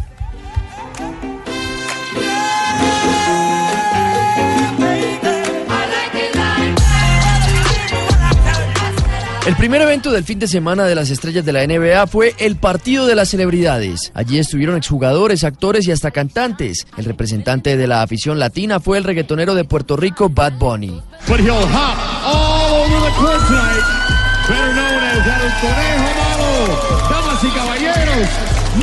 El 9.52 9.58
primer 9.58 9.82
evento 9.82 10.14
del 10.14 10.24
fin 10.24 10.40
de 10.40 10.48
semana 10.48 10.86
de 10.86 10.96
las 10.96 11.10
estrellas 11.10 11.44
de 11.44 11.52
la 11.52 11.68
NBA 11.68 12.08
fue 12.08 12.34
el 12.40 12.56
partido 12.56 13.06
de 13.06 13.16
las 13.16 13.28
celebridades. 13.28 14.14
Allí 14.16 14.40
estuvieron 14.40 14.78
exjugadores, 14.78 15.44
actores 15.44 15.86
y 15.90 15.92
hasta 15.92 16.10
cantantes. 16.10 16.88
El 16.96 17.04
representante 17.04 17.76
de 17.76 17.86
la 17.86 18.02
afición 18.02 18.40
latina 18.40 18.80
fue 18.80 18.98
el 18.98 19.04
reggaetonero 19.04 19.54
de 19.54 19.66
Puerto 19.66 19.98
Rico, 19.98 20.30
Bad 20.30 20.54
Bunny. 20.54 21.04
Damas 27.10 27.44
y 27.44 27.50
caballeros, 27.50 28.30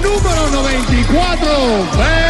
número 0.03 0.51
94, 0.51 2.28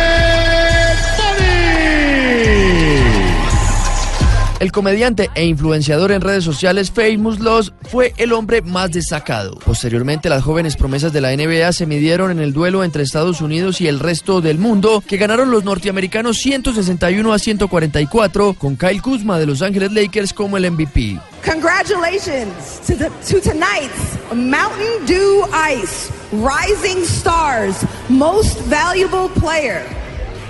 El 4.60 4.72
comediante 4.72 5.30
e 5.36 5.44
influenciador 5.44 6.10
en 6.10 6.20
redes 6.20 6.42
sociales 6.42 6.90
Famous 6.90 7.38
Loss 7.38 7.72
fue 7.82 8.12
el 8.16 8.32
hombre 8.32 8.60
más 8.60 8.90
destacado. 8.90 9.56
Posteriormente, 9.64 10.28
las 10.28 10.42
jóvenes 10.42 10.76
promesas 10.76 11.12
de 11.12 11.20
la 11.20 11.30
NBA 11.30 11.72
se 11.72 11.86
midieron 11.86 12.32
en 12.32 12.40
el 12.40 12.52
duelo 12.52 12.82
entre 12.82 13.04
Estados 13.04 13.40
Unidos 13.40 13.80
y 13.80 13.86
el 13.86 14.00
resto 14.00 14.40
del 14.40 14.58
mundo, 14.58 15.00
que 15.06 15.16
ganaron 15.16 15.52
los 15.52 15.62
norteamericanos 15.62 16.38
161 16.38 17.32
a 17.32 17.38
144, 17.38 18.54
con 18.54 18.76
Kyle 18.76 19.00
Kuzma 19.00 19.38
de 19.38 19.46
Los 19.46 19.62
Ángeles 19.62 19.92
Lakers 19.92 20.32
como 20.32 20.56
el 20.56 20.68
MVP. 20.72 21.20
Congratulations 21.44 22.80
to, 22.84 23.40
tonight's 23.40 24.18
Mountain 24.34 25.06
Dew 25.06 25.46
Ice 25.70 26.10
Rising 26.32 27.04
Stars 27.04 27.86
Most 28.08 28.60
Valuable 28.68 29.28
Player, 29.40 29.84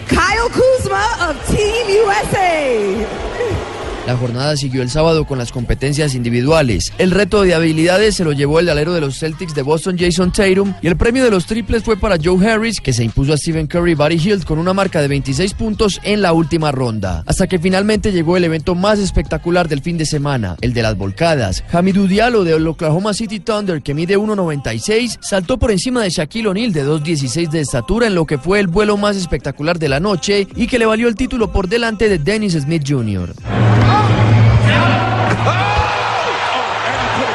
Kyle 0.09 0.48
Kuzma 0.48 1.28
of 1.28 1.36
Team 1.55 1.86
USA. 2.06 3.68
La 4.09 4.16
jornada 4.16 4.56
siguió 4.56 4.80
el 4.80 4.89
sábado 4.89 5.26
con 5.26 5.36
las 5.36 5.52
competencias 5.52 6.14
individuales. 6.14 6.94
El 6.97 7.10
reto 7.10 7.43
de 7.43 7.52
habilidades 7.52 8.14
se 8.14 8.24
lo 8.24 8.32
llevó 8.32 8.59
el 8.59 8.70
alero 8.70 8.94
de 8.94 9.02
los 9.02 9.18
Celtics 9.18 9.55
de 9.55 9.60
Boston, 9.60 9.98
Jason 9.98 10.32
Tatum, 10.32 10.72
y 10.80 10.86
el 10.86 10.97
premio 10.97 11.22
de 11.24 11.30
los 11.30 11.44
triples 11.44 11.82
fue 11.82 11.98
para 11.98 12.16
Joe 12.16 12.43
Harris, 12.48 12.80
que 12.80 12.94
se 12.94 13.05
impuso 13.05 13.35
a 13.35 13.36
Stephen 13.36 13.66
Curry 13.66 13.93
y 13.93 13.94
Buddy 13.94 14.16
Hield 14.16 14.44
con 14.47 14.59
una 14.59 14.72
marca 14.72 15.02
de 15.02 15.09
26 15.09 15.52
puntos 15.52 16.01
en 16.05 16.22
la 16.22 16.32
última 16.32 16.72
ronda. 16.72 17.22
Hasta 17.26 17.48
que 17.48 17.59
finalmente 17.59 18.10
llegó 18.10 18.39
el 18.39 18.44
evento 18.44 18.74
más 18.74 18.98
espectacular 18.98 19.68
del 19.68 19.82
fin 19.82 19.98
de 19.98 20.06
semana, 20.06 20.56
el 20.62 20.72
de 20.72 20.80
las 20.80 20.97
volcadas. 20.97 21.62
Hamidou 21.70 22.06
Diallo 22.06 22.44
del 22.44 22.66
Oklahoma 22.66 23.12
City 23.12 23.40
Thunder, 23.40 23.82
que 23.82 23.93
mide 23.93 24.16
1.96, 24.16 25.18
saltó 25.20 25.59
por 25.59 25.70
encima 25.70 26.02
de 26.02 26.09
Shaquille 26.09 26.48
O'Neal 26.48 26.72
de 26.72 26.86
2.16 26.86 27.51
de 27.51 27.60
estatura 27.60 28.06
en 28.06 28.14
lo 28.14 28.24
que 28.24 28.39
fue 28.39 28.59
el 28.59 28.68
vuelo 28.68 28.97
más 28.97 29.18
espectacular 29.18 29.78
de 29.78 29.90
la 29.90 30.01
noche 30.01 30.48
y 30.56 30.66
que 30.66 30.78
le 30.78 30.86
valió 30.86 31.09
el 31.09 31.14
título 31.14 31.52
por 31.52 31.68
delante 31.68 32.09
de 32.09 32.16
Dennis 32.16 32.55
Smith 32.55 32.85
Jr. 32.89 33.35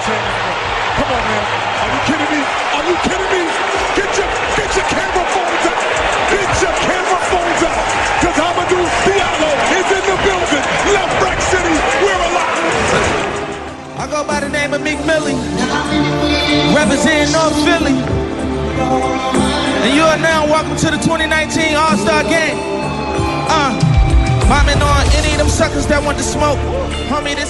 Come 0.04 1.10
on, 1.10 1.24
man. 1.26 1.44
Are 1.82 1.90
you 1.90 2.02
kidding 2.06 2.30
me? 2.30 2.42
Are 2.44 2.86
you 2.86 2.96
kidding 3.02 3.30
me? 3.34 3.44
Get 3.98 4.10
your, 4.18 4.30
get 4.58 4.70
your 4.78 4.88
camera 4.94 5.26
phones 5.34 5.66
out. 5.66 5.82
Get 6.30 6.52
your 6.62 6.76
camera 6.86 7.20
phones 7.34 7.62
out. 7.66 7.84
Because 8.22 8.38
Amadou 8.38 8.82
Diallo 9.06 9.52
is 9.74 9.88
in 9.90 10.04
the 10.06 10.18
building. 10.22 10.66
Left 10.94 11.14
Rack 11.24 11.40
City, 11.42 11.76
we're 12.04 12.22
alive. 12.30 12.62
I 13.98 14.08
go 14.10 14.24
by 14.24 14.40
the 14.40 14.50
name 14.50 14.74
of 14.74 14.82
Meek 14.84 15.00
Millie. 15.06 15.36
Representing 16.76 17.32
North 17.34 17.58
Philly. 17.66 17.98
And 19.84 19.92
you 19.96 20.04
are 20.04 20.18
now 20.20 20.46
welcome 20.46 20.76
to 20.78 20.92
the 20.92 20.98
2019 21.02 21.76
All-Star 21.76 22.24
Game. 22.24 22.58
Uh, 23.50 23.83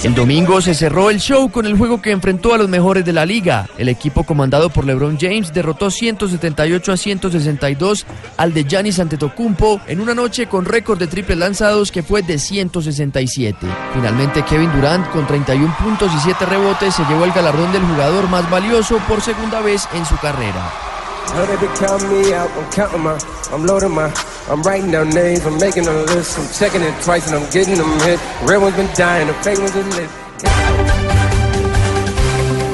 El 0.02 0.14
domingo 0.14 0.60
se 0.60 0.74
cerró 0.74 1.10
el 1.10 1.18
show 1.18 1.50
con 1.50 1.66
el 1.66 1.76
juego 1.76 2.02
que 2.02 2.10
enfrentó 2.10 2.54
a 2.54 2.58
los 2.58 2.68
mejores 2.68 3.04
de 3.04 3.12
la 3.12 3.24
liga. 3.24 3.68
El 3.78 3.88
equipo 3.88 4.24
comandado 4.24 4.70
por 4.70 4.84
LeBron 4.84 5.18
James 5.18 5.52
derrotó 5.52 5.90
178 5.90 6.92
a 6.92 6.96
162 6.96 8.06
al 8.36 8.52
de 8.52 8.64
Giannis 8.64 8.98
Antetokounmpo 8.98 9.80
en 9.86 10.00
una 10.00 10.14
noche 10.14 10.46
con 10.46 10.64
récord 10.64 10.98
de 10.98 11.06
triples 11.06 11.38
lanzados 11.38 11.90
que 11.90 12.02
fue 12.02 12.22
de 12.22 12.38
167. 12.38 13.66
Finalmente 13.92 14.44
Kevin 14.44 14.72
Durant 14.72 15.08
con 15.10 15.26
31 15.26 15.76
puntos 15.82 16.12
y 16.14 16.20
7 16.20 16.46
rebotes 16.46 16.94
se 16.94 17.04
llevó 17.04 17.24
el 17.24 17.32
galardón 17.32 17.72
del 17.72 17.82
jugador 17.82 18.28
más 18.28 18.48
valioso 18.50 18.98
por 19.08 19.20
segunda 19.20 19.60
vez 19.60 19.88
en 19.94 20.04
su 20.04 20.16
carrera. 20.18 20.93
Tell 21.28 21.46
they 21.46 21.56
be 21.56 21.66
counting 21.76 22.10
me 22.10 22.32
out, 22.34 22.50
I'm 22.50 22.70
counting 22.70 23.02
my, 23.02 23.18
I'm 23.50 23.66
loading 23.66 23.90
my, 23.90 24.12
I'm 24.48 24.62
writing 24.62 24.90
down 24.90 25.10
names, 25.10 25.44
I'm 25.46 25.58
making 25.58 25.86
a 25.86 25.92
list, 26.12 26.38
I'm 26.38 26.48
checking 26.52 26.82
it 26.82 26.94
twice 27.02 27.26
and 27.26 27.36
I'm 27.36 27.50
getting 27.50 27.76
them 27.76 27.90
hit. 28.00 28.20
Red 28.44 28.58
ones 28.58 28.76
been 28.76 28.88
dying, 28.94 29.26
the 29.26 29.34
fake 29.42 29.58
ones 29.58 29.74
are 29.76 29.82
lit. 30.00 30.10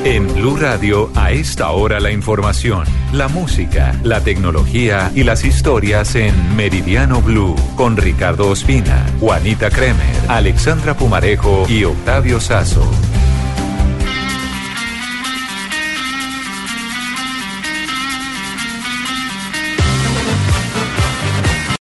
En 0.03 0.27
Blue 0.33 0.57
Radio, 0.57 1.11
a 1.15 1.31
esta 1.31 1.71
hora 1.73 2.01
la 2.01 2.11
información, 2.11 2.87
la 3.13 3.29
música, 3.29 3.95
la 4.03 4.21
tecnología 4.21 5.13
y 5.15 5.25
las 5.25 5.45
historias 5.45 6.15
en 6.15 6.57
Meridiano 6.57 7.21
Blue 7.21 7.55
con 7.77 7.99
Ricardo 7.99 8.49
Ospina, 8.49 9.07
Juanita 9.21 9.69
Kremer, 9.69 10.17
Alexandra 10.29 10.97
Pumarejo 10.97 11.67
y 11.69 11.85
Octavio 11.85 12.41
Sazo. 12.41 12.91